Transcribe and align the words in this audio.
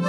Mon 0.00 0.08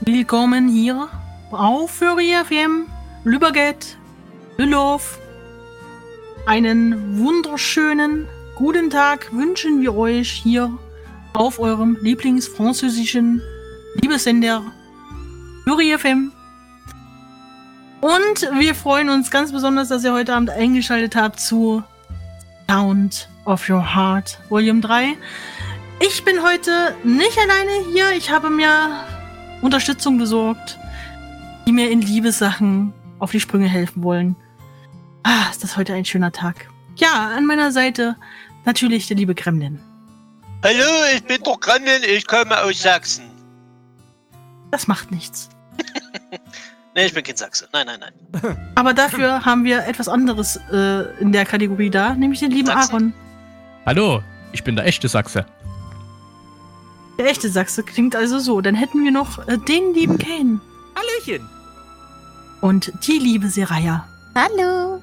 willkommen 0.00 0.68
hier 0.68 1.08
auf 1.50 1.90
Fury 1.90 2.34
FM 2.44 2.86
Lüberget, 3.24 3.98
Lülow. 4.56 5.00
Einen 6.46 7.18
wunderschönen 7.18 8.26
guten 8.56 8.90
Tag 8.90 9.32
wünschen 9.32 9.80
wir 9.82 9.94
euch 9.94 10.30
hier 10.30 10.76
auf 11.32 11.58
eurem 11.58 11.96
Lieblingsfranzösischen 12.00 13.40
Liebessender 14.00 14.62
Fury 15.64 15.96
FM. 15.96 16.32
Und 18.00 18.40
wir 18.58 18.74
freuen 18.74 19.10
uns 19.10 19.30
ganz 19.30 19.52
besonders, 19.52 19.88
dass 19.88 20.02
ihr 20.02 20.12
heute 20.12 20.34
Abend 20.34 20.50
eingeschaltet 20.50 21.14
habt 21.14 21.38
zu 21.38 21.84
Sound 22.68 23.28
of 23.44 23.68
Your 23.68 23.94
Heart 23.94 24.40
Volume 24.48 24.80
3. 24.80 25.16
Ich 26.00 26.24
bin 26.24 26.42
heute 26.42 26.96
nicht 27.04 27.38
alleine 27.38 27.92
hier. 27.92 28.16
Ich 28.16 28.30
habe 28.30 28.50
mir 28.50 29.04
Unterstützung 29.62 30.18
besorgt, 30.18 30.78
die 31.66 31.72
mir 31.72 31.90
in 31.90 32.00
Liebessachen 32.00 32.92
auf 33.18 33.30
die 33.30 33.40
Sprünge 33.40 33.68
helfen 33.68 34.02
wollen. 34.02 34.36
Ah, 35.22 35.50
ist 35.50 35.62
das 35.62 35.76
heute 35.76 35.92
ein 35.94 36.04
schöner 36.04 36.32
Tag. 36.32 36.68
Ja, 36.96 37.30
an 37.36 37.46
meiner 37.46 37.72
Seite 37.72 38.16
natürlich 38.64 39.06
der 39.08 39.16
liebe 39.16 39.34
Gremlin. 39.34 39.80
Hallo, 40.62 40.84
ich 41.14 41.24
bin 41.24 41.42
doch 41.42 41.58
Gremlin, 41.60 42.02
ich 42.02 42.26
komme 42.26 42.62
aus 42.62 42.82
Sachsen. 42.82 43.30
Das 44.70 44.86
macht 44.86 45.10
nichts. 45.10 45.48
nee, 46.94 47.06
ich 47.06 47.14
bin 47.14 47.24
kein 47.24 47.36
Sachse. 47.36 47.68
Nein, 47.72 47.86
nein, 47.86 48.00
nein. 48.00 48.70
Aber 48.74 48.94
dafür 48.94 49.44
haben 49.44 49.64
wir 49.64 49.86
etwas 49.86 50.08
anderes 50.08 50.60
äh, 50.70 51.02
in 51.20 51.32
der 51.32 51.44
Kategorie 51.44 51.90
da, 51.90 52.14
nämlich 52.14 52.40
den 52.40 52.50
lieben 52.50 52.66
Sachsen. 52.66 52.92
Aaron. 52.92 53.14
Hallo, 53.86 54.22
ich 54.52 54.62
bin 54.62 54.76
der 54.76 54.84
echte 54.86 55.08
Sachse. 55.08 55.46
Der 57.18 57.26
echte 57.28 57.50
Sachse 57.50 57.82
klingt 57.82 58.14
also 58.16 58.38
so. 58.38 58.60
Dann 58.60 58.74
hätten 58.74 59.02
wir 59.04 59.10
noch 59.10 59.46
äh, 59.48 59.58
den 59.58 59.94
lieben 59.94 60.18
Kane 60.18 60.60
Hallöchen. 60.94 61.48
und 62.60 62.92
die 63.06 63.18
liebe 63.18 63.48
Seraya. 63.48 64.06
Hallo. 64.34 65.02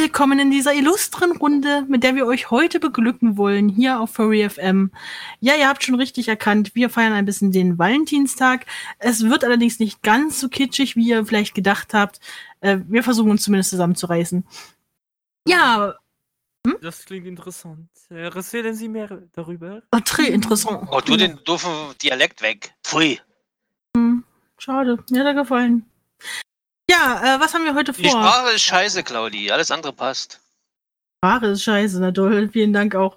Willkommen 0.00 0.38
in 0.38 0.50
dieser 0.50 0.72
illustren 0.72 1.36
Runde, 1.36 1.84
mit 1.86 2.02
der 2.02 2.14
wir 2.14 2.24
euch 2.24 2.50
heute 2.50 2.80
beglücken 2.80 3.36
wollen, 3.36 3.68
hier 3.68 4.00
auf 4.00 4.14
Furry 4.14 4.48
FM. 4.48 4.92
Ja, 5.40 5.56
ihr 5.56 5.68
habt 5.68 5.84
schon 5.84 5.94
richtig 5.94 6.26
erkannt, 6.26 6.74
wir 6.74 6.88
feiern 6.88 7.12
ein 7.12 7.26
bisschen 7.26 7.52
den 7.52 7.78
Valentinstag. 7.78 8.64
Es 8.98 9.22
wird 9.24 9.44
allerdings 9.44 9.78
nicht 9.78 10.02
ganz 10.02 10.40
so 10.40 10.48
kitschig, 10.48 10.96
wie 10.96 11.06
ihr 11.06 11.26
vielleicht 11.26 11.54
gedacht 11.54 11.92
habt. 11.92 12.18
Äh, 12.62 12.78
wir 12.88 13.02
versuchen 13.02 13.30
uns 13.30 13.42
zumindest 13.42 13.68
zusammenzureißen. 13.70 14.46
Ja, 15.46 15.94
Das 16.80 17.04
klingt 17.04 17.26
interessant. 17.26 17.90
Äh, 18.10 18.22
Erzählen 18.34 18.74
Sie 18.74 18.88
mehr 18.88 19.20
darüber. 19.34 19.82
äh, 19.90 19.96
très 19.98 20.28
interessant. 20.30 20.88
Oh, 20.90 21.02
tu 21.02 21.18
den 21.18 21.38
doofen 21.44 21.70
Dialekt 22.02 22.40
weg. 22.40 22.72
Pfui. 22.82 23.20
Schade, 24.56 25.04
mir 25.10 25.20
hat 25.20 25.26
er 25.26 25.34
gefallen. 25.34 25.84
Ja, 26.90 27.36
äh, 27.36 27.40
was 27.40 27.54
haben 27.54 27.64
wir 27.64 27.74
heute 27.74 27.92
Die 27.92 28.02
vor? 28.02 28.10
Sprache 28.10 28.50
ist 28.50 28.62
scheiße, 28.62 29.04
Claudi. 29.04 29.50
Alles 29.52 29.70
andere 29.70 29.92
passt. 29.92 30.40
Sprache 31.18 31.46
ist 31.46 31.62
scheiße, 31.62 32.00
na 32.00 32.10
toll, 32.10 32.48
vielen 32.52 32.72
Dank 32.72 32.96
auch. 32.96 33.16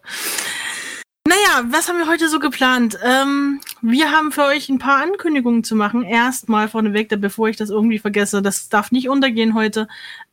Naja, 1.28 1.66
was 1.72 1.90
haben 1.90 1.98
wir 1.98 2.08
heute 2.08 2.30
so 2.30 2.38
geplant? 2.38 3.00
Ähm, 3.02 3.62
wir 3.82 4.12
haben 4.12 4.32
für 4.32 4.44
euch 4.44 4.70
ein 4.70 4.78
paar 4.78 5.02
Ankündigungen 5.02 5.64
zu 5.64 5.76
machen. 5.76 6.04
Erstmal 6.04 6.68
vorneweg, 6.68 7.10
bevor 7.20 7.50
ich 7.50 7.58
das 7.58 7.72
irgendwie 7.72 7.98
vergesse, 7.98 8.44
das 8.44 8.70
darf 8.70 8.92
nicht 8.92 9.10
untergehen 9.10 9.56
heute. 9.56 9.88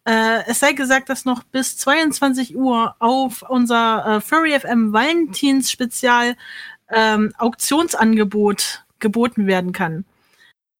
Äh, 0.04 0.42
es 0.46 0.60
sei 0.60 0.72
gesagt, 0.74 1.08
dass 1.08 1.24
noch 1.24 1.42
bis 1.44 1.78
22 1.78 2.56
Uhr 2.56 2.94
auf 2.98 3.42
unser 3.48 4.16
äh, 4.16 4.20
Furry 4.20 4.58
FM 4.58 4.92
Valentins 4.92 5.70
Spezial 5.70 6.36
ähm, 6.90 7.32
Auktionsangebot 7.38 8.84
geboten 8.98 9.46
werden 9.46 9.72
kann. 9.72 10.04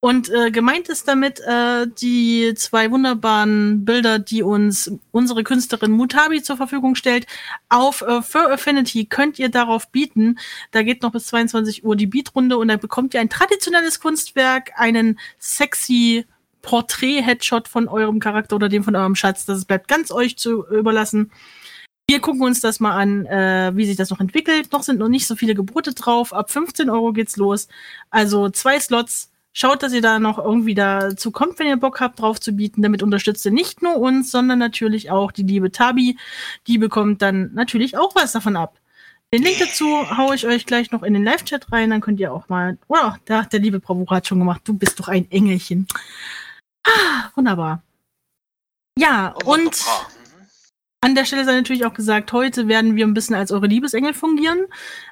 Und 0.03 0.31
äh, 0.31 0.51
gemeint 0.51 0.89
ist 0.89 1.09
damit 1.09 1.41
äh, 1.41 1.87
die 1.87 2.55
zwei 2.57 2.91
wunderbaren 2.91 3.85
Bilder, 3.85 4.19
die 4.19 4.43
uns 4.43 4.91
unsere 5.11 5.45
Künstlerin 5.45 5.91
Mutabi 5.91 6.43
zur 6.43 6.57
Verfügung 6.57 6.95
stellt. 6.95 7.27
Auf 7.69 8.01
äh, 8.01 8.23
Fur 8.23 8.51
Affinity 8.51 9.05
könnt 9.05 9.39
ihr 9.39 9.51
darauf 9.51 9.91
bieten. 9.91 10.39
Da 10.71 10.83
geht 10.83 11.03
noch 11.03 11.13
bis 11.13 11.27
22 11.27 11.85
Uhr 11.85 11.97
die 11.97 12.07
Beatrunde 12.07 12.57
und 12.57 12.69
da 12.69 12.79
bekommt 12.79 13.13
ihr 13.13 13.21
ein 13.21 13.29
traditionelles 13.29 14.01
Kunstwerk, 14.01 14.73
einen 14.77 15.19
sexy 15.39 16.25
Porträt-Headshot 16.63 17.69
von 17.69 17.87
eurem 17.87 18.21
Charakter 18.21 18.57
oder 18.57 18.71
dem 18.71 18.85
von 18.85 18.97
eurem 18.97 19.15
Schatz. 19.15 19.45
Das 19.45 19.67
bleibt 19.67 19.87
ganz 19.87 20.11
euch 20.11 20.39
zu 20.39 20.67
überlassen. 20.67 21.31
Wir 22.09 22.21
gucken 22.21 22.43
uns 22.43 22.61
das 22.61 22.81
mal 22.81 22.97
an, 22.97 23.27
äh, 23.27 23.73
wie 23.75 23.85
sich 23.85 23.97
das 23.97 24.09
noch 24.09 24.21
entwickelt. 24.21 24.73
Noch 24.73 24.83
sind 24.83 24.99
noch 24.99 25.09
nicht 25.09 25.27
so 25.27 25.37
viele 25.37 25.55
Gebote 25.55 25.93
drauf. 25.93 26.33
Ab 26.33 26.51
15 26.51 26.89
Euro 26.89 27.13
geht's 27.13 27.37
los. 27.37 27.69
Also 28.09 28.49
zwei 28.49 28.81
Slots. 28.81 29.31
Schaut, 29.53 29.83
dass 29.83 29.93
ihr 29.93 30.03
da 30.03 30.19
noch 30.21 30.39
irgendwie 30.39 30.75
dazu 30.75 31.33
kommt, 31.33 31.59
wenn 31.59 31.67
ihr 31.67 31.77
Bock 31.77 32.01
habt, 32.01 32.21
drauf 32.21 32.41
zu 32.41 32.53
bieten. 32.53 32.83
Damit 32.83 33.03
unterstützt 33.03 33.45
ihr 33.45 33.51
nicht 33.51 33.83
nur 33.83 33.97
uns, 33.97 34.31
sondern 34.31 34.59
natürlich 34.59 35.11
auch 35.11 35.33
die 35.33 35.43
liebe 35.43 35.73
Tabi. 35.73 36.17
Die 36.67 36.79
bekommt 36.79 37.21
dann 37.21 37.53
natürlich 37.55 37.97
auch 37.99 38.15
was 38.15 38.33
davon 38.33 38.57
ab. 38.57 38.79
Den 39.33 39.43
Link 39.43 39.59
dazu 39.59 39.87
haue 40.17 40.35
ich 40.35 40.47
euch 40.47 40.67
gleich 40.67 40.91
noch 40.91 41.05
in 41.05 41.15
den 41.15 41.23
Live-Chat 41.23 41.71
rein, 41.71 41.91
dann 41.91 42.01
könnt 42.01 42.19
ihr 42.19 42.33
auch 42.33 42.49
mal. 42.49 42.79
Oh, 42.89 43.13
da 43.27 43.43
hat 43.43 43.53
der 43.53 43.61
liebe 43.61 43.79
Bravura 43.79 44.17
hat 44.17 44.27
schon 44.27 44.41
gemacht. 44.41 44.63
Du 44.65 44.75
bist 44.75 44.99
doch 44.99 45.09
ein 45.09 45.31
Engelchen. 45.31 45.87
Ah, 46.85 47.31
wunderbar. 47.37 47.83
Ja, 48.99 49.35
Oh, 49.45 49.53
und. 49.55 49.85
An 51.03 51.15
der 51.15 51.25
Stelle 51.25 51.45
sei 51.45 51.55
natürlich 51.55 51.87
auch 51.87 51.95
gesagt, 51.95 52.33
heute 52.33 52.69
werden 52.69 52.95
wir 52.95 53.07
ein 53.07 53.15
bisschen 53.15 53.35
als 53.35 53.53
eure 53.53 53.67
Liebesengel 53.67 54.13
fungieren, 54.13 54.67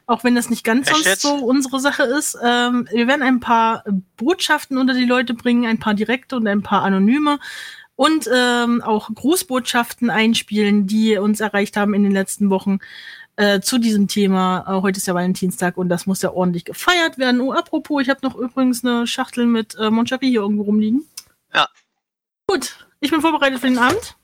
auch 0.06 0.22
wenn 0.22 0.34
das 0.34 0.50
nicht 0.50 0.64
ganz 0.64 0.88
Echt 0.88 1.04
sonst 1.04 1.22
so 1.22 1.34
unsere 1.34 1.80
Sache 1.80 2.02
ist. 2.02 2.36
Ähm, 2.42 2.86
wir 2.92 3.06
werden 3.06 3.22
ein 3.22 3.40
paar 3.40 3.84
Botschaften 4.16 4.76
unter 4.76 4.92
die 4.92 5.06
Leute 5.06 5.32
bringen, 5.32 5.66
ein 5.66 5.78
paar 5.78 5.94
direkte 5.94 6.36
und 6.36 6.46
ein 6.46 6.62
paar 6.62 6.82
anonyme 6.82 7.38
und 7.96 8.28
ähm, 8.32 8.82
auch 8.82 9.08
Grußbotschaften 9.12 10.10
einspielen, 10.10 10.86
die 10.86 11.16
uns 11.16 11.40
erreicht 11.40 11.76
haben 11.76 11.94
in 11.94 12.02
den 12.02 12.12
letzten 12.12 12.50
Wochen 12.50 12.80
äh, 13.36 13.60
zu 13.60 13.78
diesem 13.78 14.08
Thema. 14.08 14.66
Äh, 14.68 14.82
heute 14.82 14.98
ist 14.98 15.06
ja 15.06 15.14
Valentinstag 15.14 15.78
und 15.78 15.88
das 15.88 16.04
muss 16.04 16.20
ja 16.20 16.32
ordentlich 16.32 16.66
gefeiert 16.66 17.16
werden. 17.16 17.40
Oh, 17.40 17.52
apropos, 17.52 18.02
ich 18.02 18.10
habe 18.10 18.20
noch 18.22 18.36
übrigens 18.36 18.84
eine 18.84 19.06
Schachtel 19.06 19.46
mit 19.46 19.74
äh, 19.76 19.90
Monchapi 19.90 20.28
hier 20.28 20.42
irgendwo 20.42 20.64
rumliegen. 20.64 21.06
Ja. 21.54 21.66
Gut, 22.46 22.86
ich 23.00 23.10
bin 23.10 23.22
vorbereitet 23.22 23.60
für 23.60 23.68
den 23.68 23.78
Abend. 23.78 24.17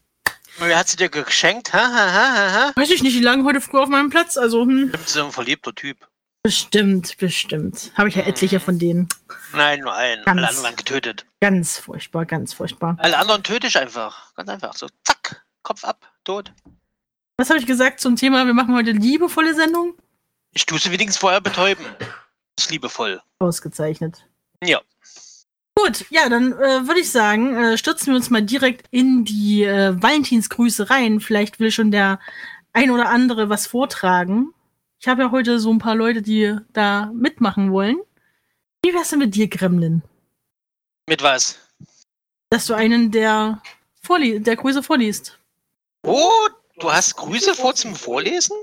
Wer 0.59 0.79
hat 0.79 0.89
sie 0.89 0.97
dir 0.97 1.09
geschenkt? 1.09 1.73
Ha, 1.73 1.79
ha, 1.79 2.13
ha, 2.13 2.53
ha. 2.53 2.73
Weiß 2.77 2.91
ich 2.91 3.03
nicht, 3.03 3.17
die 3.17 3.21
lagen 3.21 3.45
heute 3.45 3.61
früh 3.61 3.79
auf 3.79 3.89
meinem 3.89 4.11
Platz, 4.11 4.37
also 4.37 4.63
hm. 4.63 4.89
Stimmt, 4.89 5.09
so 5.09 5.25
ein 5.25 5.33
verliebter 5.33 5.75
Typ. 5.75 6.09
Bestimmt, 6.43 7.17
bestimmt. 7.17 7.91
Habe 7.97 8.11
ich 8.11 8.17
ja 8.17 8.23
etliche 8.25 8.61
von 8.61 8.79
denen. 8.79 9.09
Nein, 9.55 9.81
nur 9.81 9.95
einen. 9.95 10.25
Ganz. 10.25 10.39
Alle 10.39 10.49
anderen 10.49 10.77
getötet. 10.77 11.25
Ganz 11.41 11.79
furchtbar, 11.79 12.27
ganz 12.27 12.53
furchtbar. 12.53 12.97
Alle 13.01 13.17
anderen 13.17 13.43
töte 13.43 13.67
ich 13.67 13.79
einfach. 13.79 14.35
Ganz 14.35 14.51
einfach. 14.51 14.75
So, 14.77 14.87
zack. 15.05 15.45
Kopf 15.63 15.85
ab. 15.85 16.07
Tot. 16.25 16.53
Was 17.39 17.49
habe 17.49 17.59
ich 17.59 17.67
gesagt 17.67 17.99
zum 18.01 18.17
Thema? 18.17 18.45
Wir 18.45 18.53
machen 18.53 18.75
heute 18.75 18.91
liebevolle 18.91 19.55
Sendung. 19.55 19.95
Ich 20.53 20.67
tue 20.67 20.79
sie 20.79 20.93
wenigstens 20.93 21.17
vorher 21.17 21.41
betäuben. 21.41 21.85
Das 22.57 22.67
ist 22.67 22.71
liebevoll. 22.71 23.23
Ausgezeichnet. 23.39 24.29
Ja. 24.63 24.83
Gut, 25.85 26.07
ja, 26.09 26.31
dann 26.31 26.53
äh, 26.53 26.87
würde 26.87 27.01
ich 27.01 27.11
sagen, 27.11 27.55
äh, 27.57 27.77
stürzen 27.77 28.07
wir 28.07 28.17
uns 28.17 28.31
mal 28.31 28.41
direkt 28.41 28.87
in 28.91 29.27
die 29.27 29.65
äh, 29.65 30.01
Valentinsgrüße 30.03 30.89
rein. 30.89 31.21
Vielleicht 31.21 31.61
will 31.61 31.71
schon 31.71 31.91
der 31.91 32.21
ein 32.73 32.91
oder 32.91 33.11
andere 33.11 33.51
was 33.51 33.67
vortragen. 33.67 34.55
Ich 34.99 35.09
habe 35.09 35.25
ja 35.25 35.31
heute 35.31 35.61
so 35.61 35.71
ein 35.71 35.79
paar 35.79 35.95
Leute, 35.95 36.23
die 36.23 36.57
da 36.73 37.13
mitmachen 37.15 37.71
wollen. 37.71 37.99
Wie 38.83 38.95
wär's 38.95 39.11
denn 39.11 39.19
mit 39.19 39.35
dir, 39.35 39.47
Gremlin? 39.47 40.03
Mit 41.07 41.23
was? 41.23 41.59
Dass 42.49 42.65
du 42.65 42.73
einen 42.73 43.11
der, 43.11 43.61
vorlie 44.01 44.41
der 44.41 44.57
Grüße 44.57 44.83
vorliest. 44.83 45.39
Oh, 46.03 46.49
du 46.79 46.91
hast 46.91 47.15
Grüße 47.17 47.55
vor 47.55 47.75
zum 47.75 47.95
Vorlesen? 47.95 48.57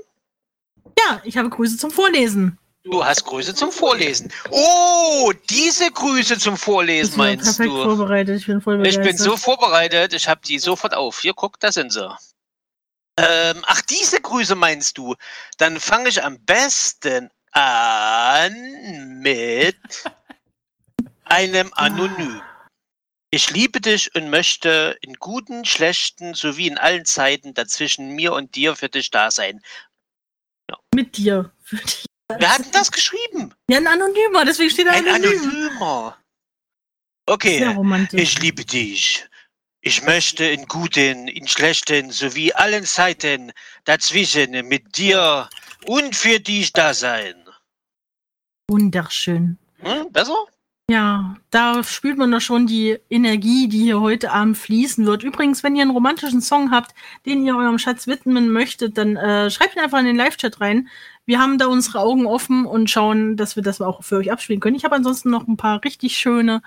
Ja, 0.98 1.20
ich 1.22 1.36
habe 1.36 1.50
Grüße 1.50 1.76
zum 1.76 1.92
Vorlesen. 1.92 2.58
Du 2.84 3.04
hast 3.04 3.24
Grüße 3.24 3.54
zum 3.54 3.70
Vorlesen. 3.70 4.32
Oh, 4.50 5.32
diese 5.48 5.90
Grüße 5.90 6.36
zum 6.38 6.56
Vorlesen 6.56 7.12
Ich 7.12 7.16
meinst 7.16 7.44
perfekt 7.44 7.68
du? 7.70 7.82
vorbereitet. 7.84 8.40
Ich 8.40 8.46
bin 8.46 8.60
voll 8.60 8.74
Ich 8.84 8.96
begeistert. 8.96 9.04
bin 9.04 9.16
so 9.18 9.36
vorbereitet, 9.36 10.12
ich 10.14 10.28
habe 10.28 10.40
die 10.44 10.58
sofort 10.58 10.92
auf. 10.94 11.20
Hier, 11.20 11.32
guck, 11.34 11.60
da 11.60 11.70
sind 11.70 11.92
sie. 11.92 12.08
Ähm, 13.18 13.62
ach, 13.66 13.82
diese 13.82 14.20
Grüße 14.20 14.56
meinst 14.56 14.98
du? 14.98 15.14
Dann 15.58 15.78
fange 15.78 16.08
ich 16.08 16.24
am 16.24 16.40
besten 16.44 17.30
an 17.52 19.20
mit 19.20 19.76
einem 21.24 21.72
Anonym. 21.74 22.42
Ich 23.30 23.50
liebe 23.50 23.80
dich 23.80 24.14
und 24.16 24.28
möchte 24.28 24.98
in 25.02 25.14
guten, 25.14 25.64
schlechten 25.64 26.34
sowie 26.34 26.66
in 26.66 26.78
allen 26.78 27.04
Zeiten 27.04 27.54
dazwischen 27.54 28.10
mir 28.10 28.32
und 28.32 28.56
dir 28.56 28.74
für 28.74 28.88
dich 28.88 29.10
da 29.10 29.30
sein. 29.30 29.62
Mit 30.94 31.16
dir. 31.16 31.52
Für 31.62 31.76
dich. 31.76 32.06
Wer 32.38 32.52
hat 32.52 32.64
denn 32.64 32.72
das 32.72 32.90
geschrieben? 32.90 33.54
Ja, 33.68 33.78
ein 33.78 33.86
Anonymer, 33.86 34.44
deswegen 34.44 34.70
steht 34.70 34.86
da 34.86 34.92
Ein 34.92 35.08
anonym. 35.08 35.40
Anonymer. 35.40 36.16
Okay, 37.26 37.76
ich 38.12 38.40
liebe 38.40 38.64
dich. 38.64 39.26
Ich 39.80 40.02
möchte 40.04 40.44
in 40.44 40.66
guten, 40.66 41.28
in 41.28 41.48
schlechten 41.48 42.10
sowie 42.10 42.52
allen 42.52 42.84
Zeiten 42.84 43.52
dazwischen 43.84 44.52
mit 44.68 44.96
dir 44.96 45.48
und 45.86 46.14
für 46.14 46.38
dich 46.38 46.72
da 46.72 46.94
sein. 46.94 47.34
Wunderschön. 48.68 49.58
Hm, 49.80 50.12
besser? 50.12 50.46
Ja, 50.90 51.36
da 51.50 51.82
spürt 51.84 52.18
man 52.18 52.30
doch 52.30 52.40
schon 52.40 52.66
die 52.66 52.98
Energie, 53.08 53.68
die 53.68 53.78
hier 53.80 54.00
heute 54.00 54.30
Abend 54.30 54.58
fließen 54.58 55.06
wird. 55.06 55.22
Übrigens, 55.22 55.62
wenn 55.62 55.74
ihr 55.74 55.82
einen 55.82 55.90
romantischen 55.92 56.40
Song 56.40 56.70
habt, 56.70 56.94
den 57.24 57.46
ihr 57.46 57.56
eurem 57.56 57.78
Schatz 57.78 58.06
widmen 58.06 58.50
möchtet, 58.50 58.98
dann 58.98 59.16
äh, 59.16 59.50
schreibt 59.50 59.74
ihn 59.74 59.82
einfach 59.82 60.00
in 60.00 60.06
den 60.06 60.16
Live-Chat 60.16 60.60
rein. 60.60 60.88
Wir 61.24 61.38
haben 61.38 61.58
da 61.58 61.66
unsere 61.66 62.00
Augen 62.00 62.26
offen 62.26 62.66
und 62.66 62.90
schauen, 62.90 63.36
dass 63.36 63.56
wir 63.56 63.62
das 63.62 63.80
auch 63.80 64.02
für 64.02 64.16
euch 64.16 64.32
abspielen 64.32 64.60
können. 64.60 64.76
Ich 64.76 64.84
habe 64.84 64.96
ansonsten 64.96 65.30
noch 65.30 65.46
ein 65.46 65.56
paar 65.56 65.82
richtig 65.84 66.16
schöne 66.18 66.62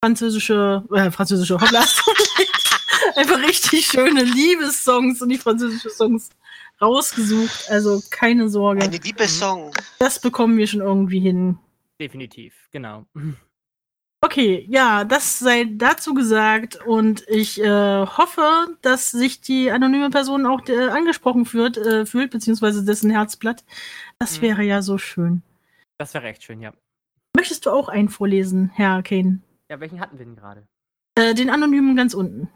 französische, 0.00 0.84
äh, 0.92 1.10
französische, 1.10 1.60
hoppla, 1.60 1.80
einfach 3.16 3.38
richtig 3.38 3.86
schöne 3.86 4.22
Liebessongs 4.22 5.22
und 5.22 5.30
die 5.30 5.38
französische 5.38 5.90
Songs 5.90 6.28
rausgesucht. 6.80 7.66
Also 7.70 8.02
keine 8.10 8.48
Sorge, 8.48 8.82
Eine 8.82 8.98
Liebessong. 8.98 9.72
das 9.98 10.20
bekommen 10.20 10.58
wir 10.58 10.66
schon 10.66 10.80
irgendwie 10.80 11.20
hin. 11.20 11.58
Definitiv, 11.98 12.54
genau. 12.72 13.06
Okay, 14.26 14.66
ja, 14.68 15.04
das 15.04 15.38
sei 15.38 15.66
dazu 15.70 16.12
gesagt 16.12 16.84
und 16.84 17.24
ich 17.28 17.60
äh, 17.62 17.64
hoffe, 18.06 18.76
dass 18.82 19.12
sich 19.12 19.40
die 19.40 19.70
anonyme 19.70 20.10
Person 20.10 20.46
auch 20.46 20.66
äh, 20.68 20.88
angesprochen 20.88 21.44
fühlt, 21.44 21.76
äh, 21.76 22.04
fühlt, 22.06 22.32
beziehungsweise 22.32 22.84
dessen 22.84 23.08
Herzblatt. 23.08 23.64
Das 24.18 24.38
Mhm. 24.38 24.42
wäre 24.42 24.62
ja 24.64 24.82
so 24.82 24.98
schön. 24.98 25.42
Das 25.98 26.12
wäre 26.12 26.26
echt 26.26 26.42
schön, 26.42 26.60
ja. 26.60 26.72
Möchtest 27.36 27.66
du 27.66 27.70
auch 27.70 27.88
einen 27.88 28.08
vorlesen, 28.08 28.68
Herr 28.74 29.00
Kane? 29.04 29.42
Ja, 29.70 29.78
welchen 29.78 30.00
hatten 30.00 30.18
wir 30.18 30.26
denn 30.26 30.34
gerade? 30.34 30.66
Äh, 31.14 31.32
den 31.34 31.48
anonymen 31.48 31.94
ganz 31.94 32.12
unten. 32.12 32.48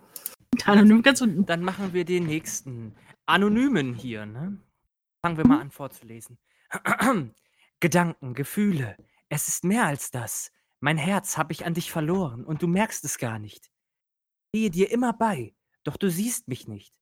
Der 0.59 0.71
anonym 0.71 1.03
ganz 1.03 1.21
unten. 1.21 1.47
Dann 1.47 1.63
machen 1.63 1.93
wir 1.93 2.05
den 2.05 2.27
nächsten. 2.27 2.97
Anonymen 3.27 3.95
hier, 3.95 4.27
ne? 4.27 4.59
Fangen 5.25 5.37
wir 5.37 5.47
mal 5.47 5.61
an 5.61 5.71
vorzulesen. 5.71 6.37
Gedanken, 7.81 8.35
Gefühle. 8.35 8.97
Es 9.29 9.47
ist 9.47 9.63
mehr 9.63 9.85
als 9.85 10.11
das. 10.11 10.51
Mein 10.81 10.97
Herz 10.97 11.37
habe 11.37 11.53
ich 11.53 11.67
an 11.67 11.75
dich 11.75 11.93
verloren 11.93 12.45
und 12.45 12.63
du 12.63 12.67
merkst 12.67 13.05
es 13.05 13.19
gar 13.19 13.39
nicht. 13.39 13.71
Ich 14.53 14.59
stehe 14.59 14.71
dir 14.71 14.91
immer 14.91 15.13
bei, 15.13 15.55
doch 15.85 15.97
du 15.97 16.11
siehst 16.11 16.49
mich 16.49 16.67
nicht. 16.67 16.95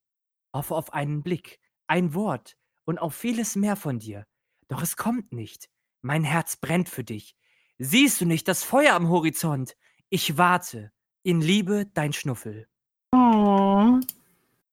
Hoffe 0.53 0.75
auf 0.75 0.93
einen 0.93 1.23
Blick, 1.23 1.61
ein 1.87 2.13
Wort 2.13 2.57
und 2.85 2.99
auf 2.99 3.15
vieles 3.15 3.55
mehr 3.55 3.77
von 3.77 4.01
dir. 4.01 4.27
Doch 4.67 4.83
es 4.83 4.97
kommt 4.97 5.33
nicht. 5.33 5.71
Mein 6.03 6.25
Herz 6.25 6.57
brennt 6.57 6.89
für 6.89 7.05
dich. 7.05 7.37
Siehst 7.79 8.21
du 8.21 8.27
nicht 8.27 8.49
das 8.49 8.65
Feuer 8.65 8.95
am 8.95 9.09
Horizont? 9.09 9.77
Ich 10.11 10.37
warte. 10.37 10.91
In 11.23 11.41
Liebe, 11.41 11.87
dein 11.95 12.13
Schnuffel. 12.13 12.69
Oh. 13.13 14.01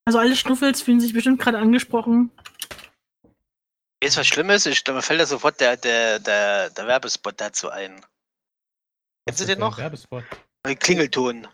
Also 0.04 0.18
alle 0.18 0.36
Schnuffels 0.36 0.82
fühlen 0.82 1.00
sich 1.00 1.12
bestimmt 1.12 1.40
gerade 1.40 1.58
angesprochen. 1.58 2.30
Du, 4.00 4.16
was 4.16 4.26
Schlimmes? 4.26 4.66
Ich, 4.66 4.86
mir 4.86 5.02
fällt 5.02 5.20
da 5.20 5.26
sofort 5.26 5.60
der, 5.60 5.76
der, 5.76 6.18
der, 6.18 6.70
der 6.70 6.86
Werbespot 6.86 7.40
dazu 7.40 7.70
ein. 7.70 8.04
Kennst 9.26 9.40
du 9.40 9.44
den 9.44 9.58
noch? 9.58 9.76
Werbespot. 9.76 10.24
Ein 10.62 10.78
Klingelton. 10.78 11.46
Und 11.46 11.50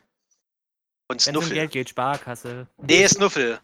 Wenn 1.09 1.17
es 1.17 1.27
um 1.27 1.35
Snuffel. 1.35 1.55
Geld 1.55 1.71
geht, 1.73 1.89
Sparkasse. 1.89 2.67
Nee, 2.79 3.07
Snuffel. 3.09 3.61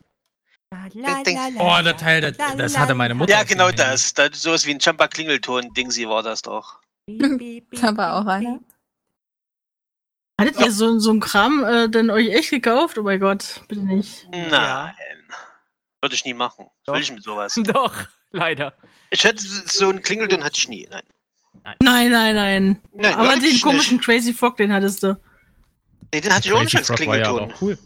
Oh, 0.70 1.82
der 1.82 1.96
Teil, 1.96 2.20
das, 2.20 2.36
das 2.56 2.78
hatte 2.78 2.94
meine 2.94 3.14
Mutter. 3.14 3.30
Ja, 3.32 3.42
genau 3.44 3.70
das. 3.70 4.12
das. 4.12 4.42
Sowas 4.42 4.66
wie 4.66 4.72
ein 4.72 4.78
Jumper-Klingelton-Ding, 4.78 5.88
war 6.08 6.22
das 6.22 6.42
doch. 6.42 6.80
Da 7.72 7.96
war 7.96 8.16
auch 8.16 8.26
einer. 8.26 8.60
Hattet 10.40 10.60
ihr 10.60 10.70
so, 10.70 10.98
so 10.98 11.10
einen 11.10 11.20
Kram 11.20 11.64
äh, 11.64 11.88
denn 11.88 12.10
euch 12.10 12.28
echt 12.28 12.50
gekauft? 12.50 12.96
Oh 12.98 13.02
mein 13.02 13.18
Gott, 13.18 13.62
bitte 13.66 13.82
nicht. 13.82 14.28
Nein. 14.30 14.94
Würde 16.00 16.14
ich 16.14 16.24
nie 16.24 16.34
machen. 16.34 16.66
Doch. 16.84 16.94
will 16.94 17.02
ich 17.02 17.10
mit 17.10 17.24
sowas? 17.24 17.54
Doch, 17.64 17.94
leider. 18.30 18.72
Ich 19.10 19.24
hätte 19.24 19.42
so 19.42 19.88
einen 19.88 20.02
Klingelton 20.02 20.44
hatte 20.44 20.58
ich 20.58 20.68
nie. 20.68 20.86
Nein. 20.90 21.02
Nein, 21.82 22.10
nein, 22.10 22.34
nein. 22.34 22.78
Nein, 22.94 23.14
Aber 23.14 23.36
den 23.36 23.60
komischen 23.60 23.96
nicht. 23.96 24.04
Crazy 24.06 24.32
Frog, 24.32 24.56
den 24.56 24.72
hattest 24.72 25.02
du. 25.02 25.18
Nee, 26.12 26.20
den 26.20 26.32
hatte 26.32 26.48
ich 26.48 26.52
auch 26.54 26.62
nicht 26.62 26.76
als 26.76 26.88
ja 26.88 26.94
Klingelton. 26.94 27.52
auch 27.52 27.62
cool. 27.62 27.78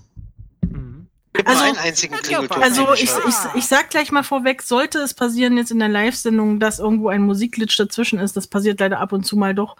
Mhm. 0.62 1.06
Also- 1.44 1.58
nur 1.60 1.68
einen 1.68 1.78
einzigen 1.78 2.14
Klingelton. 2.14 2.62
Also 2.62 2.92
ich, 2.94 3.04
ich, 3.04 3.34
ich 3.54 3.66
sag 3.66 3.90
gleich 3.90 4.12
mal 4.12 4.22
vorweg, 4.22 4.62
sollte 4.62 4.98
es 4.98 5.14
passieren 5.14 5.56
jetzt 5.56 5.70
in 5.70 5.78
der 5.78 5.88
Live-Sendung, 5.88 6.60
dass 6.60 6.78
irgendwo 6.78 7.08
ein 7.08 7.22
Musikglitch 7.22 7.76
dazwischen 7.76 8.18
ist, 8.18 8.36
das 8.36 8.46
passiert 8.46 8.80
leider 8.80 9.00
ab 9.00 9.12
und 9.12 9.24
zu 9.24 9.36
mal 9.36 9.54
doch, 9.54 9.76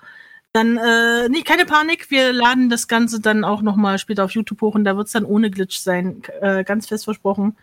dann, 0.55 0.77
äh, 0.77 1.29
nee, 1.31 1.43
keine 1.43 1.65
Panik, 1.65 2.11
wir 2.11 2.33
laden 2.33 2.69
das 2.69 2.87
Ganze 2.89 3.21
dann 3.21 3.43
auch 3.45 3.63
nochmal 3.63 3.99
später 3.99 4.25
auf 4.25 4.33
YouTube 4.33 4.61
hoch 4.61 4.75
und 4.75 4.85
da 4.85 4.97
wird 4.97 5.07
es 5.07 5.13
dann 5.13 5.25
ohne 5.25 5.51
Glitch 5.51 5.79
sein, 5.79 6.23
äh, 6.41 6.63
ganz 6.65 6.89
fest 6.89 7.05
versprochen. 7.05 7.57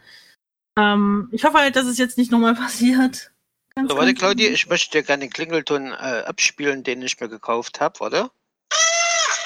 Ähm, 0.77 1.29
ich 1.31 1.43
hoffe 1.43 1.57
halt, 1.59 1.75
dass 1.75 1.85
es 1.85 1.97
jetzt 1.97 2.17
nicht 2.17 2.31
nochmal 2.31 2.55
passiert. 2.55 3.31
Ganz, 3.79 3.91
So, 3.91 3.97
warte, 3.97 4.13
Claudia, 4.13 4.49
ich 4.49 4.67
möchte 4.67 4.91
dir 4.91 5.03
gerne 5.03 5.21
den 5.21 5.29
Klingelton 5.29 5.93
äh, 5.93 6.23
abspielen, 6.25 6.83
den 6.83 7.01
ich 7.01 7.17
mir 7.21 7.29
gekauft 7.29 7.79
habe, 7.79 7.97
oder? 8.01 8.29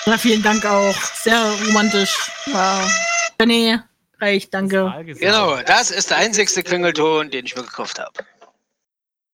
Na, 0.08 0.18
vielen 0.18 0.42
Dank 0.42 0.66
auch. 0.66 0.96
Sehr 0.96 1.40
romantisch. 1.68 2.32
Wow. 2.48 2.92
Nee, 3.46 3.78
reicht, 4.20 4.52
danke. 4.54 4.92
Genau, 5.20 5.62
das 5.62 5.92
ist 5.92 6.10
der 6.10 6.18
einzigste 6.18 6.64
Klingelton, 6.64 7.30
den 7.30 7.46
ich 7.46 7.56
mir 7.56 7.62
gekauft 7.62 8.00
habe. 8.00 8.12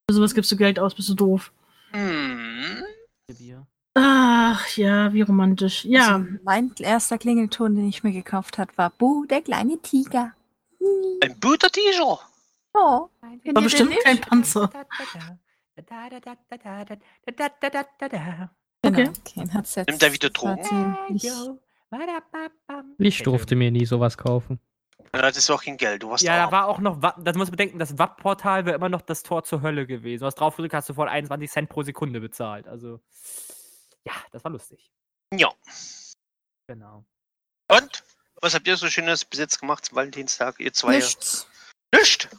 Für 0.09 0.15
sowas 0.15 0.33
gibst 0.33 0.51
du 0.51 0.57
Geld 0.57 0.79
aus, 0.79 0.95
bist 0.95 1.07
du 1.07 1.13
doof. 1.13 1.53
Hm. 1.91 2.83
Bier. 3.27 3.65
Ach, 3.93 4.67
ja, 4.75 5.13
wie 5.13 5.21
romantisch. 5.21 5.85
Ja. 5.85 6.15
Also 6.15 6.25
mein 6.43 6.73
erster 6.77 7.17
Klingelton, 7.17 7.75
den 7.75 7.87
ich 7.87 8.03
mir 8.03 8.11
gekauft 8.11 8.57
habe, 8.57 8.71
war 8.75 8.89
Bu, 8.89 9.25
der 9.25 9.41
kleine 9.41 9.81
Tiger. 9.81 10.33
Ein 11.21 11.39
Butter-T-Shirt. 11.39 12.19
Oh, 12.73 13.09
War 13.21 13.61
bestimmt 13.63 13.95
kein 14.03 14.21
Panzer. 14.21 14.69
Genau, 15.91 16.19
Okay. 18.81 19.09
okay. 19.09 19.83
Nimmt 19.87 20.03
er 20.03 20.13
wieder 20.13 20.29
Drogen? 20.29 21.19
Ich 22.97 23.23
durfte 23.23 23.55
mir 23.55 23.71
nie 23.71 23.85
sowas 23.85 24.17
kaufen. 24.17 24.59
Du 25.11 25.19
hattest 25.19 25.49
auch 25.49 25.63
kein 25.63 25.75
Geld, 25.77 26.03
du 26.03 26.09
warst 26.09 26.23
Ja, 26.23 26.45
da 26.45 26.51
war 26.51 26.67
auch 26.67 26.77
noch, 26.79 26.99
das 26.99 27.35
muss 27.35 27.47
man 27.47 27.51
bedenken, 27.51 27.79
das 27.79 27.97
WAP-Portal 27.97 28.65
wäre 28.65 28.75
immer 28.75 28.89
noch 28.89 29.01
das 29.01 29.23
Tor 29.23 29.43
zur 29.43 29.61
Hölle 29.61 29.87
gewesen. 29.87 30.21
Du 30.21 30.25
hast 30.27 30.35
drauf 30.35 30.55
gedrückt, 30.55 30.75
hast 30.75 30.87
du 30.89 30.93
voll 30.93 31.09
21 31.09 31.49
Cent 31.49 31.69
pro 31.69 31.81
Sekunde 31.81 32.19
bezahlt. 32.19 32.67
Also, 32.67 32.99
ja, 34.05 34.13
das 34.31 34.43
war 34.43 34.51
lustig. 34.51 34.91
Ja. 35.33 35.51
Genau. 36.67 37.05
Und? 37.71 38.03
Was 38.41 38.53
habt 38.53 38.67
ihr 38.67 38.77
so 38.77 38.87
Schönes 38.87 39.25
bis 39.25 39.39
jetzt 39.39 39.59
gemacht 39.59 39.85
zum 39.85 39.95
Valentinstag, 39.97 40.59
ihr 40.59 40.71
zwei? 40.73 40.97
Nichts. 40.97 41.47
Nicht. 41.93 42.29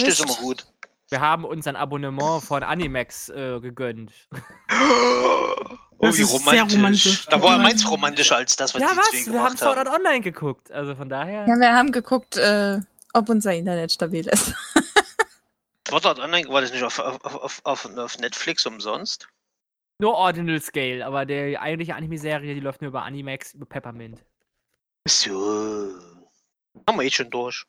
Nicht 0.00 0.08
ist 0.08 0.20
immer 0.20 0.34
gut. 0.36 0.66
Wir 1.08 1.20
haben 1.20 1.44
uns 1.44 1.66
ein 1.66 1.76
Abonnement 1.76 2.42
von 2.42 2.62
Animax 2.62 3.28
äh, 3.28 3.60
gegönnt. 3.60 4.12
Oh, 4.30 6.08
Das 6.08 6.16
wie 6.18 6.22
ist 6.22 6.30
sehr 6.30 6.38
romantisch. 6.40 6.76
romantisch. 6.76 7.26
Da 7.26 7.42
war 7.42 7.58
meins 7.58 7.88
romantischer 7.88 8.36
als 8.36 8.56
das, 8.56 8.74
was 8.74 8.82
ja, 8.82 8.88
die 8.92 8.96
was? 8.96 9.26
Wir 9.32 9.42
haben 9.42 9.56
Sword 9.56 9.88
Online 9.88 10.20
geguckt. 10.20 10.72
Also 10.72 10.94
von 10.94 11.08
daher. 11.08 11.46
Ja, 11.46 11.56
wir 11.56 11.72
haben 11.72 11.92
geguckt, 11.92 12.36
äh, 12.36 12.80
ob 13.12 13.28
unser 13.28 13.52
Internet 13.52 13.92
stabil 13.92 14.26
ist. 14.26 14.54
Sword 15.88 16.06
Art 16.06 16.18
Online 16.18 16.48
war 16.48 16.62
das 16.62 16.72
nicht 16.72 16.82
auf, 16.82 16.98
auf, 16.98 17.22
auf, 17.24 17.60
auf, 17.64 17.96
auf 17.96 18.18
Netflix 18.18 18.64
umsonst? 18.66 19.28
Nur 19.98 20.14
Ordinal 20.14 20.60
Scale, 20.60 21.04
aber 21.04 21.26
der 21.26 21.60
eigentliche 21.60 21.94
Anime-Serie, 21.94 22.54
die 22.54 22.60
läuft 22.60 22.80
nur 22.80 22.88
über 22.88 23.02
Animax, 23.02 23.54
über 23.54 23.66
Peppermint. 23.66 24.24
So. 25.06 25.90
Haben 26.88 26.98
wir 26.98 27.04
eh 27.04 27.10
schon 27.10 27.30
durch. 27.30 27.64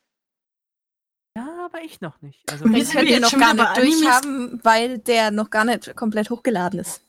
Ja, 1.36 1.64
aber 1.64 1.80
ich 1.82 2.00
noch 2.00 2.20
nicht. 2.22 2.40
Also 2.50 2.64
Wir 2.66 2.84
könnt 2.84 2.94
wir 2.94 3.02
ihr 3.04 3.20
noch 3.20 3.32
gar 3.32 3.54
nicht 3.54 3.76
durchhaben, 3.76 4.60
weil 4.62 4.98
der 4.98 5.30
noch 5.32 5.50
gar 5.50 5.64
nicht 5.64 5.96
komplett 5.96 6.30
hochgeladen 6.30 6.78
ist. 6.78 7.00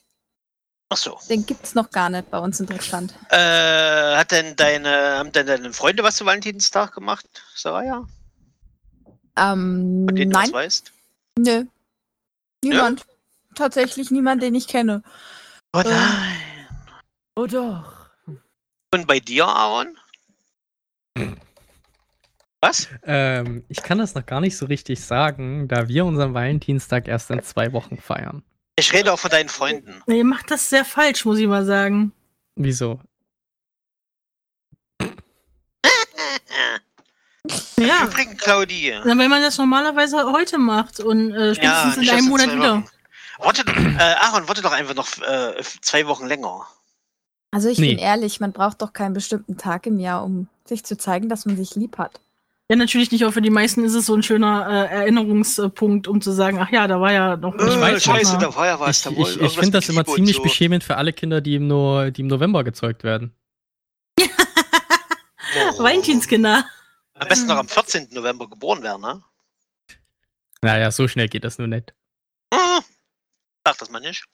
Ach 0.90 0.98
so. 0.98 1.20
Den 1.30 1.46
gibt's 1.46 1.76
noch 1.76 1.92
gar 1.92 2.10
nicht 2.10 2.30
bei 2.32 2.40
uns 2.40 2.60
in 2.60 2.66
Deutschland. 2.66 3.14
Äh, 3.30 4.16
hat 4.16 4.32
denn 4.32 4.56
deine, 4.56 5.18
haben 5.18 5.32
denn 5.32 5.46
deine 5.48 5.74
Freunde 5.74 6.04
was 6.04 6.16
zu 6.16 6.26
Valentinstag 6.26 6.94
gemacht, 6.94 7.26
Saraya? 7.56 8.08
Ähm, 9.38 10.06
Von 10.08 10.16
denen 10.16 10.32
du 10.32 10.38
was 10.38 10.46
nein, 10.46 10.54
weißt? 10.54 10.92
nö. 11.38 11.66
Niemand. 12.64 13.06
Tatsächlich 13.54 14.10
niemand, 14.12 14.42
den 14.42 14.56
ich 14.56 14.68
kenne. 14.68 15.04
Oh 15.74 15.80
Ähm. 15.80 15.90
nein. 15.92 16.68
Oh 17.36 17.46
doch. 17.46 18.10
Und 18.94 19.08
bei 19.08 19.20
dir, 19.20 19.46
Aaron? 19.46 19.98
Was? 22.66 22.88
Ähm, 23.04 23.64
ich 23.70 23.84
kann 23.84 23.98
das 24.00 24.16
noch 24.16 24.26
gar 24.26 24.42
nicht 24.42 24.58
so 24.58 24.66
richtig 24.66 25.00
sagen, 25.04 25.68
da 25.68 25.88
wir 25.88 26.04
unseren 26.06 26.34
Valentinstag 26.34 27.08
erst 27.08 27.30
in 27.30 27.44
zwei 27.44 27.72
Wochen 27.74 27.98
feiern. 27.98 28.44
Ich 28.78 28.92
rede 28.92 29.14
auch 29.14 29.20
von 29.20 29.30
deinen 29.30 29.50
Freunden. 29.50 30.02
Ihr 30.08 30.26
macht 30.26 30.50
das 30.52 30.70
sehr 30.70 30.84
falsch, 30.84 31.26
muss 31.26 31.38
ich 31.38 31.48
mal 31.48 31.64
sagen. 31.66 32.12
Wieso? 32.56 33.00
Ja, 37.78 38.04
Übrigens, 38.06 38.42
Claudi. 38.42 38.94
na, 39.06 39.18
wenn 39.18 39.30
man 39.30 39.42
das 39.42 39.58
normalerweise 39.58 40.32
heute 40.32 40.58
macht 40.58 41.00
und 41.00 41.32
äh, 41.34 41.54
spätestens 41.54 41.96
in 41.96 42.02
nicht 42.02 42.14
einem 42.14 42.28
Monat 42.28 42.52
wieder. 42.56 42.84
Warte, 43.38 43.64
äh, 43.68 44.16
Aaron, 44.26 44.48
warte 44.48 44.62
doch 44.62 44.72
einfach 44.72 44.96
noch 44.96 45.08
äh, 45.22 45.62
zwei 45.82 46.08
Wochen 46.08 46.26
länger. 46.26 46.66
Also 47.52 47.70
ich 47.70 47.78
Nee. 47.78 47.90
bin 47.90 48.00
ehrlich, 48.00 48.40
man 48.40 48.54
braucht 48.54 48.82
doch 48.82 48.92
keinen 48.94 49.14
bestimmten 49.14 49.58
Tag 49.58 49.86
im 49.86 50.00
Jahr, 50.00 50.24
um 50.24 50.48
sich 50.66 50.84
zu 50.84 50.98
zeigen, 50.98 51.30
dass 51.30 51.46
man 51.46 51.58
sich 51.58 51.76
lieb 51.76 51.98
hat. 51.98 52.20
Ja, 52.70 52.76
natürlich 52.76 53.12
nicht, 53.12 53.22
aber 53.24 53.32
für 53.32 53.44
die 53.44 53.52
meisten 53.52 53.84
ist 53.84 53.94
es 53.94 54.08
so 54.08 54.16
ein 54.16 54.24
schöner 54.24 54.68
äh, 54.68 54.94
Erinnerungspunkt, 54.96 56.08
um 56.08 56.20
zu 56.20 56.32
sagen, 56.32 56.58
ach 56.60 56.72
ja, 56.72 56.88
da 56.88 57.00
war 57.00 57.12
ja 57.12 57.38
noch 57.38 57.54
Äh, 57.54 57.60
weiß 57.80 58.04
Scheiße, 58.04 58.32
Partner. 58.32 58.48
da 58.50 58.56
war 58.56 58.66
ja 58.66 58.80
was. 58.80 58.98
Ich, 58.98 59.04
da 59.04 59.22
ich, 59.22 59.40
ich 59.42 59.54
finde 59.54 59.72
das 59.72 59.88
immer 59.90 60.04
ziemlich 60.04 60.38
so. 60.38 60.42
beschämend 60.44 60.84
für 60.84 60.98
alle 60.98 61.14
Kinder, 61.14 61.42
die 61.42 61.56
im, 61.56 61.68
no 61.68 62.10
die 62.10 62.22
im 62.22 62.28
November 62.28 62.64
gezeugt 62.64 63.04
werden. 63.04 63.36
Oh. 64.20 65.80
Valentinskinder. 65.84 66.66
Am 67.14 67.28
besten 67.30 67.48
noch 67.48 67.58
am 67.58 67.68
14. 67.70 68.10
November 68.12 68.50
geboren 68.50 68.84
werden, 68.84 69.02
ne? 69.02 69.24
Naja, 70.62 70.92
so 70.92 71.08
schnell 71.08 71.30
geht 71.30 71.44
das 71.46 71.58
nur 71.60 71.68
nicht. 71.68 71.94
Hm. 72.54 72.84
Sag 73.64 73.78
das 73.78 73.90
mal 73.90 74.02
nicht. 74.02 74.26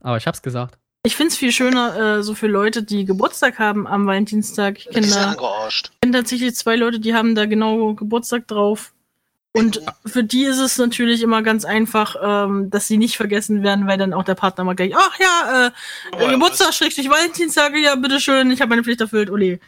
Aber 0.00 0.16
ich 0.16 0.26
hab's 0.26 0.42
gesagt. 0.42 0.78
Ich 1.02 1.16
find's 1.16 1.36
viel 1.36 1.50
schöner, 1.50 2.18
äh, 2.18 2.22
so 2.22 2.34
für 2.34 2.46
Leute, 2.46 2.82
die 2.82 3.06
Geburtstag 3.06 3.58
haben 3.58 3.86
am 3.86 4.06
Valentinstag. 4.06 4.78
Ich 4.78 4.90
kenne 4.90 5.06
sind 5.06 5.16
da 5.16 5.68
kenne 6.02 6.12
tatsächlich 6.12 6.54
zwei 6.54 6.76
Leute, 6.76 7.00
die 7.00 7.14
haben 7.14 7.34
da 7.34 7.46
genau 7.46 7.94
Geburtstag 7.94 8.46
drauf. 8.46 8.92
Und 9.52 9.82
für 10.06 10.22
die 10.22 10.44
ist 10.44 10.58
es 10.58 10.78
natürlich 10.78 11.22
immer 11.22 11.42
ganz 11.42 11.64
einfach, 11.64 12.16
ähm, 12.22 12.70
dass 12.70 12.86
sie 12.86 12.98
nicht 12.98 13.16
vergessen 13.16 13.62
werden, 13.64 13.88
weil 13.88 13.98
dann 13.98 14.12
auch 14.12 14.22
der 14.22 14.36
Partner 14.36 14.62
mal 14.62 14.74
gleich, 14.74 14.94
ach 14.94 15.18
ja, 15.18 15.66
äh, 15.66 15.70
Oh, 16.12 16.28
Geburtstag, 16.28 16.72
Schrägstrich, 16.72 17.10
Valentinstag, 17.10 17.76
ja, 17.76 17.96
bitteschön, 17.96 18.50
ich 18.52 18.60
habe 18.60 18.68
meine 18.68 18.84
Pflicht 18.84 19.00
erfüllt, 19.00 19.28
Ole. 19.28 19.58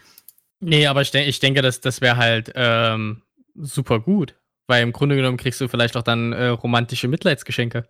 Nee, 0.61 0.87
aber 0.87 1.01
ich, 1.01 1.11
denk, 1.11 1.27
ich 1.27 1.39
denke, 1.41 1.61
das, 1.61 1.81
das 1.81 1.99
wäre 1.99 2.15
halt 2.15 2.53
ähm, 2.55 3.23
super 3.55 3.99
gut. 3.99 4.35
Weil 4.67 4.83
im 4.83 4.93
Grunde 4.93 5.17
genommen 5.17 5.35
kriegst 5.35 5.59
du 5.59 5.67
vielleicht 5.67 5.97
auch 5.97 6.03
dann 6.03 6.31
äh, 6.31 6.47
romantische 6.47 7.09
Mitleidsgeschenke. 7.09 7.85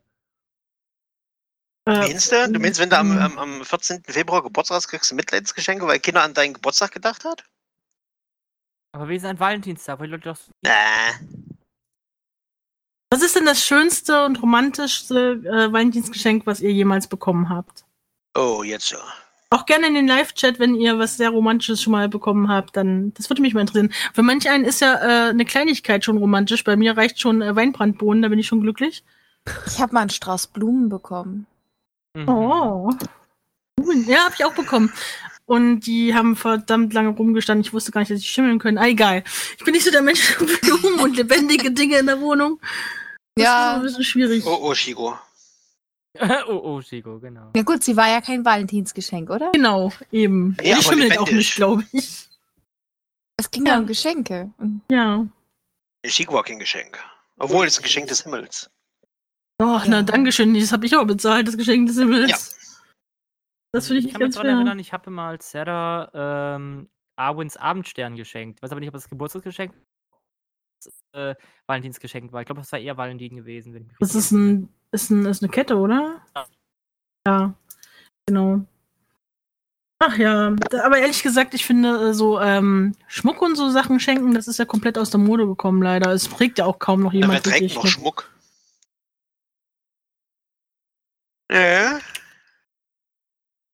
Äh, 1.85 1.97
Meinst 1.99 2.31
du? 2.31 2.49
Du 2.51 2.59
meinst, 2.59 2.79
wenn 2.79 2.89
du 2.89 2.97
am, 2.97 3.09
Mhm. 3.11 3.17
am, 3.17 3.37
am 3.39 3.65
14. 3.65 4.03
Februar 4.07 4.41
Geburtstag 4.43 4.75
hast, 4.77 4.87
kriegst 4.87 5.11
du 5.11 5.15
Mitleidsgeschenke, 5.15 5.85
weil 5.85 5.99
Kinder 5.99 6.23
an 6.23 6.33
deinen 6.33 6.53
Geburtstag 6.53 6.91
gedacht 6.91 7.25
hat? 7.25 7.43
Aber 8.93 9.09
wie 9.09 9.15
ist 9.17 9.25
ein 9.25 9.39
Valentinstag? 9.39 9.99
Weil 9.99 10.07
die 10.07 10.11
Leute 10.13 10.29
doch 10.29 10.37
Äh. 10.65 11.13
was 13.11 13.21
ist 13.21 13.35
denn 13.35 13.45
das 13.45 13.65
schönste 13.65 14.23
und 14.25 14.41
romantischste 14.41 15.41
äh, 15.45 15.73
Valentinsgeschenk, 15.73 16.45
was 16.45 16.61
ihr 16.61 16.71
jemals 16.71 17.07
bekommen 17.07 17.49
habt? 17.49 17.83
Oh, 18.35 18.63
jetzt 18.63 18.87
so. 18.87 18.97
Auch 19.49 19.65
gerne 19.67 19.85
in 19.87 19.93
den 19.93 20.07
Live-Chat, 20.07 20.57
wenn 20.59 20.73
ihr 20.73 20.97
was 20.97 21.17
sehr 21.17 21.29
Romantisches 21.29 21.81
schon 21.83 21.91
mal 21.91 22.09
bekommen 22.09 22.49
habt, 22.49 22.75
dann, 22.75 23.13
das 23.13 23.29
würde 23.29 23.43
mich 23.43 23.53
mal 23.53 23.61
interessieren. 23.61 23.93
Für 24.13 24.23
manch 24.23 24.49
einen 24.49 24.65
ist 24.65 24.81
ja 24.81 24.95
äh, 24.95 25.29
eine 25.29 25.45
Kleinigkeit 25.45 26.03
schon 26.03 26.17
romantisch. 26.17 26.63
Bei 26.63 26.75
mir 26.75 26.97
reicht 26.97 27.19
schon 27.19 27.41
äh, 27.43 27.55
Weinbrandbohnen, 27.55 28.23
da 28.23 28.29
bin 28.29 28.39
ich 28.39 28.47
schon 28.47 28.61
glücklich. 28.61 29.03
Ich 29.67 29.79
habe 29.79 29.93
mal 29.93 30.01
einen 30.01 30.09
Strauß 30.09 30.47
Blumen 30.47 30.89
bekommen. 30.89 31.45
Mhm. 32.13 32.29
Oh. 32.29 32.91
Ja, 34.07 34.25
habe 34.25 34.35
ich 34.37 34.45
auch 34.45 34.53
bekommen. 34.53 34.91
Und 35.45 35.81
die 35.81 36.13
haben 36.15 36.35
verdammt 36.35 36.93
lange 36.93 37.09
rumgestanden. 37.09 37.65
Ich 37.65 37.73
wusste 37.73 37.91
gar 37.91 37.99
nicht, 38.01 38.11
dass 38.11 38.19
sie 38.21 38.25
schimmeln 38.27 38.59
können. 38.59 38.77
Ah, 38.77 38.87
egal. 38.87 39.23
Ich 39.57 39.63
bin 39.65 39.73
nicht 39.73 39.83
so 39.83 39.91
der 39.91 40.01
Mensch 40.01 40.21
für 40.21 40.45
Blumen 40.45 40.99
und 41.01 41.17
lebendige 41.17 41.71
Dinge 41.71 41.97
in 41.97 42.05
der 42.05 42.21
Wohnung. 42.21 42.59
Das 43.35 43.43
ist 43.43 43.43
Ja. 43.43 43.73
ein 43.75 43.81
bisschen 43.81 44.03
schwierig. 44.03 44.45
Oh, 44.45 44.57
oh, 44.61 44.73
Shigo. 44.73 45.17
oh, 46.47 46.51
oh, 46.63 46.81
Chico, 46.81 47.19
genau. 47.19 47.49
Ja 47.55 47.63
gut, 47.63 47.83
sie 47.83 47.97
war 47.97 48.07
ja 48.07 48.21
kein 48.21 48.45
Valentinsgeschenk, 48.45 49.29
oder? 49.31 49.51
Genau, 49.51 49.91
eben. 50.11 50.55
Ja, 50.59 50.63
die 50.63 50.73
aber 50.73 50.81
schimmelt 50.83 51.17
auch 51.17 51.29
nicht, 51.31 51.55
glaube 51.55 51.83
ich. 51.91 52.29
Es 53.37 53.49
ging 53.49 53.65
ja 53.65 53.79
um 53.79 53.87
Geschenke. 53.87 54.51
Ja. 54.91 55.25
Shigo 56.05 56.35
war 56.35 56.43
kein 56.43 56.59
Geschenk. 56.59 56.99
Obwohl, 57.39 57.65
es 57.65 57.73
ist 57.73 57.79
ein 57.79 57.83
Geschenk 57.83 58.07
des 58.07 58.21
Himmels. 58.23 58.69
Ach, 59.63 59.85
na, 59.87 59.97
Ja. 59.97 60.03
Dankeschön. 60.03 60.53
Das 60.53 60.71
habe 60.71 60.85
ich 60.85 60.95
auch 60.95 61.05
bezahlt, 61.05 61.47
das 61.47 61.57
Geschenk 61.57 61.87
des 61.87 61.97
Himmels. 61.97 62.29
Ja. 62.29 62.37
Das 63.71 63.87
finde 63.87 63.99
ich 63.99 64.05
Ich 64.05 64.05
nicht 64.05 64.13
kann 64.13 64.19
mich 64.19 64.25
ganz 64.27 64.35
daran 64.35 64.47
fair. 64.47 64.55
erinnern, 64.57 64.79
ich 64.79 64.93
habe 64.93 65.09
mal 65.09 65.41
Sarah 65.41 66.55
ähm, 66.55 66.89
Arwins 67.15 67.57
Abendstern 67.57 68.15
geschenkt. 68.15 68.61
Weiß 68.61 68.71
aber 68.71 68.79
nicht, 68.79 68.89
ob 68.89 68.93
das 68.93 69.09
Geburtstagsgeschenk 69.09 69.73
äh, 71.13 71.35
Valentinsgeschenk 71.67 72.31
war. 72.33 72.41
Ich 72.41 72.45
glaube, 72.45 72.61
das 72.61 72.71
war 72.71 72.79
eher 72.79 72.97
Valentin 72.97 73.35
gewesen. 73.37 73.75
Ich 73.75 73.97
Das 73.99 74.15
ist, 74.15 74.31
ein, 74.31 74.69
ist, 74.91 75.09
ein, 75.11 75.25
ist 75.25 75.41
eine 75.41 75.51
Kette, 75.51 75.77
oder? 75.77 76.21
Ja. 76.35 76.45
Ja, 77.25 77.53
genau. 78.27 78.65
Ach 79.99 80.17
ja, 80.17 80.53
aber 80.83 80.97
ehrlich 80.97 81.23
gesagt, 81.23 81.53
ich 81.53 81.65
finde 81.65 82.09
äh, 82.09 82.13
so 82.13 82.41
ähm, 82.41 82.93
Schmuck 83.07 83.41
und 83.41 83.55
so 83.55 83.69
Sachen 83.69 84.01
schenken, 84.01 84.33
das 84.33 84.49
ist 84.49 84.59
ja 84.59 84.65
komplett 84.65 84.97
aus 84.97 85.11
der 85.11 85.21
Mode 85.21 85.47
gekommen, 85.47 85.81
leider. 85.81 86.11
Es 86.11 86.27
trägt 86.27 86.57
ja 86.57 86.65
auch 86.65 86.77
kaum 86.79 87.01
noch 87.01 87.13
Na, 87.13 87.19
wer 87.19 87.27
jemand 87.27 87.43
trägt 87.45 87.75
noch 87.75 87.87
Schmuck. 87.87 88.23
Schmuck? 88.23 88.32
Ja. 91.53 91.99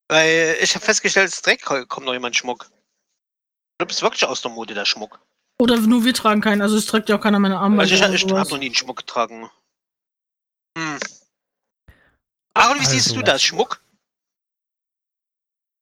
Weil 0.10 0.58
ich 0.62 0.76
habe 0.76 0.84
festgestellt, 0.84 1.30
es 1.30 1.42
trägt 1.42 1.64
kaum 1.66 2.04
noch 2.04 2.14
jemand 2.14 2.36
Schmuck. 2.36 2.64
Ich 2.66 3.78
glaube, 3.80 3.92
es 3.92 3.98
ist 3.98 4.02
wirklich 4.04 4.26
aus 4.26 4.42
der 4.42 4.52
Mode, 4.52 4.74
der 4.74 4.86
Schmuck. 4.86 5.20
Oder 5.62 5.78
nur 5.78 6.04
wir 6.04 6.14
tragen 6.14 6.42
keinen, 6.42 6.62
also 6.62 6.76
es 6.78 6.86
trägt 6.86 7.10
ja 7.10 7.18
auch 7.18 7.22
keiner 7.22 7.40
meine 7.40 7.58
Armband. 7.60 7.82
Also 7.82 7.94
ich, 7.94 8.02
ich 8.24 8.32
habe 8.34 8.50
noch 8.50 8.58
nie 8.58 8.66
einen 8.68 8.76
Schmuck 8.76 8.98
getragen. 8.98 9.50
Hm. 10.78 11.00
Aaron, 12.56 12.80
wie 12.80 12.86
siehst 12.86 13.08
Also- 13.10 13.20
du 13.20 13.24
das? 13.26 13.42
Schmuck? 13.44 13.82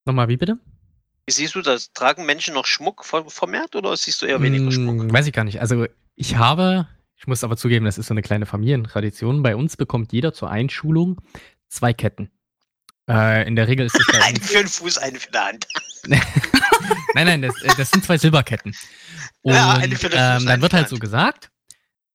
Nochmal, 0.06 0.28
wie 0.30 0.38
bitte? 0.38 0.58
Wie 1.26 1.34
siehst 1.34 1.56
du 1.56 1.62
das? 1.62 1.92
Tragen 1.94 2.26
Menschen 2.26 2.54
noch 2.54 2.66
Schmuck 2.66 3.04
ver- 3.04 3.30
vermehrt 3.30 3.76
oder 3.76 3.96
siehst 3.98 4.22
du 4.22 4.26
eher 4.26 4.42
weniger 4.42 4.66
Mm, 4.66 4.72
Schmuck? 4.72 5.14
Weiß 5.14 5.28
ich 5.28 5.34
gar 5.34 5.44
nicht. 5.44 5.60
Also 5.60 5.86
ich 6.16 6.36
habe, 6.38 6.88
ich 7.18 7.28
muss 7.28 7.44
aber 7.44 7.58
zugeben, 7.58 7.86
das 7.86 7.98
ist 7.98 8.08
so 8.08 8.14
eine 8.14 8.22
kleine 8.22 8.46
Familientradition. 8.46 9.44
Bei 9.44 9.56
uns 9.56 9.76
bekommt 9.76 10.14
jeder 10.14 10.34
zur 10.34 10.50
Einschulung 10.50 11.22
zwei 11.70 11.94
Ketten. 11.94 12.32
Äh, 13.10 13.48
in 13.48 13.56
der 13.56 13.68
Regel 13.68 13.86
ist 13.86 13.96
es 14.00 14.08
uns. 14.32 14.48
für 14.52 14.58
den 14.58 14.68
Fuß, 14.68 14.98
einen 14.98 15.16
für 15.18 15.32
die 15.32 15.38
Hand. 15.38 15.66
nein, 17.16 17.26
nein, 17.28 17.42
das, 17.42 17.62
äh, 17.64 17.70
das 17.78 17.92
sind 17.92 18.04
zwei 18.04 18.18
Silberketten. 18.18 18.74
Und 19.42 19.54
Ja, 19.54 19.74
eine 19.74 19.96
für 19.96 20.10
den 20.10 20.20
Fuß, 20.20 20.20
ähm, 20.20 20.36
eine 20.38 20.46
dann 20.46 20.62
wird 20.62 20.74
halt 20.74 20.90
so 20.90 20.98
gesagt, 20.98 21.50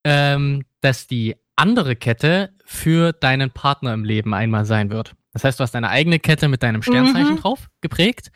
ähm, 0.04 0.64
dass 0.80 1.06
die 1.06 1.36
andere 1.56 1.96
Kette 1.96 2.54
für 2.64 3.12
deinen 3.12 3.50
Partner 3.50 3.92
im 3.94 4.04
Leben 4.04 4.34
einmal 4.34 4.64
sein 4.64 4.90
wird. 4.90 5.14
Das 5.32 5.44
heißt, 5.44 5.58
du 5.60 5.62
hast 5.62 5.72
deine 5.74 5.88
eigene 5.88 6.18
Kette 6.18 6.48
mit 6.48 6.62
deinem 6.62 6.82
Sternzeichen 6.82 7.34
Mhm. 7.34 7.40
drauf 7.40 7.68
geprägt. 7.80 8.30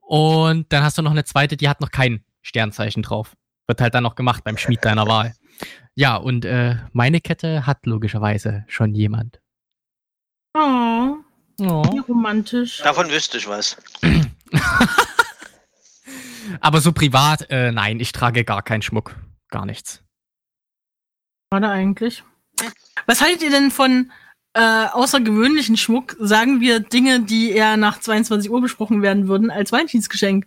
Und 0.00 0.72
dann 0.72 0.82
hast 0.82 0.96
du 0.98 1.02
noch 1.02 1.10
eine 1.10 1.24
zweite, 1.24 1.56
die 1.56 1.68
hat 1.68 1.80
noch 1.80 1.90
kein 1.90 2.24
Sternzeichen 2.42 3.02
drauf. 3.02 3.34
Wird 3.66 3.80
halt 3.80 3.94
dann 3.94 4.02
noch 4.02 4.14
gemacht 4.14 4.42
beim 4.44 4.56
Schmied 4.56 4.84
deiner 4.84 5.06
Wahl. 5.06 5.34
Ja, 5.94 6.16
und 6.16 6.44
äh, 6.44 6.76
meine 6.92 7.20
Kette 7.20 7.66
hat 7.66 7.84
logischerweise 7.86 8.64
schon 8.68 8.94
jemand. 8.94 9.40
Oh, 11.60 11.82
wie 11.92 11.98
romantisch. 11.98 12.78
Davon 12.78 13.10
wüsste 13.10 13.38
ich 13.38 13.46
was. 13.46 13.76
Aber 16.60 16.80
so 16.80 16.92
privat, 16.92 17.50
äh, 17.50 17.70
nein, 17.70 18.00
ich 18.00 18.12
trage 18.12 18.44
gar 18.44 18.62
keinen 18.62 18.82
Schmuck. 18.82 19.14
Gar 19.50 19.66
nichts. 19.66 20.02
Schade 21.52 21.68
eigentlich. 21.68 22.24
Was 23.06 23.20
haltet 23.20 23.42
ihr 23.42 23.50
denn 23.50 23.70
von 23.70 24.10
äh, 24.54 24.86
außergewöhnlichen 24.86 25.76
Schmuck? 25.76 26.16
Sagen 26.18 26.60
wir 26.60 26.80
Dinge, 26.80 27.20
die 27.20 27.50
eher 27.52 27.76
nach 27.76 28.00
22 28.00 28.50
Uhr 28.50 28.60
besprochen 28.60 29.02
werden 29.02 29.28
würden, 29.28 29.50
als 29.50 29.72
Valentinsgeschenk? 29.72 30.46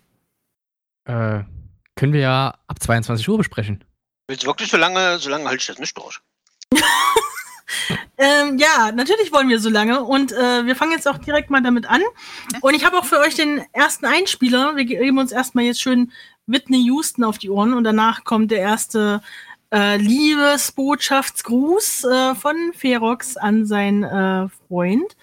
Äh, 1.06 1.44
können 1.96 2.14
wir 2.14 2.22
ja 2.22 2.58
ab 2.68 2.82
22 2.82 3.28
Uhr 3.30 3.38
besprechen. 3.38 3.84
Willst 4.28 4.44
du 4.44 4.48
wirklich 4.48 4.70
so 4.70 4.78
lange, 4.78 5.20
so 5.20 5.30
lange 5.30 5.46
halte 5.46 5.62
ich 5.62 5.68
das 5.68 5.80
nicht 5.80 5.98
durch? 5.98 6.20
Ähm, 8.18 8.58
ja, 8.58 8.92
natürlich 8.94 9.32
wollen 9.32 9.50
wir 9.50 9.60
so 9.60 9.70
lange 9.70 10.04
und 10.04 10.32
äh, 10.32 10.66
wir 10.66 10.76
fangen 10.76 10.92
jetzt 10.92 11.08
auch 11.08 11.18
direkt 11.18 11.50
mal 11.50 11.62
damit 11.62 11.90
an. 11.90 12.02
Und 12.62 12.76
ich 12.76 12.86
habe 12.86 12.98
auch 12.98 13.06
für 13.06 13.20
euch 13.20 13.36
den 13.36 13.64
ersten 13.72 14.06
Einspieler. 14.06 14.76
Wir 14.76 14.86
geben 14.86 15.18
uns 15.18 15.32
erstmal 15.32 15.66
jetzt 15.66 15.82
schön 15.82 16.12
Whitney 16.46 16.84
Houston 16.86 17.24
auf 17.24 17.38
die 17.38 17.50
Ohren 17.50 17.74
und 17.74 17.84
danach 17.84 18.24
kommt 18.24 18.52
der 18.52 18.60
erste 18.60 19.22
äh, 19.74 19.98
Liebesbotschaftsgruß 19.98 22.04
äh, 22.04 22.36
von 22.36 22.56
Ferox 22.74 23.38
an 23.38 23.66
seinen 23.66 24.04
äh, 24.04 24.50
Freund. 24.68 25.16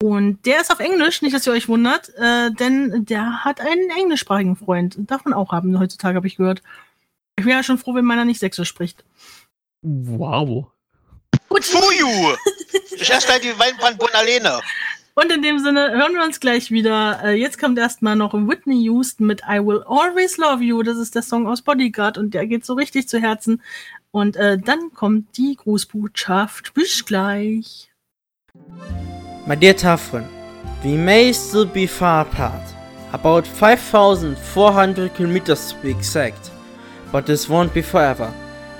Und 0.00 0.46
der 0.46 0.60
ist 0.60 0.70
auf 0.70 0.78
Englisch, 0.78 1.22
nicht, 1.22 1.34
dass 1.34 1.46
ihr 1.46 1.52
euch 1.52 1.68
wundert, 1.68 2.10
äh, 2.16 2.52
denn 2.52 3.04
der 3.04 3.44
hat 3.44 3.60
einen 3.60 3.90
englischsprachigen 3.90 4.54
Freund. 4.54 4.96
Darf 4.98 5.24
man 5.24 5.34
auch 5.34 5.50
haben 5.50 5.76
heutzutage, 5.78 6.16
habe 6.16 6.28
ich 6.28 6.36
gehört. 6.36 6.62
Ich 7.36 7.46
wäre 7.46 7.58
ja 7.58 7.64
schon 7.64 7.78
froh, 7.78 7.94
wenn 7.94 8.04
meiner 8.04 8.24
nicht 8.24 8.38
Sächsisch 8.38 8.68
spricht. 8.68 9.04
Wow. 9.82 10.66
Gut, 11.58 11.64
Fuju! 11.64 12.36
Ich 13.00 13.10
esse 13.10 13.26
gleich 13.26 13.40
die 13.40 13.58
Weinbrandbohnen 13.58 14.14
alleine. 14.14 14.60
Und 15.14 15.32
in 15.32 15.42
dem 15.42 15.58
Sinne 15.58 15.92
hören 15.92 16.14
wir 16.14 16.22
uns 16.22 16.40
gleich 16.40 16.70
wieder. 16.70 17.20
Äh, 17.24 17.34
jetzt 17.34 17.58
kommt 17.58 17.78
erstmal 17.78 18.16
noch 18.16 18.34
Whitney 18.34 18.82
Houston 18.84 19.26
mit 19.26 19.42
I 19.48 19.58
Will 19.58 19.82
Always 19.86 20.36
Love 20.36 20.62
You. 20.62 20.82
Das 20.82 20.96
ist 20.96 21.14
der 21.14 21.22
Song 21.22 21.46
aus 21.46 21.62
Bodyguard 21.62 22.18
und 22.18 22.34
der 22.34 22.46
geht 22.46 22.64
so 22.64 22.74
richtig 22.74 23.08
zu 23.08 23.20
Herzen. 23.20 23.62
Und 24.10 24.36
äh, 24.36 24.58
dann 24.58 24.92
kommt 24.94 25.36
die 25.36 25.56
Grußbotschaft. 25.56 26.74
Bis 26.74 27.04
gleich. 27.04 27.90
My 29.46 29.56
dear 29.56 29.76
Tafren, 29.76 30.28
we 30.82 30.96
may 30.96 31.32
still 31.32 31.66
be 31.66 31.86
far 31.86 32.22
apart, 32.22 32.62
about 33.12 33.46
5,400 33.46 35.14
kilometers 35.14 35.70
to 35.70 35.76
be 35.82 35.90
exact, 35.90 36.50
but 37.12 37.26
this 37.26 37.48
won't 37.48 37.72
be 37.72 37.82
forever. 37.82 38.32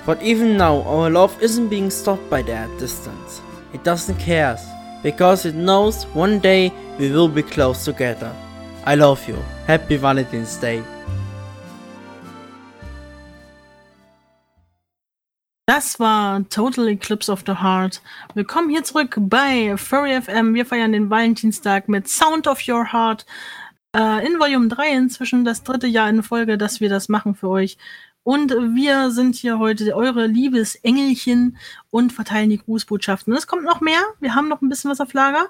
But 0.09 0.23
even 0.23 0.57
now, 0.57 0.81
our 0.87 1.07
love 1.11 1.37
isn't 1.39 1.69
being 1.69 1.91
stopped 1.91 2.31
by 2.31 2.41
that 2.41 2.67
distance. 2.79 3.41
It 3.73 3.83
doesn't 3.83 4.17
care, 4.17 4.57
because 5.03 5.45
it 5.45 5.53
knows 5.53 6.05
one 6.15 6.39
day 6.39 6.73
we 6.97 7.11
will 7.11 7.27
be 7.27 7.43
close 7.43 7.85
together. 7.85 8.33
I 8.87 8.95
love 8.95 9.27
you. 9.27 9.37
Happy 9.67 9.97
Valentine's 9.97 10.59
Day. 10.59 10.81
Das 15.67 15.99
war 15.99 16.43
Total 16.49 16.87
Eclipse 16.87 17.29
of 17.29 17.43
the 17.45 17.61
Heart. 17.61 18.01
Willkommen 18.33 18.71
hier 18.71 18.83
zurück 18.83 19.15
bei 19.19 19.77
Furry 19.77 20.19
FM. 20.19 20.55
Wir 20.55 20.65
feiern 20.65 20.91
den 20.91 21.11
Valentinstag 21.11 21.87
mit 21.87 22.07
Sound 22.07 22.47
of 22.47 22.67
Your 22.67 22.91
Heart. 22.91 23.27
Äh, 23.95 24.25
in 24.25 24.39
Volume 24.39 24.69
3 24.69 24.89
inzwischen 24.91 25.45
das 25.45 25.61
dritte 25.61 25.85
Jahr 25.85 26.09
in 26.09 26.23
Folge, 26.23 26.57
dass 26.57 26.79
wir 26.79 26.89
das 26.89 27.09
machen 27.09 27.35
für 27.35 27.49
euch. 27.49 27.77
Und 28.23 28.51
wir 28.51 29.11
sind 29.11 29.35
hier 29.35 29.59
heute 29.59 29.95
eure 29.95 30.27
Liebesengelchen 30.27 31.57
und 31.89 32.13
verteilen 32.13 32.49
die 32.49 32.59
Grußbotschaften. 32.59 33.33
Es 33.33 33.47
kommt 33.47 33.63
noch 33.63 33.81
mehr. 33.81 34.01
Wir 34.19 34.35
haben 34.35 34.49
noch 34.49 34.61
ein 34.61 34.69
bisschen 34.69 34.91
was 34.91 35.01
auf 35.01 35.13
Lager. 35.13 35.47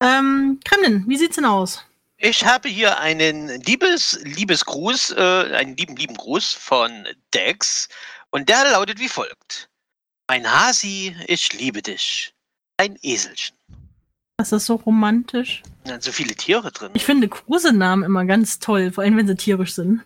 Ähm, 0.00 0.60
Kremlin, 0.64 1.04
wie 1.06 1.16
sieht's 1.16 1.36
denn 1.36 1.44
aus? 1.44 1.84
Ich 2.18 2.44
habe 2.44 2.68
hier 2.68 2.98
einen 2.98 3.48
Liebes, 3.62 4.20
Liebesgruß, 4.22 5.12
äh, 5.12 5.54
einen 5.54 5.76
lieben, 5.76 5.96
lieben 5.96 6.14
Gruß 6.14 6.52
von 6.52 7.06
Dex. 7.34 7.88
Und 8.30 8.48
der 8.48 8.70
lautet 8.70 8.98
wie 9.00 9.08
folgt. 9.08 9.68
Mein 10.28 10.50
Hasi, 10.50 11.16
ich 11.26 11.52
liebe 11.52 11.82
dich. 11.82 12.32
Ein 12.76 12.96
Eselchen. 13.02 13.56
Das 14.36 14.52
ist 14.52 14.66
so 14.66 14.76
romantisch. 14.76 15.62
Da 15.84 15.92
sind 15.92 16.02
so 16.04 16.12
viele 16.12 16.34
Tiere 16.34 16.72
drin. 16.72 16.90
Ich 16.94 17.04
finde 17.04 17.28
Kosenamen 17.28 18.04
immer 18.04 18.24
ganz 18.24 18.58
toll, 18.58 18.90
vor 18.92 19.04
allem 19.04 19.16
wenn 19.16 19.26
sie 19.26 19.36
tierisch 19.36 19.74
sind. 19.74 20.02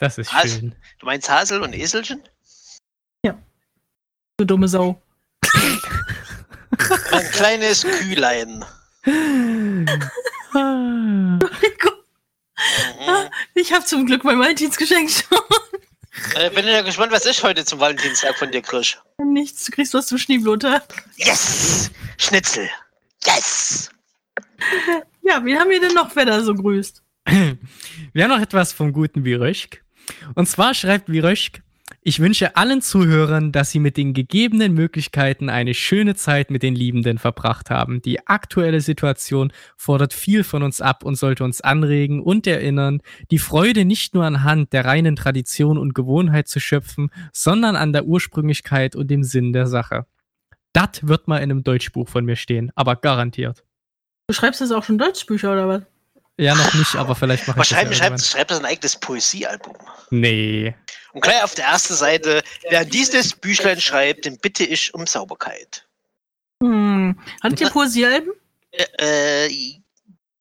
Das 0.00 0.18
ist 0.18 0.34
Was? 0.34 0.50
schön. 0.50 0.74
Du 0.98 1.06
meinst 1.06 1.30
Hasel 1.30 1.62
und 1.62 1.74
Eselchen? 1.74 2.20
Du 4.40 4.46
dumme 4.46 4.68
Sau. 4.68 5.02
Ein 7.12 7.30
kleines 7.32 7.82
Kühlein. 7.82 8.64
Ich 13.54 13.72
habe 13.72 13.84
zum 13.84 14.06
Glück 14.06 14.24
mein 14.24 14.38
Valentinsgeschenk 14.38 15.10
schon. 15.10 15.38
Äh, 16.34 16.50
bin 16.50 16.66
ja 16.66 16.82
gespannt, 16.82 17.12
was 17.12 17.26
ich 17.26 17.42
heute 17.42 17.64
zum 17.64 17.80
Valentinstag 17.80 18.38
von 18.38 18.50
dir 18.50 18.62
krieg. 18.62 18.98
Nichts, 19.18 19.66
du 19.66 19.72
kriegst 19.72 19.94
was 19.94 20.06
zum 20.06 20.18
Schneeblotter. 20.18 20.82
Yes! 21.16 21.90
Schnitzel. 22.18 22.68
Yes! 23.24 23.90
Ja, 25.22 25.42
wen 25.44 25.58
haben 25.58 25.70
wir 25.70 25.80
denn 25.80 25.94
noch, 25.94 26.14
wer 26.16 26.26
da 26.26 26.42
so 26.42 26.54
grüßt? 26.54 27.02
Wir 28.12 28.24
haben 28.24 28.30
noch 28.30 28.40
etwas 28.40 28.72
vom 28.72 28.92
guten 28.92 29.24
Viröschk. 29.24 29.82
Und 30.34 30.46
zwar 30.46 30.74
schreibt 30.74 31.10
Viröschk, 31.10 31.62
ich 32.02 32.20
wünsche 32.20 32.56
allen 32.56 32.80
Zuhörern, 32.80 33.52
dass 33.52 33.70
sie 33.70 33.78
mit 33.78 33.96
den 33.96 34.14
gegebenen 34.14 34.72
Möglichkeiten 34.72 35.50
eine 35.50 35.74
schöne 35.74 36.14
Zeit 36.14 36.50
mit 36.50 36.62
den 36.62 36.74
Liebenden 36.74 37.18
verbracht 37.18 37.68
haben. 37.68 38.00
Die 38.00 38.26
aktuelle 38.26 38.80
Situation 38.80 39.52
fordert 39.76 40.14
viel 40.14 40.42
von 40.44 40.62
uns 40.62 40.80
ab 40.80 41.04
und 41.04 41.16
sollte 41.16 41.44
uns 41.44 41.60
anregen 41.60 42.22
und 42.22 42.46
erinnern, 42.46 43.02
die 43.30 43.38
Freude 43.38 43.84
nicht 43.84 44.14
nur 44.14 44.24
anhand 44.24 44.72
der 44.72 44.86
reinen 44.86 45.14
Tradition 45.14 45.76
und 45.76 45.94
Gewohnheit 45.94 46.48
zu 46.48 46.58
schöpfen, 46.58 47.10
sondern 47.32 47.76
an 47.76 47.92
der 47.92 48.06
Ursprünglichkeit 48.06 48.96
und 48.96 49.10
dem 49.10 49.22
Sinn 49.22 49.52
der 49.52 49.66
Sache. 49.66 50.06
Das 50.72 51.06
wird 51.06 51.28
mal 51.28 51.38
in 51.38 51.50
einem 51.50 51.64
Deutschbuch 51.64 52.08
von 52.08 52.24
mir 52.24 52.36
stehen, 52.36 52.70
aber 52.76 52.96
garantiert. 52.96 53.64
Du 54.28 54.34
schreibst 54.34 54.60
jetzt 54.60 54.72
auch 54.72 54.84
schon 54.84 54.96
Deutschbücher 54.96 55.52
oder 55.52 55.68
was? 55.68 55.82
Ja, 56.40 56.54
noch 56.54 56.72
nicht, 56.72 56.94
aber 56.96 57.14
vielleicht 57.14 57.46
mache 57.46 57.60
ich 57.60 57.68
das 57.68 57.96
schreibt, 57.98 58.20
schreibt 58.22 58.50
das 58.50 58.60
ein 58.60 58.64
eigenes 58.64 58.96
Poesiealbum. 58.96 59.76
Nee. 60.08 60.74
Und 61.12 61.20
gleich 61.20 61.44
auf 61.44 61.54
der 61.54 61.66
ersten 61.66 61.92
Seite, 61.92 62.42
wer 62.70 62.86
dieses 62.86 63.34
Büchlein 63.34 63.78
schreibt, 63.78 64.24
den 64.24 64.38
bitte 64.38 64.64
ich 64.64 64.94
um 64.94 65.06
Sauberkeit. 65.06 65.86
Hm. 66.62 67.18
Hattet 67.42 67.60
ihr 67.60 67.68
Poesiealben? 67.68 68.32
Äh, 68.70 68.84
äh, 68.98 69.46
Ich 69.48 69.82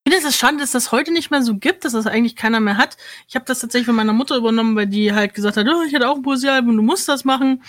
finde 0.07 0.25
es 0.25 0.37
schade, 0.37 0.57
dass 0.57 0.71
das 0.71 0.93
heute 0.93 1.11
nicht 1.11 1.31
mehr 1.31 1.41
so 1.41 1.55
gibt, 1.55 1.83
dass 1.83 1.91
das 1.91 2.07
eigentlich 2.07 2.37
keiner 2.37 2.61
mehr 2.61 2.77
hat. 2.77 2.95
Ich 3.27 3.35
habe 3.35 3.43
das 3.43 3.59
tatsächlich 3.59 3.87
von 3.87 3.95
meiner 3.95 4.13
Mutter 4.13 4.37
übernommen, 4.37 4.77
weil 4.77 4.87
die 4.87 5.11
halt 5.11 5.33
gesagt 5.33 5.57
hat, 5.57 5.67
oh, 5.67 5.83
ich 5.85 5.91
hätte 5.91 6.07
auch 6.07 6.15
ein 6.15 6.21
Poesiealbum, 6.21 6.77
du 6.77 6.83
musst 6.83 7.09
das 7.09 7.25
machen. 7.25 7.61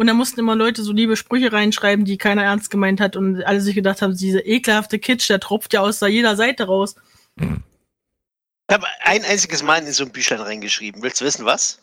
Und 0.00 0.06
da 0.06 0.14
mussten 0.14 0.38
immer 0.38 0.54
Leute 0.54 0.84
so 0.84 0.92
liebe 0.92 1.16
Sprüche 1.16 1.52
reinschreiben, 1.52 2.04
die 2.04 2.18
keiner 2.18 2.44
ernst 2.44 2.70
gemeint 2.70 3.00
hat 3.00 3.16
und 3.16 3.42
alle 3.42 3.60
sich 3.60 3.74
gedacht 3.74 4.00
haben, 4.00 4.16
diese 4.16 4.38
ekelhafte 4.38 5.00
Kitsch, 5.00 5.28
der 5.28 5.40
tropft 5.40 5.72
ja 5.72 5.80
aus 5.80 5.98
da 5.98 6.06
jeder 6.06 6.36
Seite 6.36 6.66
raus. 6.66 6.94
Ich 7.40 8.74
habe 8.74 8.86
ein 9.00 9.24
einziges 9.24 9.62
Mal 9.62 9.78
in 9.78 9.92
so 9.92 10.04
ein 10.04 10.12
Büchlein 10.12 10.40
reingeschrieben. 10.40 11.02
Willst 11.02 11.20
du 11.20 11.24
wissen, 11.24 11.44
was? 11.44 11.80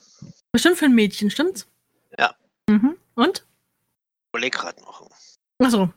Bestimmt 0.51 0.77
für 0.77 0.85
ein 0.85 0.95
Mädchen, 0.95 1.29
stimmt's? 1.29 1.67
Ja. 2.17 2.35
Mhm. 2.69 2.95
Und? 3.15 3.45
Überleg 4.33 4.53
gerade 4.53 4.81
noch. 4.81 5.09
Achso. 5.59 5.91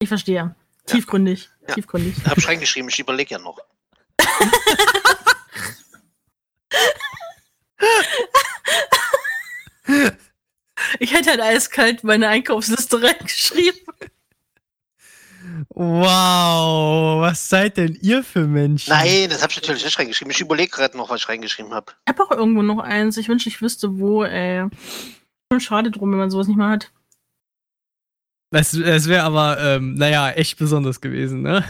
Ich 0.00 0.08
verstehe. 0.08 0.54
Tiefgründig. 0.86 1.50
Ja. 1.66 1.74
Tiefgründig. 1.74 2.16
Hab 2.24 2.38
ich 2.38 2.48
reingeschrieben, 2.48 2.88
ich 2.88 2.98
überlege 2.98 3.32
ja 3.32 3.38
noch. 3.38 3.58
Ich 11.00 11.12
hätte 11.12 11.30
halt 11.30 11.40
eiskalt 11.40 12.04
meine 12.04 12.28
Einkaufsliste 12.28 13.02
reingeschrieben. 13.02 13.80
Wow, 15.70 17.20
was 17.20 17.48
seid 17.48 17.76
denn 17.76 17.98
ihr 18.00 18.22
für 18.22 18.46
Menschen? 18.46 18.90
Nein, 18.90 19.28
das 19.28 19.42
habe 19.42 19.50
ich 19.50 19.56
natürlich 19.56 19.84
nicht 19.84 19.98
reingeschrieben. 19.98 20.30
Ich 20.30 20.40
überlege 20.40 20.70
gerade 20.70 20.96
noch, 20.96 21.10
was 21.10 21.22
ich 21.22 21.28
reingeschrieben 21.28 21.72
habe. 21.72 21.92
Ich 22.06 22.14
habe 22.14 22.22
auch 22.22 22.30
irgendwo 22.30 22.62
noch 22.62 22.78
eins. 22.78 23.16
Ich 23.16 23.28
wünschte, 23.28 23.48
ich 23.48 23.60
wüsste 23.62 23.98
wo, 23.98 24.24
ey. 24.24 24.68
Schon 25.52 25.60
schade 25.60 25.90
drum, 25.90 26.10
wenn 26.10 26.18
man 26.18 26.30
sowas 26.30 26.48
nicht 26.48 26.56
mehr 26.56 26.68
hat. 26.68 26.92
Das, 28.50 28.72
das 28.72 29.08
wäre 29.08 29.24
aber, 29.24 29.60
ähm, 29.60 29.94
naja, 29.94 30.30
echt 30.30 30.58
besonders 30.58 31.00
gewesen, 31.00 31.42
ne? 31.42 31.64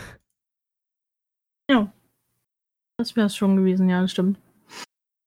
Ja. 1.70 1.92
Das 2.98 3.14
wäre 3.16 3.26
es 3.26 3.36
schon 3.36 3.56
gewesen, 3.56 3.88
ja, 3.88 4.02
das 4.02 4.10
stimmt. 4.10 4.38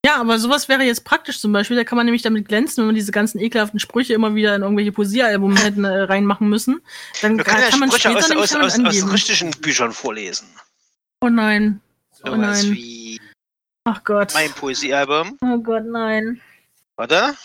Ja, 0.04 0.16
aber 0.16 0.40
sowas 0.40 0.68
wäre 0.68 0.84
jetzt 0.84 1.06
praktisch 1.06 1.40
zum 1.40 1.52
Beispiel. 1.52 1.78
Da 1.78 1.84
kann 1.84 1.96
man 1.96 2.06
nämlich 2.06 2.24
damit 2.24 2.48
glänzen, 2.48 2.78
wenn 2.78 2.88
man 2.88 2.96
diese 2.96 3.12
ganzen 3.12 3.40
ekelhaften 3.40 3.80
Sprüche 3.80 4.14
immer 4.14 4.34
wieder 4.34 4.56
in 4.56 4.64
irgendwelche 4.64 4.92
Poesiealbum 4.92 5.56
hätten 5.58 5.84
äh, 5.84 6.02
reinmachen 6.04 6.50
müssen. 6.50 6.82
Dann 7.22 7.38
Wir 7.38 7.44
kann, 7.44 7.62
ja 7.62 7.70
kann 7.70 7.80
man 7.80 7.90
Sprüche 7.90 8.10
später 8.10 8.20
aus, 8.20 8.30
nämlich 8.30 8.44
aus, 8.44 8.74
damit 8.74 8.88
aus, 8.88 9.04
aus 9.04 9.14
richtigen 9.14 9.52
Büchern 9.62 9.92
vorlesen. 9.92 10.48
Oh 11.22 11.30
nein. 11.30 11.80
Oh 12.24 12.28
Sowas 12.32 12.64
nein. 12.64 12.74
wie 12.74 13.22
Ach 13.84 14.04
Gott. 14.04 14.34
mein 14.34 14.52
Poesiealbum. 14.52 15.38
Oh 15.42 15.58
Gott, 15.60 15.86
nein. 15.86 16.42
Oder? 16.98 17.36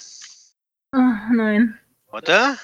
Ach, 0.92 1.30
nein. 1.32 1.78
Oder? 2.12 2.58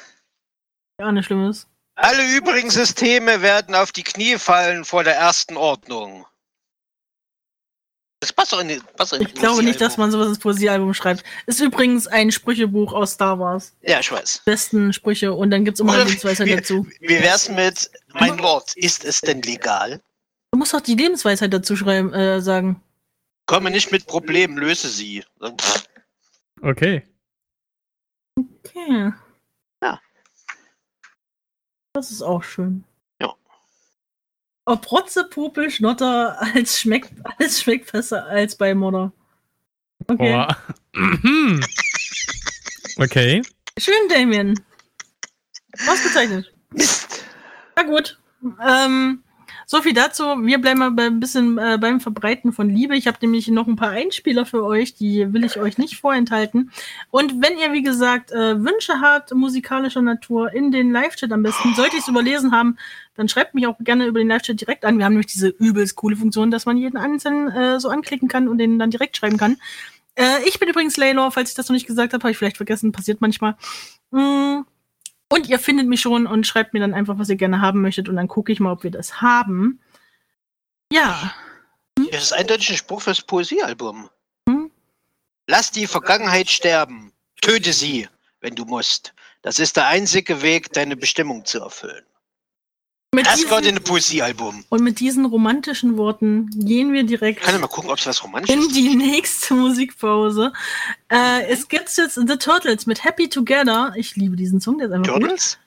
Ja, 0.99 1.13
nichts 1.13 1.27
Schlimmes. 1.27 1.67
Alle 1.97 2.37
übrigen 2.37 2.71
Systeme 2.71 3.43
werden 3.43 3.75
auf 3.75 3.93
die 3.93 4.03
Knie 4.03 4.39
fallen 4.39 4.85
vor 4.85 5.05
der 5.05 5.17
ersten 5.17 5.57
Ordnung. 5.57 6.27
Das 8.23 8.33
passt 8.33 8.53
doch 8.53 8.61
in 8.61 8.69
die, 8.69 8.81
passt 8.97 9.15
in 9.15 9.23
Ich 9.23 9.35
glaube 9.35 9.65
nicht, 9.65 9.81
dass 9.81 9.97
man 9.97 10.13
sowas 10.13 10.29
ins 10.29 10.39
Poesiealbum 10.39 10.95
schreibt. 10.95 11.25
Ist 11.47 11.61
übrigens 11.61 12.07
ein 12.07 12.31
Sprüchebuch 12.31 12.93
aus 12.93 13.15
Star 13.15 13.41
Wars. 13.41 13.75
Ja, 13.83 13.99
ich 13.99 14.13
weiß. 14.13 14.43
Besten 14.45 14.93
Sprüche 14.93 15.33
und 15.33 15.51
dann 15.51 15.65
gibt's 15.65 15.81
immer 15.81 15.91
Oder 15.91 16.03
eine 16.03 16.11
Lebensweisheit 16.11 16.49
dazu. 16.49 16.87
Wie 17.01 17.21
wär's 17.21 17.49
mit, 17.49 17.91
mein 18.13 18.39
Lord, 18.39 18.77
ist 18.77 19.05
es 19.05 19.23
denn 19.23 19.43
legal? 19.43 20.01
Du 20.53 20.59
musst 20.61 20.73
doch 20.73 20.81
die 20.81 20.95
Lebensweisheit 20.95 21.53
dazu 21.53 21.75
schreiben, 21.75 22.15
äh, 22.15 22.41
sagen. 22.41 22.81
Komme 23.47 23.73
nicht 23.73 23.91
mit 23.91 24.07
Problemen, 24.07 24.57
löse 24.57 24.89
sie. 24.89 25.25
Okay. 26.61 27.03
Okay. 28.37 29.13
Ja. 29.83 30.01
Das 31.93 32.13
ist 32.13 32.23
auch 32.23 32.45
schön. 32.45 32.85
Ob 34.65 34.91
Rotze, 34.93 35.25
Popel, 35.25 35.71
Schnotter, 35.71 36.41
als 36.55 36.81
schmeckt, 36.81 37.13
alles 37.25 37.61
schmeckt 37.61 37.91
besser 37.91 38.27
als 38.27 38.57
bei 38.57 38.75
Modder. 38.75 39.13
Okay. 40.07 40.33
Boah. 40.33 40.57
Mhm. 40.95 41.61
okay. 42.99 43.43
Schön, 43.79 44.09
Damien. 44.09 44.61
Ausgezeichnet. 45.89 46.53
Mist. 46.71 47.25
Na 47.77 47.83
gut. 47.83 48.19
Ähm, 48.65 49.23
so 49.73 49.81
viel 49.81 49.95
dazu. 49.95 50.25
Wir 50.43 50.61
bleiben 50.61 50.81
mal 50.81 50.93
ein 50.99 51.19
bisschen 51.19 51.57
äh, 51.57 51.79
beim 51.81 51.99
Verbreiten 51.99 52.53
von 52.53 52.69
Liebe. 52.69 52.95
Ich 52.95 53.07
habe 53.07 53.17
nämlich 53.23 53.49
noch 53.49 53.67
ein 53.67 53.75
paar 53.75 53.89
Einspieler 53.89 54.45
für 54.45 54.65
euch, 54.65 54.93
die 54.93 55.33
will 55.33 55.45
ich 55.45 55.59
euch 55.59 55.79
nicht 55.79 55.97
vorenthalten. 55.97 56.71
Und 57.11 57.43
wenn 57.43 57.57
ihr, 57.57 57.73
wie 57.73 57.83
gesagt, 57.83 58.33
äh, 58.33 58.63
Wünsche 58.63 59.01
habt, 59.01 59.33
musikalischer 59.33 60.03
Natur, 60.03 60.53
in 60.53 60.73
den 60.73 60.93
Live-Chat 60.93 61.33
am 61.33 61.43
besten, 61.43 61.73
sollte 61.75 61.97
ich 61.97 62.03
es 62.03 62.09
überlesen 62.09 62.53
haben, 62.53 62.77
dann 63.15 63.31
schreibt 63.31 63.55
mich 63.55 63.67
auch 63.67 63.79
gerne 63.81 64.05
über 64.05 64.19
den 64.19 64.29
Live-Chat 64.29 64.61
direkt 64.61 64.85
an. 64.85 64.99
Wir 64.99 65.07
haben 65.07 65.15
nämlich 65.15 65.33
diese 65.33 65.49
übelst 65.49 65.97
coole 65.97 66.17
Funktion, 66.17 66.51
dass 66.51 66.67
man 66.67 66.77
jeden 66.77 66.99
einzelnen 66.99 67.49
äh, 67.49 67.81
so 67.81 67.89
anklicken 67.89 68.29
kann 68.29 68.49
und 68.49 68.59
den 68.59 68.79
dann 68.79 68.91
direkt 68.91 69.17
schreiben 69.17 69.39
kann. 69.39 69.57
Äh, 70.17 70.47
ich 70.47 70.61
bin 70.61 70.69
übrigens 70.69 70.99
Laylor, 70.99 71.31
falls 71.31 71.49
ich 71.49 71.57
das 71.57 71.71
noch 71.71 71.75
nicht 71.75 71.87
gesagt 71.87 72.13
habe, 72.13 72.23
habe 72.23 72.33
ich 72.33 72.37
vielleicht 72.37 72.59
vergessen, 72.59 72.93
passiert 72.93 73.23
manchmal. 73.23 73.57
Mm. 74.11 74.65
Und 75.33 75.49
ihr 75.49 75.59
findet 75.59 75.89
mich 75.89 76.03
schon 76.03 76.27
und 76.27 76.47
schreibt 76.47 76.75
mir 76.75 76.81
dann 76.81 76.93
einfach, 76.93 77.19
was 77.19 77.31
ihr 77.31 77.37
gerne 77.37 77.63
haben 77.63 77.81
möchtet 77.81 78.07
und 78.07 78.17
dann 78.17 78.29
gucke 78.29 78.53
ich 78.53 78.61
mal, 78.61 78.71
ob 78.71 78.83
wir 78.83 78.91
das 78.91 79.23
haben. 79.23 79.81
Ja, 80.93 81.35
Das 82.11 82.25
ist 82.25 82.33
eindeutig 82.33 82.69
ein 82.69 82.77
Spruch 82.77 83.01
fürs 83.01 83.23
Poesiealbum. 83.23 84.11
Hm? 84.47 84.71
Lass 85.47 85.71
die 85.71 85.87
Vergangenheit 85.87 86.51
sterben. 86.51 87.13
Töte 87.41 87.73
sie, 87.73 88.09
wenn 88.41 88.55
du 88.55 88.67
musst. 88.67 89.15
Das 89.41 89.59
ist 89.59 89.79
der 89.79 89.87
einzige 89.87 90.43
Weg, 90.43 90.71
deine 90.75 90.97
Bestimmung 90.97 91.47
zu 91.47 91.61
erfüllen. 91.61 92.05
Mit 93.15 93.27
Das 93.27 93.43
gehört 93.45 93.67
in 93.67 93.75
Poesiealbum. 93.77 94.65
und 94.71 94.83
mit 94.83 94.99
diesen 94.99 95.27
romantischen 95.27 95.99
Worten 95.99 96.49
gehen 96.55 96.95
wir 96.95 97.05
direkt 97.05 97.43
Kann 97.43 97.55
ich 97.55 97.61
mal 97.61 97.67
gucken, 97.67 97.91
ob 97.91 97.99
es 97.99 98.07
was 98.07 98.25
romantisches 98.25 98.57
in 98.57 98.63
ist. 98.71 98.75
die 98.75 98.97
nächste 98.97 99.53
Musikpause. 99.53 100.51
Äh, 101.11 101.47
es 101.49 101.69
gibt 101.69 101.95
jetzt 101.95 102.15
The 102.15 102.37
Turtles 102.39 102.87
mit 102.87 103.05
Happy 103.05 103.29
Together. 103.29 103.93
Ich 103.97 104.17
liebe 104.17 104.35
diesen 104.35 104.63
Song, 104.63 104.79
der 104.79 104.87
ist 104.87 104.95
einfach 104.95 105.13
gut. 105.13 105.21
Turtles? 105.21 105.59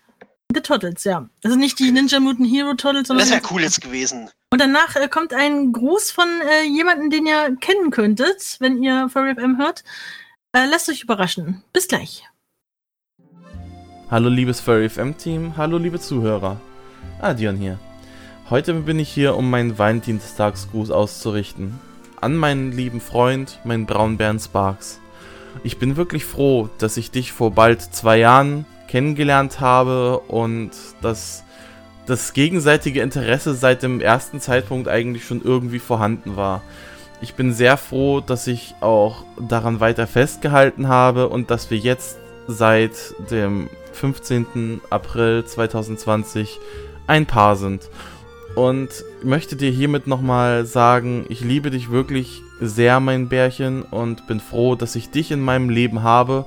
The 0.55 0.61
Turtles, 0.61 1.03
ja. 1.03 1.29
Also 1.43 1.55
nicht 1.55 1.77
die 1.77 1.91
Ninja 1.91 2.19
Mutant 2.19 2.49
Hero 2.49 2.73
Turtles, 2.73 3.09
sondern 3.09 3.27
Das 3.29 3.35
wäre 3.37 3.53
cool 3.53 3.61
jetzt 3.61 3.79
gewesen. 3.81 4.27
Und 4.51 4.59
danach 4.59 4.95
äh, 4.95 5.07
kommt 5.07 5.31
ein 5.31 5.71
Gruß 5.71 6.09
von 6.09 6.27
äh, 6.49 6.63
jemanden, 6.63 7.11
den 7.11 7.27
ihr 7.27 7.55
kennen 7.61 7.91
könntet, 7.91 8.55
wenn 8.59 8.81
ihr 8.81 9.07
Furry 9.09 9.35
FM 9.35 9.59
hört. 9.59 9.83
Äh, 10.53 10.65
lasst 10.65 10.89
euch 10.89 11.03
überraschen. 11.03 11.63
Bis 11.73 11.87
gleich. 11.87 12.23
Hallo 14.09 14.29
liebes 14.29 14.59
Furry 14.61 14.89
FM 14.89 15.15
Team, 15.17 15.57
hallo 15.57 15.77
liebe 15.77 15.99
Zuhörer. 15.99 16.59
Adion 17.19 17.57
hier. 17.57 17.79
Heute 18.49 18.73
bin 18.73 18.99
ich 18.99 19.09
hier, 19.09 19.35
um 19.35 19.49
meinen 19.49 19.77
Valentinstagsgruß 19.77 20.91
auszurichten. 20.91 21.79
An 22.21 22.35
meinen 22.35 22.71
lieben 22.71 23.01
Freund, 23.01 23.59
meinen 23.63 23.85
Braunbären 23.85 24.39
Sparks. 24.39 24.99
Ich 25.63 25.79
bin 25.79 25.95
wirklich 25.95 26.25
froh, 26.25 26.69
dass 26.77 26.97
ich 26.97 27.11
dich 27.11 27.31
vor 27.31 27.51
bald 27.51 27.81
zwei 27.81 28.17
Jahren 28.17 28.65
kennengelernt 28.87 29.59
habe 29.59 30.19
und 30.19 30.71
dass 31.01 31.43
das 32.05 32.33
gegenseitige 32.33 33.01
Interesse 33.01 33.55
seit 33.55 33.83
dem 33.83 33.99
ersten 33.99 34.39
Zeitpunkt 34.39 34.87
eigentlich 34.87 35.25
schon 35.25 35.41
irgendwie 35.43 35.79
vorhanden 35.79 36.35
war. 36.35 36.61
Ich 37.21 37.33
bin 37.33 37.53
sehr 37.53 37.77
froh, 37.77 38.19
dass 38.19 38.45
ich 38.45 38.75
auch 38.81 39.23
daran 39.39 39.79
weiter 39.79 40.05
festgehalten 40.05 40.87
habe 40.87 41.29
und 41.29 41.49
dass 41.49 41.71
wir 41.71 41.77
jetzt 41.77 42.17
seit 42.47 42.91
dem 43.31 43.69
15. 43.93 44.81
April 44.89 45.45
2020 45.45 46.59
ein 47.07 47.25
Paar 47.25 47.55
sind. 47.55 47.89
Und 48.55 48.89
möchte 49.21 49.55
dir 49.55 49.69
hiermit 49.69 50.07
nochmal 50.07 50.65
sagen, 50.65 51.25
ich 51.27 51.41
liebe 51.41 51.71
dich 51.71 51.91
wirklich 51.91 52.41
sehr, 52.61 52.99
mein 52.99 53.27
Bärchen, 53.27 53.81
und 53.81 54.27
bin 54.27 54.39
froh, 54.39 54.75
dass 54.75 54.95
ich 54.95 55.09
dich 55.09 55.31
in 55.31 55.41
meinem 55.41 55.69
Leben 55.69 56.03
habe 56.03 56.45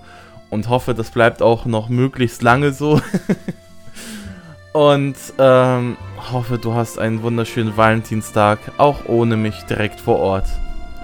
und 0.50 0.68
hoffe, 0.68 0.94
das 0.94 1.10
bleibt 1.10 1.42
auch 1.42 1.66
noch 1.66 1.88
möglichst 1.88 2.42
lange 2.42 2.72
so. 2.72 3.00
und 4.72 5.16
ähm, 5.38 5.96
hoffe, 6.32 6.58
du 6.58 6.74
hast 6.74 6.98
einen 6.98 7.22
wunderschönen 7.22 7.76
Valentinstag, 7.76 8.58
auch 8.78 9.04
ohne 9.06 9.36
mich 9.36 9.62
direkt 9.64 10.00
vor 10.00 10.18
Ort. 10.18 10.46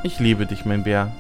Ich 0.03 0.19
liebe 0.19 0.47
dich, 0.47 0.65
mein 0.65 0.85
Bär. 0.85 1.13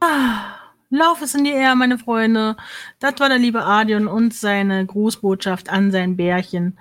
Ah, 0.00 0.61
Lauf 0.94 1.22
es 1.22 1.34
in 1.34 1.44
die 1.44 1.52
Air, 1.52 1.74
meine 1.74 1.98
Freunde. 1.98 2.54
Das 3.00 3.14
war 3.18 3.30
der 3.30 3.38
liebe 3.38 3.64
Adion 3.64 4.06
und 4.08 4.34
seine 4.34 4.84
Grußbotschaft 4.84 5.70
an 5.70 5.90
sein 5.90 6.18
Bärchen. 6.18 6.78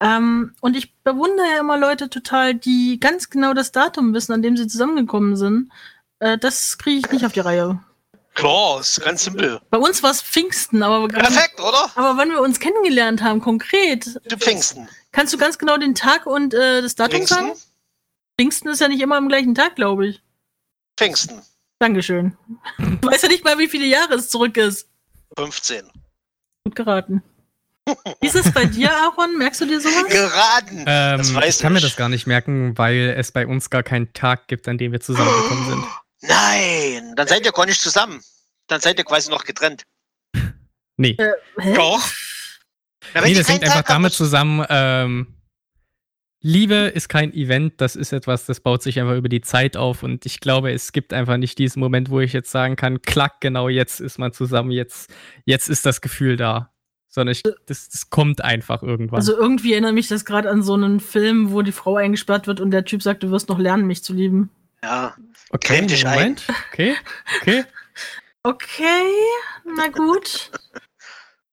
Ähm, 0.00 0.52
und 0.60 0.76
ich 0.76 0.92
bewundere 1.04 1.46
ja 1.54 1.60
immer 1.60 1.78
Leute 1.78 2.10
total, 2.10 2.54
die 2.56 2.98
ganz 2.98 3.30
genau 3.30 3.54
das 3.54 3.70
Datum 3.70 4.12
wissen, 4.12 4.32
an 4.32 4.42
dem 4.42 4.56
sie 4.56 4.66
zusammengekommen 4.66 5.36
sind. 5.36 5.70
Äh, 6.18 6.36
das 6.36 6.78
kriege 6.78 6.98
ich 7.06 7.12
nicht 7.12 7.24
auf 7.24 7.32
die 7.32 7.40
Reihe. 7.40 7.78
Klar, 8.34 8.80
ist 8.80 9.00
ganz 9.04 9.22
simpel. 9.22 9.60
Bei 9.70 9.78
uns 9.78 10.02
war 10.02 10.10
es 10.10 10.20
Pfingsten, 10.20 10.82
aber, 10.82 11.06
Perfekt, 11.06 11.60
oder? 11.60 11.88
aber 11.94 12.16
wann 12.18 12.30
wir 12.30 12.40
uns 12.40 12.58
kennengelernt 12.58 13.22
haben, 13.22 13.40
konkret, 13.40 14.18
Du 14.28 14.36
Pfingsten. 14.36 14.88
kannst 15.12 15.32
du 15.32 15.38
ganz 15.38 15.58
genau 15.58 15.76
den 15.76 15.94
Tag 15.94 16.26
und 16.26 16.52
äh, 16.54 16.82
das 16.82 16.96
Datum 16.96 17.18
Pfingsten? 17.18 17.36
sagen? 17.46 17.52
Pfingsten 18.36 18.68
ist 18.70 18.80
ja 18.80 18.88
nicht 18.88 19.00
immer 19.00 19.14
am 19.16 19.28
gleichen 19.28 19.54
Tag, 19.54 19.76
glaube 19.76 20.08
ich. 20.08 20.20
Pfingsten. 20.98 21.40
Dankeschön. 21.84 22.34
Du 22.78 23.08
weißt 23.08 23.24
ja 23.24 23.28
nicht 23.28 23.44
mal, 23.44 23.58
wie 23.58 23.68
viele 23.68 23.84
Jahre 23.84 24.14
es 24.14 24.30
zurück 24.30 24.56
ist. 24.56 24.88
15. 25.36 25.82
Gut 26.64 26.74
geraten. 26.74 27.22
Wie 28.22 28.26
ist 28.26 28.36
es 28.36 28.50
bei 28.52 28.64
dir, 28.64 28.90
Aaron? 28.90 29.36
Merkst 29.36 29.60
du 29.60 29.66
dir 29.66 29.78
sowas? 29.82 30.08
Geraden. 30.08 30.78
Ähm, 30.86 31.18
Das 31.18 31.34
weiß 31.34 31.56
ich 31.56 31.60
kann 31.60 31.74
mir 31.74 31.80
ich. 31.80 31.84
das 31.84 31.96
gar 31.96 32.08
nicht 32.08 32.26
merken, 32.26 32.78
weil 32.78 33.14
es 33.18 33.32
bei 33.32 33.46
uns 33.46 33.68
gar 33.68 33.82
keinen 33.82 34.10
Tag 34.14 34.48
gibt, 34.48 34.66
an 34.66 34.78
dem 34.78 34.92
wir 34.92 35.00
zusammengekommen 35.00 35.66
sind. 35.68 35.84
Nein, 36.22 37.12
dann 37.16 37.28
seid 37.28 37.44
ihr 37.44 37.52
gar 37.52 37.66
nicht 37.66 37.82
zusammen. 37.82 38.22
Dann 38.66 38.80
seid 38.80 38.96
ihr 38.96 39.04
quasi 39.04 39.30
noch 39.30 39.44
getrennt. 39.44 39.82
Nee. 40.96 41.18
Äh? 41.18 41.74
Doch. 41.74 42.00
Ja, 43.12 43.22
wenn 43.22 43.24
nee, 43.24 43.34
das 43.34 43.46
hängt 43.50 43.62
einfach 43.62 43.82
damit 43.82 44.14
zusammen, 44.14 44.64
ähm, 44.70 45.33
Liebe 46.46 46.74
ist 46.74 47.08
kein 47.08 47.32
Event, 47.32 47.80
das 47.80 47.96
ist 47.96 48.12
etwas, 48.12 48.44
das 48.44 48.60
baut 48.60 48.82
sich 48.82 49.00
einfach 49.00 49.16
über 49.16 49.30
die 49.30 49.40
Zeit 49.40 49.78
auf 49.78 50.02
und 50.02 50.26
ich 50.26 50.40
glaube, 50.40 50.72
es 50.72 50.92
gibt 50.92 51.14
einfach 51.14 51.38
nicht 51.38 51.58
diesen 51.58 51.80
Moment, 51.80 52.10
wo 52.10 52.20
ich 52.20 52.34
jetzt 52.34 52.50
sagen 52.50 52.76
kann, 52.76 53.00
klack, 53.00 53.40
genau 53.40 53.70
jetzt 53.70 53.98
ist 53.98 54.18
man 54.18 54.30
zusammen, 54.30 54.70
jetzt, 54.70 55.10
jetzt 55.46 55.70
ist 55.70 55.86
das 55.86 56.02
Gefühl 56.02 56.36
da. 56.36 56.70
Sondern 57.08 57.32
ich, 57.32 57.42
das, 57.64 57.88
das 57.88 58.10
kommt 58.10 58.44
einfach 58.44 58.82
irgendwann. 58.82 59.16
Also 59.16 59.34
irgendwie 59.34 59.72
erinnert 59.72 59.94
mich 59.94 60.08
das 60.08 60.26
gerade 60.26 60.50
an 60.50 60.62
so 60.62 60.74
einen 60.74 61.00
Film, 61.00 61.50
wo 61.50 61.62
die 61.62 61.72
Frau 61.72 61.96
eingesperrt 61.96 62.46
wird 62.46 62.60
und 62.60 62.72
der 62.72 62.84
Typ 62.84 63.02
sagt, 63.02 63.22
du 63.22 63.30
wirst 63.30 63.48
noch 63.48 63.58
lernen, 63.58 63.86
mich 63.86 64.04
zu 64.04 64.12
lieben. 64.12 64.50
Ja, 64.82 65.16
okay, 65.48 65.86
dich 65.86 66.06
ein. 66.06 66.14
Moment. 66.14 66.42
Okay, 66.70 66.94
okay. 67.40 67.64
Okay, 68.42 69.08
na 69.64 69.88
gut. 69.88 70.50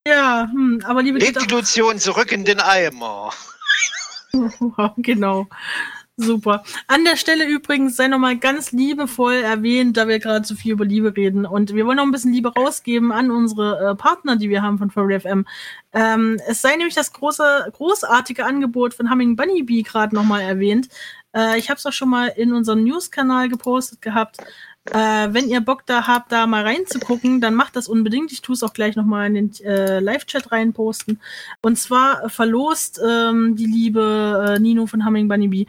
Ja, 0.06 0.50
hm, 0.52 0.82
aber 0.84 1.02
liebe 1.02 1.20
leg 1.20 1.40
die 1.40 1.48
Lotion 1.48 1.98
zurück 1.98 2.34
in 2.34 2.44
den 2.44 2.60
Eimer. 2.60 3.32
Genau. 4.98 5.48
Super. 6.18 6.64
An 6.88 7.04
der 7.04 7.16
Stelle 7.16 7.48
übrigens 7.48 7.96
sei 7.96 8.08
nochmal 8.08 8.38
ganz 8.38 8.72
liebevoll 8.72 9.36
erwähnt, 9.36 9.98
da 9.98 10.08
wir 10.08 10.20
gerade 10.20 10.46
so 10.46 10.56
viel 10.56 10.74
über 10.74 10.86
Liebe 10.86 11.16
reden. 11.16 11.46
Und 11.46 11.74
wir 11.74 11.86
wollen 11.86 11.98
noch 11.98 12.04
ein 12.04 12.12
bisschen 12.12 12.34
Liebe 12.34 12.54
rausgeben 12.54 13.12
an 13.12 13.32
unsere 13.32 13.92
äh, 13.92 13.96
Partner, 13.96 14.36
die 14.36 14.50
wir 14.50 14.62
haben 14.62 14.78
von 14.78 14.92
Furry 14.92 15.20
FM. 15.20 15.46
Ähm, 15.94 16.40
es 16.48 16.62
sei 16.62 16.76
nämlich 16.76 16.94
das 16.94 17.12
große, 17.14 17.72
großartige 17.74 18.46
Angebot 18.46 18.94
von 18.94 19.10
Humming 19.10 19.36
Bunny 19.36 19.64
Bee 19.64 19.82
gerade 19.82 20.14
nochmal 20.14 20.42
erwähnt. 20.42 20.90
Äh, 21.34 21.58
ich 21.58 21.70
habe 21.70 21.78
es 21.78 21.86
auch 21.86 21.94
schon 21.94 22.10
mal 22.10 22.28
in 22.28 22.54
unserem 22.54 22.84
News-Kanal 22.84 23.50
gepostet 23.50 24.02
gehabt. 24.02 24.38
Äh, 24.86 25.28
wenn 25.32 25.48
ihr 25.48 25.62
Bock 25.62 25.86
da 25.86 26.08
habt, 26.08 26.32
da 26.32 26.48
mal 26.48 26.64
reinzugucken, 26.64 27.40
dann 27.40 27.54
macht 27.54 27.76
das 27.76 27.88
unbedingt. 27.88 28.32
Ich 28.32 28.42
tue 28.42 28.56
es 28.56 28.64
auch 28.64 28.74
gleich 28.74 28.96
nochmal 28.96 29.28
in 29.28 29.34
den 29.36 29.66
äh, 29.66 30.00
Live-Chat 30.00 30.52
reinposten. 30.52 31.20
Und 31.62 31.78
zwar 31.78 32.30
verlost 32.30 33.00
ähm, 33.08 33.56
die 33.56 33.68
liebe 33.68 34.56
äh, 34.56 34.60
Nino 34.60 34.88
von 34.88 35.06
Humming 35.06 35.28
Bunny 35.28 35.48
Bee 35.48 35.68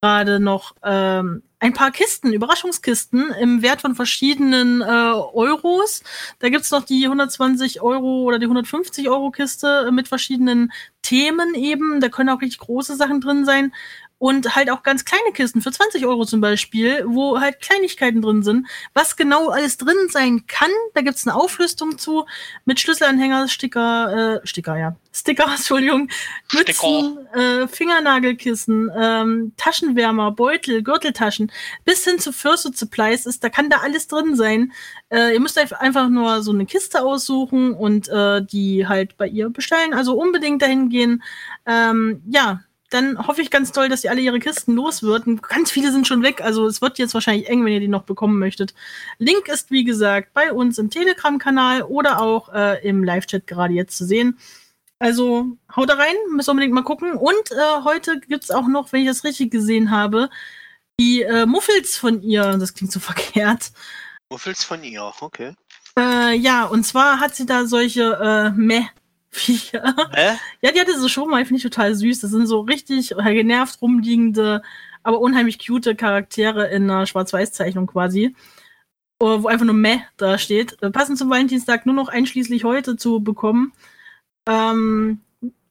gerade 0.00 0.38
noch 0.38 0.74
ähm, 0.84 1.42
ein 1.60 1.72
paar 1.72 1.90
Kisten, 1.90 2.32
Überraschungskisten 2.32 3.32
im 3.40 3.62
Wert 3.62 3.80
von 3.80 3.96
verschiedenen 3.96 4.80
äh, 4.80 4.84
Euros. 4.84 6.04
Da 6.38 6.50
gibt's 6.50 6.70
noch 6.70 6.84
die 6.84 7.04
120 7.04 7.80
Euro 7.80 8.22
oder 8.22 8.38
die 8.38 8.46
150 8.46 9.08
Euro 9.08 9.30
Kiste 9.30 9.90
mit 9.90 10.06
verschiedenen 10.06 10.72
Themen 11.02 11.54
eben. 11.54 12.00
Da 12.00 12.08
können 12.08 12.28
auch 12.28 12.40
richtig 12.40 12.60
große 12.60 12.94
Sachen 12.96 13.20
drin 13.20 13.44
sein. 13.44 13.72
Und 14.18 14.56
halt 14.56 14.68
auch 14.70 14.82
ganz 14.82 15.04
kleine 15.04 15.32
Kisten 15.32 15.62
für 15.62 15.70
20 15.70 16.04
Euro 16.04 16.24
zum 16.24 16.40
Beispiel, 16.40 17.04
wo 17.06 17.40
halt 17.40 17.60
Kleinigkeiten 17.60 18.20
drin 18.20 18.42
sind. 18.42 18.66
Was 18.92 19.16
genau 19.16 19.50
alles 19.50 19.76
drin 19.76 20.08
sein 20.10 20.44
kann, 20.46 20.70
da 20.94 21.02
gibt's 21.02 21.26
eine 21.26 21.36
Auflistung 21.36 21.98
zu 21.98 22.26
mit 22.64 22.80
Schlüsselanhänger, 22.80 23.46
Sticker, 23.46 24.40
äh, 24.42 24.46
Sticker, 24.46 24.76
ja. 24.76 24.96
Sticker, 25.12 25.46
Entschuldigung, 25.50 26.08
Mützen, 26.52 27.26
äh, 27.32 27.68
Fingernagelkissen, 27.68 28.90
ähm, 28.96 29.52
Taschenwärmer, 29.56 30.32
Beutel, 30.32 30.82
Gürteltaschen, 30.82 31.52
bis 31.84 32.04
hin 32.04 32.18
zu 32.18 32.32
Fursuit 32.32 32.76
Supplies 32.76 33.26
ist, 33.26 33.42
da 33.44 33.48
kann 33.48 33.70
da 33.70 33.78
alles 33.78 34.08
drin 34.08 34.36
sein. 34.36 34.72
Äh, 35.10 35.34
ihr 35.34 35.40
müsst 35.40 35.58
einfach 35.58 36.08
nur 36.08 36.42
so 36.42 36.52
eine 36.52 36.66
Kiste 36.66 37.02
aussuchen 37.02 37.72
und 37.72 38.08
äh, 38.08 38.42
die 38.44 38.86
halt 38.86 39.16
bei 39.16 39.26
ihr 39.26 39.50
bestellen. 39.50 39.94
Also 39.94 40.14
unbedingt 40.14 40.62
dahin 40.62 40.88
gehen. 40.88 41.22
Ähm, 41.66 42.22
ja, 42.28 42.60
dann 42.90 43.26
hoffe 43.26 43.42
ich 43.42 43.50
ganz 43.50 43.72
toll, 43.72 43.88
dass 43.88 44.04
ihr 44.04 44.10
alle 44.10 44.20
ihre 44.20 44.38
Kisten 44.38 44.74
los 44.74 45.02
wird. 45.02 45.26
Und 45.26 45.42
ganz 45.42 45.70
viele 45.70 45.92
sind 45.92 46.06
schon 46.06 46.22
weg. 46.22 46.40
Also 46.40 46.66
es 46.66 46.80
wird 46.80 46.98
jetzt 46.98 47.14
wahrscheinlich 47.14 47.48
eng, 47.48 47.64
wenn 47.64 47.72
ihr 47.72 47.80
die 47.80 47.88
noch 47.88 48.04
bekommen 48.04 48.38
möchtet. 48.38 48.74
Link 49.18 49.48
ist, 49.48 49.70
wie 49.70 49.84
gesagt, 49.84 50.32
bei 50.32 50.52
uns 50.52 50.78
im 50.78 50.90
Telegram-Kanal 50.90 51.82
oder 51.82 52.20
auch 52.20 52.52
äh, 52.52 52.86
im 52.86 53.04
Live-Chat 53.04 53.46
gerade 53.46 53.74
jetzt 53.74 53.96
zu 53.96 54.06
sehen. 54.06 54.38
Also 54.98 55.46
haut 55.74 55.90
da 55.90 55.94
rein, 55.94 56.14
müsst 56.32 56.48
unbedingt 56.48 56.74
mal 56.74 56.82
gucken. 56.82 57.12
Und 57.12 57.52
äh, 57.52 57.82
heute 57.84 58.20
gibt's 58.20 58.50
auch 58.50 58.66
noch, 58.66 58.92
wenn 58.92 59.02
ich 59.02 59.08
das 59.08 59.24
richtig 59.24 59.50
gesehen 59.50 59.90
habe, 59.90 60.30
die 60.98 61.22
äh, 61.22 61.46
Muffels 61.46 61.96
von 61.96 62.22
ihr. 62.22 62.56
Das 62.58 62.74
klingt 62.74 62.92
so 62.92 63.00
verkehrt. 63.00 63.70
Muffels 64.30 64.64
von 64.64 64.82
ihr, 64.82 65.12
okay. 65.20 65.54
Äh, 65.98 66.36
ja, 66.36 66.64
und 66.64 66.84
zwar 66.84 67.20
hat 67.20 67.34
sie 67.34 67.46
da 67.46 67.66
solche 67.66 68.12
äh, 68.14 68.50
Meh. 68.58 68.86
Viecher. 69.30 69.94
Hä? 70.14 70.38
Ja, 70.62 70.72
die 70.72 70.80
hatte 70.80 70.98
so 70.98 71.08
schon 71.08 71.28
mal, 71.30 71.44
finde 71.44 71.58
ich 71.58 71.62
total 71.62 71.94
süß. 71.94 72.20
Das 72.20 72.30
sind 72.30 72.46
so 72.46 72.60
richtig 72.60 73.12
äh, 73.12 73.34
genervt 73.34 73.80
rumliegende, 73.82 74.62
aber 75.02 75.20
unheimlich 75.20 75.64
cute 75.64 75.96
Charaktere 75.96 76.68
in 76.68 76.90
einer 76.90 77.06
Schwarz-Weiß-Zeichnung 77.06 77.86
quasi. 77.86 78.34
Äh, 79.20 79.24
Wo 79.42 79.48
einfach 79.48 79.66
nur 79.66 79.74
Meh 79.74 80.00
da 80.16 80.38
steht. 80.38 80.82
Äh, 80.82 80.90
Passend 80.90 81.18
zum 81.18 81.30
Valentinstag 81.30 81.86
nur 81.86 81.94
noch 81.94 82.08
einschließlich 82.08 82.64
heute 82.64 82.96
zu 82.96 83.20
bekommen. 83.20 83.72
Ähm, 84.48 85.20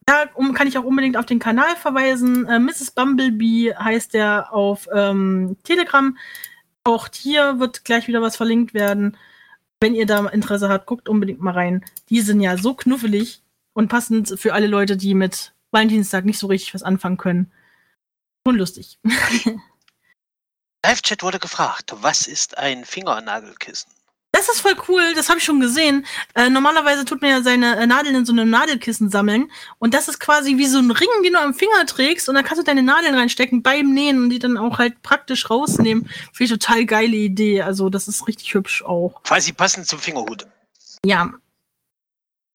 da 0.06 0.26
kann 0.54 0.68
ich 0.68 0.78
auch 0.78 0.86
unbedingt 0.86 1.18
auf 1.18 1.26
den 1.26 1.40
Kanal 1.40 1.76
verweisen. 1.76 2.46
Äh, 2.46 2.60
Mrs. 2.60 2.92
Bumblebee 2.92 3.74
heißt 3.76 4.14
der 4.14 4.54
auf 4.54 4.88
ähm, 4.94 5.58
Telegram. 5.64 6.18
Auch 6.84 7.10
hier 7.14 7.60
wird 7.60 7.84
gleich 7.84 8.08
wieder 8.08 8.22
was 8.22 8.38
verlinkt 8.38 8.74
werden. 8.74 9.18
Wenn 9.82 9.96
ihr 9.96 10.06
da 10.06 10.26
Interesse 10.28 10.70
habt, 10.70 10.86
guckt 10.86 11.10
unbedingt 11.10 11.42
mal 11.42 11.54
rein. 11.54 11.84
Die 12.10 12.22
sind 12.22 12.40
ja 12.42 12.58
so 12.58 12.74
knuffelig 12.74 13.44
und 13.78 13.90
passend 13.90 14.40
für 14.40 14.56
alle 14.56 14.66
Leute, 14.66 14.98
die 14.98 15.14
mit 15.14 15.54
Valentinstag 15.70 16.26
nicht 16.26 16.40
so 16.40 16.48
richtig 16.48 16.74
was 16.74 16.82
anfangen 16.82 17.18
können. 17.18 17.52
Und 18.44 18.56
lustig. 18.56 18.98
Live-Chat 20.84 21.22
wurde 21.22 21.38
gefragt, 21.38 21.94
was 21.98 22.26
ist 22.26 22.58
ein 22.58 22.86
Fingernagelkissen? 22.86 23.92
Das 24.32 24.50
ist 24.50 24.62
voll 24.62 24.76
cool, 24.88 25.14
das 25.16 25.30
habe 25.30 25.38
ich 25.38 25.46
schon 25.46 25.60
gesehen. 25.60 26.08
Äh, 26.34 26.50
normalerweise 26.50 27.06
tut 27.06 27.22
man 27.22 27.30
ja 27.30 27.44
seine 27.44 27.78
äh, 27.78 27.86
Nadeln 27.86 28.16
in 28.16 28.26
so 28.26 28.34
einem 28.34 28.50
Nadelkissen 28.50 29.12
sammeln. 29.12 29.52
Und 29.78 29.94
das 29.94 30.08
ist 30.08 30.20
quasi 30.20 30.58
wie 30.58 30.66
so 30.66 30.80
ein 30.80 30.90
Ring, 30.90 31.10
den 31.24 31.34
du 31.34 31.40
am 31.40 31.54
Finger 31.54 31.86
trägst. 31.86 32.30
Und 32.30 32.36
da 32.36 32.42
kannst 32.42 32.60
du 32.60 32.66
deine 32.66 32.82
Nadeln 32.82 33.14
reinstecken 33.14 33.62
beim 33.62 33.94
Nähen 33.94 34.24
und 34.24 34.32
die 34.32 34.40
dann 34.40 34.58
auch 34.58 34.80
halt 34.80 35.04
praktisch 35.04 35.52
rausnehmen. 35.52 36.10
Finde 36.34 36.54
ich 36.56 36.60
total 36.60 36.86
geile 36.86 37.16
Idee. 37.16 37.62
Also, 37.62 37.92
das 37.92 38.08
ist 38.08 38.28
richtig 38.28 38.56
hübsch 38.56 38.82
auch. 38.84 39.22
Quasi 39.22 39.54
passend 39.54 39.86
zum 39.86 40.00
Fingerhut. 40.00 40.48
Ja. 41.06 41.32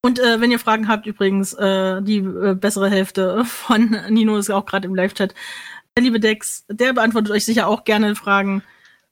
Und 0.03 0.19
äh, 0.19 0.41
wenn 0.41 0.51
ihr 0.51 0.59
Fragen 0.59 0.89
habt, 0.89 1.07
übrigens, 1.07 1.53
äh, 1.55 2.03
die 2.03 2.19
äh, 2.19 2.55
bessere 2.55 2.91
Hälfte 2.91 3.45
von 3.45 3.97
Nino 4.11 4.37
ist 4.37 4.51
auch 4.51 4.67
gerade 4.67 4.87
im 4.87 4.95
Live-Chat. 4.95 5.35
Der 5.97 6.05
liebe 6.05 6.21
Dex, 6.21 6.65
der 6.69 6.93
beantwortet 6.93 7.31
euch 7.33 7.45
sicher 7.45 7.69
auch 7.69 7.85
gerne 7.85 8.17
Fragen. 8.17 8.63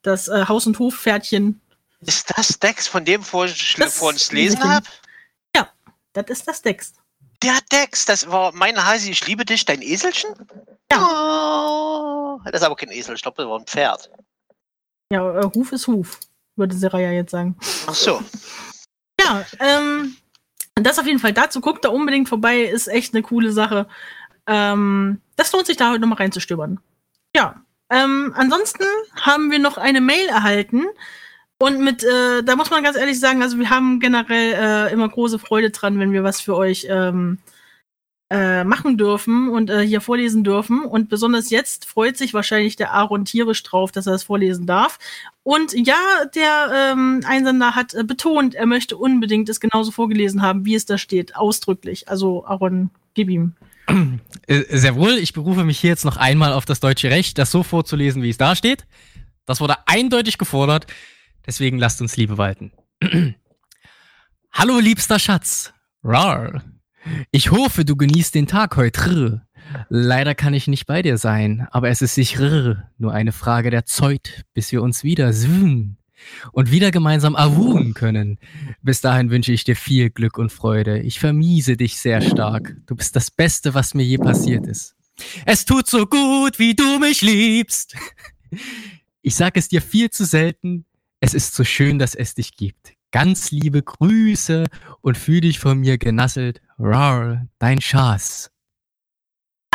Das 0.03 0.29
äh, 0.29 0.47
Haus- 0.49 0.67
und 0.67 0.79
Hofpferdchen 0.79 1.61
Ist 2.01 2.33
das 2.37 2.59
Dex, 2.59 2.89
von 2.89 3.05
dem 3.05 3.23
vor 3.23 3.45
ich 3.45 3.75
Das 3.75 3.99
vor 3.99 4.09
uns 4.09 4.33
lesen 4.33 4.65
habe? 4.65 4.87
Das 6.13 6.27
ist 6.29 6.49
das 6.49 6.63
Dex. 6.63 6.95
Der 7.43 7.59
Dex, 7.73 8.05
das 8.05 8.29
war 8.31 8.53
mein 8.53 8.85
Hasi, 8.85 9.11
ich 9.11 9.27
liebe 9.27 9.45
dich, 9.45 9.65
dein 9.65 9.83
Eselchen? 9.83 10.31
Ja. 10.93 10.99
Oh, 11.01 12.41
das 12.45 12.61
ist 12.61 12.63
aber 12.63 12.77
kein 12.77 12.91
Esel, 12.91 13.15
ich 13.15 13.23
glaube, 13.23 13.37
das 13.43 13.47
war 13.47 13.59
ein 13.59 13.67
Pferd. 13.67 14.11
Ja, 15.13 15.41
äh, 15.41 15.45
Huf 15.55 15.73
ist 15.73 15.87
Huf, 15.87 16.21
würde 16.57 16.75
Seraya 16.75 17.13
jetzt 17.13 17.31
sagen. 17.31 17.57
Ach 17.87 17.95
so. 17.95 18.23
Ja, 19.21 19.47
ähm, 19.61 20.17
das 20.83 20.99
auf 20.99 21.07
jeden 21.07 21.19
Fall 21.19 21.33
dazu. 21.33 21.61
Guckt 21.61 21.85
da 21.85 21.89
unbedingt 21.89 22.29
vorbei, 22.29 22.63
ist 22.63 22.89
echt 22.89 23.15
eine 23.15 23.23
coole 23.23 23.53
Sache. 23.53 23.87
Ähm, 24.47 25.21
das 25.37 25.53
lohnt 25.53 25.67
sich 25.67 25.77
da 25.77 25.91
heute 25.91 26.01
nochmal 26.01 26.19
reinzustöbern. 26.19 26.81
Ja, 27.35 27.63
ähm, 27.91 28.33
ansonsten 28.37 28.85
haben 29.21 29.51
wir 29.51 29.59
noch 29.59 29.79
eine 29.79 30.01
Mail 30.01 30.29
erhalten. 30.29 30.87
Und 31.59 31.81
mit, 31.81 32.03
äh, 32.03 32.43
da 32.43 32.57
muss 32.57 32.71
man 32.71 32.83
ganz 32.83 32.97
ehrlich 32.97 33.21
sagen, 33.21 33.43
also 33.43 33.59
wir 33.59 33.69
haben 33.69 34.01
generell 34.01 34.55
äh, 34.55 34.93
immer 34.93 35.09
große 35.09 35.39
Freude 35.39 35.71
dran, 35.71 35.99
wenn 35.99 36.13
wir 36.13 36.25
was 36.25 36.41
für 36.41 36.57
euch 36.57 36.87
ähm, 36.89 37.39
äh, 38.31 38.63
machen 38.63 38.97
dürfen 38.97 39.49
und 39.49 39.71
äh, 39.71 39.85
hier 39.85 40.01
vorlesen 40.01 40.45
dürfen. 40.45 40.85
Und 40.85 41.09
besonders 41.09 41.51
jetzt 41.51 41.85
freut 41.85 42.17
sich 42.17 42.33
wahrscheinlich 42.33 42.77
der 42.77 42.93
Aaron 42.93 43.25
tierisch 43.25 43.63
drauf, 43.65 43.91
dass 43.91 44.07
er 44.07 44.13
das 44.13 44.23
vorlesen 44.23 44.67
darf. 44.67 44.99
Und 45.43 45.73
ja, 45.73 45.99
der 46.35 46.93
ähm, 46.93 47.23
Einsender 47.27 47.75
hat 47.75 47.93
äh, 47.95 48.05
betont, 48.05 48.55
er 48.55 48.67
möchte 48.67 48.97
unbedingt 48.97 49.49
es 49.49 49.59
genauso 49.59 49.91
vorgelesen 49.91 50.43
haben, 50.43 50.65
wie 50.65 50.77
es 50.77 50.87
da 50.87 50.97
steht, 50.97 51.35
ausdrücklich. 51.35 52.09
Also 52.09 52.47
Aaron, 52.47 52.91
gib 53.15 53.29
ihm. 53.29 53.55
Äh, 54.47 54.79
Sehr 54.79 54.95
wohl, 54.95 55.19
ich 55.19 55.33
berufe 55.33 55.65
mich 55.65 55.81
hier 55.81 55.91
jetzt 55.91 56.05
noch 56.05 56.17
einmal 56.17 56.53
auf 56.53 56.65
das 56.65 56.79
deutsche 56.79 57.11
Recht, 57.11 57.37
das 57.39 57.51
so 57.51 57.65
vorzulesen, 57.65 58.23
wie 58.23 58.31
es 58.31 58.39
da 58.39 58.55
steht. 58.55 58.87
Das 59.45 59.61
wurde 59.61 59.75
eindeutig 59.87 60.39
gefordert, 60.39 60.87
deswegen 61.47 61.79
lasst 61.79 62.01
uns 62.01 62.17
Liebe 62.17 62.39
walten. 62.39 62.71
Hallo, 64.53 64.79
liebster 64.79 65.19
Schatz. 65.19 65.73
Rar. 66.05 66.63
Ich 67.31 67.51
hoffe, 67.51 67.85
du 67.85 67.97
genießt 67.97 68.35
den 68.35 68.47
Tag 68.47 68.77
heute. 68.77 69.43
Leider 69.89 70.35
kann 70.35 70.55
ich 70.55 70.67
nicht 70.67 70.87
bei 70.87 71.03
dir 71.03 71.17
sein, 71.17 71.67
aber 71.71 71.89
es 71.89 72.03
ist 72.03 72.15
sicher 72.15 72.91
nur 72.99 73.13
eine 73.13 73.33
Frage 73.33 73.71
der 73.71 73.87
Zeit, 73.87 74.45
bis 74.55 74.73
wir 74.73 74.83
uns 74.83 75.05
wieder 75.05 75.33
und 76.53 76.71
wieder 76.71 76.91
gemeinsam 76.91 77.37
awuhen 77.37 77.95
können. 77.95 78.39
Bis 78.83 79.01
dahin 79.01 79.31
wünsche 79.31 79.53
ich 79.53 79.65
dir 79.65 79.77
viel 79.77 80.11
Glück 80.11 80.39
und 80.39 80.53
Freude. 80.53 81.01
Ich 81.01 81.19
vermiese 81.19 81.77
dich 81.77 81.99
sehr 81.99 82.21
stark. 82.21 82.77
Du 82.87 82.97
bist 82.97 83.17
das 83.17 83.31
Beste, 83.31 83.75
was 83.75 83.95
mir 83.95 84.05
je 84.05 84.19
passiert 84.19 84.67
ist. 84.67 84.95
Es 85.45 85.65
tut 85.65 85.87
so 85.87 86.07
gut, 86.07 86.59
wie 86.59 86.75
du 86.75 86.99
mich 86.99 87.23
liebst. 87.23 87.95
Ich 89.23 89.35
sag 89.35 89.57
es 89.57 89.69
dir 89.69 89.83
viel 89.83 90.11
zu 90.11 90.25
selten. 90.25 90.87
Es 91.21 91.35
ist 91.35 91.55
so 91.55 91.65
schön, 91.65 91.99
dass 91.99 92.15
es 92.15 92.35
dich 92.35 92.57
gibt. 92.57 92.95
Ganz 93.13 93.51
liebe 93.51 93.83
Grüße 93.83 94.67
und 95.03 95.19
fühl 95.19 95.41
dich 95.41 95.59
von 95.59 95.79
mir 95.79 95.99
genasselt. 95.99 96.61
Rar, 96.83 97.47
dein 97.59 97.81
Schatz. 97.81 98.51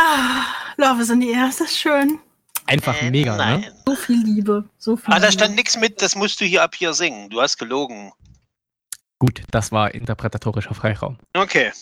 Ah, 0.00 0.44
Love 0.76 1.00
is 1.02 1.10
in 1.10 1.20
the 1.20 1.30
air, 1.30 1.48
ist 1.48 1.60
das 1.60 1.76
schön. 1.78 2.18
Einfach 2.66 3.00
Äh, 3.00 3.10
mega, 3.10 3.36
nein. 3.36 3.60
ne? 3.60 3.82
So 3.86 3.94
viel 3.94 4.24
Liebe, 4.24 4.68
so 4.76 4.96
viel 4.96 5.14
Ah, 5.14 5.20
da 5.20 5.30
stand 5.30 5.54
nichts 5.54 5.76
mit, 5.76 6.02
das 6.02 6.16
musst 6.16 6.40
du 6.40 6.44
hier 6.44 6.62
ab 6.64 6.74
hier 6.74 6.92
singen. 6.94 7.30
Du 7.30 7.40
hast 7.40 7.58
gelogen. 7.58 8.12
Gut, 9.20 9.42
das 9.52 9.70
war 9.72 9.94
interpretatorischer 9.94 10.74
Freiraum. 10.74 11.16
Okay. 11.34 11.72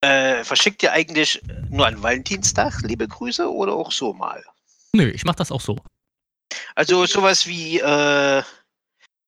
Äh, 0.00 0.44
verschickt 0.44 0.82
ihr 0.82 0.92
eigentlich 0.92 1.42
nur 1.68 1.86
an 1.86 2.02
Valentinstag 2.02 2.80
liebe 2.82 3.06
Grüße 3.08 3.50
oder 3.52 3.72
auch 3.74 3.90
so 3.92 4.12
mal? 4.14 4.42
Nö, 4.92 5.08
ich 5.10 5.24
mach 5.24 5.34
das 5.34 5.50
auch 5.52 5.60
so. 5.60 5.76
Also 6.74 7.04
sowas 7.06 7.46
wie 7.46 7.80
äh, 7.80 8.42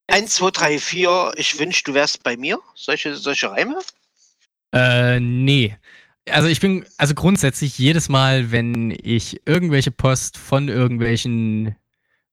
1, 0.06 0.34
2, 0.34 0.50
3, 0.52 0.78
4, 0.78 1.32
ich 1.36 1.58
wünsche, 1.58 1.82
du 1.84 1.94
wärst 1.94 2.22
bei 2.22 2.36
mir. 2.36 2.58
Solche, 2.74 3.16
solche 3.16 3.50
Reime? 3.50 3.78
Äh, 4.74 5.20
nee. 5.20 5.76
Also 6.30 6.48
ich 6.48 6.60
bin, 6.60 6.84
also 6.98 7.14
grundsätzlich 7.14 7.78
jedes 7.78 8.08
Mal, 8.08 8.50
wenn 8.50 8.90
ich 8.90 9.40
irgendwelche 9.46 9.90
Post 9.90 10.38
von 10.38 10.68
irgendwelchen 10.68 11.76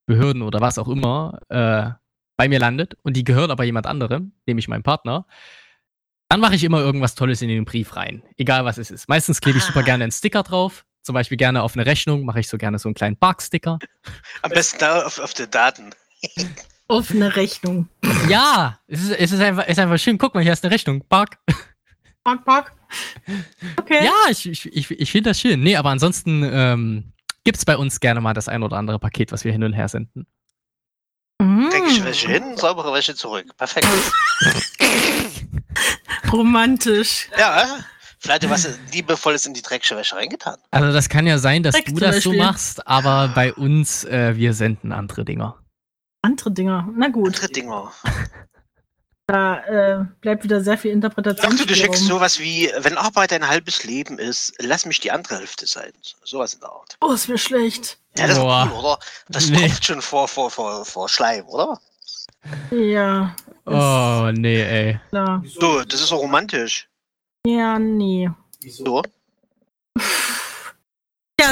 Behörden 0.05 0.41
oder 0.41 0.61
was 0.61 0.77
auch 0.77 0.87
immer 0.87 1.39
äh, 1.49 1.89
bei 2.37 2.47
mir 2.49 2.59
landet 2.59 2.97
und 3.03 3.15
die 3.15 3.23
gehört 3.23 3.51
aber 3.51 3.63
jemand 3.63 3.85
anderem, 3.85 4.31
nämlich 4.47 4.67
meinem 4.67 4.83
Partner, 4.83 5.25
dann 6.29 6.39
mache 6.39 6.55
ich 6.55 6.63
immer 6.63 6.79
irgendwas 6.79 7.15
Tolles 7.15 7.41
in 7.41 7.49
den 7.49 7.65
Brief 7.65 7.95
rein. 7.95 8.23
Egal 8.37 8.63
was 8.65 8.77
es 8.77 8.89
ist. 8.89 9.09
Meistens 9.09 9.41
klebe 9.41 9.57
ich 9.57 9.63
super 9.65 9.81
Ah. 9.81 9.83
gerne 9.83 10.05
einen 10.05 10.11
Sticker 10.13 10.43
drauf. 10.43 10.85
Zum 11.03 11.13
Beispiel 11.13 11.37
gerne 11.37 11.61
auf 11.61 11.75
eine 11.75 11.85
Rechnung 11.85 12.23
mache 12.25 12.39
ich 12.39 12.47
so 12.47 12.57
gerne 12.57 12.79
so 12.79 12.87
einen 12.87 12.95
kleinen 12.95 13.17
Bark-Sticker. 13.17 13.79
Am 14.41 14.51
besten 14.51 14.79
da 14.79 15.03
auf, 15.03 15.19
auf 15.19 15.33
die 15.33 15.49
Daten. 15.49 15.89
Offene 16.87 17.35
Rechnung. 17.35 17.89
Ja, 18.29 18.79
es 18.87 19.01
ist, 19.01 19.11
es 19.11 19.31
ist, 19.31 19.41
einfach, 19.41 19.63
es 19.63 19.71
ist 19.71 19.79
einfach 19.79 19.97
schön. 19.97 20.17
Guck 20.17 20.33
mal, 20.35 20.43
hier 20.43 20.53
ist 20.53 20.63
eine 20.63 20.73
Rechnung. 20.73 21.03
Bark. 21.09 21.37
Park, 22.23 22.45
park. 22.45 22.73
Okay. 23.77 24.05
Ja, 24.05 24.29
ich, 24.29 24.47
ich, 24.47 24.65
ich, 24.65 24.91
ich 24.91 25.11
finde 25.11 25.31
das 25.31 25.39
schön. 25.39 25.61
Nee, 25.61 25.75
aber 25.75 25.89
ansonsten 25.89 26.43
ähm, 26.43 27.13
gibt 27.43 27.57
es 27.57 27.65
bei 27.65 27.77
uns 27.77 27.99
gerne 27.99 28.21
mal 28.21 28.33
das 28.33 28.47
ein 28.47 28.63
oder 28.63 28.77
andere 28.77 28.99
Paket, 28.99 29.31
was 29.31 29.43
wir 29.43 29.51
hin 29.51 29.63
und 29.63 29.73
her 29.73 29.87
senden. 29.87 30.27
Mm, 31.41 31.69
Dreckige 31.69 32.05
Wäsche 32.05 32.27
hin, 32.27 32.57
saubere 32.57 32.93
Wäsche 32.93 33.15
zurück. 33.15 33.45
Perfekt. 33.57 33.87
romantisch. 36.31 37.29
ja, 37.37 37.79
vielleicht 38.19 38.47
was 38.49 38.77
Liebevolles 38.93 39.45
in 39.45 39.53
die 39.53 39.61
dreckige 39.61 39.97
Wäsche 39.97 40.15
reingetan. 40.15 40.57
Also 40.69 40.91
das 40.93 41.09
kann 41.09 41.25
ja 41.25 41.39
sein, 41.39 41.63
dass 41.63 41.75
Dreck 41.75 41.87
du 41.87 41.95
das 41.95 42.21
so 42.21 42.33
machst, 42.33 42.87
aber 42.87 43.29
bei 43.29 43.53
uns, 43.53 44.03
äh, 44.05 44.35
wir 44.35 44.53
senden 44.53 44.91
andere 44.91 45.25
Dinger. 45.25 45.57
Andere 46.21 46.51
Dinger. 46.51 46.87
Na 46.95 47.07
gut, 47.07 47.35
Andere 47.37 47.47
Dinger. 47.47 47.91
Da 49.31 49.57
äh, 50.01 50.05
bleibt 50.21 50.43
wieder 50.43 50.61
sehr 50.61 50.77
viel 50.77 50.91
Interpretation. 50.91 51.51
Dachte, 51.51 51.65
du 51.67 51.75
schickst 51.75 52.05
sowas 52.05 52.39
wie, 52.39 52.71
wenn 52.79 52.97
Arbeit 52.97 53.33
ein 53.33 53.47
halbes 53.47 53.83
Leben 53.83 54.17
ist, 54.19 54.53
lass 54.59 54.85
mich 54.85 54.99
die 54.99 55.11
andere 55.11 55.37
Hälfte 55.37 55.65
sein. 55.67 55.91
Sowas 56.23 56.53
in 56.53 56.59
der 56.61 56.69
Art. 56.69 56.97
Oh, 57.01 57.11
ist 57.11 57.27
mir 57.29 57.37
schlecht. 57.37 57.97
Ja, 58.17 58.27
das 58.27 58.37
ist 58.37 58.43
Boah. 58.43 58.67
cool, 58.71 58.79
oder? 58.79 58.99
Das 59.29 59.49
Nee. 59.49 59.59
tropft 59.67 59.85
schon 59.85 60.01
vor, 60.01 60.27
vor, 60.27 60.49
vor, 60.51 60.83
vor 60.85 61.07
Schleim, 61.09 61.45
oder? 61.47 61.79
Ja, 62.71 63.35
Oh, 63.65 64.31
nee, 64.33 64.61
ey. 64.63 64.99
klar. 65.09 65.43
So, 65.59 65.83
das 65.83 66.01
ist 66.01 66.07
so 66.07 66.15
romantisch. 66.17 66.89
Ja, 67.45 67.77
nee. 67.77 68.29
So. 68.67 69.01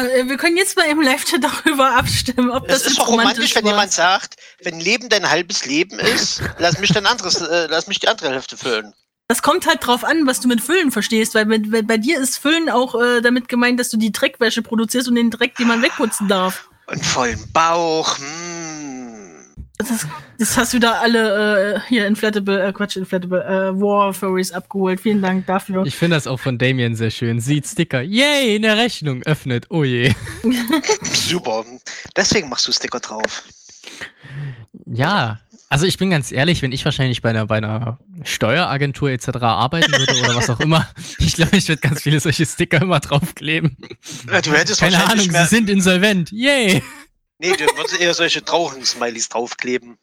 Äh, 0.06 0.28
wir 0.28 0.38
können 0.38 0.58
jetzt 0.58 0.78
mal 0.78 0.88
im 0.88 1.02
Live-Chat 1.02 1.44
darüber 1.44 1.92
abstimmen, 1.96 2.52
ob 2.52 2.68
Das 2.68 2.84
das, 2.84 2.92
ist 2.92 3.00
doch 3.00 3.08
romantisch, 3.08 3.56
wenn 3.56 3.64
war. 3.66 3.72
jemand 3.72 3.92
sagt, 3.92 4.36
wenn 4.64 4.80
Leben 4.80 5.10
dein 5.10 5.30
halbes 5.30 5.66
Leben 5.66 6.00
ist, 6.00 6.42
lass 6.58 6.80
mich 6.80 6.92
dein 6.92 7.06
anderes, 7.06 7.42
äh, 7.42 7.68
lass 7.70 7.88
mich 7.88 8.00
die 8.00 8.08
andere 8.08 8.30
Hälfte 8.30 8.58
füllen. 8.58 8.94
Das 9.28 9.44
kommt 9.44 9.68
halt 9.68 9.86
drauf 9.86 10.04
an, 10.04 10.26
was 10.26 10.40
du 10.40 10.48
mit 10.48 10.60
Füllen 10.60 10.92
verstehst, 10.92 11.36
weil 11.36 11.46
bei, 11.46 11.82
bei, 11.84 11.98
dir 11.98 12.20
ist 12.20 12.38
Füllen 12.38 12.68
auch 12.68 12.96
äh, 13.00 13.22
damit 13.22 13.48
gemeint, 13.48 13.80
dass 13.80 13.90
du 13.90 13.98
die 13.98 14.12
Dreckwäsche 14.12 14.64
produzierst 14.64 15.08
und 15.08 15.16
den 15.16 15.30
Dreck, 15.30 15.56
den 15.56 15.68
man 15.68 15.84
wegputzen 15.84 16.28
darf. 16.28 16.68
Und 16.88 17.06
vollen 17.06 17.40
Bauch. 17.54 18.18
Mm. 18.18 19.09
Das, 19.80 20.06
das 20.38 20.58
hast 20.58 20.74
du 20.74 20.80
da 20.80 21.00
alle 21.00 21.76
äh, 21.76 21.80
hier 21.88 22.06
Inflatable, 22.06 22.68
äh, 22.68 22.74
Quatsch, 22.74 22.98
Inflatable, 22.98 23.42
äh, 23.42 23.80
War 23.80 24.14
Furries 24.14 24.52
abgeholt. 24.52 25.00
Vielen 25.00 25.22
Dank 25.22 25.46
dafür. 25.48 25.86
Ich 25.86 25.96
finde 25.96 26.18
das 26.18 26.28
auch 26.28 26.40
von 26.40 26.58
Damien 26.58 26.96
sehr 26.98 27.12
schön. 27.12 27.40
Sieht 27.40 27.66
Sticker. 27.66 28.02
Yay, 28.02 28.58
in 28.58 28.64
der 28.64 28.76
Rechnung. 28.76 29.24
Öffnet. 29.24 29.68
Oh 29.70 29.86
je. 29.86 30.14
Super. 31.04 31.64
Deswegen 32.14 32.50
machst 32.50 32.68
du 32.68 32.74
Sticker 32.74 33.00
drauf. 33.00 33.44
Ja. 34.86 35.40
Also 35.70 35.86
ich 35.86 35.98
bin 35.98 36.10
ganz 36.10 36.34
ehrlich, 36.34 36.62
wenn 36.62 36.74
ich 36.74 36.84
wahrscheinlich 36.84 37.22
bei 37.22 37.30
einer, 37.30 37.46
bei 37.46 37.58
einer 37.58 38.00
Steueragentur 38.24 39.12
etc. 39.12 39.30
arbeiten 39.42 39.94
würde 39.94 40.20
oder 40.20 40.36
was 40.36 40.50
auch 40.50 40.60
immer, 40.60 40.90
ich 41.20 41.36
glaube, 41.36 41.56
ich 41.56 41.70
würde 41.70 41.80
ganz 41.80 42.02
viele 42.02 42.20
solche 42.20 42.46
Sticker 42.46 42.82
immer 42.82 43.00
draufkleben. 43.00 43.78
Ja, 44.30 44.42
du 44.42 44.52
hättest 44.52 44.82
Keine 44.82 44.96
wahrscheinlich 44.96 45.28
Ahnung, 45.28 45.32
mehr, 45.32 45.46
sie 45.46 45.56
sind 45.56 45.70
insolvent. 45.70 46.32
Yay. 46.32 46.84
Nee, 47.42 47.56
du 47.56 47.66
würdest 47.78 48.00
eher 48.00 48.14
solche 48.14 48.44
traurigen 48.44 48.86
Smileys 48.86 49.30
draufkleben. 49.30 49.98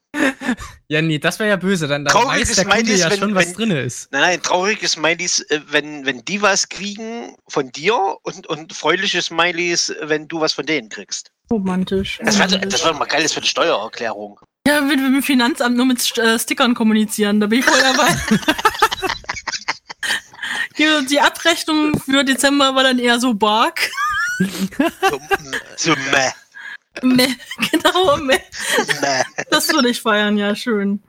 Ja, 0.88 1.02
nee, 1.02 1.18
das 1.18 1.38
wäre 1.38 1.50
ja 1.50 1.56
böse. 1.56 1.86
Dann, 1.86 2.06
dann 2.06 2.12
Trauriges 2.12 2.48
weiß 2.50 2.56
der 2.56 2.64
Kunde 2.64 2.78
Smileys, 2.80 3.00
ja 3.00 3.10
wenn- 3.10 3.18
schon, 3.18 3.34
was 3.34 3.46
wenn- 3.48 3.52
drin 3.54 3.70
ist. 3.72 4.10
Nein, 4.12 4.20
nein, 4.22 4.42
traurige 4.42 4.88
Smileys, 4.88 5.40
äh, 5.50 5.60
wenn, 5.68 6.06
wenn 6.06 6.24
die 6.24 6.40
was 6.40 6.68
kriegen 6.70 7.36
von 7.48 7.70
dir 7.72 8.16
und, 8.22 8.46
und 8.46 8.72
fröhliche 8.72 9.20
Smileys, 9.20 9.94
wenn 10.00 10.26
du 10.28 10.40
was 10.40 10.54
von 10.54 10.64
denen 10.64 10.88
kriegst. 10.88 11.30
Romantisch. 11.50 12.18
Das 12.24 12.38
wäre 12.38 12.48
romantisch. 12.48 12.72
das 12.72 12.84
wär 12.84 12.92
mal 12.94 13.04
geiles 13.04 13.34
für 13.34 13.42
die 13.42 13.48
Steuererklärung. 13.48 14.40
Ja, 14.66 14.76
wenn 14.80 14.98
wir 14.98 15.08
mit 15.10 15.16
dem 15.16 15.22
Finanzamt 15.22 15.76
nur 15.76 15.86
mit 15.86 16.16
äh, 16.18 16.38
Stickern 16.38 16.74
kommunizieren, 16.74 17.38
da 17.38 17.46
bin 17.48 17.58
ich 17.60 17.64
voll 17.66 17.80
dabei. 17.80 18.16
Die, 20.78 21.06
die 21.08 21.20
Abrechnung 21.20 21.98
für 21.98 22.22
Dezember 22.22 22.74
war 22.74 22.82
dann 22.82 22.98
eher 22.98 23.18
so 23.18 23.32
Bark. 23.32 23.90
So, 24.38 25.18
so 25.76 25.90
meh, 26.12 26.30
Meh, 27.02 27.28
genau, 27.70 28.16
meh. 28.18 28.38
Das 29.50 29.72
würde 29.72 29.88
ich 29.88 30.00
feiern, 30.00 30.36
ja, 30.36 30.54
schön. 30.54 31.02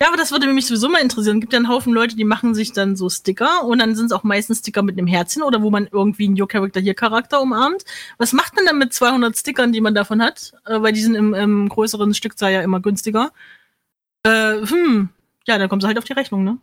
Ja, 0.00 0.08
aber 0.08 0.16
das 0.16 0.32
würde 0.32 0.48
mich 0.48 0.66
sowieso 0.66 0.88
mal 0.88 1.00
interessieren. 1.00 1.36
Es 1.36 1.42
gibt 1.42 1.52
ja 1.52 1.58
einen 1.58 1.68
Haufen 1.68 1.92
Leute, 1.92 2.16
die 2.16 2.24
machen 2.24 2.54
sich 2.54 2.72
dann 2.72 2.96
so 2.96 3.08
Sticker 3.08 3.64
und 3.64 3.78
dann 3.78 3.94
sind 3.94 4.06
es 4.06 4.12
auch 4.12 4.24
meistens 4.24 4.58
Sticker 4.58 4.82
mit 4.82 4.98
einem 4.98 5.06
Herzchen 5.06 5.44
oder 5.44 5.62
wo 5.62 5.70
man 5.70 5.88
irgendwie 5.92 6.26
einen 6.26 6.40
Your 6.40 6.48
Character 6.48 6.80
hier 6.80 6.94
Charakter 6.94 7.40
umarmt. 7.40 7.84
Was 8.18 8.32
macht 8.32 8.56
man 8.56 8.66
dann 8.66 8.78
mit 8.78 8.92
200 8.92 9.36
Stickern, 9.36 9.70
die 9.70 9.80
man 9.80 9.94
davon 9.94 10.20
hat? 10.20 10.54
Äh, 10.64 10.82
weil 10.82 10.92
die 10.92 11.02
sind 11.02 11.14
im, 11.14 11.34
im 11.34 11.68
größeren 11.68 12.14
Stückzahl 12.14 12.52
ja 12.52 12.62
immer 12.62 12.80
günstiger. 12.80 13.32
Äh, 14.24 14.66
hm, 14.66 15.10
ja, 15.46 15.58
dann 15.58 15.68
kommt 15.68 15.82
sie 15.82 15.86
halt 15.86 15.98
auf 15.98 16.04
die 16.04 16.14
Rechnung, 16.14 16.42
ne? 16.42 16.58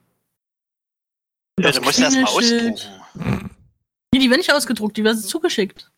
Ja, 1.60 1.68
das 1.68 1.76
du 1.78 1.82
musst 1.82 2.00
erst 2.00 2.18
mal 2.18 2.26
ausdrucken. 2.26 2.76
Nee, 4.12 4.20
die 4.20 4.30
werden 4.30 4.40
nicht 4.40 4.54
ausgedruckt, 4.54 4.98
die 4.98 5.04
werden 5.04 5.18
zugeschickt. 5.18 5.89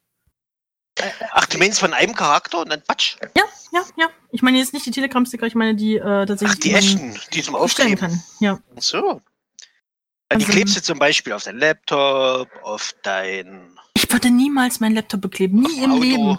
Ach, 1.31 1.45
du 1.45 1.57
meinst 1.57 1.79
von 1.79 1.93
einem 1.93 2.13
Charakter 2.13 2.59
und 2.59 2.69
dann 2.69 2.81
Patsch? 2.83 3.15
Ja, 3.35 3.43
ja, 3.73 3.81
ja. 3.97 4.09
Ich 4.31 4.41
meine 4.41 4.57
jetzt 4.59 4.73
nicht 4.73 4.85
die 4.85 4.91
Telegram-Sticker, 4.91 5.47
ich 5.47 5.55
meine 5.55 5.75
die 5.75 5.95
äh, 5.97 6.25
tatsächlich. 6.25 6.49
Ach, 6.57 6.59
die 6.59 6.73
echten, 6.73 7.17
die 7.33 7.41
zum 7.41 7.55
Aufkleben. 7.55 7.95
kann. 7.97 8.21
Ja. 8.39 8.59
Ach 8.75 8.81
So. 8.81 8.97
Ja, 8.97 10.37
die 10.37 10.45
Also- 10.45 10.51
klebst 10.51 10.75
du 10.77 10.81
zum 10.81 10.99
Beispiel 10.99 11.33
auf 11.33 11.43
dein 11.43 11.57
Laptop, 11.57 12.49
auf 12.63 12.93
dein 13.03 13.77
Ich 13.95 14.11
würde 14.11 14.29
niemals 14.29 14.79
meinen 14.79 14.95
Laptop 14.95 15.21
bekleben. 15.21 15.61
Nie 15.61 15.83
im 15.83 15.91
Auto, 15.91 16.01
Leben. 16.01 16.37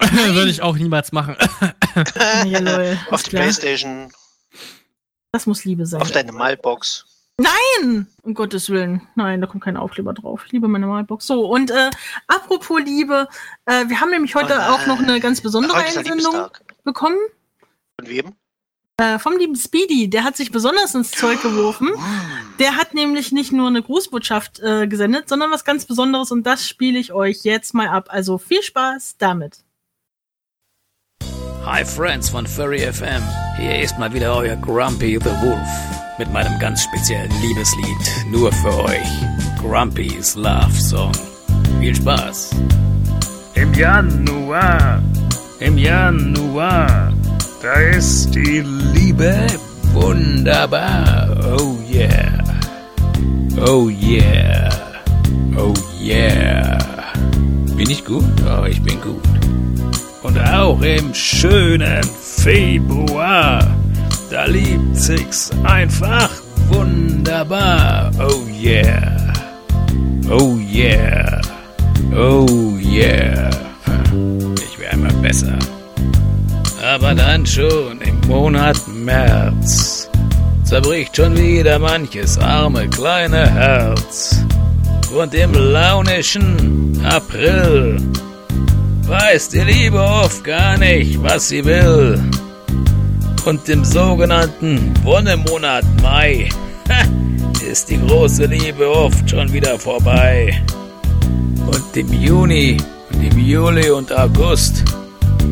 Würde 0.34 0.50
ich 0.50 0.60
auch 0.60 0.76
niemals 0.76 1.12
machen. 1.12 1.36
Ja, 2.46 2.58
lol. 2.58 2.98
auf 3.10 3.22
die 3.22 3.30
klar. 3.30 3.42
Playstation, 3.44 4.12
Das 5.30 5.46
muss 5.46 5.64
Liebe 5.64 5.86
sein. 5.86 6.02
auf 6.02 6.10
deine 6.10 6.32
Malbox. 6.32 7.06
Nein! 7.38 8.06
Um 8.22 8.34
Gottes 8.34 8.70
Willen. 8.70 9.02
Nein, 9.16 9.40
da 9.40 9.46
kommt 9.46 9.64
kein 9.64 9.76
Aufkleber 9.76 10.14
drauf. 10.14 10.44
Ich 10.46 10.52
liebe 10.52 10.68
meine 10.68 10.86
Malbox. 10.86 11.26
So, 11.26 11.46
und 11.46 11.70
äh, 11.70 11.90
apropos 12.28 12.80
Liebe, 12.80 13.28
äh, 13.66 13.88
wir 13.88 14.00
haben 14.00 14.10
nämlich 14.10 14.34
heute 14.36 14.56
Oh 14.56 14.72
auch 14.72 14.86
noch 14.86 15.00
eine 15.00 15.18
ganz 15.18 15.40
besondere 15.40 15.76
Einsendung 15.78 16.48
bekommen. 16.84 17.18
Von 18.00 18.08
wem? 18.08 18.32
Äh, 18.98 19.18
vom 19.18 19.36
lieben 19.36 19.56
Speedy. 19.56 20.08
Der 20.08 20.22
hat 20.22 20.36
sich 20.36 20.52
besonders 20.52 20.94
ins 20.94 21.10
Zeug 21.10 21.42
geworfen. 21.42 21.90
Der 22.60 22.76
hat 22.76 22.94
nämlich 22.94 23.32
nicht 23.32 23.50
nur 23.50 23.66
eine 23.66 23.82
Grußbotschaft 23.82 24.60
äh, 24.60 24.86
gesendet, 24.86 25.28
sondern 25.28 25.50
was 25.50 25.64
ganz 25.64 25.84
Besonderes 25.86 26.30
und 26.30 26.44
das 26.44 26.68
spiele 26.68 27.00
ich 27.00 27.12
euch 27.12 27.42
jetzt 27.42 27.74
mal 27.74 27.88
ab. 27.88 28.06
Also 28.10 28.38
viel 28.38 28.62
Spaß 28.62 29.16
damit. 29.18 29.64
Hi 31.64 31.84
Friends 31.84 32.28
von 32.28 32.46
Furry 32.46 32.78
FM. 32.78 33.22
Hier 33.56 33.80
ist 33.80 33.98
mal 33.98 34.12
wieder 34.14 34.36
euer 34.36 34.54
Grumpy 34.54 35.18
the 35.20 35.30
Wolf 35.30 36.03
mit 36.18 36.32
meinem 36.32 36.58
ganz 36.58 36.82
speziellen 36.82 37.30
Liebeslied 37.42 38.30
nur 38.30 38.52
für 38.52 38.84
euch. 38.84 39.08
Grumpys 39.60 40.36
Love 40.36 40.72
Song. 40.72 41.12
Viel 41.80 41.94
Spaß. 41.94 42.50
Im 43.54 43.72
Januar, 43.74 45.02
im 45.60 45.78
Januar, 45.78 47.12
da 47.62 47.72
ist 47.72 48.34
die 48.34 48.62
Liebe 48.92 49.46
wunderbar. 49.92 51.56
Oh 51.58 51.76
yeah. 51.90 52.44
Oh 53.66 53.88
yeah. 53.88 54.68
Oh 55.56 55.72
yeah. 56.00 56.78
Bin 57.76 57.90
ich 57.90 58.04
gut? 58.04 58.24
Oh, 58.46 58.64
ich 58.64 58.82
bin 58.82 59.00
gut. 59.00 59.22
Und 60.22 60.38
auch 60.38 60.80
im 60.80 61.14
schönen 61.14 62.02
Februar, 62.02 63.62
da 64.34 64.46
liebt 64.46 64.96
sich's 64.96 65.48
einfach 65.62 66.28
wunderbar. 66.68 68.10
Oh 68.18 68.48
yeah. 68.60 69.32
Oh 70.28 70.58
yeah. 70.58 71.40
Oh 72.12 72.76
yeah. 72.80 73.48
Ich 74.56 74.76
wäre 74.76 74.94
immer 74.94 75.12
besser. 75.22 75.56
Aber 76.82 77.14
dann 77.14 77.46
schon 77.46 78.00
im 78.00 78.20
Monat 78.26 78.76
März 78.88 80.10
zerbricht 80.64 81.16
schon 81.16 81.36
wieder 81.36 81.78
manches 81.78 82.36
arme 82.36 82.88
kleine 82.88 83.48
Herz. 83.48 84.44
Und 85.16 85.32
im 85.34 85.52
launischen 85.54 87.00
April 87.04 87.98
weiß 89.06 89.50
die 89.50 89.60
Liebe 89.60 90.02
oft 90.02 90.42
gar 90.42 90.76
nicht, 90.76 91.22
was 91.22 91.50
sie 91.50 91.64
will. 91.64 92.18
Und 93.44 93.68
im 93.68 93.84
sogenannten 93.84 94.94
Wonnemonat 95.02 95.84
Mai 96.02 96.48
ist 97.70 97.90
die 97.90 97.98
große 97.98 98.46
Liebe 98.46 98.90
oft 98.90 99.28
schon 99.28 99.52
wieder 99.52 99.78
vorbei. 99.78 100.62
Und 101.66 101.96
im 101.96 102.12
Juni 102.12 102.78
und 103.12 103.22
im 103.22 103.38
Juli 103.38 103.90
und 103.90 104.10
August 104.12 104.82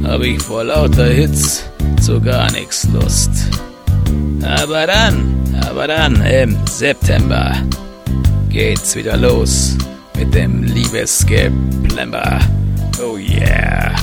habe 0.05 0.29
ich 0.29 0.43
vor 0.43 0.65
lauter 0.65 1.07
Hitz 1.07 1.65
zu 2.01 2.21
gar 2.21 2.51
nichts 2.53 2.89
Lust. 2.93 3.31
Aber 4.43 4.87
dann, 4.87 5.43
aber 5.69 5.87
dann 5.87 6.25
im 6.25 6.57
September 6.67 7.55
geht's 8.49 8.97
wieder 8.97 9.17
los 9.17 9.77
mit 10.19 10.35
dem 10.35 10.63
Liebesgeplember. 10.63 12.41
Oh 13.03 13.17
yeah. 13.19 13.95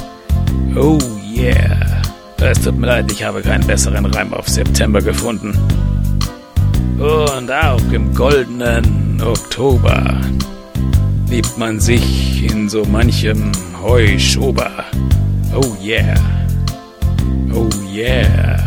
Oh 0.76 1.00
yeah. 1.36 2.02
Es 2.42 2.62
tut 2.62 2.78
mir 2.78 2.88
leid, 2.88 3.12
ich 3.12 3.24
habe 3.24 3.42
keinen 3.42 3.68
besseren 3.68 4.06
Reim 4.06 4.34
auf 4.34 4.48
September 4.48 5.02
gefunden. 5.02 5.58
Und 6.98 7.52
auch 7.52 7.92
im 7.92 8.14
goldenen 8.14 9.22
Oktober 9.22 10.22
liebt 11.30 11.58
man 11.58 11.80
sich 11.80 12.44
in 12.50 12.70
so 12.70 12.86
manchem 12.86 13.52
Heuschober. 13.82 14.86
Oh 15.54 15.76
yeah. 15.84 16.16
Oh 17.54 17.70
yeah. 17.94 18.58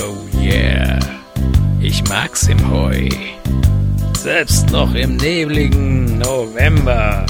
Oh 0.00 0.38
yeah. 0.40 0.98
Ich 1.80 2.02
mag's 2.08 2.48
im 2.48 2.70
Heu. 2.70 3.08
Selbst 4.18 4.70
noch 4.70 4.94
im 4.94 5.16
nebligen 5.16 6.18
November 6.18 7.26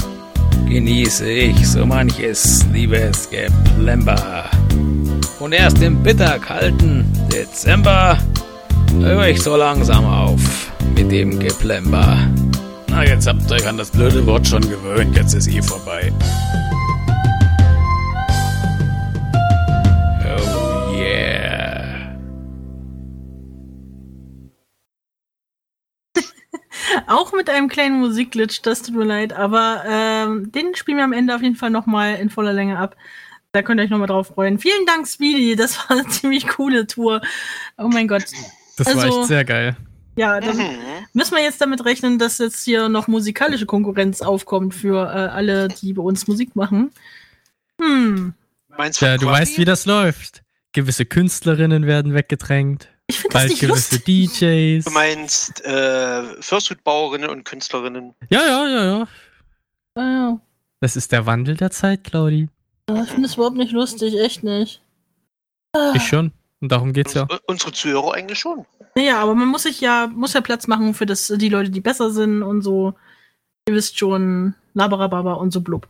genieße 0.69 1.29
ich 1.29 1.67
so 1.67 1.85
manches 1.85 2.65
Liebesgeplember. 2.73 4.49
Und 5.39 5.51
erst 5.51 5.83
im 5.83 6.01
bitterkalten 6.01 7.05
Dezember 7.31 8.17
höre 8.99 9.27
ich 9.27 9.39
so 9.39 9.55
langsam 9.55 10.03
auf 10.03 10.71
mit 10.95 11.11
dem 11.11 11.39
Geplember. 11.39 12.17
Na, 12.89 13.03
jetzt 13.03 13.27
habt 13.27 13.47
ihr 13.47 13.57
euch 13.57 13.67
an 13.67 13.77
das 13.77 13.91
blöde 13.91 14.25
Wort 14.25 14.47
schon 14.47 14.61
gewöhnt, 14.61 15.15
jetzt 15.15 15.35
ist 15.35 15.47
eh 15.47 15.61
vorbei. 15.61 16.11
Oh 20.25 20.91
yeah. 20.95 22.17
Auch 27.07 27.31
mit 27.33 27.47
einem 27.51 27.67
kleinen 27.67 27.99
Musikglitch, 27.99 28.63
das 28.63 28.81
tut 28.81 28.95
mir 28.95 29.05
leid, 29.05 29.33
aber 29.33 29.83
ähm, 29.87 30.51
den 30.51 30.73
spielen 30.73 30.97
wir 30.97 31.03
am 31.03 31.13
Ende 31.13 31.35
auf 31.35 31.43
jeden 31.43 31.55
Fall 31.55 31.69
nochmal 31.69 32.15
in 32.15 32.31
voller 32.31 32.53
Länge 32.53 32.79
ab. 32.79 32.95
Da 33.53 33.61
könnt 33.61 33.79
ihr 33.79 33.83
euch 33.85 33.89
nochmal 33.89 34.07
drauf 34.07 34.27
freuen. 34.27 34.59
Vielen 34.59 34.85
Dank, 34.85 35.07
Speedy. 35.07 35.55
Das 35.55 35.77
war 35.77 35.97
eine 35.97 36.07
ziemlich 36.07 36.47
coole 36.47 36.85
Tour. 36.87 37.21
Oh 37.77 37.87
mein 37.87 38.07
Gott. 38.07 38.25
Das 38.77 38.87
war 38.95 39.03
Also- 39.03 39.19
echt 39.21 39.27
sehr 39.29 39.45
geil. 39.45 39.75
Ja, 40.15 40.39
dann 40.39 40.57
Mhm. 40.57 40.77
müssen 41.13 41.35
wir 41.35 41.43
jetzt 41.43 41.61
damit 41.61 41.85
rechnen, 41.85 42.17
dass 42.17 42.39
jetzt 42.39 42.63
hier 42.65 42.89
noch 42.89 43.07
musikalische 43.07 43.67
Konkurrenz 43.67 44.21
aufkommt 44.21 44.73
für 44.73 45.05
äh, 45.05 45.27
alle, 45.29 45.67
die 45.67 45.93
bei 45.93 46.01
uns 46.01 46.27
Musik 46.27 46.55
machen. 46.55 46.91
Hm. 47.79 48.33
Meinst 48.75 48.99
Ja, 49.01 49.17
du 49.17 49.27
weißt, 49.27 49.57
wie 49.59 49.65
das 49.65 49.85
läuft. 49.85 50.41
Gewisse 50.73 51.05
Künstlerinnen 51.05 51.85
werden 51.85 52.13
weggedrängt. 52.15 52.89
Ich 53.05 53.19
finde 53.19 53.33
das 53.33 53.41
Bald 53.41 53.49
nicht 53.51 53.61
gewisse 53.61 53.95
lustig. 53.95 54.39
DJs. 54.39 54.85
Du 54.85 54.91
meinst 54.91 55.63
äh, 55.65 56.23
Fürsthutbauerinnen 56.41 57.29
und 57.29 57.43
Künstlerinnen. 57.45 58.13
Ja, 58.29 58.41
ja, 58.45 58.67
ja, 58.67 58.85
ja. 58.85 59.07
Ah, 59.95 60.39
Das 60.81 60.95
ist 60.95 61.11
der 61.11 61.25
Wandel 61.27 61.55
der 61.57 61.69
Zeit, 61.71 62.03
Claudi. 62.03 62.49
Ja. 62.89 63.03
Ich 63.03 63.09
finde 63.09 63.27
es 63.27 63.35
überhaupt 63.35 63.57
nicht 63.57 63.71
lustig, 63.71 64.17
echt 64.19 64.43
nicht. 64.43 64.81
Ich 65.93 66.03
schon. 66.03 66.31
Und 66.59 66.71
darum 66.71 66.93
geht's 66.93 67.13
ja. 67.13 67.23
Uns- 67.23 67.41
Unsere 67.47 67.71
Zuhörer 67.71 68.13
eigentlich 68.13 68.39
schon. 68.39 68.65
Naja, 68.95 69.21
aber 69.21 69.35
man 69.35 69.47
muss 69.47 69.63
sich 69.63 69.79
ja, 69.79 70.07
muss 70.07 70.33
ja 70.33 70.41
Platz 70.41 70.65
machen 70.67 70.93
für 70.95 71.05
das, 71.05 71.27
die 71.35 71.49
Leute, 71.49 71.69
die 71.69 71.81
besser 71.81 72.09
sind 72.11 72.41
und 72.41 72.61
so. 72.63 72.93
Ihr 73.67 73.75
wisst 73.75 73.99
schon, 73.99 74.55
Labarababa 74.73 75.33
und 75.33 75.51
so 75.51 75.61
blub. 75.61 75.87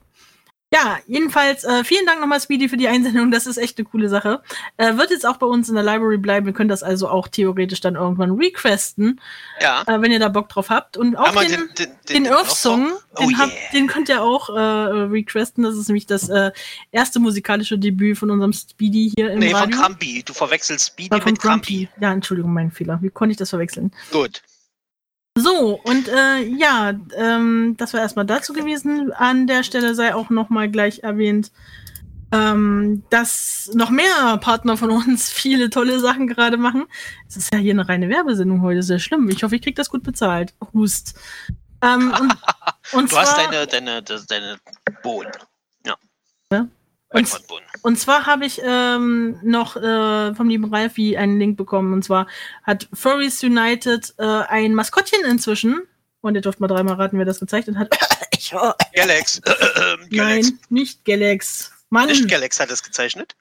Ja, 0.73 0.97
jedenfalls 1.07 1.63
äh, 1.63 1.85
vielen 1.85 2.05
Dank 2.05 2.19
nochmal, 2.19 2.41
Speedy, 2.41 2.67
für 2.67 2.75
die 2.75 2.89
Einsendung. 2.89 3.31
Das 3.31 3.47
ist 3.47 3.55
echt 3.55 3.77
eine 3.77 3.85
coole 3.85 4.09
Sache. 4.09 4.41
Äh, 4.75 4.97
wird 4.97 5.11
jetzt 5.11 5.25
auch 5.25 5.37
bei 5.37 5.45
uns 5.47 5.69
in 5.69 5.75
der 5.75 5.83
Library 5.83 6.17
bleiben. 6.17 6.45
Wir 6.45 6.51
können 6.51 6.67
das 6.67 6.83
also 6.83 7.07
auch 7.07 7.29
theoretisch 7.29 7.79
dann 7.79 7.95
irgendwann 7.95 8.31
requesten, 8.31 9.21
Ja. 9.61 9.83
äh, 9.87 10.01
wenn 10.01 10.11
ihr 10.11 10.19
da 10.19 10.27
Bock 10.27 10.49
drauf 10.49 10.69
habt. 10.69 10.97
Und 10.97 11.15
auch 11.15 11.33
wir 11.33 11.47
den, 11.47 11.69
den, 11.79 11.87
den 12.09 12.27
Earth-Song, 12.27 12.91
Oh 13.15 13.19
den, 13.21 13.29
yeah. 13.37 13.49
den 13.71 13.87
könnt 13.87 14.09
ihr 14.09 14.21
auch 14.21 14.49
äh, 14.49 14.59
requesten. 14.59 15.63
Das 15.63 15.77
ist 15.77 15.87
nämlich 15.87 16.05
das 16.05 16.27
äh, 16.27 16.51
erste 16.91 17.19
musikalische 17.21 17.77
Debüt 17.79 18.17
von 18.17 18.29
unserem 18.29 18.51
Speedy 18.51 19.13
hier 19.15 19.31
im 19.31 19.39
Nee, 19.39 19.51
von 19.51 19.61
Radio. 19.61 19.79
Crumpy. 19.79 20.23
Du 20.25 20.33
verwechselst 20.33 20.87
Speedy 20.87 21.09
von 21.21 21.31
mit 21.31 21.39
Crumpy. 21.39 21.85
Grumpy. 21.85 21.89
Ja, 22.01 22.11
Entschuldigung, 22.11 22.51
mein 22.53 22.71
Fehler. 22.71 22.99
Wie 23.01 23.09
konnte 23.09 23.31
ich 23.31 23.37
das 23.37 23.51
verwechseln? 23.51 23.93
Gut. 24.11 24.41
So, 25.37 25.79
und 25.83 26.07
äh, 26.07 26.43
ja, 26.57 26.93
ähm, 27.15 27.75
das 27.77 27.93
war 27.93 28.01
erstmal 28.01 28.25
dazu 28.25 28.53
gewesen. 28.53 29.11
An 29.13 29.47
der 29.47 29.63
Stelle 29.63 29.93
sei 29.95 30.15
auch 30.15 30.29
nochmal 30.29 30.69
gleich 30.69 30.99
erwähnt, 31.03 31.51
ähm, 32.31 33.03
dass 33.09 33.69
noch 33.73 33.89
mehr 33.89 34.37
Partner 34.37 34.77
von 34.77 34.91
uns 34.91 35.29
viele 35.31 35.69
tolle 35.69 35.99
Sachen 35.99 36.27
gerade 36.27 36.57
machen. 36.57 36.85
Es 37.27 37.37
ist 37.37 37.53
ja 37.53 37.59
hier 37.59 37.73
eine 37.73 37.87
reine 37.87 38.09
Werbesendung 38.09 38.61
heute, 38.61 38.83
sehr 38.83 38.99
schlimm. 38.99 39.29
Ich 39.29 39.43
hoffe, 39.43 39.55
ich 39.55 39.61
krieg 39.61 39.75
das 39.75 39.89
gut 39.89 40.03
bezahlt. 40.03 40.53
Hust. 40.73 41.19
Ähm, 41.81 42.13
und, 42.19 42.37
und 42.93 43.03
Du 43.03 43.15
zwar, 43.15 43.21
hast 43.23 43.37
deine, 43.37 43.67
deine, 43.67 44.03
deine, 44.03 44.25
deine 44.27 44.59
Bohnen. 45.03 45.31
Und, 47.09 47.29
und 47.83 47.99
zwar 47.99 48.25
habe 48.25 48.45
ich 48.45 48.61
ähm, 48.63 49.39
noch 49.41 49.77
äh, 49.77 50.35
vom 50.35 50.49
lieben 50.49 50.73
Ralfi 50.73 51.15
einen 51.15 51.39
Link 51.39 51.57
bekommen. 51.57 51.93
Und 51.93 52.03
zwar 52.03 52.27
hat 52.63 52.89
Furries 52.93 53.41
United 53.43 54.13
äh, 54.17 54.23
ein 54.23 54.73
Maskottchen 54.73 55.23
inzwischen. 55.23 55.81
Und 56.19 56.35
ihr 56.35 56.41
dürft 56.41 56.59
mal 56.59 56.67
dreimal 56.67 56.95
raten, 56.95 57.17
wer 57.17 57.25
das 57.25 57.39
gezeichnet 57.39 57.77
hat. 57.77 57.97
Galax. 58.93 59.41
nein, 60.09 60.59
nicht 60.69 61.05
Galax. 61.05 61.71
Mann. 61.89 62.07
Nicht 62.07 62.27
Galax 62.27 62.59
hat 62.59 62.71
es 62.71 62.83
gezeichnet. 62.83 63.35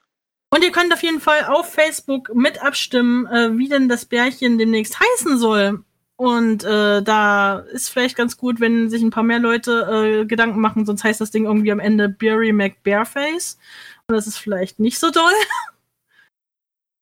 Und 0.49 0.63
ihr 0.63 0.71
könnt 0.71 0.93
auf 0.93 1.03
jeden 1.03 1.19
Fall 1.19 1.45
auf 1.45 1.73
Facebook 1.73 2.33
mit 2.33 2.61
abstimmen, 2.61 3.25
äh, 3.27 3.57
wie 3.57 3.67
denn 3.67 3.89
das 3.89 4.05
Bärchen 4.05 4.57
demnächst 4.57 4.97
heißen 4.99 5.37
soll. 5.37 5.83
Und 6.17 6.63
äh, 6.63 7.03
da 7.03 7.59
ist 7.59 7.89
vielleicht 7.89 8.17
ganz 8.17 8.37
gut, 8.37 8.59
wenn 8.59 8.89
sich 8.89 9.03
ein 9.03 9.11
paar 9.11 9.23
mehr 9.23 9.37
Leute 9.37 10.21
äh, 10.21 10.25
Gedanken 10.25 10.59
machen, 10.59 10.85
sonst 10.85 11.03
heißt 11.03 11.21
das 11.21 11.29
Ding 11.29 11.45
irgendwie 11.45 11.71
am 11.71 11.79
Ende 11.79 12.09
Barry 12.09 12.51
McBareface. 12.51 13.59
Und 14.07 14.15
das 14.15 14.25
ist 14.25 14.37
vielleicht 14.37 14.79
nicht 14.79 14.97
so 14.97 15.11
doll. 15.11 15.31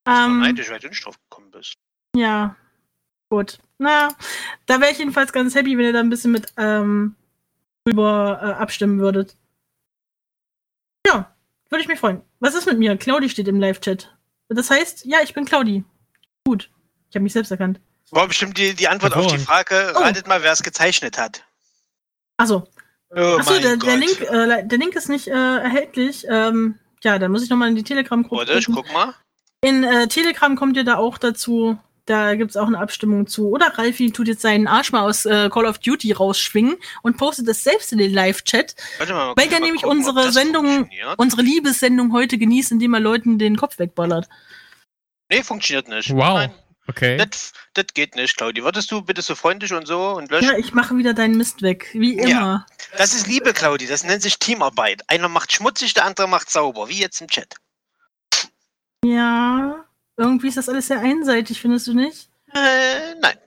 ähm, 0.08 0.42
Neidisch, 0.42 0.70
weil 0.70 0.80
du 0.80 0.90
nicht 0.90 1.06
drauf 1.06 1.18
gekommen 1.30 1.50
bist. 1.50 1.76
ja, 2.16 2.58
gut. 3.30 3.60
Na, 3.78 4.10
da 4.66 4.82
wäre 4.82 4.92
ich 4.92 5.00
jedenfalls 5.00 5.32
ganz 5.32 5.56
happy, 5.56 5.78
wenn 5.78 5.86
ihr 5.86 5.94
da 5.94 6.02
ein 6.02 6.10
bisschen 6.10 6.32
mit 6.34 6.54
ähm, 6.58 7.16
drüber 7.86 8.40
äh, 8.42 8.62
abstimmen 8.62 9.00
würdet. 9.00 9.38
Ja, 11.08 11.34
würde 11.70 11.82
ich 11.82 11.88
mich 11.88 12.00
freuen. 12.00 12.22
Was 12.42 12.56
ist 12.56 12.66
mit 12.66 12.80
mir? 12.80 12.98
Claudi 12.98 13.30
steht 13.30 13.48
im 13.48 13.62
Live-Chat. 13.62 14.14
Das 14.50 14.70
heißt, 14.70 15.06
ja, 15.06 15.20
ich 15.24 15.34
bin 15.34 15.46
Claudi. 15.46 15.86
Gut. 16.46 16.70
Ich 17.10 17.16
habe 17.16 17.24
mich 17.24 17.34
selbst 17.34 17.52
erkannt. 17.52 17.80
War 18.12 18.28
bestimmt 18.28 18.58
die, 18.58 18.74
die 18.74 18.88
Antwort 18.88 19.16
auf 19.16 19.28
die. 19.28 19.40
Frage, 19.40 19.94
Oh. 19.96 20.00
ratet 20.00 20.28
mal, 20.28 20.44
wer 20.44 20.52
es 20.52 20.64
gezeichnet 20.64 21.18
hat. 21.18 21.44
Achso. 22.38 22.68
Oh 23.10 23.38
Achso, 23.40 23.60
der, 23.60 23.78
der, 23.78 23.98
Link, 23.98 24.22
äh, 24.22 24.64
der 24.68 24.78
Link 24.78 24.96
ist 24.96 25.10
nicht 25.10 25.28
äh, 25.28 25.32
erhältlich. 25.32 26.26
Ähm, 26.30 26.80
ja, 27.04 27.20
dann 27.20 27.32
muss 27.32 27.44
ich 27.44 27.50
nochmal 27.50 27.70
in 27.70 27.76
die 27.76 27.84
Telegram-Gruppe. 27.84 28.48
Warte, 28.48 28.60
ich 28.60 28.66
guck 28.66 28.92
mal. 28.92 29.14
In 29.62 29.84
äh, 29.84 30.08
Telegram 30.08 30.56
kommt 30.56 30.76
ihr 30.78 30.84
da 30.84 30.98
auch 30.98 31.18
dazu. 31.18 31.78
Da 32.06 32.36
gibt's 32.36 32.56
auch 32.56 32.68
eine 32.68 32.78
Abstimmung 32.78 33.26
zu. 33.26 33.50
Oder 33.50 33.78
Ralfi 33.80 34.12
tut 34.12 34.28
jetzt 34.28 34.42
seinen 34.42 34.68
Arsch 34.68 34.92
mal 34.92 35.02
aus 35.02 35.26
äh, 35.26 35.50
Call 35.50 35.66
of 35.66 35.80
Duty 35.80 36.12
rausschwingen 36.12 36.76
und 37.02 37.18
postet 37.18 37.48
das 37.48 37.64
selbst 37.64 37.92
in 37.92 37.98
den 37.98 38.14
Live-Chat. 38.14 38.76
Warte 39.00 39.14
mal, 39.14 39.34
Weil 39.36 39.46
mal 39.46 39.50
der 39.50 39.60
nämlich 39.62 39.82
gucken, 39.82 39.98
unsere 40.00 40.26
das 40.26 40.34
Sendung, 40.36 40.88
unsere 41.18 41.42
Liebessendung 41.42 42.14
heute 42.14 42.38
genießt, 42.38 42.72
indem 42.74 42.94
er 42.94 43.00
Leuten 43.00 43.40
den 43.40 43.58
Kopf 43.58 43.80
wegballert. 43.80 44.30
Nee, 45.32 45.42
funktioniert 45.42 45.88
nicht. 45.88 46.12
Wow. 46.12 46.36
Nein, 46.36 46.54
Okay. 46.88 47.18
das, 47.18 47.52
das 47.74 47.86
geht 47.94 48.16
nicht, 48.16 48.38
Claudi. 48.38 48.64
Würdest 48.64 48.92
du 48.92 49.02
bitte 49.02 49.22
so 49.22 49.34
freundlich 49.34 49.74
und 49.74 49.88
so 49.88 50.12
und 50.12 50.30
löschen? 50.30 50.50
Ja, 50.50 50.58
ich 50.58 50.74
mache 50.74 50.96
wieder 50.98 51.14
deinen 51.14 51.36
Mist 51.36 51.62
weg. 51.64 51.90
Wie 51.94 52.18
Ja. 52.18 52.26
immer. 52.26 52.66
Das 52.98 53.14
ist 53.16 53.28
Liebe, 53.28 53.54
Claudi. 53.54 53.88
Das 53.88 54.04
nennt 54.04 54.22
sich 54.22 54.38
Teamarbeit. 54.38 55.02
Einer 55.10 55.28
macht 55.28 55.52
schmutzig, 55.52 55.94
der 55.96 56.06
andere 56.06 56.28
macht 56.28 56.50
sauber. 56.52 56.88
Wie 56.88 57.00
jetzt 57.00 57.22
im 57.22 57.28
Chat. 57.28 57.56
Ja. 59.04 59.84
Irgendwie 60.18 60.48
ist 60.48 60.58
das 60.58 60.70
alles 60.70 60.88
sehr 60.88 61.00
einseitig, 61.02 61.60
findest 61.60 61.88
du 61.88 61.94
nicht? 61.94 62.30
Äh, 62.54 63.16
nein. 63.22 63.38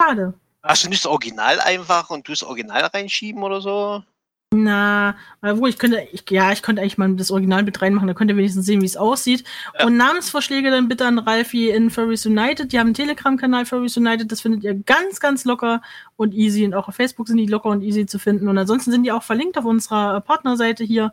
Schade. 0.00 0.34
Hast 0.62 0.84
du 0.84 0.88
nicht 0.88 1.04
das 1.04 1.10
Original 1.10 1.60
einfach 1.60 2.10
und 2.10 2.26
du 2.28 2.32
das 2.32 2.42
Original 2.42 2.82
reinschieben 2.84 3.42
oder 3.42 3.60
so? 3.60 4.02
Na, 4.50 5.14
wo 5.42 5.66
ich 5.66 5.78
könnte, 5.78 6.08
ich, 6.10 6.24
ja, 6.30 6.52
ich 6.52 6.62
könnte 6.62 6.80
eigentlich 6.80 6.96
mal 6.96 7.14
das 7.16 7.30
Original 7.30 7.62
mit 7.64 7.82
reinmachen, 7.82 8.08
da 8.08 8.14
könnt 8.14 8.30
ihr 8.30 8.36
wenigstens 8.36 8.64
sehen, 8.64 8.80
wie 8.80 8.86
es 8.86 8.96
aussieht. 8.96 9.44
Ja. 9.78 9.84
Und 9.84 9.98
Namensvorschläge 9.98 10.70
dann 10.70 10.88
bitte 10.88 11.06
an 11.06 11.18
Ralfi 11.18 11.68
in 11.68 11.90
Furries 11.90 12.24
United. 12.24 12.72
Die 12.72 12.78
haben 12.78 12.86
einen 12.86 12.94
Telegram-Kanal 12.94 13.66
Furries 13.66 13.98
United, 13.98 14.32
das 14.32 14.40
findet 14.40 14.64
ihr 14.64 14.74
ganz, 14.74 15.20
ganz 15.20 15.44
locker 15.44 15.82
und 16.16 16.32
easy. 16.32 16.64
Und 16.64 16.72
auch 16.72 16.88
auf 16.88 16.94
Facebook 16.94 17.28
sind 17.28 17.36
die 17.36 17.46
locker 17.46 17.68
und 17.68 17.82
easy 17.82 18.06
zu 18.06 18.18
finden. 18.18 18.48
Und 18.48 18.56
ansonsten 18.56 18.90
sind 18.90 19.02
die 19.02 19.12
auch 19.12 19.22
verlinkt 19.22 19.58
auf 19.58 19.66
unserer 19.66 20.16
äh, 20.16 20.20
Partnerseite 20.22 20.82
hier 20.82 21.12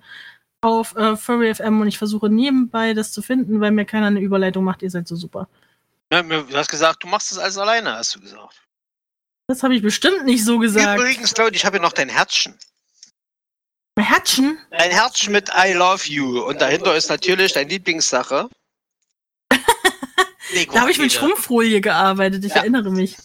auf 0.62 0.96
äh, 0.96 1.18
Furry 1.18 1.54
FM 1.54 1.82
und 1.82 1.88
ich 1.88 1.98
versuche 1.98 2.30
nebenbei 2.30 2.94
das 2.94 3.12
zu 3.12 3.22
finden, 3.22 3.60
weil 3.60 3.72
mir 3.72 3.86
keiner 3.86 4.08
eine 4.08 4.22
Überleitung 4.22 4.64
macht. 4.64 4.82
Ihr 4.82 4.90
seid 4.90 5.10
so 5.10 5.18
super. 5.18 5.50
Ja, 6.12 6.24
du 6.24 6.56
hast 6.56 6.70
gesagt, 6.70 7.04
du 7.04 7.08
machst 7.08 7.32
das 7.32 7.38
alles 7.38 7.58
alleine, 7.58 7.96
hast 7.96 8.16
du 8.16 8.22
gesagt. 8.22 8.62
Das 9.48 9.62
habe 9.62 9.76
ich 9.76 9.82
bestimmt 9.82 10.26
nicht 10.26 10.44
so 10.44 10.58
gesagt. 10.58 11.00
Übrigens, 11.00 11.34
Claudi, 11.34 11.58
ich 11.58 11.66
habe 11.66 11.78
hier 11.78 11.82
noch 11.82 11.94
dein 11.94 12.10
Herzchen. 12.10 12.56
Mein 13.96 14.06
Herzchen? 14.06 14.58
Dein 14.72 14.92
Herzchen 14.92 15.32
mit 15.32 15.50
I 15.50 15.72
love 15.74 16.06
you. 16.08 16.42
Und 16.46 16.60
dahinter 16.62 16.96
ist 16.96 17.10
natürlich 17.10 17.54
deine 17.54 17.70
Lieblingssache. 17.70 18.50
Da 20.72 20.80
habe 20.82 20.92
ich 20.92 21.00
mit 21.00 21.12
Schrumpffolie 21.12 21.82
gearbeitet, 21.82 22.46
ich 22.46 22.52
Ja. 22.52 22.58
erinnere 22.62 22.90
mich. 22.90 23.18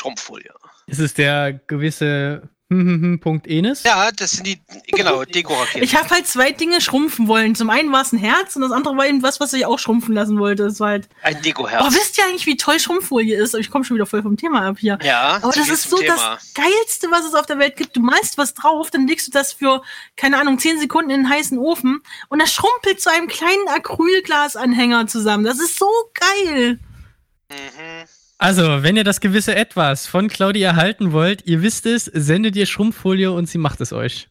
Schrumpffolie. 0.00 0.52
Ist 0.86 0.98
es 0.98 1.14
der 1.14 1.52
gewisse 1.52 2.48
hm, 2.72 2.86
hm, 2.86 3.02
hm, 3.02 3.20
Punkt 3.20 3.46
Enes? 3.46 3.82
Ja, 3.84 4.10
das 4.12 4.32
sind 4.32 4.46
die, 4.46 4.58
genau, 4.88 5.24
Dekoraketen. 5.24 5.82
Ich 5.82 5.94
habe 5.96 6.08
halt 6.10 6.26
zwei 6.26 6.52
Dinge 6.52 6.80
schrumpfen 6.80 7.28
wollen. 7.28 7.54
Zum 7.54 7.70
einen 7.70 7.92
war 7.92 8.02
es 8.02 8.12
ein 8.12 8.18
Herz 8.18 8.56
und 8.56 8.62
das 8.62 8.72
andere 8.72 8.96
war 8.96 9.06
eben 9.06 9.22
was, 9.22 9.40
was 9.40 9.52
ich 9.52 9.64
auch 9.66 9.78
schrumpfen 9.78 10.14
lassen 10.14 10.38
wollte. 10.38 10.64
Das 10.64 10.80
war 10.80 10.88
halt. 10.90 11.08
Ein 11.22 11.36
Oh, 11.38 11.42
Dekoherz. 11.42 11.94
wisst 11.94 12.18
ihr 12.18 12.24
eigentlich, 12.24 12.46
wie 12.46 12.56
toll 12.56 12.78
Schrumpffolie 12.80 13.36
ist? 13.36 13.54
Ich 13.54 13.70
komme 13.70 13.84
schon 13.84 13.96
wieder 13.96 14.06
voll 14.06 14.22
vom 14.22 14.36
Thema 14.36 14.62
ab 14.66 14.76
hier. 14.78 14.98
ja, 15.02 15.38
Aber 15.42 15.52
so 15.52 15.60
das 15.60 15.68
ist 15.68 15.88
so 15.90 15.98
das 16.00 16.52
Geilste, 16.54 17.10
was 17.10 17.24
es 17.24 17.34
auf 17.34 17.46
der 17.46 17.58
Welt 17.58 17.76
gibt. 17.76 17.96
Du 17.96 18.00
malst 18.00 18.38
was 18.38 18.54
drauf, 18.54 18.90
dann 18.90 19.06
legst 19.06 19.26
du 19.28 19.30
das 19.30 19.52
für, 19.52 19.82
keine 20.16 20.38
Ahnung, 20.40 20.58
10 20.58 20.78
Sekunden 20.80 21.10
in 21.10 21.22
den 21.24 21.28
heißen 21.30 21.58
Ofen 21.58 22.00
und 22.28 22.40
das 22.40 22.52
schrumpelt 22.52 23.00
zu 23.00 23.10
einem 23.10 23.28
kleinen 23.28 23.68
Acrylglasanhänger 23.68 25.06
zusammen. 25.06 25.44
Das 25.44 25.58
ist 25.60 25.78
so 25.78 25.88
geil. 26.14 26.78
Mhm. 27.50 28.04
Also, 28.42 28.82
wenn 28.82 28.96
ihr 28.96 29.04
das 29.04 29.20
gewisse 29.20 29.54
Etwas 29.54 30.06
von 30.06 30.28
Claudia 30.28 30.70
erhalten 30.70 31.12
wollt, 31.12 31.46
ihr 31.46 31.62
wisst 31.62 31.86
es, 31.86 32.06
sendet 32.06 32.56
ihr 32.56 32.66
Schrumpffolie 32.66 33.30
und 33.30 33.48
sie 33.48 33.58
macht 33.58 33.80
es 33.80 33.92
euch. 33.92 34.28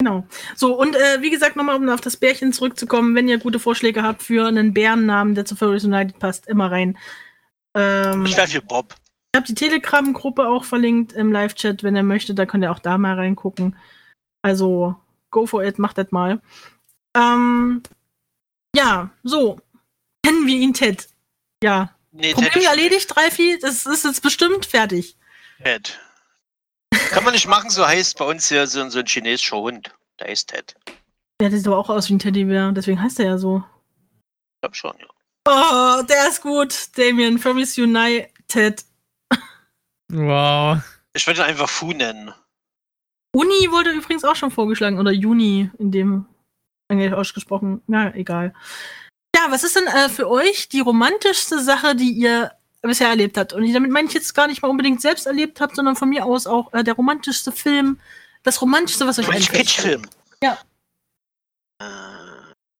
Genau. 0.00 0.26
So, 0.56 0.80
und 0.80 0.96
äh, 0.96 1.20
wie 1.20 1.28
gesagt, 1.28 1.56
nochmal, 1.56 1.76
um 1.76 1.86
auf 1.90 2.00
das 2.00 2.16
Bärchen 2.16 2.54
zurückzukommen, 2.54 3.14
wenn 3.14 3.28
ihr 3.28 3.36
gute 3.36 3.58
Vorschläge 3.58 4.02
habt 4.02 4.22
für 4.22 4.46
einen 4.46 4.72
Bärennamen, 4.72 5.34
der 5.34 5.44
zu 5.44 5.56
Furries 5.56 5.84
United 5.84 6.18
passt, 6.18 6.46
immer 6.46 6.70
rein. 6.70 6.96
Ähm, 7.74 8.24
Ich 8.24 8.34
für 8.34 8.62
Bob. 8.62 8.94
Ich 9.34 9.36
habe 9.36 9.46
die 9.46 9.54
Telegram-Gruppe 9.54 10.48
auch 10.48 10.64
verlinkt 10.64 11.12
im 11.12 11.32
Live-Chat, 11.32 11.82
wenn 11.82 11.96
ihr 11.96 12.02
möchtet, 12.02 12.38
da 12.38 12.46
könnt 12.46 12.64
ihr 12.64 12.72
auch 12.72 12.78
da 12.78 12.96
mal 12.96 13.16
reingucken. 13.16 13.76
Also, 14.40 14.96
go 15.30 15.44
for 15.44 15.62
it, 15.62 15.78
macht 15.78 15.98
das 15.98 16.10
mal. 16.12 16.40
Ähm, 17.14 17.82
ja, 18.74 19.10
so. 19.22 19.60
Nennen 20.24 20.46
wir 20.46 20.56
ihn 20.56 20.72
Ted. 20.72 21.08
Ja. 21.62 21.94
Nee, 22.12 22.34
Problem 22.34 22.64
erledigt, 22.64 23.16
Ralfi. 23.16 23.58
Das 23.60 23.86
ist 23.86 24.04
jetzt 24.04 24.22
bestimmt 24.22 24.66
fertig. 24.66 25.16
Ted. 25.62 25.98
Kann 27.10 27.24
man 27.24 27.32
nicht 27.32 27.46
machen, 27.46 27.70
so 27.70 27.86
heißt 27.86 28.18
bei 28.18 28.24
uns 28.24 28.48
hier 28.48 28.66
so, 28.66 28.88
so 28.88 28.98
ein 28.98 29.06
chinesischer 29.06 29.58
Hund. 29.58 29.94
Der 30.18 30.28
ist 30.28 30.48
Ted. 30.48 30.74
Der 31.40 31.50
sieht 31.50 31.66
aber 31.66 31.78
auch 31.78 31.88
aus 31.88 32.08
wie 32.08 32.14
ein 32.14 32.18
Teddybär, 32.18 32.72
deswegen 32.72 33.00
heißt 33.00 33.20
er 33.20 33.26
ja 33.26 33.38
so. 33.38 33.64
Ich 34.18 34.60
glaub 34.62 34.76
schon, 34.76 34.94
ja. 34.98 35.06
Oh, 35.48 36.02
der 36.02 36.28
ist 36.28 36.42
gut. 36.42 36.96
Damien, 36.98 37.38
Furries 37.38 37.78
United. 37.78 38.84
Wow. 40.08 40.78
Ich 41.14 41.26
würde 41.26 41.40
ihn 41.40 41.46
einfach 41.46 41.68
Fu 41.68 41.92
nennen. 41.92 42.32
Uni 43.32 43.70
wurde 43.70 43.90
übrigens 43.90 44.24
auch 44.24 44.36
schon 44.36 44.50
vorgeschlagen. 44.50 44.98
Oder 44.98 45.12
Juni, 45.12 45.70
in 45.78 45.90
dem 45.90 46.26
eigentlich 46.88 47.12
ausgesprochen. 47.12 47.82
Na, 47.86 48.14
egal. 48.14 48.54
Ja, 49.42 49.50
was 49.50 49.64
ist 49.64 49.76
denn 49.76 49.86
äh, 49.86 50.08
für 50.08 50.28
euch 50.28 50.68
die 50.68 50.80
romantischste 50.80 51.60
Sache, 51.62 51.94
die 51.96 52.10
ihr 52.12 52.52
bisher 52.82 53.08
erlebt 53.08 53.38
habt? 53.38 53.52
Und 53.52 53.72
damit 53.72 53.90
meine 53.90 54.08
ich 54.08 54.14
jetzt 54.14 54.34
gar 54.34 54.46
nicht 54.46 54.60
mal 54.62 54.68
unbedingt 54.68 55.00
selbst 55.00 55.26
erlebt 55.26 55.60
habt, 55.60 55.76
sondern 55.76 55.96
von 55.96 56.08
mir 56.08 56.26
aus 56.26 56.46
auch 56.46 56.72
äh, 56.74 56.84
der 56.84 56.94
romantischste 56.94 57.52
Film, 57.52 57.98
das 58.42 58.60
romantischste, 58.60 59.06
was 59.06 59.18
euch 59.18 59.28
einfällt. 59.28 59.66
Kitschfilm? 59.66 60.02
Ja. 60.42 60.58
Äh, 61.78 61.86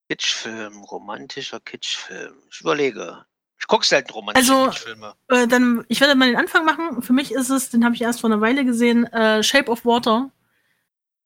Kitschfilm, 0.09 0.83
romantischer 0.83 1.59
Kitschfilm. 1.59 2.33
Ich 2.51 2.61
überlege. 2.61 3.25
Ich 3.59 3.67
guck 3.67 3.83
selten 3.85 4.11
romantische 4.11 4.53
Also- 4.55 4.71
Filme. 4.71 5.13
Äh, 5.29 5.47
dann, 5.47 5.83
ich 5.87 5.99
werde 6.01 6.15
mal 6.15 6.27
den 6.29 6.37
Anfang 6.37 6.65
machen. 6.65 7.01
Für 7.01 7.13
mich 7.13 7.31
ist 7.31 7.49
es, 7.49 7.69
den 7.69 7.83
habe 7.85 7.95
ich 7.95 8.01
erst 8.01 8.21
vor 8.21 8.29
einer 8.29 8.41
Weile 8.41 8.65
gesehen, 8.65 9.05
äh, 9.07 9.41
Shape 9.41 9.71
of 9.71 9.85
Water. 9.85 10.29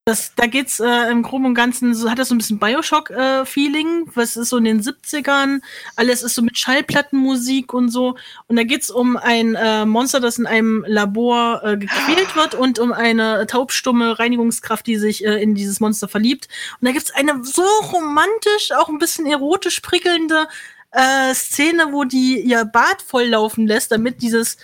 Das, 0.07 0.35
da 0.35 0.45
geht's 0.45 0.79
äh, 0.79 1.09
im 1.09 1.23
Groben 1.23 1.47
und 1.47 1.55
Ganzen, 1.55 1.95
so 1.95 2.11
hat 2.11 2.19
das 2.19 2.27
so 2.27 2.35
ein 2.35 2.37
bisschen 2.37 2.59
Bioshock-Feeling. 2.59 4.11
was 4.13 4.37
ist 4.37 4.49
so 4.49 4.57
in 4.57 4.65
den 4.65 4.83
70ern? 4.83 5.61
Alles 5.95 6.21
ist 6.21 6.35
so 6.35 6.43
mit 6.43 6.59
Schallplattenmusik 6.59 7.73
und 7.73 7.89
so. 7.89 8.15
Und 8.45 8.55
da 8.55 8.61
geht's 8.61 8.91
um 8.91 9.17
ein 9.17 9.55
äh, 9.55 9.83
Monster, 9.83 10.19
das 10.19 10.37
in 10.37 10.45
einem 10.45 10.85
Labor 10.87 11.63
äh, 11.63 11.77
gequält 11.77 12.35
wird 12.35 12.53
und 12.53 12.77
um 12.77 12.93
eine 12.93 13.47
taubstumme 13.47 14.19
Reinigungskraft, 14.19 14.85
die 14.85 14.97
sich 14.97 15.25
äh, 15.25 15.41
in 15.41 15.55
dieses 15.55 15.79
Monster 15.79 16.07
verliebt. 16.07 16.49
Und 16.79 16.87
da 16.87 16.91
gibt's 16.91 17.09
eine 17.09 17.43
so 17.43 17.65
romantisch, 17.91 18.73
auch 18.77 18.89
ein 18.89 18.99
bisschen 18.99 19.25
erotisch 19.25 19.79
prickelnde 19.79 20.47
äh, 20.91 21.33
Szene, 21.33 21.87
wo 21.93 22.03
die 22.03 22.41
ihr 22.41 22.63
Bad 22.65 23.01
volllaufen 23.01 23.65
lässt, 23.65 23.91
damit 23.91 24.21
dieses, 24.21 24.57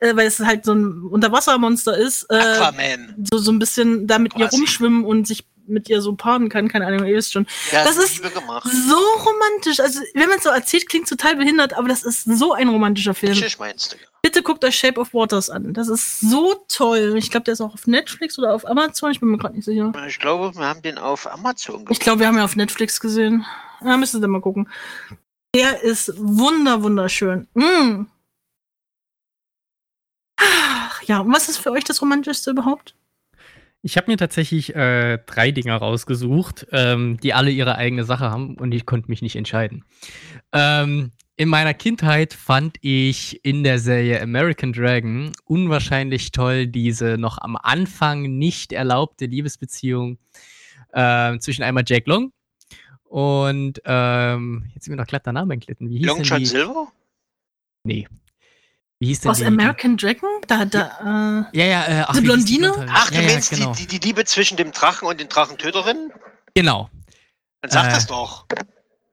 äh, 0.00 0.14
weil 0.16 0.26
es 0.26 0.40
halt 0.40 0.64
so 0.64 0.72
ein 0.72 1.04
Unterwassermonster 1.04 1.96
ist, 1.96 2.24
äh, 2.30 2.36
Aquaman. 2.36 3.26
so, 3.30 3.38
so 3.38 3.52
ein 3.52 3.58
bisschen 3.58 4.06
da 4.06 4.18
mit 4.18 4.36
ihr 4.36 4.46
rumschwimmen 4.46 5.04
und 5.04 5.26
sich 5.26 5.44
mit 5.68 5.88
ihr 5.88 6.00
so 6.00 6.14
paaren 6.14 6.48
kann, 6.48 6.68
keine 6.68 6.86
Ahnung, 6.86 7.06
ihr 7.06 7.16
wisst 7.16 7.32
schon. 7.32 7.46
Ja, 7.72 7.84
das 7.84 7.96
ist. 7.96 8.16
So 8.16 8.96
romantisch. 9.26 9.80
Also, 9.80 10.00
wenn 10.14 10.28
man 10.28 10.38
es 10.38 10.44
so 10.44 10.50
erzählt, 10.50 10.88
klingt 10.88 11.08
total 11.08 11.36
behindert, 11.36 11.74
aber 11.74 11.88
das 11.88 12.02
ist 12.02 12.24
so 12.24 12.52
ein 12.52 12.68
romantischer 12.68 13.14
Film. 13.14 13.34
Tschüss, 13.34 13.58
meinst 13.58 13.92
du? 13.92 13.96
Bitte 14.22 14.42
guckt 14.42 14.64
euch 14.64 14.76
Shape 14.76 15.00
of 15.00 15.14
Waters 15.14 15.48
an. 15.48 15.74
Das 15.74 15.88
ist 15.88 16.20
so 16.20 16.54
toll. 16.68 17.14
Ich 17.16 17.30
glaube, 17.30 17.44
der 17.44 17.52
ist 17.52 17.60
auch 17.60 17.74
auf 17.74 17.86
Netflix 17.86 18.38
oder 18.38 18.52
auf 18.52 18.66
Amazon. 18.66 19.12
Ich 19.12 19.20
bin 19.20 19.28
mir 19.28 19.38
gerade 19.38 19.54
nicht 19.54 19.64
sicher. 19.64 19.92
Ich 20.08 20.18
glaube, 20.18 20.54
wir 20.56 20.66
haben 20.66 20.82
den 20.82 20.98
auf 20.98 21.30
Amazon 21.30 21.84
Ich 21.90 22.00
glaube, 22.00 22.20
wir 22.20 22.26
haben 22.26 22.36
ja 22.36 22.44
auf 22.44 22.56
Netflix 22.56 22.98
gesehen. 22.98 23.46
Ja, 23.84 23.96
müsst 23.96 24.14
ihr 24.14 24.26
mal 24.26 24.40
gucken. 24.40 24.68
Der 25.54 25.82
ist 25.82 26.12
wunder, 26.16 26.82
wunderschön. 26.82 27.46
Mm. 27.54 28.06
Ach, 30.38 31.02
Ja, 31.02 31.20
und 31.20 31.32
was 31.32 31.48
ist 31.48 31.58
für 31.58 31.70
euch 31.70 31.84
das 31.84 32.00
Romantischste 32.00 32.50
überhaupt? 32.50 32.94
Ich 33.82 33.96
habe 33.96 34.10
mir 34.10 34.16
tatsächlich 34.16 34.74
äh, 34.74 35.18
drei 35.24 35.52
Dinger 35.52 35.76
rausgesucht, 35.76 36.66
ähm, 36.72 37.18
die 37.22 37.32
alle 37.32 37.50
ihre 37.50 37.76
eigene 37.76 38.04
Sache 38.04 38.30
haben 38.30 38.56
und 38.56 38.72
ich 38.72 38.86
konnte 38.86 39.08
mich 39.08 39.22
nicht 39.22 39.36
entscheiden. 39.36 39.84
Ähm, 40.52 41.12
in 41.36 41.48
meiner 41.48 41.74
Kindheit 41.74 42.34
fand 42.34 42.78
ich 42.80 43.44
in 43.44 43.62
der 43.62 43.78
Serie 43.78 44.20
American 44.20 44.72
Dragon 44.72 45.30
unwahrscheinlich 45.44 46.32
toll 46.32 46.66
diese 46.66 47.16
noch 47.18 47.38
am 47.38 47.56
Anfang 47.56 48.22
nicht 48.22 48.72
erlaubte 48.72 49.26
Liebesbeziehung 49.26 50.18
ähm, 50.92 51.40
zwischen 51.40 51.62
einmal 51.62 51.84
Jack 51.86 52.08
Long 52.08 52.32
und 53.04 53.80
ähm, 53.84 54.64
jetzt 54.74 54.84
sind 54.84 54.94
mir 54.94 55.00
noch 55.00 55.06
glatt 55.06 55.24
der 55.24 55.32
Name 55.32 55.54
entglitten. 55.54 55.88
Wie 55.88 55.98
hieß 55.98 56.06
Long 56.06 56.22
John? 56.22 56.44
Silver? 56.44 56.92
Nee. 57.84 58.08
Wie 59.00 59.06
hieß 59.06 59.20
denn 59.20 59.30
Aus 59.30 59.38
die? 59.38 59.44
American 59.46 59.96
Dragon? 59.96 60.28
Da, 60.48 60.64
da, 60.64 61.48
Ja, 61.52 61.64
ja, 61.64 61.84
äh, 61.86 62.04
ach, 62.06 62.14
die 62.16 62.22
Blondine? 62.22 62.72
Blonde? 62.72 62.92
Ach, 62.92 63.08
du 63.10 63.14
ja, 63.16 63.20
ja, 63.22 63.32
meinst 63.32 63.50
genau. 63.50 63.72
die, 63.72 63.86
die, 63.86 63.98
die 64.00 64.08
Liebe 64.08 64.24
zwischen 64.24 64.56
dem 64.56 64.72
Drachen 64.72 65.06
und 65.06 65.20
den 65.20 65.28
Drachentöterinnen? 65.28 66.12
Genau. 66.54 66.90
Dann 67.62 67.70
sag 67.70 67.86
Äh, 67.86 67.90
das 67.90 68.06
doch. 68.06 68.46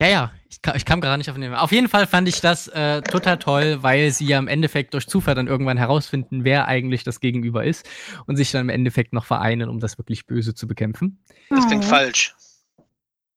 Ja, 0.01 0.07
ja, 0.07 0.31
ich, 0.49 0.59
ich 0.75 0.85
kam 0.85 1.01
gerade 1.01 1.17
nicht 1.19 1.29
auf 1.29 1.35
den 1.35 1.43
Namen. 1.43 1.55
Auf 1.55 1.71
jeden 1.71 1.87
Fall 1.87 2.07
fand 2.07 2.27
ich 2.27 2.41
das 2.41 2.67
äh, 2.67 3.01
total 3.03 3.37
toll, 3.37 3.77
weil 3.83 4.11
sie 4.11 4.25
ja 4.25 4.39
im 4.39 4.47
Endeffekt 4.47 4.93
durch 4.95 5.07
Zufall 5.07 5.35
dann 5.35 5.47
irgendwann 5.47 5.77
herausfinden, 5.77 6.43
wer 6.43 6.67
eigentlich 6.67 7.03
das 7.03 7.19
Gegenüber 7.19 7.63
ist 7.63 7.87
und 8.25 8.35
sich 8.37 8.51
dann 8.51 8.61
im 8.61 8.69
Endeffekt 8.69 9.13
noch 9.13 9.25
vereinen, 9.25 9.69
um 9.69 9.79
das 9.79 9.97
wirklich 9.99 10.25
Böse 10.25 10.53
zu 10.55 10.67
bekämpfen. 10.67 11.23
Das 11.49 11.67
klingt 11.67 11.85
Oh. 11.85 11.87
falsch. 11.87 12.35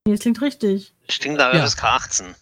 Nee, 0.07 0.15
das 0.15 0.21
klingt 0.21 0.41
richtig. 0.41 0.95
Das 1.07 1.19
klingt 1.19 1.37
nach 1.37 1.53
Ja. 1.53 1.65
FSK 1.67 1.85
18. 1.85 2.35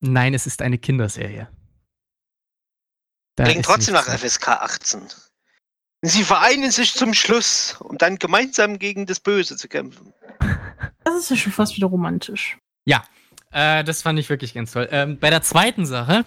Nein, 0.00 0.34
es 0.34 0.46
ist 0.46 0.60
eine 0.62 0.78
Kinderserie. 0.78 1.48
Da 3.36 3.44
Klingt 3.44 3.60
ist 3.60 3.66
trotzdem 3.66 3.94
nach 3.94 4.06
FSK 4.06 4.48
18. 4.48 5.02
Sie 6.02 6.24
vereinen 6.24 6.70
sich 6.70 6.94
zum 6.94 7.14
Schluss, 7.14 7.76
um 7.80 7.96
dann 7.96 8.16
gemeinsam 8.16 8.78
gegen 8.78 9.06
das 9.06 9.20
Böse 9.20 9.56
zu 9.56 9.68
kämpfen. 9.68 10.12
Das 11.04 11.16
ist 11.16 11.30
ja 11.30 11.36
schon 11.36 11.52
fast 11.52 11.74
wieder 11.74 11.88
romantisch. 11.88 12.58
Äh, 13.52 13.84
das 13.84 14.02
fand 14.02 14.18
ich 14.18 14.28
wirklich 14.28 14.54
ganz 14.54 14.72
toll. 14.72 14.88
Ähm, 14.90 15.18
bei 15.18 15.30
der 15.30 15.42
zweiten 15.42 15.86
Sache 15.86 16.24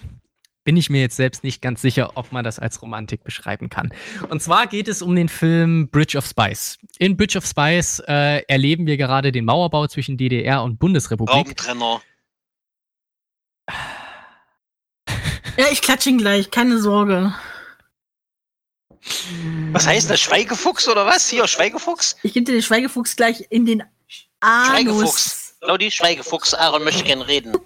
bin 0.64 0.76
ich 0.76 0.90
mir 0.90 1.00
jetzt 1.00 1.16
selbst 1.16 1.44
nicht 1.44 1.62
ganz 1.62 1.80
sicher, 1.80 2.16
ob 2.16 2.32
man 2.32 2.44
das 2.44 2.58
als 2.58 2.82
Romantik 2.82 3.22
beschreiben 3.22 3.68
kann. 3.68 3.92
Und 4.28 4.42
zwar 4.42 4.66
geht 4.66 4.88
es 4.88 5.02
um 5.02 5.14
den 5.14 5.28
Film 5.28 5.88
Bridge 5.90 6.18
of 6.18 6.26
Spies. 6.26 6.78
In 6.98 7.16
Bridge 7.16 7.38
of 7.38 7.46
Spies 7.46 8.00
äh, 8.06 8.42
erleben 8.48 8.86
wir 8.86 8.96
gerade 8.96 9.30
den 9.32 9.44
Mauerbau 9.44 9.86
zwischen 9.86 10.16
DDR 10.16 10.62
und 10.62 10.78
Bundesrepublik. 10.78 11.34
Raumtrenner. 11.34 12.00
Ja, 15.56 15.66
ich 15.70 15.80
klatsche 15.80 16.10
ihn 16.10 16.18
gleich, 16.18 16.50
keine 16.50 16.78
Sorge. 16.78 17.34
Was 19.72 19.86
heißt 19.86 20.10
das? 20.10 20.20
Schweigefuchs 20.20 20.88
oder 20.88 21.06
was? 21.06 21.28
Hier, 21.28 21.46
Schweigefuchs? 21.46 22.16
Ich 22.22 22.34
gebe 22.34 22.44
dir 22.44 22.52
den 22.52 22.62
Schweigefuchs 22.62 23.16
gleich 23.16 23.46
in 23.50 23.64
den 23.64 23.82
Anus. 24.40 24.68
Schweigefuchs. 24.68 25.56
Claudi, 25.60 25.90
Schweigefuchs. 25.90 26.54
Aaron 26.54 26.84
möchte 26.84 27.04
gern 27.04 27.22
reden. 27.22 27.56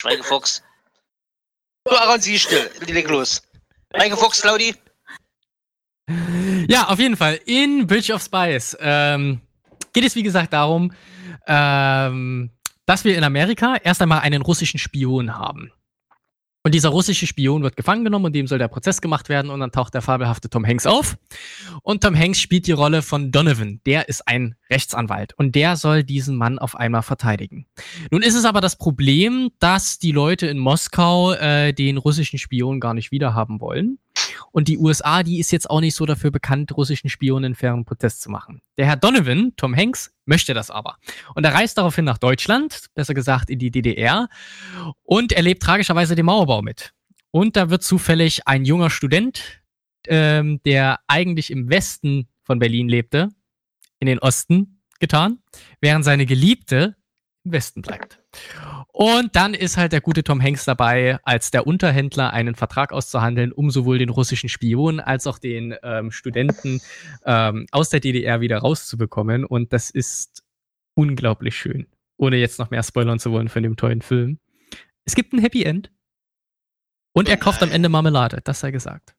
Schweigefuchs. 0.00 0.62
Du, 1.84 1.96
Aaron, 1.96 2.20
sieh 2.20 2.38
still. 2.38 2.70
Leg 2.86 3.08
los. 3.08 3.42
Schweigefuchs, 3.94 4.40
Claudi. 4.42 4.74
Ja, 6.68 6.88
auf 6.88 6.98
jeden 6.98 7.16
Fall. 7.16 7.40
In 7.46 7.86
Bridge 7.86 8.12
of 8.12 8.22
Spies 8.22 8.76
ähm, 8.80 9.40
geht 9.92 10.04
es, 10.04 10.14
wie 10.14 10.22
gesagt, 10.22 10.52
darum, 10.52 10.92
ähm, 11.46 12.50
dass 12.86 13.04
wir 13.04 13.16
in 13.16 13.24
Amerika 13.24 13.76
erst 13.82 14.02
einmal 14.02 14.20
einen 14.20 14.42
russischen 14.42 14.78
Spion 14.78 15.36
haben. 15.36 15.72
Und 16.62 16.74
dieser 16.74 16.90
russische 16.90 17.26
Spion 17.26 17.62
wird 17.62 17.76
gefangen 17.76 18.04
genommen 18.04 18.26
und 18.26 18.34
dem 18.34 18.46
soll 18.46 18.58
der 18.58 18.68
Prozess 18.68 19.00
gemacht 19.00 19.30
werden 19.30 19.50
und 19.50 19.60
dann 19.60 19.72
taucht 19.72 19.94
der 19.94 20.02
fabelhafte 20.02 20.50
Tom 20.50 20.66
Hanks 20.66 20.86
auf. 20.86 21.16
Und 21.82 22.02
Tom 22.02 22.14
Hanks 22.14 22.38
spielt 22.38 22.66
die 22.66 22.72
Rolle 22.72 23.00
von 23.00 23.32
Donovan. 23.32 23.80
Der 23.86 24.10
ist 24.10 24.28
ein 24.28 24.56
Rechtsanwalt 24.70 25.32
und 25.38 25.54
der 25.54 25.76
soll 25.76 26.04
diesen 26.04 26.36
Mann 26.36 26.58
auf 26.58 26.76
einmal 26.76 27.02
verteidigen. 27.02 27.66
Nun 28.10 28.20
ist 28.20 28.34
es 28.34 28.44
aber 28.44 28.60
das 28.60 28.76
Problem, 28.76 29.50
dass 29.58 29.98
die 29.98 30.12
Leute 30.12 30.48
in 30.48 30.58
Moskau 30.58 31.32
äh, 31.32 31.72
den 31.72 31.96
russischen 31.96 32.38
Spion 32.38 32.78
gar 32.78 32.92
nicht 32.92 33.10
wiederhaben 33.10 33.60
wollen. 33.60 33.98
Und 34.52 34.68
die 34.68 34.78
USA, 34.78 35.22
die 35.22 35.38
ist 35.38 35.52
jetzt 35.52 35.70
auch 35.70 35.80
nicht 35.80 35.94
so 35.94 36.04
dafür 36.06 36.30
bekannt, 36.30 36.76
russischen 36.76 37.08
Spionen 37.08 37.54
fairen 37.54 37.84
Protest 37.84 38.20
zu 38.20 38.30
machen. 38.30 38.60
Der 38.76 38.86
Herr 38.86 38.96
Donovan, 38.96 39.52
Tom 39.56 39.74
Hanks, 39.74 40.12
möchte 40.30 40.54
das 40.54 40.70
aber. 40.70 40.96
Und 41.34 41.44
er 41.44 41.52
reist 41.52 41.76
daraufhin 41.76 42.06
nach 42.06 42.16
Deutschland, 42.16 42.86
besser 42.94 43.12
gesagt 43.12 43.50
in 43.50 43.58
die 43.58 43.70
DDR, 43.70 44.28
und 45.02 45.32
erlebt 45.32 45.62
tragischerweise 45.62 46.14
den 46.14 46.24
Mauerbau 46.24 46.62
mit. 46.62 46.94
Und 47.32 47.56
da 47.56 47.68
wird 47.68 47.82
zufällig 47.82 48.46
ein 48.46 48.64
junger 48.64 48.88
Student, 48.88 49.60
ähm, 50.06 50.62
der 50.64 51.00
eigentlich 51.06 51.50
im 51.50 51.68
Westen 51.68 52.28
von 52.44 52.58
Berlin 52.58 52.88
lebte, 52.88 53.28
in 53.98 54.06
den 54.06 54.18
Osten 54.20 54.82
getan, 55.00 55.42
während 55.80 56.04
seine 56.04 56.26
Geliebte 56.26 56.96
im 57.44 57.52
Westen 57.52 57.82
bleibt. 57.82 58.20
Und 58.92 59.36
dann 59.36 59.54
ist 59.54 59.76
halt 59.76 59.92
der 59.92 60.00
gute 60.00 60.24
Tom 60.24 60.42
Hanks 60.42 60.64
dabei, 60.64 61.18
als 61.22 61.50
der 61.50 61.66
Unterhändler 61.66 62.32
einen 62.32 62.54
Vertrag 62.56 62.92
auszuhandeln, 62.92 63.52
um 63.52 63.70
sowohl 63.70 63.98
den 63.98 64.08
russischen 64.10 64.48
Spion 64.48 64.98
als 65.00 65.26
auch 65.26 65.38
den 65.38 65.74
ähm, 65.82 66.10
Studenten 66.10 66.80
ähm, 67.24 67.66
aus 67.70 67.88
der 67.90 68.00
DDR 68.00 68.40
wieder 68.40 68.58
rauszubekommen. 68.58 69.44
Und 69.44 69.72
das 69.72 69.90
ist 69.90 70.42
unglaublich 70.94 71.56
schön. 71.56 71.86
Ohne 72.16 72.36
jetzt 72.36 72.58
noch 72.58 72.70
mehr 72.70 72.82
spoilern 72.82 73.18
zu 73.20 73.30
wollen 73.30 73.48
von 73.48 73.62
dem 73.62 73.76
tollen 73.76 74.02
Film. 74.02 74.38
Es 75.04 75.14
gibt 75.14 75.32
ein 75.32 75.38
Happy 75.40 75.62
End. 75.62 75.90
Und 77.12 77.28
er 77.28 77.36
kauft 77.36 77.62
am. 77.62 77.70
Ende 77.70 77.88
Marmelade, 77.88 78.40
das 78.44 78.60
sei 78.60 78.70
gesagt. 78.70 79.14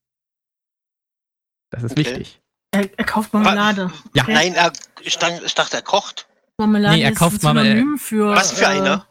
Das 1.71 1.83
ist 1.83 1.91
Okay. 1.91 2.01
wichtig. 2.01 2.41
Er, 2.71 2.89
er 2.97 3.05
kauft 3.05 3.33
Marmelade. 3.33 3.91
Ja. 4.13 4.23
Okay. 4.23 4.33
Nein, 4.33 4.53
er, 4.53 4.71
ich, 5.01 5.17
dachte, 5.17 5.41
ich 5.45 5.55
dachte, 5.55 5.77
er 5.77 5.81
kocht. 5.83 6.27
Marmelade 6.57 6.95
Nee, 6.97 7.03
er 7.03 7.11
ist 7.11 7.17
kauft 7.17 7.41
ein 7.41 7.45
Marmel- 7.45 7.65
Synonym 7.65 7.97
für. 7.97 8.27
Was 8.35 8.51
für 8.53 8.63
äh, 8.65 8.67
eine? 8.67 9.05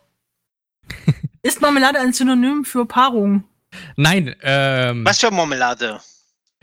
Ist 1.43 1.61
Marmelade 1.61 1.99
ein 2.01 2.13
Synonym 2.13 2.65
für 2.65 2.87
Paarung? 2.87 3.45
Nein, 3.97 4.35
ähm, 4.43 5.05
Was 5.05 5.21
für 5.21 5.31
Marmelade? 5.31 6.01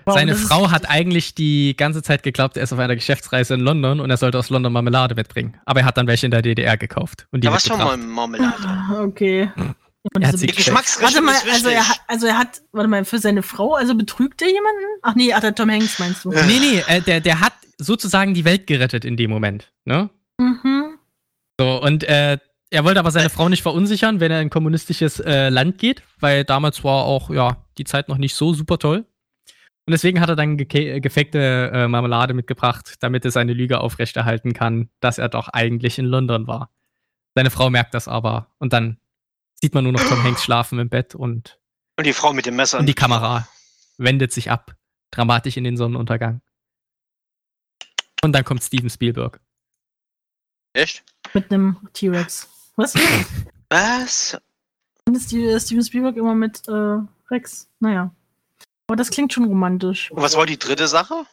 Wow, 0.06 0.14
seine 0.16 0.32
ist- 0.34 0.48
Frau 0.48 0.72
hat 0.72 0.90
eigentlich 0.90 1.36
die 1.36 1.76
ganze 1.76 2.02
Zeit 2.04 2.24
geglaubt, 2.24 2.58
er 2.58 2.64
ist 2.64 2.72
auf 2.74 2.80
einer 2.80 2.96
Geschäftsreise 2.96 3.56
in 3.56 3.60
London 3.62 4.00
und 4.00 4.10
er 4.10 4.18
sollte 4.18 4.38
aus 4.38 4.50
London 4.50 4.72
Marmelade 4.72 5.16
mitbringen. 5.16 5.58
Aber 5.66 5.82
er 5.82 5.86
hat 5.86 5.98
dann 5.98 6.08
welche 6.08 6.28
in 6.28 6.32
der 6.32 6.42
DDR 6.42 6.78
gekauft. 6.78 7.28
Und 7.32 7.44
die 7.44 7.48
Ja, 7.48 7.54
was 7.54 7.64
für 7.64 7.72
mitgebracht. 7.78 7.98
Mar 8.00 8.28
Marmelade? 8.28 8.84
Okay. 9.08 9.52
Und 10.14 10.22
Er 10.22 10.30
hat 10.30 10.38
sie 10.38 10.48
Warte 10.48 11.22
mal, 11.22 11.36
also 11.52 11.68
er, 11.70 11.90
hat, 11.90 12.00
also 12.08 12.28
er 12.28 12.38
hat, 12.38 12.62
warte 12.72 12.88
mal, 12.88 13.04
für 13.04 13.20
seine 13.20 13.44
Frau, 13.44 13.74
also 13.74 13.94
betrügt 13.96 14.42
er 14.42 14.48
jemanden? 14.48 14.84
Ach 15.02 15.16
nee, 15.16 15.34
ach, 15.34 15.42
der 15.42 15.54
Tom 15.54 15.70
Hanks 15.70 16.00
meinst 16.00 16.24
du. 16.24 16.30
Nee, 16.30 16.60
nee, 16.62 16.84
äh, 16.88 17.02
der, 17.02 17.20
der 17.20 17.42
hat 17.42 17.52
sozusagen 17.78 18.34
die 18.34 18.46
Welt 18.46 18.68
gerettet 18.68 19.04
in 19.04 19.18
dem 19.18 19.30
Moment. 19.30 19.74
Ne? 19.84 20.10
Mhm. 20.38 20.98
So, 21.60 21.82
und 21.82 22.06
äh, 22.06 22.38
er 22.70 22.84
wollte 22.84 23.00
aber 23.00 23.12
seine 23.12 23.30
Frau 23.30 23.50
nicht 23.50 23.62
verunsichern, 23.62 24.20
wenn 24.20 24.32
er 24.32 24.42
in 24.42 24.48
ein 24.48 24.50
kommunistisches 24.50 25.20
äh, 25.20 25.50
Land 25.50 25.78
geht, 25.78 26.04
weil 26.20 26.44
damals 26.44 26.84
war 26.84 27.06
auch, 27.06 27.30
ja, 27.30 27.66
die 27.78 27.84
Zeit 27.86 28.10
noch 28.10 28.18
nicht 28.18 28.36
so 28.36 28.54
super 28.54 28.78
toll. 28.78 29.06
Und 29.86 29.92
deswegen 29.92 30.20
hat 30.20 30.28
er 30.28 30.36
dann 30.36 30.58
geke- 30.58 31.00
gefakte 31.00 31.72
äh, 31.74 31.88
Marmelade 31.88 32.34
mitgebracht, 32.34 32.96
damit 33.00 33.24
er 33.24 33.32
seine 33.32 33.54
Lüge 33.54 33.80
aufrechterhalten 33.80 34.54
kann, 34.54 34.90
dass 35.00 35.18
er 35.18 35.30
doch 35.30 35.48
eigentlich 35.48 35.98
in 35.98 36.06
London 36.06 36.46
war. 36.48 36.70
Seine 37.36 37.52
Frau 37.52 37.70
merkt 37.70 37.94
das 37.94 38.08
aber 38.10 38.52
und 38.58 38.74
dann 38.74 38.98
sieht 39.62 39.74
man 39.74 39.84
nur 39.86 39.94
noch 39.94 40.04
Tom 40.04 40.22
Hanks 40.24 40.44
schlafen 40.44 40.78
im 40.80 40.90
Bett 40.90 41.16
und, 41.16 41.60
Und 41.96 42.06
die 42.06 42.14
Frau 42.14 42.34
mit 42.34 42.46
dem 42.46 42.56
Messer. 42.58 42.80
und 42.80 42.86
die 42.86 42.94
Kamera 42.94 43.48
wendet 43.98 44.34
sich 44.34 44.52
ab. 44.52 44.76
Dramatisch 45.12 45.56
in 45.56 45.64
den 45.64 45.78
Sonnenuntergang. 45.78 46.42
Und 48.24 48.34
dann 48.34 48.44
kommt 48.44 48.62
Steven 48.64 48.90
Spielberg. 48.90 49.40
Echt? 50.74 51.04
Mit 51.34 51.50
einem 51.52 51.78
T-Rex. 51.94 52.50
Was? 52.78 52.94
Was? 53.70 54.38
Und 55.06 55.18
ist 55.18 55.32
die, 55.32 55.60
Steven 55.60 55.84
Spielberg 55.84 56.16
immer 56.16 56.36
mit 56.36 56.68
äh, 56.68 57.00
Rex? 57.30 57.68
Naja. 57.80 58.12
Aber 58.88 58.96
das 58.96 59.10
klingt 59.10 59.34
schon 59.34 59.46
romantisch. 59.46 60.12
Und 60.12 60.22
was 60.22 60.38
war 60.38 60.46
die 60.46 60.60
dritte 60.60 60.88
Sache? 60.88 61.26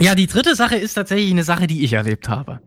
Ja, 0.00 0.16
die 0.16 0.26
dritte 0.26 0.56
Sache 0.56 0.74
ist 0.74 0.94
tatsächlich 0.94 1.30
eine 1.30 1.44
Sache, 1.44 1.68
die 1.68 1.84
ich 1.84 1.92
erlebt 1.92 2.28
habe. 2.28 2.60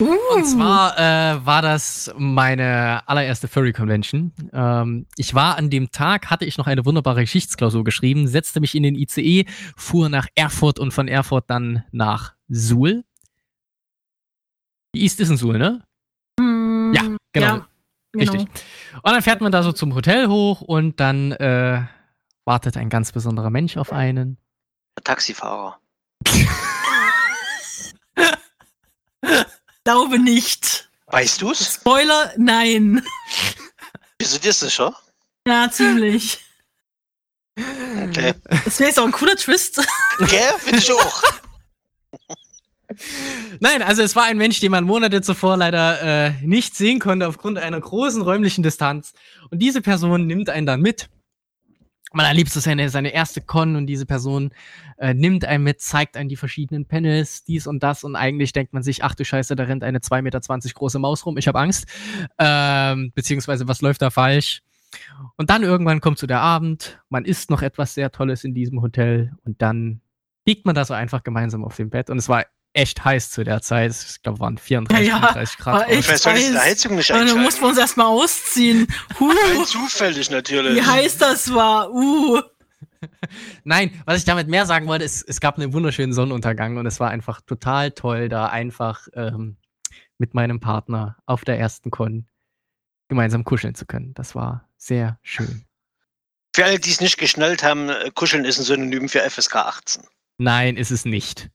Uh. 0.00 0.16
Und 0.34 0.44
zwar 0.44 0.98
äh, 0.98 1.46
war 1.46 1.62
das 1.62 2.12
meine 2.18 3.06
allererste 3.06 3.46
Furry 3.46 3.72
Convention. 3.72 4.32
Ähm, 4.52 5.06
ich 5.16 5.34
war 5.34 5.56
an 5.56 5.70
dem 5.70 5.92
Tag, 5.92 6.30
hatte 6.30 6.44
ich 6.44 6.58
noch 6.58 6.66
eine 6.66 6.84
wunderbare 6.84 7.20
Geschichtsklausur 7.20 7.84
geschrieben, 7.84 8.26
setzte 8.26 8.58
mich 8.58 8.74
in 8.74 8.82
den 8.82 8.96
ICE, 8.96 9.44
fuhr 9.76 10.08
nach 10.08 10.26
Erfurt 10.34 10.80
und 10.80 10.90
von 10.90 11.06
Erfurt 11.06 11.44
dann 11.46 11.84
nach 11.92 12.34
Suhl. 12.48 13.04
Die 14.96 15.02
East 15.02 15.20
ist 15.20 15.30
in 15.30 15.36
Suhl, 15.36 15.58
ne? 15.58 15.84
Genau. 17.34 17.46
Ja, 17.46 17.66
genau. 18.12 18.32
Richtig. 18.32 18.48
Und 19.02 19.12
dann 19.12 19.22
fährt 19.22 19.42
man 19.42 19.52
da 19.52 19.62
so 19.62 19.72
zum 19.72 19.94
Hotel 19.94 20.28
hoch 20.28 20.62
und 20.62 20.98
dann 21.00 21.32
äh, 21.32 21.82
wartet 22.44 22.76
ein 22.78 22.88
ganz 22.88 23.12
besonderer 23.12 23.50
Mensch 23.50 23.76
auf 23.76 23.92
einen. 23.92 24.38
Der 24.96 25.04
Taxifahrer. 25.04 25.78
Glaube 29.84 30.18
nicht. 30.18 30.88
Weißt 31.06 31.42
du's? 31.42 31.74
Spoiler, 31.74 32.32
nein. 32.38 33.04
Bist 34.16 34.34
du 34.36 34.38
dir 34.40 34.52
sicher? 34.52 34.96
Ja, 35.46 35.70
ziemlich. 35.70 36.40
Okay. 37.56 38.34
Das 38.64 38.78
wäre 38.78 38.88
jetzt 38.88 38.98
auch 38.98 39.04
ein 39.04 39.12
cooler 39.12 39.36
Twist. 39.36 39.86
Gell? 40.18 40.54
Finde 40.58 40.78
ich 40.78 40.92
auch. 40.92 41.22
Nein, 43.60 43.82
also 43.82 44.02
es 44.02 44.16
war 44.16 44.24
ein 44.24 44.38
Mensch, 44.38 44.60
den 44.60 44.70
man 44.70 44.84
Monate 44.84 45.22
zuvor 45.22 45.56
leider 45.56 46.02
äh, 46.02 46.32
nicht 46.42 46.74
sehen 46.74 46.98
konnte 46.98 47.28
aufgrund 47.28 47.58
einer 47.58 47.80
großen 47.80 48.22
räumlichen 48.22 48.62
Distanz. 48.62 49.12
Und 49.50 49.60
diese 49.60 49.80
Person 49.80 50.26
nimmt 50.26 50.50
einen 50.50 50.66
dann 50.66 50.80
mit. 50.80 51.08
Man 52.12 52.26
erlebt 52.26 52.50
so 52.50 52.60
seine, 52.60 52.88
seine 52.90 53.12
erste 53.12 53.40
Con 53.40 53.74
und 53.74 53.86
diese 53.86 54.06
Person 54.06 54.52
äh, 54.98 55.14
nimmt 55.14 55.44
einen 55.44 55.64
mit, 55.64 55.80
zeigt 55.80 56.16
einen 56.16 56.28
die 56.28 56.36
verschiedenen 56.36 56.86
Panels, 56.86 57.42
dies 57.42 57.66
und 57.66 57.82
das 57.82 58.04
und 58.04 58.14
eigentlich 58.14 58.52
denkt 58.52 58.72
man 58.72 58.84
sich, 58.84 59.02
ach 59.02 59.16
du 59.16 59.24
Scheiße, 59.24 59.56
da 59.56 59.64
rennt 59.64 59.82
eine 59.82 59.98
2,20 59.98 60.22
Meter 60.22 60.40
große 60.74 60.98
Maus 61.00 61.26
rum, 61.26 61.36
ich 61.36 61.48
habe 61.48 61.58
Angst. 61.58 61.86
Ähm, 62.38 63.10
beziehungsweise, 63.16 63.66
was 63.66 63.82
läuft 63.82 64.00
da 64.00 64.10
falsch? 64.10 64.62
Und 65.36 65.50
dann 65.50 65.64
irgendwann 65.64 66.00
kommt 66.00 66.18
so 66.18 66.28
der 66.28 66.40
Abend, 66.40 67.00
man 67.08 67.24
isst 67.24 67.50
noch 67.50 67.62
etwas 67.62 67.94
sehr 67.94 68.12
Tolles 68.12 68.44
in 68.44 68.54
diesem 68.54 68.80
Hotel 68.80 69.32
und 69.44 69.60
dann 69.60 70.00
liegt 70.46 70.66
man 70.66 70.76
da 70.76 70.84
so 70.84 70.94
einfach 70.94 71.24
gemeinsam 71.24 71.64
auf 71.64 71.74
dem 71.76 71.90
Bett 71.90 72.10
und 72.10 72.18
es 72.18 72.28
war 72.28 72.44
echt 72.74 73.04
heiß 73.04 73.30
zu 73.30 73.44
der 73.44 73.62
Zeit. 73.62 73.92
Ich 73.92 74.22
glaube, 74.22 74.40
waren 74.40 74.58
34, 74.58 75.08
Ja, 75.08 75.14
ja, 75.14 75.20
35 75.20 75.58
Grad. 75.58 75.74
war 75.74 75.88
echt 75.88 76.18
soll 76.18 76.34
ich 76.36 76.48
die 76.48 76.54
heiß. 76.54 76.62
Heizung 76.64 76.96
nicht 76.96 77.10
Aber 77.10 77.18
dann 77.20 77.28
einschalten. 77.28 77.44
mussten 77.44 77.60
wir 77.62 77.68
uns 77.68 77.78
erstmal 77.78 78.06
ausziehen. 78.06 78.86
Huh, 79.18 79.64
zufällig 79.64 80.30
natürlich. 80.30 80.76
wie 80.76 80.82
heiß 80.82 81.16
das 81.18 81.52
war. 81.54 81.90
Uh. 81.90 82.42
Nein, 83.64 84.02
was 84.06 84.18
ich 84.18 84.24
damit 84.24 84.48
mehr 84.48 84.66
sagen 84.66 84.86
wollte, 84.86 85.04
ist, 85.04 85.22
es 85.28 85.40
gab 85.40 85.58
einen 85.58 85.72
wunderschönen 85.72 86.12
Sonnenuntergang 86.12 86.76
und 86.76 86.86
es 86.86 87.00
war 87.00 87.10
einfach 87.10 87.40
total 87.42 87.92
toll, 87.92 88.28
da 88.28 88.46
einfach 88.46 89.08
ähm, 89.14 89.56
mit 90.18 90.34
meinem 90.34 90.60
Partner 90.60 91.16
auf 91.26 91.44
der 91.44 91.58
ersten 91.58 91.90
Con 91.90 92.26
gemeinsam 93.08 93.44
kuscheln 93.44 93.74
zu 93.74 93.86
können. 93.86 94.14
Das 94.14 94.34
war 94.34 94.68
sehr 94.76 95.18
schön. 95.22 95.64
Für 96.56 96.64
alle, 96.64 96.78
die 96.78 96.90
es 96.90 97.00
nicht 97.00 97.18
geschnallt 97.18 97.62
haben, 97.62 97.88
äh, 97.88 98.10
Kuscheln 98.14 98.44
ist 98.44 98.58
ein 98.58 98.64
Synonym 98.64 99.08
für 99.08 99.20
FSK 99.28 99.56
18. 99.56 100.02
Nein, 100.38 100.76
ist 100.76 100.90
es 100.90 101.04
nicht. 101.04 101.50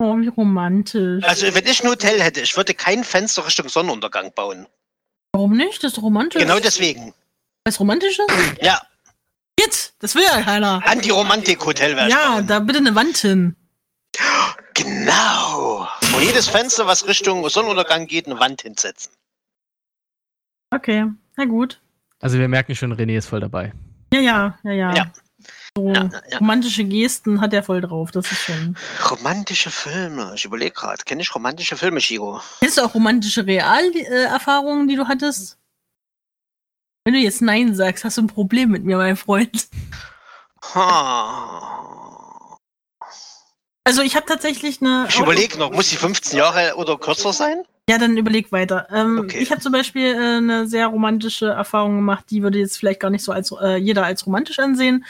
Oh, 0.00 0.16
wie 0.18 0.28
romantisch. 0.28 1.22
Also, 1.24 1.54
wenn 1.54 1.66
ich 1.66 1.84
ein 1.84 1.90
Hotel 1.90 2.20
hätte, 2.22 2.40
ich 2.40 2.56
würde 2.56 2.72
kein 2.74 3.04
Fenster 3.04 3.46
Richtung 3.46 3.68
Sonnenuntergang 3.68 4.32
bauen. 4.32 4.66
Warum 5.32 5.56
nicht? 5.56 5.84
Das 5.84 5.92
ist 5.92 6.02
romantisch. 6.02 6.40
Genau 6.40 6.58
deswegen. 6.58 7.12
Was 7.64 7.78
romantisch 7.78 8.18
ist? 8.18 8.62
Ja, 8.62 8.80
Jetzt, 9.60 9.94
das 9.98 10.14
will 10.14 10.22
ja 10.22 10.40
keiner. 10.40 10.80
Anti-Romantik-Hotel 10.86 11.94
wäre 11.94 12.08
Ja, 12.08 12.36
bauen. 12.36 12.46
da 12.46 12.60
bitte 12.60 12.78
eine 12.78 12.94
Wand 12.94 13.18
hin. 13.18 13.54
Genau. 14.72 15.86
Vor 16.00 16.20
jedes 16.22 16.48
Fenster, 16.48 16.86
was 16.86 17.06
Richtung 17.06 17.46
Sonnenuntergang 17.48 18.06
geht, 18.06 18.24
eine 18.26 18.40
Wand 18.40 18.62
hinsetzen. 18.62 19.12
Okay, 20.74 21.04
na 21.36 21.44
gut. 21.44 21.78
Also 22.20 22.38
wir 22.38 22.48
merken 22.48 22.74
schon, 22.74 22.94
René 22.94 23.18
ist 23.18 23.26
voll 23.26 23.40
dabei. 23.40 23.72
Ja, 24.14 24.20
ja, 24.20 24.58
ja, 24.62 24.72
ja. 24.72 24.94
Ja. 24.94 25.12
So 25.76 25.92
Ja, 25.92 26.10
ja. 26.30 26.38
romantische 26.38 26.84
Gesten 26.84 27.40
hat 27.40 27.52
er 27.52 27.62
voll 27.62 27.80
drauf, 27.80 28.10
das 28.10 28.30
ist 28.30 28.40
schon. 28.42 28.76
Romantische 29.10 29.70
Filme. 29.70 30.32
Ich 30.34 30.44
überlege 30.44 30.72
gerade, 30.72 31.02
kenne 31.04 31.22
ich 31.22 31.34
romantische 31.34 31.76
Filme, 31.76 32.00
Chigo? 32.00 32.40
Kennst 32.60 32.78
du 32.78 32.82
auch 32.82 32.94
romantische 32.94 33.46
Realerfahrungen, 33.46 34.88
die 34.88 34.96
du 34.96 35.06
hattest? 35.08 35.58
Wenn 37.04 37.14
du 37.14 37.20
jetzt 37.20 37.40
Nein 37.42 37.74
sagst, 37.74 38.04
hast 38.04 38.18
du 38.18 38.22
ein 38.22 38.26
Problem 38.26 38.70
mit 38.70 38.84
mir, 38.84 38.96
mein 38.96 39.16
Freund. 39.16 39.68
Ha. 40.74 42.58
Also 43.84 44.02
ich 44.02 44.14
habe 44.14 44.26
tatsächlich 44.26 44.80
eine. 44.82 45.06
Ich 45.08 45.18
überlege 45.18 45.58
noch, 45.58 45.70
muss 45.72 45.88
sie 45.90 45.96
15 45.96 46.38
Jahre 46.38 46.76
oder 46.76 46.98
kürzer 46.98 47.32
sein? 47.32 47.64
Ja, 47.90 47.98
dann 47.98 48.16
überleg 48.16 48.52
weiter. 48.52 48.86
Ähm, 48.92 49.18
Okay. 49.18 49.38
Ich 49.40 49.50
habe 49.50 49.60
zum 49.60 49.72
Beispiel 49.72 50.14
äh, 50.14 50.36
eine 50.36 50.68
sehr 50.68 50.86
romantische 50.86 51.46
Erfahrung 51.46 51.96
gemacht, 51.96 52.26
die 52.30 52.40
würde 52.40 52.60
jetzt 52.60 52.78
vielleicht 52.78 53.00
gar 53.00 53.10
nicht 53.10 53.24
so 53.24 53.32
als 53.32 53.52
äh, 53.60 53.78
jeder 53.78 54.04
als 54.04 54.24
romantisch 54.26 54.60
ansehen. 54.60 55.04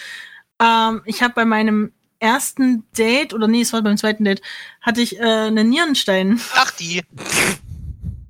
Ähm, 0.63 1.03
ich 1.05 1.23
habe 1.23 1.35
bei 1.35 1.45
meinem 1.45 1.93
ersten 2.21 2.85
Date, 2.97 3.35
oder 3.35 3.49
nee, 3.49 3.61
es 3.61 3.75
war 3.75 3.83
beim 3.83 3.99
zweiten 3.99 4.25
Date, 4.25 4.41
hatte 4.81 5.03
ich 5.03 5.19
äh, 5.19 5.23
einen 5.23 5.69
Nierenstein. 5.69 6.41
Ach, 6.55 6.71
die. 6.71 7.03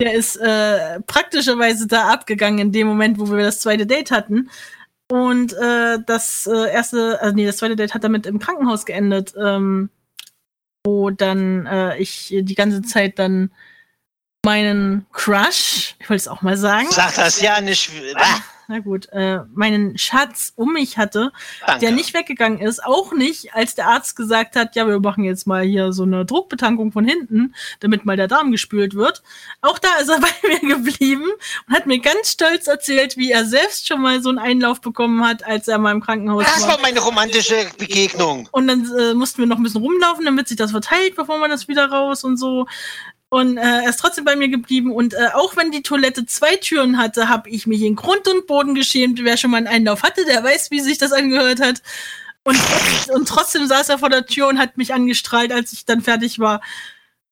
Der 0.00 0.14
ist 0.14 0.34
äh, 0.34 1.00
praktischerweise 1.02 1.86
da 1.86 2.08
abgegangen 2.08 2.58
in 2.58 2.72
dem 2.72 2.88
Moment, 2.88 3.20
wo 3.20 3.30
wir 3.30 3.44
das 3.44 3.60
zweite 3.60 3.86
Date 3.86 4.10
hatten. 4.10 4.50
Und 5.08 5.52
äh, 5.52 5.98
das 6.04 6.48
äh, 6.48 6.72
erste, 6.72 7.22
also 7.22 7.36
nee, 7.36 7.46
das 7.46 7.58
zweite 7.58 7.76
Date 7.76 7.94
hat 7.94 8.02
damit 8.02 8.26
im 8.26 8.40
Krankenhaus 8.40 8.84
geendet, 8.84 9.32
ähm, 9.40 9.90
wo 10.84 11.10
dann 11.10 11.66
äh, 11.66 11.98
ich 11.98 12.34
die 12.36 12.54
ganze 12.56 12.82
Zeit 12.82 13.20
dann 13.20 13.52
meinen 14.44 15.06
Crush, 15.12 15.96
ich 15.98 16.08
wollte 16.08 16.20
es 16.20 16.28
auch 16.28 16.42
mal 16.42 16.56
sagen, 16.56 16.88
Sag 16.90 17.14
das 17.14 17.40
ja 17.40 17.60
nicht. 17.60 17.90
Ah, 18.14 18.40
na 18.68 18.78
gut, 18.78 19.08
äh, 19.12 19.40
meinen 19.52 19.98
Schatz 19.98 20.52
um 20.56 20.72
mich 20.72 20.96
hatte, 20.96 21.32
danke. 21.66 21.80
der 21.80 21.90
nicht 21.90 22.14
weggegangen 22.14 22.60
ist, 22.60 22.82
auch 22.82 23.12
nicht, 23.12 23.52
als 23.52 23.74
der 23.74 23.88
Arzt 23.88 24.16
gesagt 24.16 24.56
hat, 24.56 24.76
ja, 24.76 24.86
wir 24.86 25.00
machen 25.00 25.24
jetzt 25.24 25.46
mal 25.46 25.62
hier 25.62 25.92
so 25.92 26.04
eine 26.04 26.24
Druckbetankung 26.24 26.90
von 26.90 27.04
hinten, 27.04 27.54
damit 27.80 28.06
mal 28.06 28.16
der 28.16 28.28
Darm 28.28 28.50
gespült 28.50 28.94
wird. 28.94 29.22
Auch 29.60 29.78
da 29.78 29.96
ist 30.00 30.08
er 30.08 30.20
bei 30.20 30.28
mir 30.48 30.76
geblieben 30.76 31.26
und 31.66 31.74
hat 31.74 31.86
mir 31.86 31.98
ganz 31.98 32.30
stolz 32.30 32.66
erzählt, 32.66 33.16
wie 33.18 33.32
er 33.32 33.44
selbst 33.44 33.88
schon 33.88 34.00
mal 34.00 34.22
so 34.22 34.30
einen 34.30 34.38
Einlauf 34.38 34.80
bekommen 34.80 35.26
hat, 35.26 35.44
als 35.44 35.68
er 35.68 35.78
mal 35.78 35.92
im 35.92 36.00
Krankenhaus 36.00 36.44
Das 36.44 36.62
war. 36.62 36.70
war 36.70 36.80
meine 36.80 37.00
romantische 37.00 37.66
Begegnung. 37.76 38.48
Und 38.52 38.68
dann 38.68 38.90
äh, 38.98 39.14
mussten 39.14 39.38
wir 39.38 39.46
noch 39.46 39.58
ein 39.58 39.64
bisschen 39.64 39.82
rumlaufen, 39.82 40.24
damit 40.24 40.48
sich 40.48 40.56
das 40.56 40.70
verteilt, 40.70 41.16
bevor 41.16 41.38
man 41.38 41.50
das 41.50 41.68
wieder 41.68 41.90
raus 41.90 42.24
und 42.24 42.38
so. 42.38 42.66
Und 43.30 43.56
äh, 43.58 43.60
er 43.84 43.88
ist 43.88 44.00
trotzdem 44.00 44.24
bei 44.24 44.34
mir 44.36 44.48
geblieben. 44.48 44.92
Und 44.92 45.14
äh, 45.14 45.28
auch 45.34 45.56
wenn 45.56 45.70
die 45.70 45.82
Toilette 45.82 46.26
zwei 46.26 46.56
Türen 46.56 46.98
hatte, 46.98 47.28
habe 47.28 47.48
ich 47.48 47.66
mich 47.66 47.80
in 47.82 47.94
Grund 47.96 48.26
und 48.28 48.46
Boden 48.48 48.74
geschämt. 48.74 49.20
Wer 49.22 49.36
schon 49.36 49.52
mal 49.52 49.58
einen 49.58 49.68
Einlauf 49.68 50.02
hatte, 50.02 50.24
der 50.24 50.42
weiß, 50.42 50.70
wie 50.72 50.80
sich 50.80 50.98
das 50.98 51.12
angehört 51.12 51.60
hat. 51.60 51.80
Und, 52.42 52.58
und 53.12 53.28
trotzdem 53.28 53.66
saß 53.66 53.88
er 53.88 53.98
vor 53.98 54.08
der 54.10 54.26
Tür 54.26 54.48
und 54.48 54.58
hat 54.58 54.76
mich 54.76 54.92
angestrahlt, 54.94 55.52
als 55.52 55.72
ich 55.72 55.84
dann 55.84 56.00
fertig 56.00 56.38
war. 56.40 56.60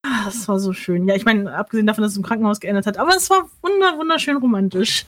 Ah, 0.04 0.26
Das 0.26 0.46
war 0.46 0.60
so 0.60 0.72
schön. 0.72 1.08
Ja, 1.08 1.16
ich 1.16 1.24
meine, 1.24 1.52
abgesehen 1.56 1.86
davon, 1.86 2.02
dass 2.02 2.12
es 2.12 2.16
im 2.16 2.22
Krankenhaus 2.22 2.60
geendet 2.60 2.86
hat, 2.86 2.96
aber 2.98 3.16
es 3.16 3.28
war 3.28 3.48
wunder, 3.62 3.98
wunderschön 3.98 4.36
romantisch. 4.36 5.04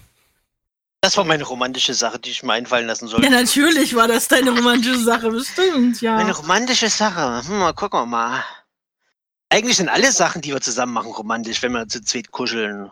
Das 1.02 1.16
war 1.16 1.24
meine 1.24 1.44
romantische 1.44 1.94
Sache, 1.94 2.18
die 2.18 2.30
ich 2.30 2.42
mir 2.42 2.52
einfallen 2.54 2.86
lassen 2.86 3.06
Ja, 3.06 3.10
sollte. 3.12 3.30
natürlich 3.30 3.94
war 3.94 4.08
das 4.08 4.26
deine 4.28 4.50
romantische 4.50 4.98
Sache, 4.98 5.30
bestimmt, 5.30 6.00
ja. 6.02 6.16
Eine 6.16 6.34
romantische 6.36 6.88
Sache. 6.90 7.46
Hm, 7.46 7.58
mal 7.58 7.72
gucken 7.72 8.00
wir 8.00 8.06
mal. 8.06 8.44
Eigentlich 9.52 9.76
sind 9.76 9.88
alle 9.88 10.12
Sachen, 10.12 10.42
die 10.42 10.52
wir 10.52 10.60
zusammen 10.60 10.92
machen, 10.92 11.10
romantisch, 11.12 11.62
wenn 11.62 11.72
wir 11.72 11.88
zu 11.88 12.02
zweit 12.02 12.30
kuscheln. 12.30 12.90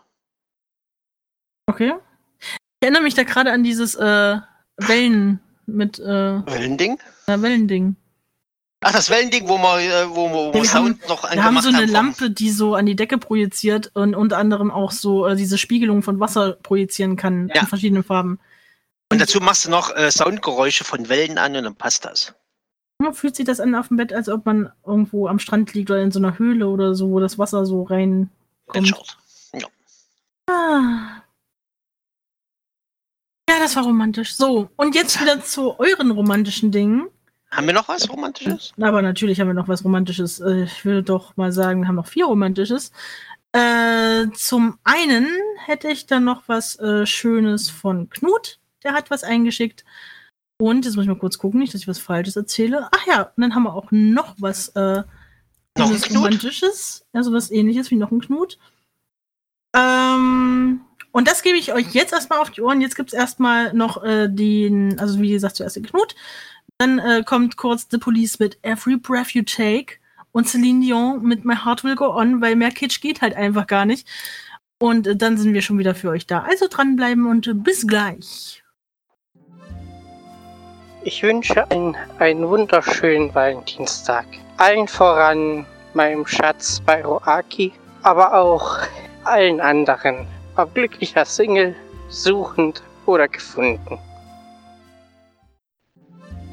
Okay. 1.67 1.95
Ich 2.41 2.49
erinnere 2.83 3.03
mich 3.03 3.15
da 3.15 3.23
gerade 3.25 3.53
an 3.53 3.63
dieses 3.63 3.95
äh, 3.95 4.37
Wellen 4.77 5.41
mit 5.67 5.99
äh, 5.99 6.05
Wellending? 6.47 6.99
na, 7.27 7.41
Wellending. 7.43 7.97
Ach, 8.81 8.93
das 8.93 9.11
Wellending, 9.11 9.49
wo 9.49 9.59
wir, 9.59 9.79
äh, 9.81 10.09
wo, 10.09 10.31
wo, 10.31 10.49
wo 10.49 10.55
Wir 10.55 10.65
Sound 10.65 11.07
noch 11.09 11.25
Wir 11.25 11.31
haben 11.31 11.57
angemacht 11.57 11.65
so 11.65 11.69
eine 11.71 11.83
vom- 11.87 11.91
Lampe, 11.93 12.31
die 12.31 12.51
so 12.51 12.75
an 12.75 12.87
die 12.87 12.97
Decke 12.97 13.19
projiziert 13.19 13.91
und 13.95 14.15
unter 14.15 14.39
anderem 14.39 14.71
auch 14.71 14.93
so 14.93 15.27
äh, 15.27 15.37
diese 15.37 15.59
Spiegelung 15.59 16.03
von 16.03 16.21
Wasser 16.21 16.53
projizieren 16.53 17.17
kann 17.17 17.51
Ja. 17.55 17.63
in 17.63 17.67
verschiedenen 17.67 18.05
Farben. 18.05 18.39
Und 19.11 19.21
dazu 19.21 19.41
machst 19.41 19.65
du 19.65 19.71
noch 19.71 19.95
äh, 19.95 20.11
Soundgeräusche 20.11 20.85
von 20.85 21.09
Wellen 21.09 21.39
an 21.39 21.57
und 21.57 21.65
dann 21.65 21.75
passt 21.77 22.05
das. 22.05 22.35
Ja, 23.01 23.13
fühlt 23.13 23.37
sich 23.37 23.47
das 23.47 23.61
an 23.61 23.75
auf 23.75 23.89
dem 23.89 23.97
Bett, 23.97 24.13
als 24.13 24.29
ob 24.29 24.45
man 24.45 24.73
irgendwo 24.85 25.29
am 25.29 25.39
Strand 25.39 25.73
liegt 25.75 25.91
oder 25.91 26.03
in 26.03 26.11
so 26.11 26.19
einer 26.19 26.39
Höhle 26.39 26.69
oder 26.69 26.95
so, 26.95 27.11
wo 27.11 27.21
das 27.21 27.39
Wasser 27.39 27.65
so 27.65 27.85
reinkommt. 27.85 28.31
Entschaut. 28.75 29.17
Ah. 30.51 31.23
Ja, 33.49 33.59
das 33.61 33.77
war 33.77 33.85
romantisch. 33.85 34.35
So, 34.35 34.69
und 34.77 34.95
jetzt 34.95 35.21
wieder 35.21 35.43
zu 35.43 35.79
euren 35.79 36.11
romantischen 36.11 36.73
Dingen. 36.73 37.09
Haben 37.51 37.67
wir 37.67 37.75
noch 37.75 37.89
was 37.89 38.11
Romantisches? 38.11 38.75
Aber 38.79 39.01
natürlich 39.01 39.41
haben 39.41 39.47
wir 39.47 39.55
noch 39.55 39.69
was 39.69 39.83
Romantisches. 39.85 40.41
Äh, 40.41 40.65
Ich 40.65 40.85
würde 40.85 41.03
doch 41.03 41.37
mal 41.39 41.51
sagen, 41.51 41.81
wir 41.81 41.89
haben 41.89 41.95
noch 41.95 42.07
vier 42.07 42.27
Romantisches. 42.27 42.93
Äh, 43.53 44.27
zum 44.35 44.79
einen 44.85 45.27
hätte 45.65 45.89
ich 45.89 46.07
dann 46.07 46.25
noch 46.25 46.43
was 46.47 46.79
äh, 46.79 47.07
Schönes 47.07 47.71
von 47.71 48.11
Knut. 48.11 48.59
Der 48.85 48.93
hat 48.93 49.11
was 49.11 49.25
eingeschickt. 49.25 49.85
Und 50.61 50.85
jetzt 50.85 50.97
muss 50.97 51.05
ich 51.05 51.09
mal 51.09 51.19
kurz 51.19 51.39
gucken, 51.39 51.61
nicht, 51.61 51.73
dass 51.73 51.83
ich 51.83 51.89
was 51.89 52.01
Falsches 52.01 52.37
erzähle. 52.37 52.89
Ach 52.91 53.07
ja, 53.07 53.23
und 53.37 53.43
dann 53.43 53.55
haben 53.55 53.63
wir 53.63 53.75
auch 53.75 53.89
noch 53.91 54.35
was 54.39 54.69
äh, 54.71 55.03
Noch 55.79 55.91
ein? 55.91 56.17
Romantisches. 56.17 57.07
Also 57.13 57.33
was 57.33 57.51
ähnliches 57.51 57.91
wie 57.91 57.97
noch 57.97 58.11
ein 58.11 58.21
Knut. 58.21 58.59
Ähm, 59.77 60.81
und 61.13 61.29
das 61.29 61.43
gebe 61.43 61.59
ich 61.59 61.73
euch 61.73 61.95
jetzt 61.95 62.13
erstmal 62.13 62.41
auf 62.41 62.51
die 62.51 62.61
Ohren. 62.61 62.81
Jetzt 62.81 62.97
gibt 62.97 63.13
es 63.13 63.19
erstmal 63.19 63.73
noch 63.73 64.03
äh, 64.03 64.29
den, 64.29 64.99
also 64.99 65.21
wie 65.21 65.31
gesagt, 65.31 65.57
zuerst 65.57 65.77
den 65.77 65.87
Knut. 65.87 66.17
Dann 66.79 66.99
äh, 66.99 67.23
kommt 67.25 67.57
kurz 67.57 67.87
The 67.91 67.99
Police 67.99 68.39
mit 68.39 68.59
Every 68.63 68.97
Breath 68.97 69.31
You 69.31 69.43
Take 69.43 69.95
und 70.33 70.49
Celine 70.49 70.85
Dion 70.85 71.23
mit 71.23 71.45
My 71.45 71.55
Heart 71.55 71.85
Will 71.85 71.97
Go 71.97 72.15
On, 72.15 72.41
weil 72.41 72.57
mehr 72.57 72.71
Kitsch 72.71 73.01
geht 73.01 73.23
halt 73.23 73.35
einfach 73.35 73.67
gar 73.67 73.85
nicht. 73.85 74.09
Und 74.81 75.07
äh, 75.07 75.17
dann 75.17 75.39
sind 75.39 75.55
wir 75.55 75.63
schon 75.63 75.79
wieder 75.79 75.95
für 75.95 76.11
euch 76.11 76.27
da. 76.27 76.43
Also 76.43 76.67
dranbleiben 76.69 77.27
und 77.27 77.47
äh, 77.47 77.55
bis 77.55 77.87
gleich. 77.87 78.63
Ich 81.03 81.23
wünsche 81.23 81.71
einen, 81.71 81.97
einen 82.19 82.49
wunderschönen 82.49 83.33
Valentinstag. 83.33 84.27
Allen 84.57 84.89
voran 84.89 85.65
meinem 85.95 86.27
Schatz 86.27 86.83
bei 86.85 87.05
Roaki, 87.05 87.73
aber 88.03 88.35
auch 88.35 88.79
allen 89.23 89.61
anderen. 89.61 90.27
Ob 90.57 90.75
glücklicher 90.75 91.25
Single, 91.25 91.77
suchend 92.09 92.83
oder 93.07 93.29
gefunden. 93.29 93.99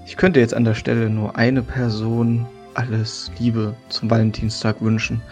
Ich 0.05 0.15
könnte 0.15 0.39
jetzt 0.39 0.53
an 0.53 0.63
der 0.63 0.75
Stelle 0.75 1.09
nur 1.09 1.35
eine 1.35 1.63
Person 1.63 2.45
alles 2.75 3.31
Liebe 3.39 3.75
zum 3.89 4.11
Valentinstag 4.11 4.79
wünschen. 4.79 5.23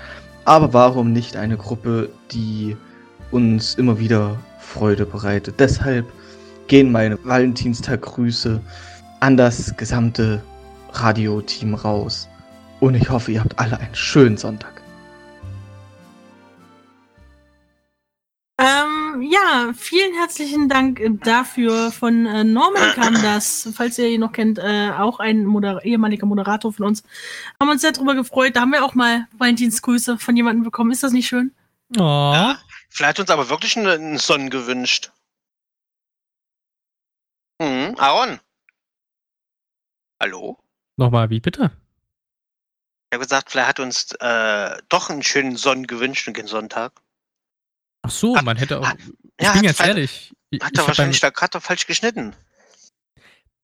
Aber 0.45 0.73
warum 0.73 1.13
nicht 1.13 1.37
eine 1.37 1.55
Gruppe, 1.55 2.09
die 2.31 2.75
uns 3.29 3.75
immer 3.75 3.99
wieder 3.99 4.37
Freude 4.57 5.05
bereitet? 5.05 5.59
Deshalb 5.59 6.05
gehen 6.67 6.91
meine 6.91 7.23
Valentinstag-Grüße 7.23 8.59
an 9.23 9.37
das 9.37 9.75
gesamte 9.77 10.43
Radioteam 10.91 11.75
raus. 11.75 12.27
Und 12.81 12.93
ich 12.95 13.09
hoffe, 13.09 13.31
ihr 13.31 13.39
habt 13.39 13.57
alle 13.57 13.79
einen 13.79 13.95
schönen 13.95 14.35
Sonntag. 14.35 14.81
Ähm, 18.59 19.21
ja, 19.21 19.71
vielen 19.73 20.13
herzlichen 20.15 20.67
Dank 20.67 20.99
äh, 20.99 21.09
dafür. 21.23 21.91
Von 21.93 22.25
äh, 22.25 22.43
Norman 22.43 22.91
kam 22.95 23.13
das, 23.21 23.69
falls 23.73 23.97
ihr 23.97 24.09
ihn 24.09 24.19
noch 24.19 24.33
kennt, 24.33 24.59
äh, 24.59 24.91
auch 24.91 25.19
ein 25.19 25.45
Moder 25.45 25.85
ehemaliger 25.85 26.25
Moderator 26.25 26.73
von 26.73 26.85
uns. 26.87 27.01
Haben 27.61 27.69
uns 27.69 27.81
sehr 27.81 27.93
drüber 27.93 28.15
gefreut. 28.15 28.57
Da 28.57 28.61
haben 28.61 28.71
wir 28.73 28.83
auch 28.83 28.93
mal 28.93 29.27
Valentinsgrüße 29.37 30.17
von 30.17 30.35
jemandem 30.35 30.65
bekommen. 30.65 30.91
Ist 30.91 31.01
das 31.03 31.13
nicht 31.13 31.27
schön? 31.27 31.53
Oh. 31.97 32.53
Vielleicht 32.89 33.19
hat 33.19 33.21
uns 33.21 33.29
aber 33.29 33.49
wirklich 33.49 33.77
einen- 33.77 33.87
einen 33.87 34.17
Sonnen 34.17 34.49
gewünscht. 34.49 35.11
Mhm. 37.61 37.95
Aaron? 37.97 38.39
Hallo? 40.23 40.57
Nochmal, 40.95 41.29
wie 41.29 41.41
bitte? 41.41 41.69
Ich 43.11 43.15
habe 43.17 43.25
gesagt, 43.25 43.51
vielleicht 43.51 43.67
hat 43.67 43.79
uns 43.81 44.13
äh, 44.21 44.77
doch 44.87 45.09
einen 45.09 45.21
schönen 45.21 45.57
Sonnen 45.57 45.85
gewünscht 45.85 46.25
und 46.29 46.33
keinen 46.33 46.47
Sonntag. 46.47 46.93
Ach 48.03 48.09
so, 48.09 48.33
Hat- 48.37 48.45
man 48.45 48.55
hätte 48.55 48.79
auch. 48.79 48.85
hat- 48.87 48.99
Ich 49.37 49.45
ja, 49.45 49.51
bin 49.51 49.65
jetzt 49.65 49.81
hat- 49.81 49.87
ehrlich. 49.87 50.33
Ich, 50.49 50.63
Hat 50.63 50.77
er 50.77 50.87
wahrscheinlich 50.87 51.19
beim- 51.19 51.33
da 51.33 51.37
gerade 51.37 51.59
falsch 51.59 51.87
geschnitten. 51.87 52.37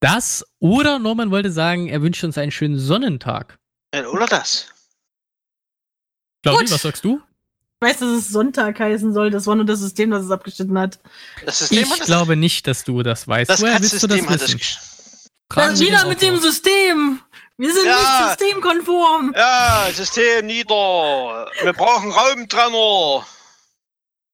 das 0.00 0.44
oder 0.58 0.98
Norman 0.98 1.30
wollte 1.30 1.50
sagen, 1.50 1.88
er 1.88 2.02
wünscht 2.02 2.22
uns 2.24 2.36
einen 2.36 2.52
schönen 2.52 2.78
Sonnentag. 2.78 3.58
Äh, 3.92 4.04
Oder 4.04 4.26
das? 4.26 4.68
Claudi, 6.42 6.70
was 6.70 6.82
sagst 6.82 7.04
du? 7.06 7.22
Ich 7.82 7.88
weiß, 7.88 8.00
dass 8.00 8.08
es 8.10 8.28
Sonntag 8.28 8.78
heißen 8.78 9.14
soll. 9.14 9.30
Das 9.30 9.46
war 9.46 9.54
nur 9.56 9.64
das 9.64 9.78
System, 9.80 10.10
das 10.10 10.24
es 10.26 10.30
abgeschnitten 10.30 10.78
hat. 10.78 10.98
Das 11.46 11.60
System 11.60 11.78
Ich 11.84 11.90
hat 11.90 12.00
das, 12.00 12.06
glaube 12.06 12.36
nicht, 12.36 12.66
dass 12.66 12.84
du 12.84 13.02
das 13.02 13.26
weißt. 13.26 13.48
das 13.48 13.62
Woher 13.62 13.80
willst 13.80 14.02
du 14.02 14.06
das 14.06 14.18
System 14.18 14.28
hat 14.30 14.42
das. 14.42 14.52
wissen? 14.54 14.99
Dann 15.54 15.78
wieder 15.78 16.06
mit 16.06 16.22
dem. 16.22 16.38
System. 16.38 17.20
Wir 17.56 17.74
sind 17.74 17.86
Ja. 17.86 17.96
nicht 17.96 18.38
systemkonform. 18.40 19.34
Ja, 19.36 19.88
System 19.92 20.46
nieder. 20.46 21.50
Wir 21.62 21.72
brauchen 21.74 22.10
Raumtrenner. 22.10 23.26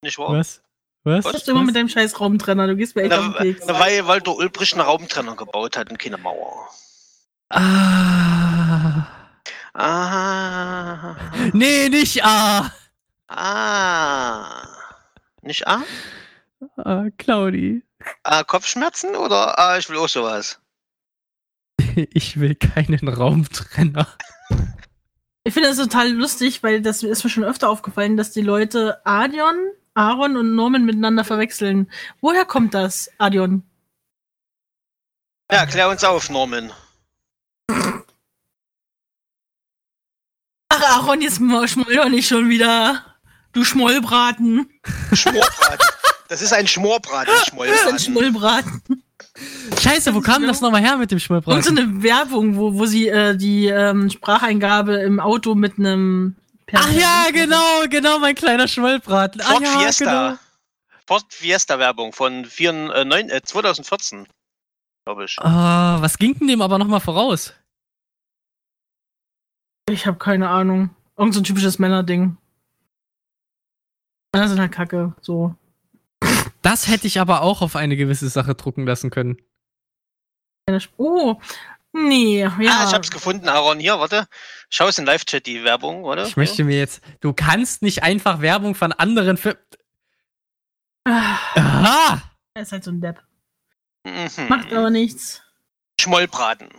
Nicht 0.02 0.18
wahr? 0.18 0.30
Was? 0.32 0.60
Was? 1.04 1.24
Du 1.24 1.32
bist 1.32 1.48
immer 1.48 1.62
mit 1.64 1.74
deinem 1.74 1.88
scheiß 1.88 2.20
Raumtrenner. 2.20 2.66
Du 2.68 2.76
gehst 2.76 2.94
mir 2.94 3.02
echt 3.02 3.12
auf 3.14 3.20
den 3.24 3.32
Na, 3.32 3.38
Keks. 3.42 3.64
na, 3.66 3.78
weil 3.80 4.06
Walter 4.06 4.34
Ulbricht 4.36 4.74
einen 4.74 4.82
Raumtrenner 4.82 5.34
gebaut 5.36 5.76
hat 5.76 5.90
und 5.90 5.98
keine 5.98 6.18
Mauer. 6.18 6.68
Ah. 7.50 9.06
Ah. 9.74 11.16
Nee, 11.52 11.88
nicht 11.88 12.24
A. 12.24 12.72
Ah. 13.28 14.66
Nicht 15.42 15.66
A? 15.66 15.82
Ah, 16.76 17.04
Claudi. 17.18 17.82
Ah, 18.22 18.44
Kopfschmerzen 18.44 19.14
oder 19.16 19.58
ah, 19.58 19.78
ich 19.78 19.88
will 19.88 19.98
auch 19.98 20.08
sowas? 20.08 20.58
Ich 22.12 22.38
will 22.38 22.54
keinen 22.54 23.08
Raumtrenner. 23.08 24.06
Ich 25.44 25.54
finde 25.54 25.68
das 25.68 25.78
total 25.78 26.10
lustig, 26.10 26.62
weil 26.62 26.82
das 26.82 27.02
ist 27.02 27.24
mir 27.24 27.30
schon 27.30 27.44
öfter 27.44 27.70
aufgefallen, 27.70 28.16
dass 28.16 28.32
die 28.32 28.42
Leute 28.42 29.00
Adion, 29.06 29.56
Aaron 29.94 30.36
und 30.36 30.54
Norman 30.54 30.84
miteinander 30.84 31.24
verwechseln. 31.24 31.90
Woher 32.20 32.44
kommt 32.44 32.74
das, 32.74 33.10
Adion? 33.18 33.62
Ja, 35.50 35.64
klär 35.66 35.88
uns 35.88 36.02
auf, 36.04 36.28
Norman. 36.28 36.72
Ach, 40.68 40.82
Aaron, 40.82 41.22
jetzt 41.22 41.36
schmoll 41.36 41.94
doch 41.94 42.08
nicht 42.08 42.28
schon 42.28 42.48
wieder. 42.48 43.04
Du 43.52 43.64
Schmollbraten. 43.64 44.68
Schmorbraten. 45.12 45.86
Das 46.28 46.42
ist 46.42 46.52
ein 46.52 46.66
Schmorbraten, 46.66 47.32
nicht 47.32 47.52
Das 47.56 47.80
ist 47.80 47.86
ein 47.86 47.98
Schmollbraten. 47.98 49.02
Scheiße, 49.80 50.14
wo 50.14 50.20
kam 50.20 50.46
das 50.46 50.60
nochmal 50.60 50.80
her 50.80 50.96
mit 50.96 51.10
dem 51.10 51.18
Und 51.18 51.64
so 51.64 51.70
eine 51.70 52.02
Werbung, 52.02 52.56
wo, 52.56 52.74
wo 52.74 52.86
sie 52.86 53.08
äh, 53.08 53.36
die 53.36 53.66
ähm, 53.66 54.10
Spracheingabe 54.10 54.96
im 54.96 55.20
Auto 55.20 55.54
mit 55.54 55.78
einem. 55.78 56.36
Ach 56.72 56.90
ja, 56.92 57.26
genau, 57.32 57.84
genau, 57.88 58.18
mein 58.18 58.34
kleiner 58.34 58.66
Schmollbraten. 58.66 59.40
Ah 59.40 59.44
Ford 59.44 59.62
ja, 59.62 59.78
Fiesta. 59.78 60.28
genau. 60.28 60.38
Ford 61.06 61.24
Fiesta 61.32 61.78
Werbung 61.78 62.12
von 62.12 62.44
4, 62.44 62.70
äh, 62.94 63.04
9, 63.04 63.30
äh, 63.30 63.42
2014. 63.42 64.26
Glaube 65.04 65.26
ich. 65.26 65.38
Ah, 65.38 65.98
was 66.00 66.18
ging 66.18 66.36
denn 66.38 66.48
dem 66.48 66.62
aber 66.62 66.78
nochmal 66.78 67.00
voraus? 67.00 67.54
Ich 69.88 70.06
habe 70.06 70.18
keine 70.18 70.48
Ahnung. 70.48 70.90
Irgend 71.16 71.34
so 71.34 71.40
ein 71.40 71.44
typisches 71.44 71.78
Männerding. 71.78 72.36
Das 74.32 74.50
ist 74.50 74.58
halt 74.58 74.72
Kacke. 74.72 75.14
So. 75.20 75.54
Das 76.66 76.88
hätte 76.88 77.06
ich 77.06 77.20
aber 77.20 77.42
auch 77.42 77.62
auf 77.62 77.76
eine 77.76 77.96
gewisse 77.96 78.28
Sache 78.28 78.56
drucken 78.56 78.86
lassen 78.88 79.10
können. 79.10 79.40
Oh. 80.96 81.36
Nee, 81.92 82.40
ja. 82.40 82.48
Ah, 82.48 82.88
ich 82.88 82.92
hab's 82.92 83.12
gefunden, 83.12 83.48
Aaron. 83.48 83.78
Hier, 83.78 84.00
warte. 84.00 84.26
Schau 84.68 84.88
es 84.88 84.98
in 84.98 85.06
Live-Chat, 85.06 85.46
die 85.46 85.62
Werbung, 85.62 86.02
oder? 86.02 86.26
Ich 86.26 86.36
möchte 86.36 86.64
mir 86.64 86.76
jetzt. 86.76 87.02
Du 87.20 87.32
kannst 87.32 87.82
nicht 87.82 88.02
einfach 88.02 88.40
Werbung 88.40 88.74
von 88.74 88.90
anderen 88.92 89.36
für. 89.36 89.56
Ah, 91.04 91.38
Aha! 91.54 92.22
Er 92.54 92.62
ist 92.62 92.72
halt 92.72 92.82
so 92.82 92.90
ein 92.90 93.00
Depp. 93.00 93.22
Mhm. 94.04 94.48
Macht 94.48 94.72
aber 94.72 94.90
nichts. 94.90 95.42
Schmollbraten. 96.00 96.70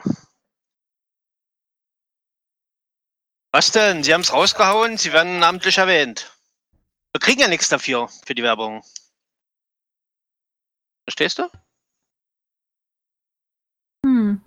Was 3.54 3.72
denn? 3.72 4.04
Sie 4.04 4.14
haben's 4.14 4.34
rausgehauen, 4.34 4.98
Sie 4.98 5.14
werden 5.14 5.40
namentlich 5.40 5.78
erwähnt. 5.78 6.38
Wir 7.14 7.22
kriegen 7.22 7.40
ja 7.40 7.48
nichts 7.48 7.70
dafür, 7.70 8.10
für 8.26 8.36
die 8.36 8.44
Werbung. 8.44 8.84
Verstehst 11.08 11.40
du? 11.40 11.44
Hm. 14.06 14.42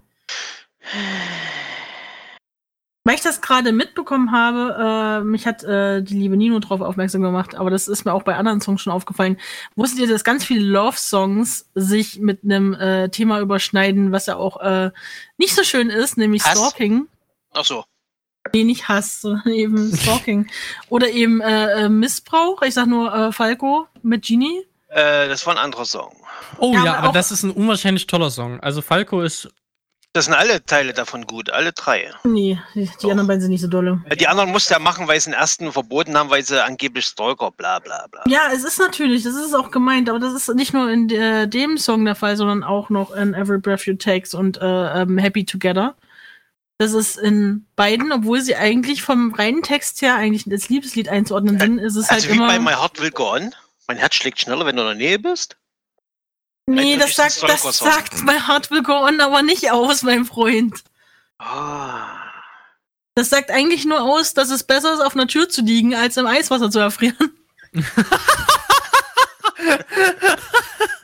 Weil 3.05 3.15
ich 3.15 3.23
das 3.23 3.41
gerade 3.41 3.73
mitbekommen 3.73 4.31
habe, 4.31 5.23
äh, 5.23 5.25
mich 5.25 5.47
hat 5.47 5.65
äh, 5.65 6.03
die 6.03 6.19
liebe 6.19 6.37
Nino 6.37 6.59
drauf 6.59 6.83
aufmerksam 6.83 7.23
gemacht, 7.23 7.55
aber 7.55 7.71
das 7.71 7.89
ist 7.89 8.05
mir 8.05 8.13
auch 8.13 8.25
bei 8.25 8.37
anderen 8.37 8.61
Songs 8.61 8.83
schon 8.83 8.93
aufgefallen. 8.93 9.39
Wusstet 9.75 10.01
ihr, 10.01 10.07
dass 10.07 10.23
ganz 10.23 10.45
viele 10.45 10.65
Love-Songs 10.65 11.71
sich 11.75 12.19
mit 12.21 12.45
einem 12.45 12.75
äh, 12.75 13.09
Thema 13.09 13.41
überschneiden, 13.41 14.13
was 14.13 14.27
ja 14.27 14.37
auch 14.37 14.61
äh, 14.61 14.91
nicht 15.39 15.55
so 15.55 15.65
schön 15.65 15.89
ist, 15.89 16.19
nämlich 16.19 16.45
Hass? 16.45 16.59
Stalking. 16.59 17.09
Ach 17.55 17.65
so. 17.65 17.85
Nee, 18.53 18.65
nicht 18.65 18.89
Hass, 18.89 19.23
sondern 19.23 19.55
eben 19.55 19.97
Stalking. 20.03 20.51
Oder 20.91 21.09
eben 21.09 21.41
äh, 21.41 21.85
äh, 21.85 21.89
Missbrauch. 21.89 22.61
Ich 22.61 22.75
sag 22.75 22.87
nur 22.87 23.33
Falco 23.33 23.87
mit 24.03 24.27
Genie. 24.27 24.67
Äh, 24.91 25.29
das 25.29 25.47
war 25.47 25.55
ein 25.55 25.59
anderer 25.59 25.85
Song. 25.85 26.15
Oh 26.59 26.73
Ja, 26.75 26.85
ja, 26.85 26.97
aber 26.97 27.13
das 27.13 27.31
ist 27.31 27.45
ein 27.45 27.53
unwahrscheinlich 27.53 28.07
toller 28.07 28.31
Song. 28.31 28.59
Also 28.61 28.83
Falco 28.83 29.23
ist 29.23 29.49
Das 30.13 30.25
sind 30.25 30.35
alle 30.35 30.65
Teile 30.65 30.93
davon 30.93 31.27
gut, 31.29 31.51
alle 31.51 31.73
drei. 31.73 32.13
Nee, 32.25 32.59
die, 32.75 32.91
die 33.01 33.11
anderen 33.11 33.29
beiden 33.29 33.41
sind 33.41 33.53
nicht 33.53 33.61
so 33.61 33.69
dolle. 33.69 34.03
Die 34.19 34.27
anderen 34.27 34.51
musste 34.51 34.75
er 34.75 34.81
machen, 34.81 35.07
weil 35.07 35.21
sie 35.21 35.31
den 35.31 35.39
ersten 35.39 35.71
verboten 35.71 36.19
haben, 36.19 36.31
weil 36.31 36.45
sie 36.45 36.63
angeblich 36.63 37.07
Stalker, 37.07 37.53
bla 37.53 37.79
bla 37.79 38.05
bla. 38.11 38.25
Ja, 38.27 38.51
es 38.53 38.65
ist 38.65 38.81
natürlich, 38.81 39.23
das 39.23 39.37
ist 39.37 39.55
auch 39.55 39.71
gemeint, 39.71 40.11
aber 40.11 40.19
das 40.19 40.35
ist 40.35 40.53
nicht 40.57 40.75
nur 40.75 40.91
in 40.91 41.07
der, 41.07 41.47
dem 41.47 41.79
Song 41.79 42.05
der 42.05 42.17
Fall, 42.17 42.37
sondern 42.37 42.65
auch 42.65 42.91
noch 42.91 43.13
in 43.13 43.35
Every 43.35 43.59
Breath 43.59 43.87
You 43.87 43.95
Takes 43.95 44.35
und 44.35 44.59
äh, 44.61 45.03
ähm, 45.03 45.19
Happy 45.19 45.45
Together. 45.45 45.95
Das 46.79 46.95
ist 46.95 47.17
in 47.17 47.67
beiden, 47.77 48.11
obwohl 48.11 48.41
sie 48.41 48.57
eigentlich 48.57 49.03
vom 49.03 49.35
reinen 49.35 49.63
Text 49.63 50.03
her 50.03 50.17
eigentlich 50.17 50.51
als 50.51 50.69
Liebeslied 50.69 51.09
einzuordnen 51.09 51.61
sind, 51.61 51.79
ist 51.79 51.95
es 51.95 52.09
Also 52.09 52.27
halt 52.27 52.35
wie 52.35 52.39
bei 52.41 52.57
immer. 52.57 52.71
My 52.71 52.77
Heart 52.77 53.01
Will 53.01 53.11
Go 53.13 53.35
On. 53.35 53.55
Mein 53.91 53.99
Herz 53.99 54.15
schlägt 54.15 54.39
schneller, 54.39 54.65
wenn 54.67 54.77
du 54.77 54.83
in 54.83 54.89
der 54.89 54.95
Nähe 54.95 55.19
bist. 55.19 55.57
Nee, 56.67 56.97
das 56.97 57.17
sagt, 57.17 57.43
das 57.43 57.63
sagt 57.77 58.23
My 58.23 58.39
Heart 58.39 58.71
Will 58.71 58.85
Go 58.85 58.93
On 58.93 59.21
aber 59.21 59.43
nicht 59.43 59.73
aus, 59.73 60.05
mein 60.05 60.25
Freund. 60.25 60.85
Ah. 61.41 62.23
Das 63.17 63.31
sagt 63.31 63.51
eigentlich 63.51 63.85
nur 63.87 64.01
aus, 64.01 64.33
dass 64.33 64.51
es 64.51 64.63
besser 64.63 64.95
ist, 64.95 65.01
auf 65.01 65.17
einer 65.17 65.27
Tür 65.27 65.49
zu 65.49 65.63
liegen, 65.63 65.97
als 65.97 66.17
im 66.17 66.27
Eiswasser 66.29 66.71
zu 66.71 66.79
erfrieren. 66.79 67.37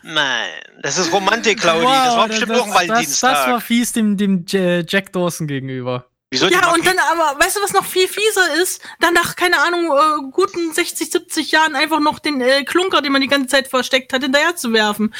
Nein, 0.04 0.50
das 0.80 0.96
ist 0.96 1.10
Romantik, 1.10 1.58
Claudi. 1.58 1.86
das 1.86 2.16
war 2.16 2.28
bestimmt 2.28 2.52
auch 2.52 2.66
ein 2.66 2.70
das, 2.70 2.78
das 2.78 2.88
Valentinstag. 2.88 3.48
war 3.48 3.60
fies 3.60 3.90
dem, 3.94 4.16
dem 4.16 4.44
Jack 4.46 5.12
Dawson 5.12 5.48
gegenüber. 5.48 6.08
Wieso 6.30 6.48
Ja, 6.48 6.72
und 6.72 6.84
dann 6.84 6.98
aber, 6.98 7.38
weißt 7.38 7.56
du, 7.56 7.62
was 7.62 7.72
noch 7.72 7.84
viel 7.84 8.08
fieser 8.08 8.54
ist? 8.60 8.82
Dann 8.98 9.14
nach, 9.14 9.36
keine 9.36 9.60
Ahnung, 9.60 9.92
äh, 9.92 10.30
guten 10.32 10.72
60, 10.72 11.10
70 11.10 11.52
Jahren 11.52 11.76
einfach 11.76 12.00
noch 12.00 12.18
den 12.18 12.40
äh, 12.40 12.64
Klunker, 12.64 13.00
den 13.00 13.12
man 13.12 13.20
die 13.20 13.28
ganze 13.28 13.48
Zeit 13.48 13.68
versteckt 13.68 14.12
hat, 14.12 14.22
hinterher 14.22 14.56
zu 14.56 14.72
werfen. 14.72 15.14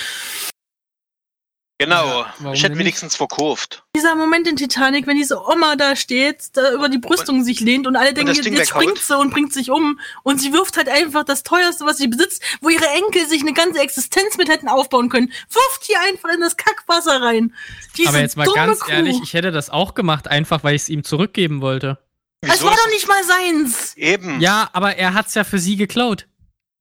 Genau, 1.79 2.25
warum 2.39 2.55
ich 2.55 2.63
hätte 2.63 2.73
nicht? 2.73 2.81
wenigstens 2.81 3.15
verkauft. 3.17 3.85
Dieser 3.95 4.15
Moment 4.15 4.49
in 4.49 4.57
Titanic, 4.57 5.07
wenn 5.07 5.17
diese 5.19 5.39
Oma 5.47 5.77
da 5.77 5.95
steht, 5.95 6.57
da 6.57 6.73
über 6.73 6.89
die 6.89 6.97
Brüstung 6.97 7.45
sich 7.45 7.61
lehnt 7.61 7.87
und 7.87 7.97
alle 7.97 8.15
denken, 8.15 8.29
das 8.29 8.39
jetzt, 8.39 8.47
jetzt 8.47 8.69
weghaut. 8.71 8.83
springt 8.83 8.99
sie 8.99 9.19
und 9.19 9.31
bringt 9.31 9.53
sich 9.53 9.71
um 9.71 10.01
und 10.23 10.41
sie 10.41 10.55
wirft 10.55 10.79
halt 10.79 10.89
einfach 10.89 11.25
das 11.25 11.43
teuerste, 11.43 11.85
was 11.85 11.99
sie 11.99 12.09
besitzt, 12.09 12.43
wo 12.63 12.71
ihre 12.71 12.87
Enkel 12.87 13.29
sich 13.29 13.43
eine 13.43 13.53
ganze 13.53 13.81
Existenz 13.81 14.39
mit 14.39 14.49
hätten 14.49 14.69
aufbauen 14.69 15.11
können, 15.11 15.31
wirft 15.51 15.89
die 15.89 15.97
einfach 15.97 16.31
in 16.31 16.41
das 16.41 16.57
Kackwasser 16.57 17.21
rein. 17.21 17.55
Diese 17.99 18.09
Aber 18.09 18.21
jetzt 18.21 18.39
mal 18.39 18.47
ganz 18.47 18.81
Kuh. 18.81 18.91
ehrlich, 18.93 19.19
ich 19.23 19.35
hätte 19.35 19.53
das 19.53 19.69
auch 19.69 19.93
gemacht, 19.95 20.29
einfach 20.29 20.65
weil 20.65 20.77
ich 20.77 20.83
es 20.83 20.89
ihm 20.89 21.05
zurückgeben 21.05 21.61
wollte. 21.61 21.99
Es 22.41 22.63
war 22.63 22.71
doch 22.75 22.89
nicht 22.91 23.07
mal 23.07 23.23
seins. 23.25 23.95
Eben. 23.97 24.41
Ja, 24.41 24.71
aber 24.73 24.97
er 24.97 25.13
hat's 25.13 25.35
ja 25.35 25.45
für 25.45 25.59
sie 25.59 25.77
geklaut. 25.77 26.27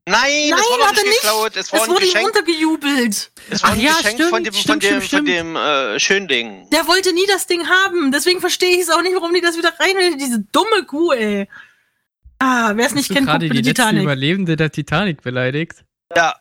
Nein, 0.08 0.22
Nein, 0.22 0.50
das 0.52 0.60
war 0.60 0.78
doch 0.78 0.88
hat 0.88 0.98
er 0.98 1.04
nicht 1.04 1.10
nicht. 1.10 1.22
geklaut. 1.22 1.56
Es 1.58 1.74
war 1.74 1.82
Es 1.82 1.88
wurde 1.90 2.06
ihm 2.06 2.24
untergejubelt. 2.26 3.32
Es 3.50 3.64
war 3.64 3.72
Ach 3.72 3.74
ein 3.76 3.80
ja, 3.82 3.94
Geschenk 3.94 4.16
stimmt, 4.16 4.30
von 4.30 4.44
dem, 4.44 4.54
von 4.54 4.62
stimmt, 4.62 4.84
dem, 4.84 5.02
stimmt, 5.02 5.12
von 5.12 5.26
dem 5.26 5.56
äh, 5.56 6.00
Schönding. 6.00 6.70
Der 6.72 6.88
wollte 6.88 7.14
nie 7.14 7.26
das 7.28 7.48
Ding 7.48 7.68
haben. 7.68 8.12
Deswegen 8.12 8.40
verstehe 8.40 8.76
ich 8.76 8.82
es 8.82 8.90
auch 8.90 9.02
nicht, 9.02 9.16
warum 9.16 9.34
die 9.34 9.42
das 9.42 9.58
wieder 9.58 9.74
rein 9.80 9.96
will. 9.98 10.18
Diese 10.18 10.40
dumme 10.52 10.84
Kuh, 10.86 11.12
ey. 11.14 11.48
Ah, 12.40 12.74
wer 12.76 12.86
es 12.88 12.96
nicht 12.96 13.08
kennt, 13.08 13.28
guckt 13.28 13.40
gerade 13.40 13.50
die 13.50 13.62
Titanic. 13.62 14.04
Überlebende 14.04 14.56
der 14.56 14.72
Titanic 14.72 15.22
beleidigt? 15.22 15.86
Ja. 16.16 16.36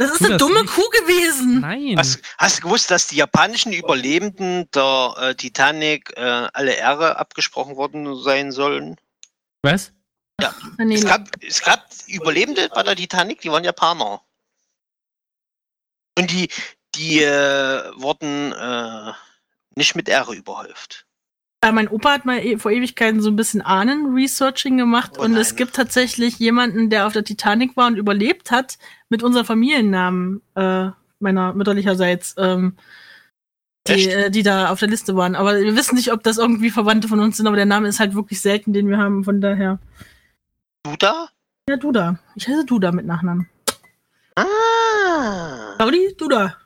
Das 0.00 0.12
ist 0.12 0.18
Tu 0.18 0.24
eine 0.26 0.34
das 0.34 0.38
dumme 0.38 0.62
nicht. 0.62 0.72
Kuh 0.74 0.88
gewesen. 0.90 1.60
Nein. 1.60 1.96
Hast, 1.98 2.20
hast 2.38 2.58
du 2.58 2.62
gewusst, 2.62 2.90
dass 2.90 3.08
die 3.08 3.16
japanischen 3.16 3.72
Überlebenden 3.72 4.70
der 4.72 5.14
äh, 5.18 5.34
Titanic 5.34 6.12
äh, 6.16 6.20
alle 6.52 6.72
Ehre 6.74 7.18
abgesprochen 7.18 7.74
worden 7.76 8.16
sein 8.22 8.52
sollen? 8.52 8.96
Was? 9.62 9.92
Ah, 10.40 10.52
nee, 10.78 10.94
Es 10.94 11.04
gab, 11.04 11.28
es 11.44 11.60
gab 11.62 11.84
Überlebende 12.06 12.68
bei 12.72 12.84
der 12.84 12.94
Titanic, 12.94 13.40
die 13.40 13.50
waren 13.50 13.64
Japaner. 13.64 14.22
Und 16.18 16.30
die, 16.30 16.48
die 16.94 17.22
äh, 17.22 17.82
wurden 17.96 18.52
äh, 18.52 19.12
nicht 19.76 19.94
mit 19.94 20.08
Ehre 20.08 20.34
überhäuft. 20.34 21.06
Äh, 21.60 21.72
mein 21.72 21.88
Opa 21.88 22.12
hat 22.12 22.24
mal 22.24 22.38
e 22.38 22.56
vor 22.56 22.70
Ewigkeiten 22.70 23.20
so 23.20 23.30
ein 23.30 23.36
bisschen 23.36 23.62
Ahnen-Researching 23.62 24.76
gemacht 24.76 25.12
Oh 25.18 25.22
und 25.22 25.36
es 25.36 25.50
nein. 25.50 25.56
gibt 25.56 25.74
tatsächlich 25.74 26.38
jemanden, 26.38 26.88
der 26.90 27.06
auf 27.06 27.12
der 27.12 27.24
Titanic 27.24 27.76
war 27.76 27.88
und 27.88 27.96
überlebt 27.96 28.50
hat, 28.50 28.78
mit 29.08 29.22
unserem 29.22 29.46
Familiennamen 29.46 30.42
äh, 30.54 30.90
meiner 31.18 31.54
mütterlicherseits, 31.54 32.36
ähm, 32.38 32.76
die, 33.88 34.08
äh, 34.08 34.30
die 34.30 34.42
da 34.42 34.70
auf 34.70 34.78
der 34.78 34.88
Liste 34.88 35.16
waren. 35.16 35.34
Aber 35.34 35.58
wir 35.60 35.74
wissen 35.74 35.96
nicht, 35.96 36.12
ob 36.12 36.22
das 36.22 36.38
irgendwie 36.38 36.70
Verwandte 36.70 37.08
von 37.08 37.18
uns 37.18 37.36
sind, 37.36 37.46
aber 37.46 37.56
der 37.56 37.66
Name 37.66 37.88
ist 37.88 37.98
halt 37.98 38.14
wirklich 38.14 38.40
selten, 38.40 38.72
den 38.72 38.88
wir 38.88 38.98
haben, 38.98 39.24
von 39.24 39.40
daher. 39.40 39.80
Du 40.84 40.94
da? 40.96 41.28
Ja, 41.68 41.76
Duda. 41.76 42.18
Ich 42.34 42.48
heiße 42.48 42.64
Duda 42.64 42.92
mit 42.92 43.04
Nachnamen. 43.04 43.48
Ah. 44.46 45.74
Claudi, 45.76 46.14
Duda. 46.16 46.56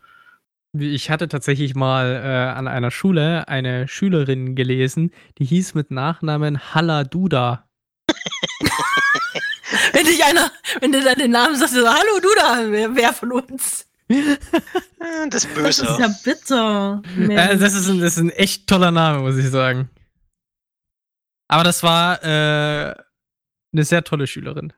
Ich 0.78 1.10
hatte 1.10 1.28
tatsächlich 1.28 1.74
mal 1.74 2.06
äh, 2.24 2.56
an 2.58 2.66
einer 2.66 2.90
Schule 2.90 3.46
eine 3.48 3.86
Schülerin 3.88 4.54
gelesen, 4.56 5.10
die 5.38 5.44
hieß 5.44 5.74
mit 5.74 5.90
Nachnamen 5.90 6.74
Halla 6.74 7.04
Duda. 7.04 7.68
Wenn 9.92 10.06
dich 10.06 10.24
einer, 10.24 10.50
wenn 10.80 10.92
du 10.92 11.02
dann 11.02 11.16
den 11.18 11.30
Namen 11.30 11.56
sagst, 11.56 11.74
so, 11.74 11.86
hallo 11.86 12.20
Duda, 12.20 12.70
wer, 12.70 12.94
wer 12.94 13.12
von 13.12 13.32
uns? 13.32 13.86
Äh, 14.08 14.36
Das 15.28 15.46
Das 15.46 15.46
Böse. 15.54 15.86
ist 15.86 15.98
ja 15.98 16.08
bitter. 16.24 17.02
Äh, 17.18 17.56
das, 17.58 17.74
ist 17.74 17.88
ein, 17.88 18.00
das 18.00 18.14
ist 18.14 18.18
ein 18.22 18.30
echt 18.30 18.66
toller 18.66 18.90
Name, 18.90 19.20
muss 19.20 19.36
ich 19.36 19.48
sagen. 19.48 19.88
Aber 21.48 21.64
das 21.64 21.82
war 21.82 22.22
äh, 22.22 22.94
eine 23.72 23.84
sehr 23.84 24.04
tolle 24.04 24.26
Schülerin. 24.26 24.72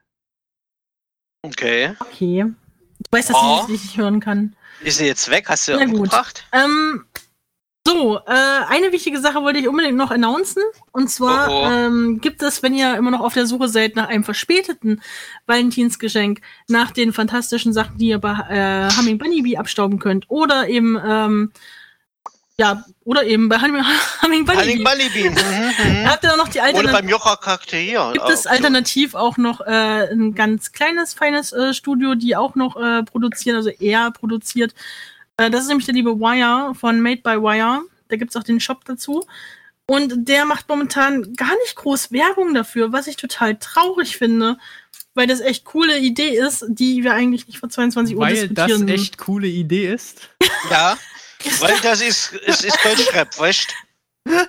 Okay. 1.42 1.94
Okay. 2.00 2.46
Ich 3.06 3.12
weiß, 3.12 3.26
dass 3.28 3.36
Oh. 3.36 3.60
ich 3.62 3.68
nicht 3.68 3.80
richtig 3.82 3.96
hören 3.98 4.20
kann. 4.20 4.56
Ist 4.82 4.98
sie 4.98 5.06
jetzt 5.06 5.30
weg? 5.30 5.46
Hast 5.48 5.68
du 5.68 5.72
Na 5.76 5.84
gut. 5.84 5.94
umgebracht? 5.94 6.44
Ähm, 6.52 7.04
so, 7.86 8.18
äh, 8.18 8.22
eine 8.68 8.92
wichtige 8.92 9.20
Sache 9.20 9.42
wollte 9.42 9.58
ich 9.58 9.68
unbedingt 9.68 9.96
noch 9.96 10.10
announcen. 10.10 10.62
Und 10.92 11.10
zwar 11.10 11.48
Oh, 11.50 11.52
oh. 11.64 11.70
Ähm, 11.70 12.18
gibt 12.20 12.42
es, 12.42 12.62
wenn 12.62 12.74
ihr 12.74 12.96
immer 12.96 13.10
noch 13.10 13.20
auf 13.20 13.34
der 13.34 13.46
Suche 13.46 13.68
seid 13.68 13.94
nach 13.94 14.08
einem 14.08 14.24
verspäteten 14.24 15.02
Valentinsgeschenk, 15.46 16.40
nach 16.68 16.90
den 16.90 17.12
fantastischen 17.12 17.72
Sachen, 17.72 17.98
die 17.98 18.08
ihr 18.08 18.18
bei 18.18 18.32
äh, 18.48 18.90
Humming 18.96 19.18
Bunny 19.18 19.42
Bee 19.42 19.56
abstauben 19.58 19.98
könnt, 19.98 20.24
oder 20.28 20.68
eben, 20.68 20.98
ähm, 21.06 21.52
ja, 22.56 22.84
oder 23.04 23.24
eben 23.24 23.48
bei 23.48 23.58
Bean. 23.58 25.34
Mhm, 25.34 26.02
mhm. 26.02 26.08
Habt 26.08 26.22
ihr 26.22 26.30
da 26.30 26.36
noch 26.36 26.48
die 26.48 26.58
Oder 26.58 26.66
Alternative? 26.68 26.92
beim 26.92 27.08
Jocha-Charakter 27.08 27.76
hier. 27.76 28.10
Gibt 28.12 28.28
es 28.28 28.46
alternativ 28.46 29.14
auch 29.14 29.36
noch 29.36 29.60
äh, 29.60 30.08
ein 30.12 30.34
ganz 30.34 30.70
kleines, 30.70 31.14
feines 31.14 31.52
äh, 31.52 31.74
Studio, 31.74 32.14
die 32.14 32.36
auch 32.36 32.54
noch 32.54 32.76
äh, 32.76 33.02
produzieren, 33.02 33.56
also 33.56 33.70
eher 33.70 34.12
produziert. 34.12 34.72
Äh, 35.36 35.50
das 35.50 35.62
ist 35.62 35.68
nämlich 35.68 35.86
der 35.86 35.96
liebe 35.96 36.20
Wire 36.20 36.74
von 36.76 37.00
Made 37.00 37.22
by 37.22 37.42
Wire. 37.42 37.80
Da 38.08 38.16
gibt 38.16 38.30
es 38.30 38.36
auch 38.36 38.44
den 38.44 38.60
Shop 38.60 38.84
dazu. 38.84 39.26
Und 39.86 40.28
der 40.28 40.44
macht 40.46 40.68
momentan 40.68 41.34
gar 41.34 41.56
nicht 41.58 41.74
groß 41.74 42.12
Werbung 42.12 42.54
dafür, 42.54 42.92
was 42.92 43.08
ich 43.08 43.16
total 43.16 43.56
traurig 43.56 44.16
finde, 44.16 44.58
weil 45.14 45.26
das 45.26 45.40
echt 45.40 45.64
coole 45.64 45.98
Idee 45.98 46.36
ist, 46.36 46.64
die 46.68 47.02
wir 47.02 47.14
eigentlich 47.14 47.46
nicht 47.48 47.58
vor 47.58 47.68
22 47.68 48.14
Uhr 48.16 48.22
Weil 48.22 48.48
das 48.48 48.66
diskutieren. 48.66 48.88
echt 48.88 49.18
coole 49.18 49.48
Idee 49.48 49.92
ist. 49.92 50.30
Ja, 50.70 50.96
weil 51.60 51.78
das 51.80 52.00
ist, 52.00 52.32
es 52.46 52.62
ist 52.62 52.78
Deutschrap, 52.84 53.38
weißt 53.38 53.68
du? 54.24 54.32
Das 54.34 54.48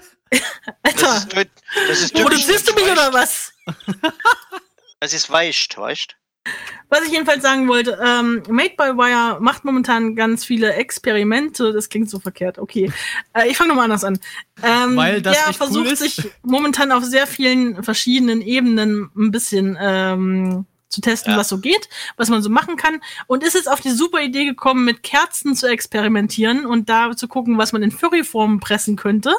Alter, 0.83 1.17
ist, 1.17 1.33
Deut- 1.35 1.49
das 1.87 2.01
ist 2.01 2.13
produzierst 2.13 2.69
du 2.69 2.73
mich 2.73 2.85
oder 2.91 3.13
was? 3.13 3.53
Das 4.99 5.13
ist 5.13 5.29
weicht, 5.29 5.77
weißt 5.77 6.11
du? 6.11 6.15
Was 6.89 7.01
ich 7.03 7.11
jedenfalls 7.11 7.41
sagen 7.41 7.67
wollte, 7.67 7.97
ähm, 8.03 8.43
Made 8.49 8.75
by 8.77 8.95
Wire 8.95 9.39
macht 9.41 9.65
momentan 9.65 10.15
ganz 10.15 10.45
viele 10.45 10.73
Experimente. 10.73 11.73
Das 11.73 11.89
klingt 11.89 12.07
so 12.09 12.19
verkehrt, 12.19 12.59
okay. 12.59 12.91
Äh, 13.33 13.49
ich 13.49 13.57
fange 13.57 13.69
nochmal 13.69 13.85
anders 13.85 14.03
an. 14.03 14.19
Ähm, 14.61 14.95
Weil 14.95 15.21
das 15.23 15.35
der 15.35 15.47
cool 15.47 15.53
versucht 15.53 15.91
ist. 15.91 15.99
sich 15.99 16.31
momentan 16.43 16.91
auf 16.91 17.03
sehr 17.03 17.25
vielen 17.25 17.83
verschiedenen 17.83 18.41
Ebenen 18.41 19.09
ein 19.17 19.31
bisschen 19.31 19.75
ähm, 19.81 20.65
zu 20.95 21.01
testen, 21.01 21.33
Ja. 21.33 21.37
was 21.37 21.49
so 21.49 21.59
geht, 21.59 21.87
was 22.17 22.29
man 22.29 22.41
so 22.41 22.49
machen 22.49 22.75
kann. 22.77 23.01
Und 23.27 23.43
ist 23.43 23.53
jetzt 23.53 23.69
auf 23.69 23.81
die 23.81 23.91
super 23.91 24.21
Idee 24.21 24.45
gekommen, 24.45 24.85
mit 24.85 25.03
Kerzen 25.03 25.55
zu 25.55 25.67
experimentieren 25.67 26.65
und 26.65 26.89
da 26.89 27.15
zu 27.15 27.27
gucken, 27.27 27.57
was 27.57 27.73
man 27.73 27.83
in 27.83 27.91
Furry-Form 27.91 28.59
pressen 28.59 28.95
könnte, 28.95 29.33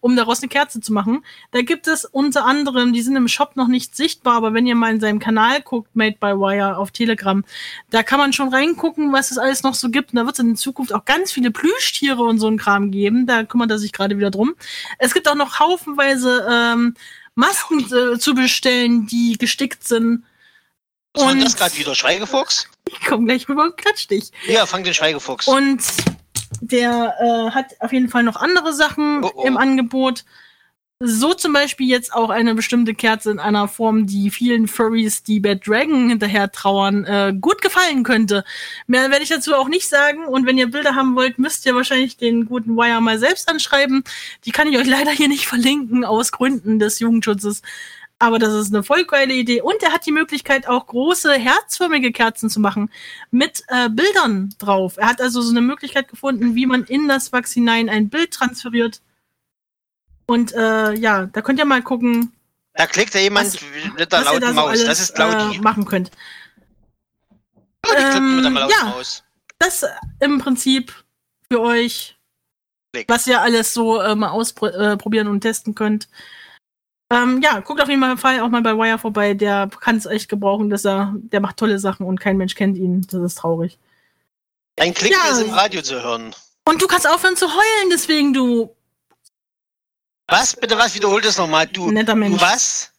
um 0.00 0.16
daraus 0.16 0.40
eine 0.42 0.48
Kerze 0.48 0.80
zu 0.80 0.92
machen. 0.92 1.24
Da 1.52 1.62
gibt 1.62 1.86
es 1.86 2.04
unter 2.04 2.44
anderem, 2.44 2.92
die 2.92 3.02
sind 3.02 3.16
im 3.16 3.28
Shop 3.28 3.56
noch 3.56 3.68
nicht 3.68 3.96
sichtbar, 3.96 4.34
aber 4.34 4.52
wenn 4.52 4.66
ihr 4.66 4.74
mal 4.74 4.92
in 4.92 5.00
seinem 5.00 5.18
Kanal 5.18 5.62
guckt, 5.62 5.94
Made 5.94 6.16
by 6.20 6.28
Wire 6.38 6.76
auf 6.76 6.90
Telegram, 6.90 7.44
da 7.90 8.02
kann 8.02 8.18
man 8.18 8.32
schon 8.32 8.48
reingucken, 8.52 9.12
was 9.12 9.30
es 9.30 9.38
alles 9.38 9.62
noch 9.62 9.74
so 9.74 9.88
gibt. 9.90 10.10
Und 10.12 10.16
da 10.16 10.26
wird 10.26 10.34
es 10.34 10.40
in 10.40 10.56
Zukunft 10.56 10.92
auch 10.92 11.04
ganz 11.04 11.32
viele 11.32 11.50
Plüschtiere 11.50 12.22
und 12.22 12.38
so 12.38 12.48
ein 12.48 12.58
Kram 12.58 12.90
geben. 12.90 13.26
Da 13.26 13.44
kümmert 13.44 13.70
er 13.70 13.78
sich 13.78 13.92
gerade 13.92 14.16
wieder 14.18 14.30
drum. 14.30 14.54
Es 14.98 15.14
gibt 15.14 15.28
auch 15.28 15.34
noch 15.36 15.60
haufenweise 15.60 16.46
ähm, 16.50 16.94
Masken 17.34 17.80
äh, 17.92 18.18
zu 18.18 18.34
bestellen, 18.34 19.06
die 19.06 19.36
gestickt 19.38 19.86
sind. 19.86 20.24
Was 21.16 21.24
war 21.24 21.32
Und- 21.32 21.42
das 21.44 21.56
gerade 21.56 21.76
wieder? 21.76 21.94
Schweigefuchs? 21.94 22.68
Ich 22.88 23.00
komm 23.04 23.26
gleich 23.26 23.48
rüber 23.48 23.64
und 23.64 23.76
klatsch 23.76 24.06
dich. 24.08 24.30
Ja, 24.46 24.64
fang 24.66 24.84
den 24.84 24.94
Schweigefuchs. 24.94 25.48
Und 25.48 25.82
der 26.60 27.14
äh, 27.20 27.50
hat 27.54 27.66
auf 27.80 27.92
jeden 27.92 28.08
Fall 28.08 28.22
noch 28.22 28.36
andere 28.36 28.72
Sachen 28.72 29.24
Oh, 29.24 29.32
oh. 29.34 29.44
im 29.44 29.56
Angebot. 29.56 30.24
so 30.98 31.34
zum 31.34 31.52
Beispiel 31.52 31.88
jetzt 31.88 32.14
auch 32.14 32.30
eine 32.30 32.54
bestimmte 32.54 32.94
Kerze 32.94 33.30
in 33.30 33.38
einer 33.38 33.68
Form, 33.68 34.06
die 34.06 34.30
vielen 34.30 34.66
Furries, 34.66 35.22
die 35.22 35.40
Bad 35.40 35.66
Dragon 35.66 36.08
hinterher 36.08 36.50
trauern, 36.50 37.04
äh, 37.04 37.34
gut 37.38 37.60
gefallen 37.60 38.02
könnte. 38.02 38.44
Mehr 38.86 39.10
werde 39.10 39.22
ich 39.22 39.28
dazu 39.28 39.54
auch 39.54 39.68
nicht 39.68 39.88
sagen. 39.88 40.24
Und 40.24 40.46
wenn 40.46 40.56
ihr 40.56 40.70
Bilder 40.70 40.94
haben 40.94 41.14
wollt, 41.16 41.38
müsst 41.38 41.66
ihr 41.66 41.74
wahrscheinlich 41.74 42.16
den 42.16 42.46
guten 42.46 42.76
Wire 42.76 43.02
mal 43.02 43.18
selbst 43.18 43.48
anschreiben. 43.50 44.04
Die 44.46 44.52
kann 44.52 44.68
ich 44.72 44.78
euch 44.78 44.86
leider 44.86 45.10
hier 45.10 45.28
nicht 45.28 45.46
verlinken, 45.46 46.04
aus 46.04 46.32
Gründen 46.32 46.78
des 46.78 46.98
Jugendschutzes. 46.98 47.60
Aber 48.18 48.38
das 48.38 48.54
ist 48.54 48.72
eine 48.72 48.82
voll 48.82 49.04
geile 49.04 49.34
Idee. 49.34 49.60
Und 49.60 49.82
er 49.82 49.92
hat 49.92 50.06
die 50.06 50.12
Möglichkeit, 50.12 50.66
auch 50.66 50.86
große 50.86 51.34
herzförmige 51.34 52.12
Kerzen 52.12 52.48
zu 52.48 52.60
machen 52.60 52.90
mit 53.30 53.62
äh, 53.68 53.90
Bildern 53.90 54.54
drauf. 54.58 54.96
Er 54.96 55.08
hat 55.08 55.20
also 55.20 55.42
so 55.42 55.50
eine 55.50 55.60
Möglichkeit 55.60 56.08
gefunden, 56.08 56.54
wie 56.54 56.64
man 56.64 56.84
in 56.84 57.08
das 57.08 57.32
Wachs 57.32 57.52
hinein 57.52 57.90
ein 57.90 58.08
Bild 58.08 58.32
transferiert. 58.32 59.02
Und 60.26 60.52
äh, 60.54 60.94
ja, 60.94 61.26
da 61.26 61.42
könnt 61.42 61.58
ihr 61.58 61.66
mal 61.66 61.82
gucken, 61.82 62.32
Da 62.72 62.86
klickt 62.86 63.14
ja 63.14 63.20
jemand 63.20 63.52
Was- 63.52 63.92
mit 63.98 64.10
der 64.10 64.20
lauten 64.22 64.40
da 64.40 64.52
Maus. 64.52 64.68
alles 64.70 64.84
das 64.86 65.00
ist 65.00 65.14
Claudi. 65.14 65.56
äh, 65.56 65.60
machen 65.60 65.84
könnt. 65.84 66.10
Claudi 67.82 68.02
klippt 68.02 68.20
mit 68.22 68.44
der 68.44 68.50
ähm, 68.50 68.54
lauten 68.54 68.74
ja. 68.80 68.84
Maus. 68.90 69.24
Das 69.58 69.84
im 70.20 70.38
Prinzip 70.38 70.92
für 71.50 71.60
euch, 71.60 72.16
Klick. 72.92 73.08
was 73.08 73.26
ihr 73.26 73.40
alles 73.40 73.72
so 73.74 74.00
äh, 74.00 74.14
mal 74.14 74.30
ausprobieren 74.30 75.28
und 75.28 75.42
testen 75.42 75.74
könnt. 75.74 76.08
Ähm, 77.10 77.40
ja, 77.40 77.60
guckt 77.60 77.80
auf 77.80 77.88
jeden 77.88 78.16
Fall 78.16 78.40
auch 78.40 78.48
mal 78.48 78.62
bei 78.62 78.76
Wire 78.76 78.98
vorbei. 78.98 79.34
Der 79.34 79.68
kann 79.80 79.96
es 79.96 80.06
echt 80.06 80.28
gebrauchen, 80.28 80.70
dass 80.70 80.84
er, 80.84 81.14
der 81.16 81.40
macht 81.40 81.56
tolle 81.56 81.78
Sachen 81.78 82.04
und 82.04 82.18
kein 82.20 82.36
Mensch 82.36 82.54
kennt 82.54 82.76
ihn. 82.76 83.06
Das 83.10 83.22
ist 83.22 83.36
traurig. 83.36 83.78
Ein 84.78 84.92
Klick 84.92 85.12
Ja. 85.12 85.30
ist 85.30 85.40
im 85.42 85.50
Radio 85.50 85.82
zu 85.82 86.02
hören. 86.02 86.34
Und 86.68 86.82
du 86.82 86.86
kannst 86.86 87.08
aufhören 87.08 87.36
zu 87.36 87.46
heulen, 87.46 87.90
deswegen 87.92 88.32
du 88.32 88.74
Was? 90.28 90.56
Bitte 90.56 90.76
was? 90.76 90.94
Wiederhol 90.96 91.20
das 91.20 91.38
nochmal. 91.38 91.68
Du, 91.68 91.92
netter 91.92 92.14
du 92.14 92.18
Mensch. 92.18 92.40
was? 92.42 92.92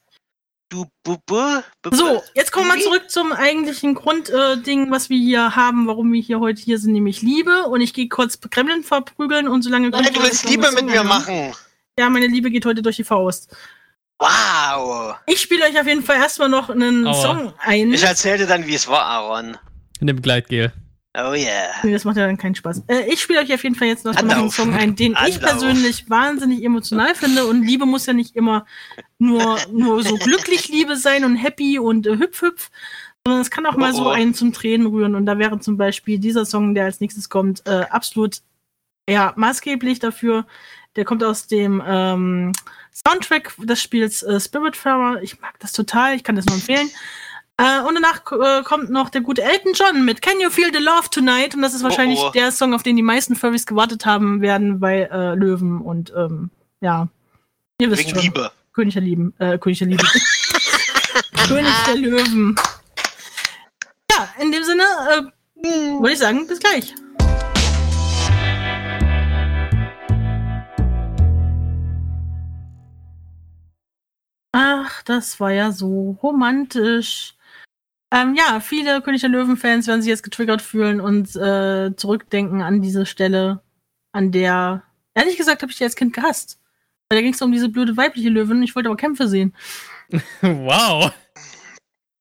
Du 0.70 0.86
bu, 1.04 1.18
bu, 1.26 1.62
bu, 1.82 1.96
So, 1.96 2.24
jetzt 2.34 2.52
kommen 2.52 2.68
wir 2.74 2.82
zurück 2.82 3.10
zum 3.10 3.32
eigentlichen 3.32 3.94
Grundding, 3.94 4.88
äh, 4.88 4.92
was 4.92 5.10
wir 5.10 5.18
hier 5.18 5.56
haben, 5.56 5.88
warum 5.88 6.12
wir 6.12 6.22
hier 6.22 6.40
heute 6.40 6.62
hier 6.62 6.78
sind, 6.78 6.94
nämlich 6.94 7.22
Liebe. 7.22 7.64
Und 7.64 7.82
ich 7.82 7.94
gehe 7.94 8.08
kurz 8.10 8.40
Kremlin 8.40 8.84
verprügeln 8.84 9.48
und 9.48 9.62
solange. 9.62 9.90
Nein, 9.90 10.14
du 10.14 10.22
willst 10.24 10.50
Liebe 10.50 10.70
mit 10.72 10.86
mir 10.86 11.04
machen. 11.04 11.54
Ja, 12.00 12.10
meine 12.10 12.28
Liebe 12.28 12.52
geht 12.52 12.66
heute 12.66 12.82
durch 12.82 12.98
die 12.98 13.04
Faust. 13.04 13.56
Wow. 14.20 15.16
Ich 15.28 15.42
spiele 15.42 15.66
euch 15.66 15.80
auf 15.80 15.86
jeden 15.88 16.04
Fall 16.04 16.18
erstmal 16.18 16.50
noch 16.50 16.70
einen 16.70 17.06
Aua. 17.06 17.14
Song 17.14 17.54
ein. 17.60 17.94
Ich 17.94 18.04
erzählte 18.04 18.48
dann, 18.48 18.66
wie 18.66 18.74
es 18.74 18.88
war, 18.88 19.04
Aaron. 19.04 19.58
In 20.00 20.08
dem 20.08 20.22
Gleitgel. 20.22 20.74
Oh 21.20 21.34
yeah. 21.34 21.70
Nee, 21.84 21.94
das 21.94 22.04
macht 22.06 22.18
ja 22.18 22.28
dann 22.28 22.38
keinen 22.38 22.54
Spaß. 22.54 22.84
Äh, 22.88 23.12
ich 23.12 23.22
spiele 23.22 23.40
euch 23.40 23.52
auf 23.52 23.64
jeden 23.64 23.76
Fall 23.76 23.88
jetzt 23.88 24.06
noch 24.06 24.14
mal 24.22 24.36
einen. 24.36 24.52
Song 24.52 24.74
ein, 24.74 24.96
den 24.96 25.14
ich 25.14 25.18
Anlauf. 25.18 25.40
persönlich 25.40 26.10
wahnsinnig 26.10 26.64
emotional 26.64 27.16
finde. 27.16 27.46
Und 27.48 27.64
Liebe 27.64 27.86
muss 27.88 28.06
ja 28.06 28.14
nicht 28.14 28.36
immer 28.36 28.66
nur, 29.18 29.58
nur 29.72 30.04
so 30.04 30.16
glücklich 30.16 30.68
Liebe 30.68 30.96
sein 30.96 31.26
und 31.26 31.36
happy 31.36 31.80
und 31.80 32.06
äh, 32.06 32.18
hüpf 32.18 32.44
hüpf, 32.44 32.70
sondern 33.26 33.42
es 33.42 33.50
kann 33.50 33.66
auch 33.66 33.76
mal 33.78 33.94
Oh, 33.94 33.98
so 33.98 34.06
oh. 34.08 34.10
einen 34.10 34.36
zum 34.36 34.54
Tränen 34.54 34.86
rühren. 34.88 35.16
Und 35.16 35.26
da 35.26 35.40
wäre 35.40 35.60
zum 35.60 35.78
Beispiel 35.78 36.20
dieser 36.20 36.46
Song, 36.46 36.76
der 36.76 36.86
als 36.86 37.00
nächstes 37.00 37.30
kommt, 37.30 37.64
äh, 37.66 37.86
absolut 37.90 38.42
ja, 39.10 39.34
maßgeblich 39.36 40.00
dafür. 40.00 40.46
Der 40.96 41.06
kommt 41.06 41.24
aus 41.24 41.48
dem 41.48 41.82
ähm, 41.86 42.52
Soundtrack 43.06 43.54
des 43.58 43.82
Spiels 43.82 44.24
äh, 44.24 44.40
Spiritfarer. 44.40 45.22
Ich 45.22 45.40
mag 45.40 45.60
das 45.60 45.72
total, 45.72 46.16
ich 46.16 46.24
kann 46.24 46.36
das 46.36 46.46
nur 46.46 46.56
empfehlen. 46.56 46.90
Äh, 47.58 47.82
und 47.82 47.96
danach 47.96 48.22
äh, 48.32 48.64
kommt 48.64 48.90
noch 48.90 49.10
der 49.10 49.22
gute 49.22 49.44
Elton 49.44 49.74
John 49.74 50.06
mit 50.06 50.22
Can 50.22 50.40
You 50.40 50.50
Feel 50.50 50.72
the 50.74 50.80
Love 50.80 51.10
Tonight? 51.12 51.56
Und 51.56 51.62
das 51.62 51.74
ist 51.74 51.84
wahrscheinlich 51.84 52.20
oh. 52.20 52.30
der 52.32 52.52
Song, 52.52 52.74
auf 52.74 52.84
den 52.84 52.96
die 52.96 53.04
meisten 53.04 53.36
Furries 53.36 53.66
gewartet 53.66 54.06
haben 54.06 54.42
werden, 54.42 54.80
bei 54.80 55.04
äh, 55.12 55.36
Löwen 55.36 55.82
und 55.82 56.14
ähm, 56.16 56.50
ja. 56.82 57.08
Ihr 57.80 57.92
wisst 57.92 58.02
Wegen 58.02 58.10
schon. 58.16 58.22
Liebe. 58.22 58.52
König 58.74 58.94
der 58.94 59.04
Lieben. 59.04 59.34
Äh, 59.40 59.58
König 59.58 59.80
der 59.80 59.88
Liebe. 59.88 60.04
König 61.48 61.74
der 61.88 61.96
Löwen. 61.96 62.56
Ja, 64.12 64.30
in 64.40 64.52
dem 64.52 64.64
Sinne 64.64 64.84
äh, 64.84 65.22
würde 66.00 66.14
ich 66.14 66.20
sagen, 66.20 66.48
bis 66.48 66.60
gleich. 66.60 66.94
Ach, 74.60 75.04
das 75.04 75.40
war 75.40 75.52
ja 75.52 75.72
so 75.72 76.18
romantisch. 76.24 77.36
Ähm, 78.12 78.34
ja, 78.36 78.60
viele 78.60 79.04
König 79.04 79.22
der 79.22 79.30
Löwen-Fans 79.30 79.86
werden 79.86 80.02
sich 80.02 80.10
jetzt 80.10 80.24
getriggert 80.24 80.64
fühlen 80.64 81.00
und 81.00 81.36
äh, 81.36 81.96
zurückdenken 81.96 82.64
an 82.64 82.82
diese 82.82 83.06
Stelle, 83.06 83.62
an 84.14 84.32
der, 84.32 84.82
ehrlich 85.14 85.38
gesagt, 85.38 85.62
habe 85.62 85.72
ich 85.72 85.78
die 85.78 85.84
als 85.84 85.96
Kind 85.96 86.12
gehasst. 86.12 86.60
Weil 87.08 87.20
da 87.20 87.22
ging 87.22 87.36
es 87.36 87.42
um 87.44 87.52
diese 87.52 87.70
blöde 87.70 87.98
weibliche 87.98 88.30
Löwin. 88.30 88.64
Ich 88.64 88.76
wollte 88.76 88.90
aber 88.90 88.98
Kämpfe 88.98 89.28
sehen. 89.28 89.56
wow. 90.42 91.14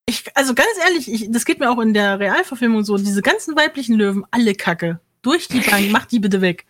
Ich, 0.05 0.25
also 0.37 0.55
ganz 0.55 0.77
ehrlich, 0.85 1.11
ich, 1.11 1.31
das 1.31 1.47
geht 1.47 1.59
mir 1.59 1.71
auch 1.71 1.81
in 1.81 1.95
der 1.95 2.21
Realverfilmung 2.21 2.85
so. 2.85 2.99
Diese 2.99 3.23
ganzen 3.23 3.57
weiblichen 3.57 3.97
Löwen, 3.97 4.27
alle 4.31 4.55
Kacke. 4.55 5.01
Durch 5.23 5.49
die 5.49 5.61
Bank, 5.61 5.89
mach 5.91 6.05
die 6.05 6.21
bitte 6.21 6.43
weg. 6.43 6.67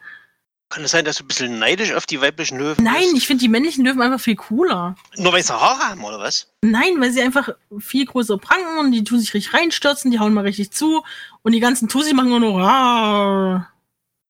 Kann 0.68 0.82
es 0.84 0.90
sein, 0.90 1.04
dass 1.04 1.16
du 1.18 1.24
ein 1.24 1.28
bisschen 1.28 1.58
neidisch 1.60 1.92
auf 1.92 2.06
die 2.06 2.20
weiblichen 2.20 2.58
Löwen 2.58 2.82
Nein, 2.82 3.02
bist? 3.02 3.16
ich 3.18 3.26
finde 3.28 3.40
die 3.42 3.48
männlichen 3.48 3.84
Löwen 3.84 4.02
einfach 4.02 4.20
viel 4.20 4.34
cooler. 4.34 4.96
Nur 5.16 5.32
weil 5.32 5.42
sie 5.42 5.54
Haare 5.54 5.78
haben, 5.90 6.02
oder 6.04 6.18
was? 6.18 6.52
Nein, 6.62 7.00
weil 7.00 7.12
sie 7.12 7.22
einfach 7.22 7.50
viel 7.78 8.04
größere 8.04 8.38
Pranken 8.38 8.78
und 8.78 8.90
die 8.90 9.04
tun 9.04 9.20
sich 9.20 9.32
richtig 9.32 9.54
reinstürzen, 9.54 10.10
die 10.10 10.18
hauen 10.18 10.34
mal 10.34 10.42
richtig 10.44 10.72
zu 10.72 11.04
und 11.42 11.52
die 11.52 11.60
ganzen 11.60 11.88
Tusi 11.88 12.14
machen 12.14 12.30
nur 12.30 12.40
noch. 12.40 12.58
"Ah." 12.58 13.70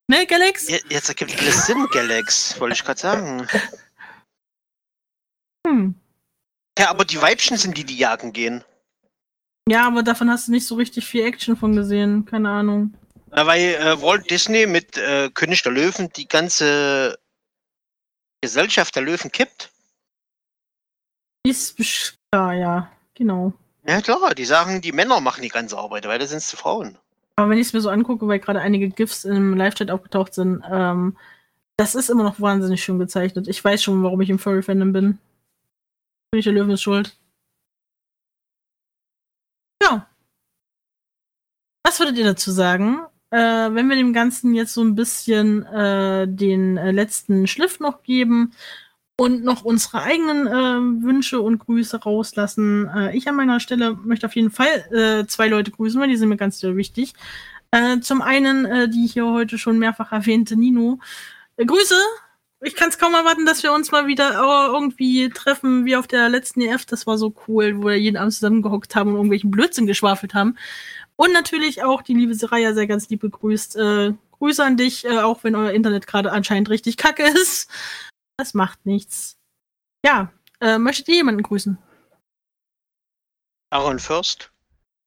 Ne, 0.09 0.27
Galax? 0.27 0.69
Je- 0.69 0.83
Jetzt 0.91 1.09
ergibt 1.09 1.37
alles 1.39 1.67
Sinn, 1.67 1.87
Galax, 1.91 2.61
wollte 2.61 2.75
ich 2.75 2.85
gerade 2.85 3.01
sagen. 3.01 3.47
Hm. 5.67 5.95
Ja, 6.79 6.91
aber 6.91 7.05
die 7.07 7.21
Weibchen 7.21 7.57
sind 7.57 7.77
die, 7.79 7.85
die 7.85 7.97
jagen 7.97 8.33
gehen. 8.33 8.63
Ja, 9.69 9.87
aber 9.87 10.03
davon 10.03 10.31
hast 10.31 10.47
du 10.49 10.53
nicht 10.53 10.67
so 10.67 10.77
richtig 10.77 11.07
viel 11.07 11.25
Action 11.25 11.57
von 11.57 11.75
gesehen. 11.75 12.25
Keine 12.27 12.51
Ahnung. 12.51 12.95
Weil 13.27 13.75
äh, 13.75 14.01
Walt 14.01 14.31
Disney 14.31 14.67
mit 14.67 14.97
äh, 14.97 15.31
König 15.31 15.63
der 15.63 15.73
Löwen 15.73 16.11
die 16.15 16.29
ganze 16.29 17.19
Gesellschaft 18.41 18.95
der 18.95 19.03
Löwen 19.03 19.33
kippt. 19.33 19.71
Ist 21.45 21.77
klar, 22.31 22.55
ja, 22.55 22.91
genau. 23.15 23.53
Ja 23.87 24.01
klar, 24.01 24.35
die 24.35 24.45
sagen, 24.45 24.81
die 24.81 24.93
Männer 24.93 25.21
machen 25.21 25.43
die 25.43 25.49
ganze 25.49 25.79
Arbeit, 25.79 26.07
weil 26.07 26.19
das 26.19 26.31
sind 26.31 26.51
die 26.51 26.57
Frauen. 26.57 26.99
Aber 27.37 27.51
wenn 27.51 27.59
ich 27.59 27.69
es 27.69 27.73
mir 27.73 27.81
so 27.81 27.91
angucke, 27.91 28.27
weil 28.27 28.41
gerade 28.41 28.61
einige 28.61 28.89
GIFs 28.89 29.25
im 29.25 29.55
Live-Chat 29.55 29.91
aufgetaucht 29.91 30.35
sind, 30.35 30.65
ähm, 30.71 31.17
das 31.77 31.95
ist 31.95 32.09
immer 32.09 32.25
noch 32.25 32.41
wahnsinnig 32.41 32.83
schön 32.83 32.99
gezeichnet. 32.99 33.47
Ich 33.49 33.63
weiß 33.63 33.83
schon, 33.83 34.03
warum 34.03 34.21
ich 34.23 34.31
im 34.31 34.39
Furry-Fandom 34.39 34.93
bin. 34.93 35.19
König 36.33 36.45
der 36.45 36.55
Löwen 36.55 36.71
ist 36.71 36.83
schuld. 36.83 37.17
Ja. 39.83 40.09
Was 41.85 42.01
würdet 42.01 42.17
ihr 42.17 42.25
dazu 42.25 42.51
sagen? 42.51 43.07
Äh, 43.31 43.39
wenn 43.39 43.89
wir 43.89 43.97
dem 43.97 44.13
Ganzen 44.13 44.55
jetzt 44.55 44.75
so 44.75 44.83
ein 44.83 44.95
bisschen 44.95 45.65
äh, 45.67 46.29
den 46.29 46.77
äh, 46.77 46.93
letzten 46.93 47.47
Schliff 47.47 47.81
noch 47.81 48.03
geben 48.03 48.53
und 49.17 49.43
noch 49.43 49.65
unsere 49.65 50.03
eigenen 50.03 50.47
äh, 50.47 51.03
Wünsche 51.05 51.41
und 51.41 51.59
Grüße 51.59 52.03
rauslassen. 52.03 52.89
Äh, 52.95 53.17
ich 53.17 53.29
an 53.29 53.37
meiner 53.37 53.61
Stelle 53.61 53.95
möchte 53.95 54.27
auf 54.27 54.37
jeden 54.37 54.51
Fall 54.51 54.69
äh, 54.93 55.27
zwei 55.27 55.49
Leute 55.49 55.71
grüßen, 55.71 56.01
weil 56.01 56.09
die 56.09 56.17
sind 56.17 56.29
mir 56.29 56.37
ganz 56.37 56.61
sehr 56.61 56.77
wichtig. 56.77 57.15
Zum 58.01 58.23
einen 58.23 58.91
die 58.91 59.07
hier 59.07 59.27
heute 59.27 59.59
schon 59.59 59.79
mehrfach 59.79 60.13
erwähnte 60.13 60.57
Nino. 60.57 60.99
Grüße! 61.59 61.97
Ich 62.63 62.75
kann 62.75 62.89
es 62.89 62.97
kaum 62.97 63.13
erwarten, 63.13 63.45
dass 63.45 63.63
wir 63.65 63.73
uns 63.73 63.91
mal 63.91 64.07
wieder 64.07 64.33
irgendwie 64.73 65.29
treffen, 65.29 65.85
wie 65.85 65.97
auf 65.97 66.07
der 66.07 66.31
letzten 66.31 66.63
EF. 66.63 66.87
Das 66.87 67.07
war 67.07 67.19
so 67.19 67.35
cool, 67.47 67.77
wo 67.77 67.89
wir 67.89 68.01
jeden 68.01 68.17
Abend 68.17 68.33
zusammengehockt 68.33 68.95
haben 68.95 69.11
und 69.11 69.17
irgendwelchen 69.17 69.51
Blödsinn 69.51 69.87
geschwafelt 69.87 70.33
haben. 70.33 70.57
Und 71.17 71.33
natürlich 71.33 71.83
auch 71.83 72.03
die 72.03 72.15
liebe 72.15 72.35
Seraya 72.35 72.75
sehr 72.75 72.87
ganz 72.87 73.09
lieb 73.09 73.21
begrüßt. 73.21 73.77
Äh, 73.77 74.13
Grüße 74.33 74.63
an 74.63 74.77
dich, 74.77 75.05
äh, 75.07 75.19
auch 75.19 75.45
wenn 75.45 75.55
euer 75.57 75.71
Internet 75.73 76.07
gerade 76.07 76.31
anscheinend 76.31 76.69
richtig 76.69 76.97
kacke 76.99 77.23
ist. 77.27 77.71
Das 78.37 78.53
macht 78.53 78.85
nichts. 78.85 79.39
Ja, 80.05 80.31
äh, 80.61 80.77
möchtet 80.79 81.09
ihr 81.09 81.15
jemanden 81.17 81.43
grüßen? 81.43 81.79
Aaron 83.71 83.99
First. 83.99 84.51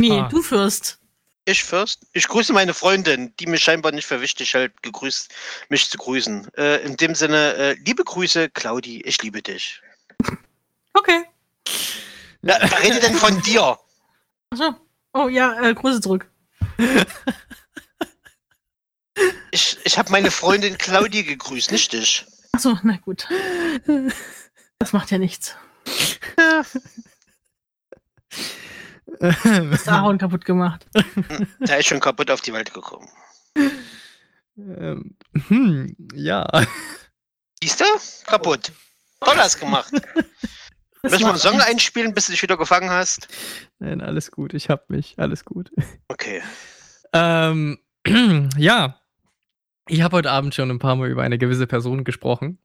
Nee, 0.02 0.20
Ah. 0.20 0.28
du 0.30 0.42
Fürst. 0.42 1.00
Ich 1.46 1.64
First. 1.64 2.06
Ich 2.14 2.28
grüße 2.28 2.54
meine 2.54 2.74
Freundin, 2.74 3.34
die 3.40 3.48
mich 3.48 3.64
scheinbar 3.64 3.92
nicht 3.92 4.06
für 4.06 4.22
wichtig 4.22 4.54
hält, 4.54 4.82
gegrüßt, 4.84 5.32
mich 5.70 5.90
zu 5.90 5.98
grüßen. 5.98 6.48
Äh, 6.56 6.84
in 6.86 6.96
dem 6.98 7.16
Sinne, 7.16 7.54
äh, 7.56 7.74
liebe 7.86 8.04
Grüße, 8.04 8.50
Claudi, 8.50 9.02
ich 9.02 9.22
liebe 9.24 9.42
dich. 9.42 9.82
Okay. 10.94 11.24
Ja, 12.42 12.58
wer 12.60 12.84
redet 12.84 13.04
denn 13.04 13.16
von 13.16 13.42
dir? 13.42 13.78
Achso. 14.52 14.76
Oh 15.14 15.28
ja, 15.28 15.62
äh, 15.62 15.74
Grüße 15.74 16.02
zurück. 16.02 16.30
Ich, 19.52 19.78
ich 19.84 19.98
habe 19.98 20.12
meine 20.12 20.32
Freundin 20.32 20.78
Claudi 20.78 21.24
gegrüßt, 21.24 21.72
nicht 21.72 21.92
dich. 21.92 22.26
Achso, 22.54 22.78
na 22.84 22.98
gut. 22.98 23.28
Das 24.78 24.94
macht 24.94 25.12
ja 25.12 25.18
nichts. 25.18 25.56
Ist 29.20 29.88
Aaron 29.90 30.18
kaputt 30.18 30.46
gemacht. 30.46 30.86
Der 31.60 31.80
ist 31.80 31.88
schon 31.88 32.00
kaputt 32.00 32.32
auf 32.32 32.42
die 32.42 32.54
Welt 32.54 32.74
gekommen. 32.74 33.10
ähm, 34.58 35.18
hm, 35.48 35.96
ja. 36.14 36.48
Siehst 37.62 37.82
du? 37.82 37.86
Kaputt. 38.26 38.72
Toll 39.20 39.38
hast 39.38 39.60
gemacht. 39.60 39.92
Müssen 41.04 41.20
wir 41.20 41.30
einen 41.30 41.38
Song 41.38 41.62
einspielen, 41.62 42.14
bis 42.14 42.26
du 42.26 42.34
dich 42.34 42.42
wieder 42.42 42.58
gefangen 42.58 42.90
hast? 42.90 43.28
Nein, 43.80 44.02
alles 44.02 44.32
gut, 44.32 44.54
ich 44.54 44.70
hab 44.70 44.90
mich, 44.90 45.16
alles 45.18 45.46
gut. 45.46 45.72
Okay. 46.10 46.42
Ähm, 47.14 47.80
ja, 48.58 49.00
ich 49.88 50.02
habe 50.02 50.18
heute 50.18 50.32
Abend 50.32 50.54
schon 50.54 50.70
ein 50.70 50.80
paar 50.80 50.96
Mal 50.96 51.10
über 51.10 51.24
eine 51.24 51.38
gewisse 51.38 51.68
Person 51.68 52.04
gesprochen. 52.04 52.60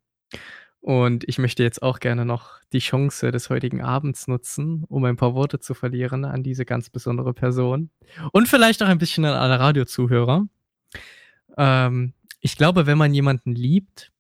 Und 0.81 1.27
ich 1.27 1.39
möchte 1.39 1.63
jetzt 1.63 1.81
auch 1.83 1.99
gerne 1.99 2.27
noch 2.27 2.61
die 2.75 2.81
Chance 2.81 3.31
des 3.31 3.49
heutigen 3.49 3.83
Abends 3.83 4.29
nutzen, 4.29 4.85
um 4.89 5.05
ein 5.07 5.17
paar 5.17 5.35
Worte 5.35 5.59
zu 5.59 5.73
verlieren 5.73 6.27
an 6.27 6.43
diese 6.43 6.67
ganz 6.67 6.91
besondere 6.91 7.33
Person. 7.33 7.91
Und 8.33 8.49
vielleicht 8.49 8.83
auch 8.83 8.89
ein 8.89 8.99
bisschen 8.99 9.25
an 9.25 9.33
alle 9.33 9.59
Radiozuhörer. 9.59 10.47
Ähm, 11.57 12.13
ich 12.41 12.59
glaube, 12.59 12.87
wenn 12.87 12.99
man 12.99 13.15
jemanden 13.15 13.55
liebt, 13.55 14.13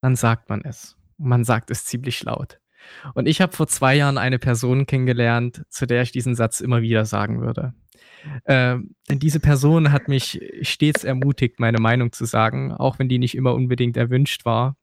dann 0.00 0.16
sagt 0.16 0.48
man 0.48 0.62
es. 0.64 0.96
Man 1.18 1.44
sagt 1.44 1.70
es 1.70 1.84
ziemlich 1.84 2.24
laut. 2.24 2.58
Und 3.14 3.26
ich 3.26 3.40
habe 3.40 3.54
vor 3.54 3.66
zwei 3.66 3.94
Jahren 3.96 4.18
eine 4.18 4.38
Person 4.38 4.86
kennengelernt, 4.86 5.62
zu 5.68 5.86
der 5.86 6.02
ich 6.02 6.12
diesen 6.12 6.34
Satz 6.34 6.60
immer 6.60 6.82
wieder 6.82 7.04
sagen 7.04 7.40
würde. 7.40 7.74
Ähm, 8.46 8.94
denn 9.08 9.18
diese 9.18 9.40
Person 9.40 9.92
hat 9.92 10.08
mich 10.08 10.40
stets 10.62 11.04
ermutigt, 11.04 11.60
meine 11.60 11.78
Meinung 11.78 12.12
zu 12.12 12.24
sagen, 12.24 12.72
auch 12.72 12.98
wenn 12.98 13.08
die 13.08 13.18
nicht 13.18 13.36
immer 13.36 13.54
unbedingt 13.54 13.96
erwünscht 13.96 14.44
war. 14.44 14.76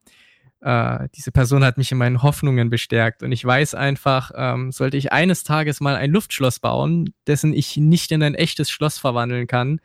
Äh, 0.62 1.10
diese 1.16 1.32
Person 1.32 1.64
hat 1.64 1.78
mich 1.78 1.92
in 1.92 1.98
meinen 1.98 2.24
Hoffnungen 2.24 2.70
bestärkt 2.70 3.24
und 3.24 3.32
ich 3.32 3.44
weiß 3.44 3.76
einfach, 3.76 4.32
ähm, 4.36 4.72
sollte 4.72 4.98
ich 4.98 5.12
eines 5.12 5.44
Tages 5.44 5.80
mal 5.80 5.96
ein 5.96 6.12
Luftschloss 6.12 6.60
bauen, 6.60 7.14
dessen 7.28 7.54
ich 7.54 7.78
nicht 7.78 8.12
in 8.12 8.24
ein 8.24 8.36
echtes 8.36 8.70
Schloss 8.70 8.98
verwandeln 8.98 9.48
kann, 9.48 9.80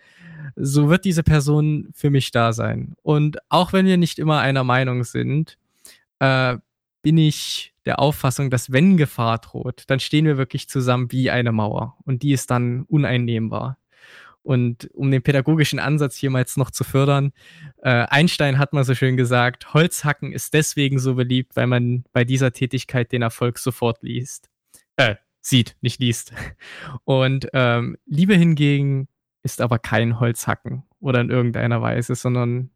so 0.56 0.88
wird 0.88 1.04
diese 1.04 1.22
Person 1.22 1.88
für 1.92 2.10
mich 2.10 2.30
da 2.30 2.52
sein. 2.52 2.94
Und 3.02 3.38
auch 3.48 3.72
wenn 3.72 3.86
wir 3.86 3.96
nicht 3.96 4.18
immer 4.18 4.40
einer 4.40 4.64
Meinung 4.64 5.04
sind, 5.04 5.58
äh, 6.18 6.56
bin 7.02 7.18
ich 7.18 7.74
der 7.86 7.98
Auffassung, 7.98 8.50
dass 8.50 8.72
wenn 8.72 8.96
Gefahr 8.96 9.38
droht, 9.38 9.84
dann 9.86 10.00
stehen 10.00 10.26
wir 10.26 10.36
wirklich 10.36 10.68
zusammen 10.68 11.10
wie 11.12 11.30
eine 11.30 11.52
Mauer 11.52 11.96
und 12.04 12.22
die 12.22 12.32
ist 12.32 12.50
dann 12.50 12.82
uneinnehmbar. 12.82 13.78
Und 14.42 14.90
um 14.94 15.10
den 15.10 15.22
pädagogischen 15.22 15.78
Ansatz 15.78 16.20
jetzt 16.22 16.56
noch 16.56 16.70
zu 16.70 16.82
fördern, 16.82 17.32
äh, 17.82 17.90
Einstein 17.90 18.58
hat 18.58 18.72
mal 18.72 18.84
so 18.84 18.94
schön 18.94 19.16
gesagt, 19.16 19.74
Holzhacken 19.74 20.32
ist 20.32 20.54
deswegen 20.54 20.98
so 20.98 21.14
beliebt, 21.14 21.56
weil 21.56 21.66
man 21.66 22.04
bei 22.12 22.24
dieser 22.24 22.52
Tätigkeit 22.52 23.12
den 23.12 23.22
Erfolg 23.22 23.58
sofort 23.58 24.02
liest. 24.02 24.48
Äh, 24.96 25.16
sieht, 25.40 25.76
nicht 25.82 26.00
liest. 26.00 26.32
Und 27.04 27.48
ähm, 27.52 27.96
Liebe 28.06 28.34
hingegen 28.34 29.08
ist 29.42 29.60
aber 29.60 29.78
kein 29.78 30.20
Holzhacken 30.20 30.84
oder 31.00 31.20
in 31.20 31.30
irgendeiner 31.30 31.82
Weise, 31.82 32.14
sondern 32.14 32.70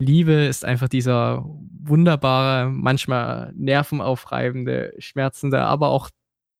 Liebe 0.00 0.32
ist 0.32 0.64
einfach 0.64 0.88
dieser 0.88 1.44
wunderbare, 1.44 2.70
manchmal 2.70 3.52
nervenaufreibende, 3.56 4.94
schmerzende, 4.98 5.60
aber 5.60 5.88
auch 5.88 6.10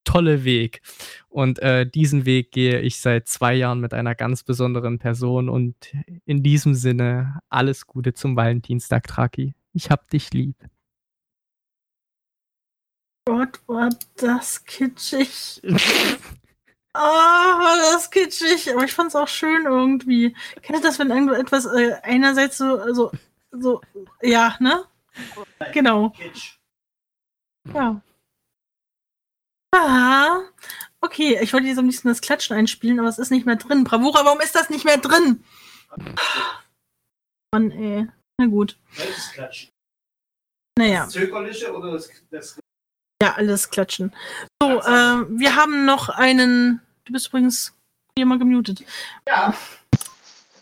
tolle 0.05 0.45
Weg. 0.45 0.80
Und 1.28 1.59
äh, 1.61 1.89
diesen 1.89 2.24
Weg 2.24 2.51
gehe 2.51 2.80
ich 2.80 3.01
seit 3.01 3.28
zwei 3.28 3.55
Jahren 3.55 3.80
mit 3.80 3.95
einer 3.95 4.14
ganz 4.14 4.43
besonderen 4.43 4.99
Person. 4.99 5.49
Und 5.49 5.76
in 6.24 6.43
diesem 6.43 6.74
Sinne 6.74 7.41
alles 7.49 7.86
Gute 7.86 8.14
zum 8.14 8.34
Valentinstag, 8.34 9.07
Traki. 9.07 9.55
Ich 9.72 9.91
hab 9.91 10.09
dich 10.09 10.32
lieb. 10.32 10.57
Gott, 13.26 13.61
war 13.66 13.91
das 14.16 14.64
kitschig. 14.64 15.61
Ah, 16.95 17.61
war 17.61 17.76
das 17.93 18.11
kitschig. 18.11 18.72
Aber 18.72 18.82
ich 18.82 18.93
fand's 18.93 19.14
auch 19.14 19.28
schön 19.28 19.66
irgendwie. 19.66 20.34
Kennt 20.62 20.80
ihr 20.80 20.82
das, 20.82 20.99
wenn 20.99 21.11
irgendwo 21.11 21.34
etwas 21.34 21.66
äh, 21.66 21.93
einerseits 22.03 22.59
so, 22.59 22.93
so, 22.93 23.12
so, 23.51 23.80
ja, 24.22 24.57
ne? 24.61 24.84
Genau. 25.72 26.12
Ja. 27.74 28.01
Ah, 29.74 30.40
okay, 31.01 31.38
ich 31.42 31.53
wollte 31.53 31.66
jetzt 31.66 31.78
am 31.78 31.86
liebsten 31.86 32.09
das 32.09 32.20
Klatschen 32.20 32.57
einspielen, 32.57 32.99
aber 32.99 33.09
es 33.09 33.18
ist 33.18 33.30
nicht 33.30 33.46
mehr 33.46 33.57
drin. 33.57 33.84
Bravura, 33.84 34.24
warum 34.24 34.40
ist 34.40 34.55
das 34.55 34.70
nicht 34.70 34.84
mehr 34.84 34.99
drin? 34.99 35.44
Mann, 37.53 37.70
ey. 37.70 38.09
Na 38.38 38.46
gut. 38.46 38.78
Welches 38.96 39.32
Klatschen? 39.32 39.70
Naja. 40.78 41.05
Das 41.05 41.12
Zögerliche 41.12 41.74
oder 41.74 41.92
das, 41.92 42.09
das 42.30 42.59
Ja, 43.20 43.34
alles 43.34 43.68
klatschen. 43.70 44.14
So, 44.62 44.80
äh, 44.80 45.26
wir 45.38 45.57
haben 45.57 45.84
noch 45.84 46.09
einen. 46.09 46.80
Du 47.05 47.12
bist 47.12 47.28
übrigens 47.28 47.74
hier 48.16 48.26
mal 48.26 48.38
gemutet. 48.38 48.84
Ja. 49.26 49.55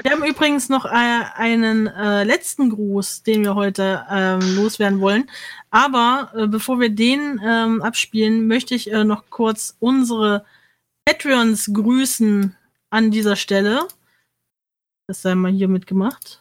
Wir 0.07 0.13
haben 0.13 0.25
übrigens 0.25 0.69
noch 0.69 0.85
äh, 0.85 1.25
einen 1.35 1.89
äh, 1.89 2.23
letzten 2.23 2.71
Gruß, 2.71 3.25
den 3.25 3.43
wir 3.43 3.57
heute 3.57 4.07
ähm, 4.09 4.55
loswerden 4.55 5.01
wollen. 5.01 5.29
Aber 5.73 6.31
äh, 6.37 6.47
bevor 6.47 6.79
wir 6.79 6.91
den 6.91 7.41
ähm, 7.45 7.83
abspielen, 7.83 8.47
möchte 8.47 8.77
ich 8.77 8.93
äh, 8.93 9.03
noch 9.03 9.31
kurz 9.31 9.77
unsere 9.81 10.45
Patreons 11.05 11.73
grüßen 11.73 12.55
an 12.91 13.11
dieser 13.11 13.35
Stelle. 13.35 13.89
Das 15.09 15.23
sei 15.23 15.35
mal 15.35 15.51
hier 15.51 15.67
mitgemacht. 15.67 16.41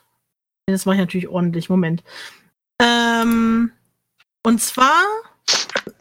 Das 0.68 0.86
mache 0.86 0.98
ich 0.98 1.02
natürlich 1.02 1.28
ordentlich. 1.28 1.68
Moment. 1.68 2.04
Ähm, 2.80 3.72
und 4.44 4.62
zwar 4.62 5.02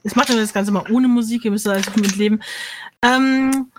ich 0.03 0.15
mache 0.17 0.37
das 0.37 0.53
Ganze 0.53 0.71
mal 0.71 0.85
ohne 0.91 1.09
Musik, 1.09 1.47
ihr 1.47 1.51
müsst 1.51 1.67
also 1.67 1.91
mit 1.97 2.17
leben. 2.17 2.43
Ähm, 3.01 3.73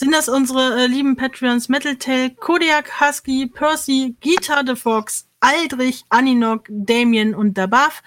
sind 0.00 0.12
das 0.14 0.30
unsere 0.30 0.82
äh, 0.82 0.86
lieben 0.86 1.14
Patreons 1.14 1.68
Metaltail, 1.68 2.30
Kodiak, 2.30 3.02
Husky, 3.02 3.46
Percy, 3.46 4.16
Gita 4.20 4.62
the 4.66 4.74
Fox, 4.74 5.28
Aldrich, 5.40 6.04
Aninok, 6.08 6.64
Damien 6.70 7.34
und 7.34 7.58
Dabaf. 7.58 8.02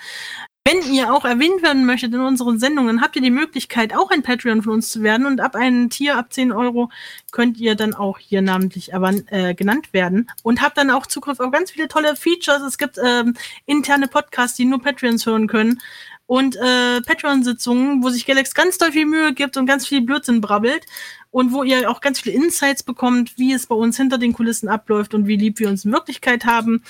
Wenn 0.66 0.82
ihr 0.91 1.14
auch 1.14 1.24
erwähnt 1.24 1.62
werden 1.62 1.86
möchtet 1.86 2.14
in 2.14 2.22
unseren 2.22 2.58
Sendungen, 2.58 3.02
habt 3.02 3.16
ihr 3.16 3.22
die 3.22 3.30
Möglichkeit, 3.30 3.94
auch 3.96 4.10
ein 4.10 4.24
Patreon 4.24 4.64
von 4.64 4.74
uns 4.74 4.91
zu 4.91 5.04
werden. 5.04 5.28
Und 5.28 5.39
ab 5.39 5.56
einem 5.56 5.91
Tier, 5.91 6.18
ab 6.18 6.34
10 6.34 6.52
Euro, 6.52 6.89
könnt 7.32 7.58
ihr 7.58 7.76
dann 7.76 7.94
auch 7.94 8.18
hier 8.18 8.41
namentlich 8.41 8.91
erwan- 8.94 9.28
äh, 9.28 9.54
genannt 9.54 9.94
werden. 9.94 10.32
Und 10.41 10.62
habt 10.62 10.78
dann 10.78 10.89
auch 10.89 11.06
Zugriff 11.06 11.39
auf 11.41 11.52
ganz 11.52 11.70
viele 11.72 11.89
tolle 11.89 12.16
Features. 12.16 12.62
Es 12.64 12.80
gibt 12.80 12.98
ähm, 12.98 13.36
interne 13.68 14.08
Podcasts, 14.08 14.58
die 14.58 14.66
nur 14.66 14.82
Patreons 14.82 15.26
hören 15.28 15.48
können. 15.48 15.80
Und 16.26 16.55
äh, 16.55 17.01
Patreon-Sitzungen, 17.01 18.03
wo 18.03 18.09
sich 18.09 18.26
Galax 18.26 18.53
ganz 18.53 18.78
doll 18.78 18.91
viel 18.91 19.05
Mühe 19.05 19.34
gibt 19.34 19.57
und 19.57 19.65
ganz 19.65 19.88
viel 19.88 20.01
Blödsinn 20.01 20.41
brabbelt. 20.41 20.86
Und 21.32 21.51
wo 21.51 21.63
ihr 21.63 21.89
auch 21.89 21.99
ganz 22.01 22.19
viele 22.19 22.36
Insights 22.36 22.84
bekommt, 22.84 23.38
wie 23.38 23.53
es 23.53 23.67
bei 23.67 23.76
uns 23.76 23.97
hinter 23.97 24.17
den 24.17 24.34
Kulissen 24.34 24.69
abläuft 24.69 25.13
und 25.13 25.28
wie 25.28 25.36
lieb 25.36 25.59
wir 25.59 25.67
uns 25.67 25.84
in 25.84 25.91
Wirklichkeit 25.91 26.45
haben. 26.45 26.84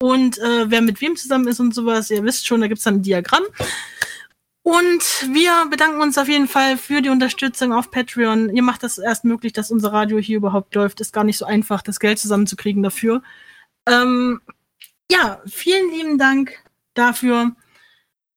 Und 0.00 0.38
äh, 0.38 0.70
wer 0.70 0.82
mit 0.82 1.00
wem 1.00 1.16
zusammen 1.16 1.48
ist 1.48 1.60
und 1.60 1.74
sowas, 1.74 2.10
ihr 2.10 2.22
wisst 2.24 2.46
schon, 2.46 2.60
da 2.60 2.66
gibt's 2.66 2.84
dann 2.84 2.96
ein 2.96 3.02
Diagramm. 3.02 3.44
Und 4.66 5.02
wir 5.32 5.66
bedanken 5.70 6.00
uns 6.00 6.18
auf 6.18 6.28
jeden 6.28 6.48
Fall 6.48 6.76
für 6.76 7.00
die 7.00 7.08
Unterstützung 7.08 7.72
auf 7.72 7.92
Patreon. 7.92 8.54
Ihr 8.54 8.64
macht 8.64 8.82
das 8.82 8.98
erst 8.98 9.24
möglich, 9.24 9.52
dass 9.52 9.70
unser 9.70 9.92
Radio 9.92 10.18
hier 10.18 10.38
überhaupt 10.38 10.74
läuft. 10.74 11.00
Ist 11.00 11.12
gar 11.12 11.22
nicht 11.22 11.38
so 11.38 11.44
einfach, 11.44 11.82
das 11.82 12.00
Geld 12.00 12.18
zusammenzukriegen 12.18 12.82
dafür. 12.82 13.22
Ähm, 13.88 14.40
ja, 15.08 15.40
vielen 15.46 15.92
lieben 15.92 16.18
Dank 16.18 16.58
dafür. 16.94 17.54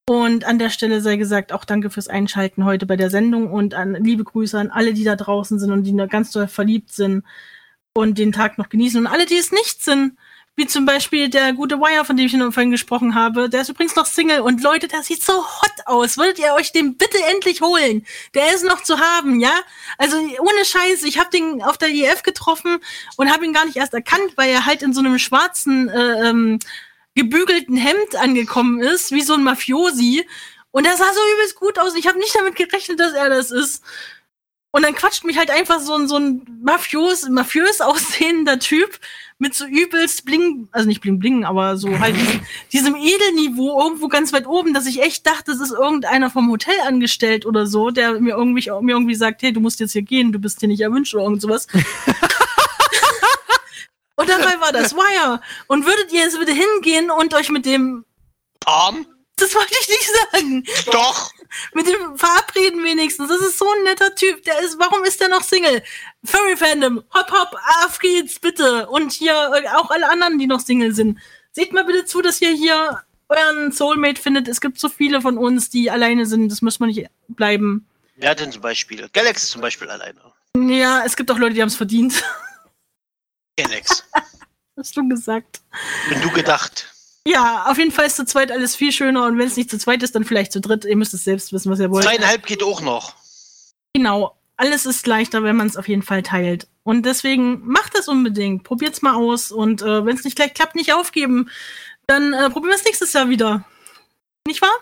Und 0.10 0.43
an 0.43 0.57
der 0.57 0.72
Stelle 0.72 1.01
sei 1.01 1.18
gesagt, 1.18 1.53
auch 1.53 1.66
danke 1.66 1.91
fürs 1.91 2.07
Einschalten 2.07 2.66
heute 2.66 2.88
bei 2.88 2.95
der 2.95 3.12
Sendung 3.12 3.51
und 3.51 3.76
an 3.76 3.93
liebe 3.93 4.24
Grüße 4.24 4.57
an 4.57 4.72
alle, 4.72 4.95
die 4.95 5.03
da 5.03 5.16
draußen 5.16 5.60
sind 5.60 5.72
und 5.72 5.84
die 5.84 5.95
ganz 6.07 6.32
doll 6.32 6.47
verliebt 6.47 6.91
sind 6.91 7.24
und 7.93 8.18
den 8.18 8.32
Tag 8.32 8.57
noch 8.57 8.70
genießen. 8.70 8.99
Und 8.99 9.05
alle, 9.05 9.28
die 9.28 9.38
es 9.38 9.51
nicht 9.51 9.84
sind, 9.84 10.18
wie 10.55 10.66
zum 10.66 10.88
Beispiel 10.88 11.30
der 11.30 11.53
gute 11.53 11.78
Wire, 11.80 12.05
von 12.05 12.18
dem 12.18 12.26
ich 12.26 12.32
vorhin 12.32 12.72
gesprochen 12.72 13.14
habe, 13.14 13.49
der 13.51 13.62
ist 13.62 13.70
übrigens 13.70 13.95
noch 13.95 14.07
Single 14.07 14.41
und 14.41 14.64
Leute, 14.64 14.88
der 14.88 15.03
sieht 15.03 15.22
so 15.22 15.43
hot 15.43 15.86
aus. 15.86 16.18
Würdet 16.18 16.39
ihr 16.39 16.55
euch 16.55 16.72
den 16.72 16.97
bitte 16.97 17.20
endlich 17.30 17.62
holen? 17.62 18.03
Der 18.34 18.56
ist 18.56 18.65
noch 18.65 18.81
zu 18.81 18.99
haben, 18.99 19.40
ja? 19.40 19.53
Also 19.99 20.18
ohne 20.18 20.65
Scheiß, 20.65 21.03
ich 21.03 21.19
habe 21.19 21.30
den 21.30 21.61
auf 21.61 21.77
der 21.77 21.90
IF 21.90 22.23
getroffen 22.23 22.80
und 23.15 23.31
habe 23.31 23.45
ihn 23.45 23.53
gar 23.53 23.65
nicht 23.65 23.77
erst 23.77 23.94
erkannt, 23.94 24.31
weil 24.38 24.49
er 24.49 24.65
halt 24.65 24.81
in 24.81 24.91
so 24.91 25.02
einem 25.02 25.19
schwarzen 25.19 25.88
äh, 25.88 26.30
ähm, 26.30 26.57
gebügelten 27.15 27.77
Hemd 27.77 28.15
angekommen 28.15 28.81
ist, 28.81 29.11
wie 29.11 29.22
so 29.22 29.34
ein 29.34 29.44
Mafiosi. 29.44 30.26
Und 30.72 30.86
er 30.86 30.95
sah 30.98 31.11
so 31.14 31.19
übelst 31.36 31.56
gut 31.56 31.80
aus. 31.80 31.95
Ich 31.95 32.07
habe 32.07 32.19
nicht 32.19 32.36
damit 32.36 32.56
gerechnet, 32.56 32.99
dass 32.99 33.14
er 33.14 33.30
das 33.30 33.52
ist. 33.52 33.84
Und 34.72 34.84
dann 34.84 34.94
quatscht 34.94 35.23
mich 35.23 35.38
halt 35.38 35.49
einfach 35.49 35.80
so 35.80 35.95
ein, 35.95 36.07
so 36.07 36.18
ein 36.18 36.44
mafios, 36.64 37.27
mafiös 37.27 37.81
aussehender 37.81 38.60
Typ 38.60 38.99
mit 39.40 39.56
so 39.56 39.65
übelst 39.65 40.26
bling, 40.26 40.68
also 40.72 40.88
nicht 40.88 40.99
bling 41.02 41.18
bling, 41.18 41.45
aber 41.45 41.77
so 41.77 41.98
halt 41.99 42.15
diesem, 42.15 42.41
diesem 42.73 42.95
Edelniveau 42.95 43.81
irgendwo 43.81 44.10
ganz 44.10 44.34
weit 44.34 44.45
oben, 44.45 44.73
dass 44.73 44.86
ich 44.86 45.02
echt 45.02 45.26
dachte, 45.26 45.52
es 45.52 45.61
ist 45.61 45.72
irgendeiner 45.72 46.30
vom 46.30 46.52
Hotel 46.52 46.76
angestellt 46.86 47.45
oder 47.45 47.65
so, 47.65 47.90
der 47.90 48.19
mir 48.19 48.36
irgendwie, 48.36 48.69
mir 48.81 48.91
irgendwie 48.91 49.15
sagt, 49.15 49.41
hey, 49.41 49.53
du 49.53 49.61
musst 49.61 49.80
jetzt 49.80 49.94
hier 49.94 50.02
gehen, 50.02 50.34
du 50.34 50.40
bist 50.40 50.60
hier 50.60 50.68
nicht 50.68 50.81
erwünscht 50.81 51.15
oder 51.15 51.23
irgend 51.23 51.41
sowas. 51.41 51.68
Und 54.19 54.27
dabei 54.27 54.59
war 54.59 54.73
das 54.73 54.93
Wire. 54.93 55.41
Und 55.67 55.85
würdet 55.85 56.11
ihr 56.11 56.21
jetzt 56.21 56.37
bitte 56.37 56.51
hingehen 56.51 57.09
und 57.09 57.33
euch 57.33 57.49
mit 57.49 57.65
dem 57.65 58.05
Tom? 58.59 59.07
Das 59.37 59.55
wollte 59.55 59.73
ich 59.79 59.87
nicht 59.87 60.11
sagen. 60.31 60.63
Doch. 60.91 61.31
Mit 61.73 61.87
dem 61.87 62.17
verabreden 62.17 62.83
wenigstens. 62.83 63.29
Das 63.29 63.39
ist 63.39 63.57
so 63.57 63.65
ein 63.77 63.83
netter 63.83 64.13
Typ. 64.13 64.43
Der 64.43 64.59
ist, 64.59 64.77
warum 64.77 65.05
ist 65.05 65.21
der 65.21 65.29
noch 65.29 65.43
Single? 65.43 65.81
Furry 66.25 66.57
Fandom. 66.57 67.01
Hopp, 67.13 67.31
hopp, 67.31 67.55
auf 67.85 67.99
geht's, 67.99 68.39
bitte. 68.39 68.89
Und 68.89 69.13
hier 69.13 69.33
äh, 69.33 69.69
auch 69.69 69.89
alle 69.89 70.09
anderen, 70.09 70.37
die 70.37 70.47
noch 70.47 70.59
Single 70.59 70.93
sind. 70.93 71.17
Seht 71.53 71.71
mal 71.71 71.85
bitte 71.85 72.03
zu, 72.03 72.21
dass 72.21 72.41
ihr 72.41 72.51
hier 72.51 73.01
euren 73.29 73.71
Soulmate 73.71 74.21
findet. 74.21 74.49
Es 74.49 74.59
gibt 74.59 74.79
so 74.79 74.89
viele 74.89 75.21
von 75.21 75.37
uns, 75.37 75.69
die 75.69 75.89
alleine 75.89 76.25
sind. 76.25 76.51
Das 76.51 76.61
muss 76.61 76.81
man 76.81 76.89
nicht 76.89 77.07
bleiben. 77.29 77.87
Wer 78.17 78.35
denn 78.35 78.51
zum 78.51 78.61
Beispiel? 78.61 79.07
Galaxy 79.13 79.47
zum 79.47 79.61
Beispiel 79.61 79.89
alleine. 79.89 80.19
Ja, 80.57 81.05
es 81.05 81.15
gibt 81.15 81.31
auch 81.31 81.37
Leute, 81.37 81.53
die 81.53 81.61
haben 81.61 81.69
es 81.69 81.77
verdient. 81.77 82.21
Galax. 83.64 84.03
Hast 84.77 84.95
du 84.95 85.07
gesagt. 85.07 85.61
Wenn 86.10 86.22
du 86.22 86.30
gedacht. 86.31 86.88
Ja, 87.26 87.65
auf 87.65 87.77
jeden 87.77 87.91
Fall 87.91 88.06
ist 88.06 88.15
zu 88.15 88.26
zweit 88.26 88.52
alles 88.52 88.76
viel 88.76 88.91
schöner 88.91 89.26
und 89.26 89.38
wenn 89.38 89.48
es 89.48 89.57
nicht 89.57 89.69
zu 89.69 89.77
zweit 89.77 90.02
ist, 90.03 90.15
dann 90.15 90.23
vielleicht 90.23 90.52
zu 90.52 90.61
dritt. 90.61 90.86
Ihr 90.86 90.95
müsst 90.95 91.14
es 91.14 91.26
selbst 91.26 91.52
wissen, 91.52 91.72
was 91.72 91.80
ihr 91.80 91.91
wollt. 91.91 92.06
Zweieinhalb 92.06 92.45
geht 92.45 92.64
auch 92.64 92.81
noch. 92.81 93.14
Genau. 93.94 94.36
Alles 94.56 94.86
ist 94.86 95.06
leichter, 95.07 95.44
wenn 95.44 95.56
man 95.56 95.68
es 95.68 95.77
auf 95.77 95.88
jeden 95.88 96.02
Fall 96.02 96.23
teilt. 96.23 96.68
Und 96.84 97.06
deswegen 97.06 97.65
macht 97.65 97.98
es 97.98 98.07
unbedingt. 98.07 98.64
Probiert's 98.64 99.02
mal 99.02 99.15
aus. 99.15 99.52
Und 99.52 99.81
äh, 99.81 100.06
wenn 100.06 100.18
es 100.18 100.23
nicht 100.23 100.36
gleich 100.36 100.53
klappt, 100.53 100.76
nicht 100.76 100.94
aufgeben. 100.94 101.49
Dann 102.07 102.34
äh, 102.34 102.49
probieren 102.49 102.72
wir 102.72 102.76
es 102.76 102.86
nächstes 102.86 103.14
Jahr 103.14 103.30
wieder. 103.30 103.64
Nicht 104.48 104.61
wahr? 104.61 104.76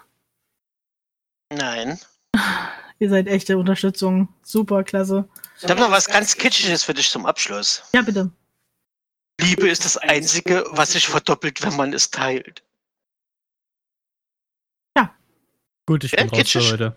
Nein. 1.52 1.99
Ihr 2.99 3.10
seid 3.10 3.28
echte 3.28 3.58
Unterstützung. 3.58 4.30
Super, 4.41 4.84
klasse. 4.84 5.28
Ich 5.62 5.70
habe 5.70 5.80
noch 5.80 5.91
was 5.91 6.08
ganz 6.08 6.36
Kitschiges 6.36 6.84
für 6.84 6.94
dich 6.94 7.10
zum 7.10 7.26
Abschluss. 7.26 7.84
Ja, 7.94 8.02
bitte. 8.02 8.32
Liebe 9.39 9.69
ist 9.69 9.85
das 9.85 9.97
Einzige, 9.97 10.65
was 10.72 10.93
sich 10.93 11.07
verdoppelt, 11.07 11.61
wenn 11.64 11.76
man 11.76 11.93
es 11.93 12.09
teilt. 12.09 12.64
Gut, 15.89 16.03
ich 16.03 16.11
Ja, 16.11 16.18
bin 16.18 16.30
raus 16.30 16.38
für 16.38 16.43
kitschig. 16.43 16.72
heute. 16.73 16.95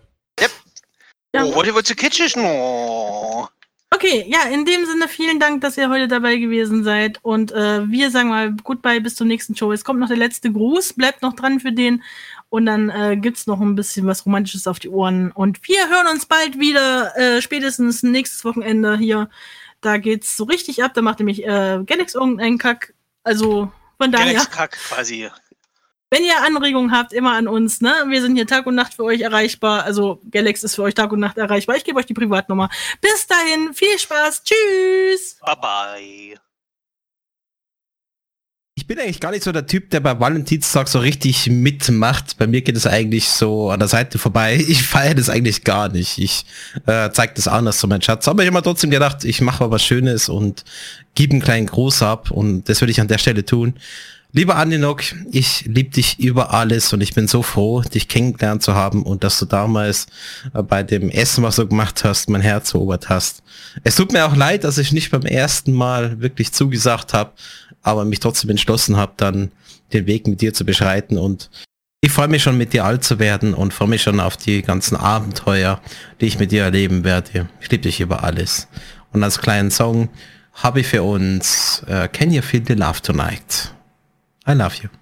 Ja. 1.33 1.45
Oh, 1.45 1.55
heute 1.55 1.73
wird 1.73 1.87
zu 1.87 1.95
kitschig. 1.95 2.35
No. 2.35 3.47
Okay, 3.89 4.25
ja, 4.27 4.49
in 4.49 4.65
dem 4.65 4.85
Sinne 4.85 5.07
vielen 5.07 5.39
Dank, 5.39 5.61
dass 5.61 5.77
ihr 5.77 5.89
heute 5.89 6.09
dabei 6.09 6.35
gewesen 6.35 6.83
seid. 6.83 7.19
Und 7.21 7.53
äh, 7.53 7.89
wir 7.89 8.11
sagen 8.11 8.27
mal 8.27 8.51
Goodbye 8.51 8.99
bis 8.99 9.15
zum 9.15 9.29
nächsten 9.29 9.55
Show. 9.55 9.71
Es 9.71 9.85
kommt 9.85 10.01
noch 10.01 10.09
der 10.09 10.17
letzte 10.17 10.51
Gruß, 10.51 10.93
bleibt 10.93 11.21
noch 11.21 11.33
dran 11.33 11.61
für 11.61 11.71
den. 11.71 12.03
Und 12.49 12.65
dann 12.65 12.89
äh, 12.89 13.15
gibt's 13.15 13.47
noch 13.47 13.61
ein 13.61 13.75
bisschen 13.75 14.07
was 14.07 14.25
Romantisches 14.25 14.67
auf 14.67 14.79
die 14.79 14.89
Ohren. 14.89 15.31
Und 15.31 15.65
wir 15.69 15.87
hören 15.87 16.07
uns 16.07 16.25
bald 16.25 16.59
wieder, 16.59 17.15
äh, 17.17 17.41
spätestens 17.41 18.03
nächstes 18.03 18.43
Wochenende 18.43 18.97
hier. 18.97 19.29
Da 19.81 19.97
geht's 19.97 20.37
so 20.37 20.45
richtig 20.45 20.83
ab. 20.83 20.93
Da 20.93 21.01
macht 21.01 21.19
nämlich 21.19 21.43
äh, 21.43 21.83
Galax 21.85 22.15
irgendeinen 22.15 22.57
Kack. 22.57 22.93
Also 23.23 23.71
von 23.97 24.11
daher. 24.11 24.33
Galax 24.33 24.51
Kack 24.51 24.71
quasi. 24.71 25.29
Wenn 26.09 26.25
ihr 26.25 26.43
Anregungen 26.43 26.91
habt, 26.91 27.13
immer 27.13 27.31
an 27.31 27.47
uns, 27.47 27.79
ne? 27.79 27.93
Wir 28.09 28.21
sind 28.21 28.35
hier 28.35 28.45
Tag 28.45 28.65
und 28.67 28.75
Nacht 28.75 28.95
für 28.95 29.05
euch 29.05 29.21
erreichbar. 29.21 29.83
Also 29.85 30.21
Galax 30.29 30.61
ist 30.61 30.75
für 30.75 30.83
euch 30.83 30.93
Tag 30.93 31.11
und 31.13 31.21
Nacht 31.21 31.37
erreichbar. 31.37 31.77
Ich 31.77 31.85
gebe 31.85 31.97
euch 31.99 32.05
die 32.05 32.13
Privatnummer. 32.13 32.69
Bis 32.99 33.27
dahin, 33.27 33.73
viel 33.73 33.97
Spaß. 33.97 34.43
Tschüss. 34.43 35.37
Bye 35.45 35.55
bye. 35.55 36.50
Ich 38.91 38.97
bin 38.97 39.05
eigentlich 39.05 39.21
gar 39.21 39.31
nicht 39.31 39.45
so 39.45 39.53
der 39.53 39.67
Typ, 39.67 39.89
der 39.91 40.01
bei 40.01 40.19
Valentinstag 40.19 40.89
so 40.89 40.99
richtig 40.99 41.49
mitmacht. 41.49 42.37
Bei 42.37 42.45
mir 42.45 42.59
geht 42.59 42.75
es 42.75 42.85
eigentlich 42.85 43.29
so 43.29 43.69
an 43.69 43.79
der 43.79 43.87
Seite 43.87 44.19
vorbei. 44.19 44.57
Ich 44.67 44.83
feiere 44.83 45.15
das 45.15 45.29
eigentlich 45.29 45.63
gar 45.63 45.87
nicht. 45.87 46.17
Ich 46.17 46.43
äh, 46.87 47.09
zeige 47.13 47.31
das 47.33 47.47
anders 47.47 47.77
zu 47.77 47.87
meinem 47.87 48.01
Schatz. 48.01 48.27
Aber 48.27 48.43
ich 48.43 48.47
habe 48.47 48.57
mir 48.57 48.61
trotzdem 48.61 48.91
gedacht, 48.91 49.23
ich 49.23 49.39
mache 49.39 49.63
mal 49.63 49.71
was 49.71 49.81
Schönes 49.81 50.27
und 50.27 50.65
gebe 51.15 51.31
einen 51.31 51.41
kleinen 51.41 51.67
Gruß 51.67 52.01
ab. 52.01 52.31
Und 52.31 52.67
das 52.67 52.81
würde 52.81 52.91
ich 52.91 52.99
an 52.99 53.07
der 53.07 53.17
Stelle 53.17 53.45
tun. 53.45 53.75
Lieber 54.33 54.55
Aninok, 54.55 55.03
ich 55.29 55.65
liebe 55.65 55.89
dich 55.89 56.17
über 56.19 56.53
alles 56.53 56.93
und 56.93 57.01
ich 57.01 57.13
bin 57.13 57.27
so 57.27 57.43
froh, 57.43 57.81
dich 57.81 58.07
kennengelernt 58.07 58.63
zu 58.63 58.73
haben 58.73 59.03
und 59.03 59.25
dass 59.25 59.37
du 59.39 59.45
damals 59.45 60.07
äh, 60.53 60.63
bei 60.63 60.83
dem 60.83 61.09
Essen, 61.09 61.43
was 61.43 61.57
du 61.57 61.67
gemacht 61.67 62.05
hast, 62.05 62.29
mein 62.29 62.39
Herz 62.39 62.73
erobert 62.73 63.09
hast. 63.09 63.43
Es 63.83 63.95
tut 63.95 64.13
mir 64.13 64.25
auch 64.25 64.35
leid, 64.35 64.63
dass 64.63 64.77
ich 64.77 64.93
nicht 64.93 65.11
beim 65.11 65.23
ersten 65.23 65.73
Mal 65.73 66.21
wirklich 66.21 66.53
zugesagt 66.53 67.13
habe, 67.13 67.31
aber 67.81 68.05
mich 68.05 68.21
trotzdem 68.21 68.51
entschlossen 68.51 68.95
habe, 68.95 69.11
dann 69.17 69.51
den 69.91 70.05
Weg 70.05 70.25
mit 70.27 70.39
dir 70.39 70.53
zu 70.53 70.63
beschreiten 70.63 71.17
und 71.17 71.49
ich 71.99 72.11
freue 72.11 72.29
mich 72.29 72.41
schon 72.41 72.57
mit 72.57 72.71
dir 72.71 72.85
alt 72.85 73.03
zu 73.03 73.19
werden 73.19 73.53
und 73.53 73.73
freue 73.73 73.89
mich 73.89 74.01
schon 74.01 74.21
auf 74.21 74.37
die 74.37 74.61
ganzen 74.61 74.95
Abenteuer, 74.95 75.81
die 76.21 76.27
ich 76.27 76.39
mit 76.39 76.51
dir 76.51 76.63
erleben 76.63 77.03
werde. 77.03 77.49
Ich 77.59 77.69
liebe 77.69 77.83
dich 77.83 77.99
über 77.99 78.23
alles. 78.23 78.69
Und 79.11 79.23
als 79.23 79.41
kleinen 79.41 79.71
Song 79.71 80.09
habe 80.53 80.79
ich 80.79 80.87
für 80.87 81.03
uns 81.03 81.83
äh, 81.87 82.07
Can 82.07 82.31
You 82.31 82.41
Feel 82.41 82.63
the 82.65 82.73
Love 82.73 83.01
Tonight? 83.01 83.73
I 84.45 84.53
love 84.53 84.83
you. 84.83 85.00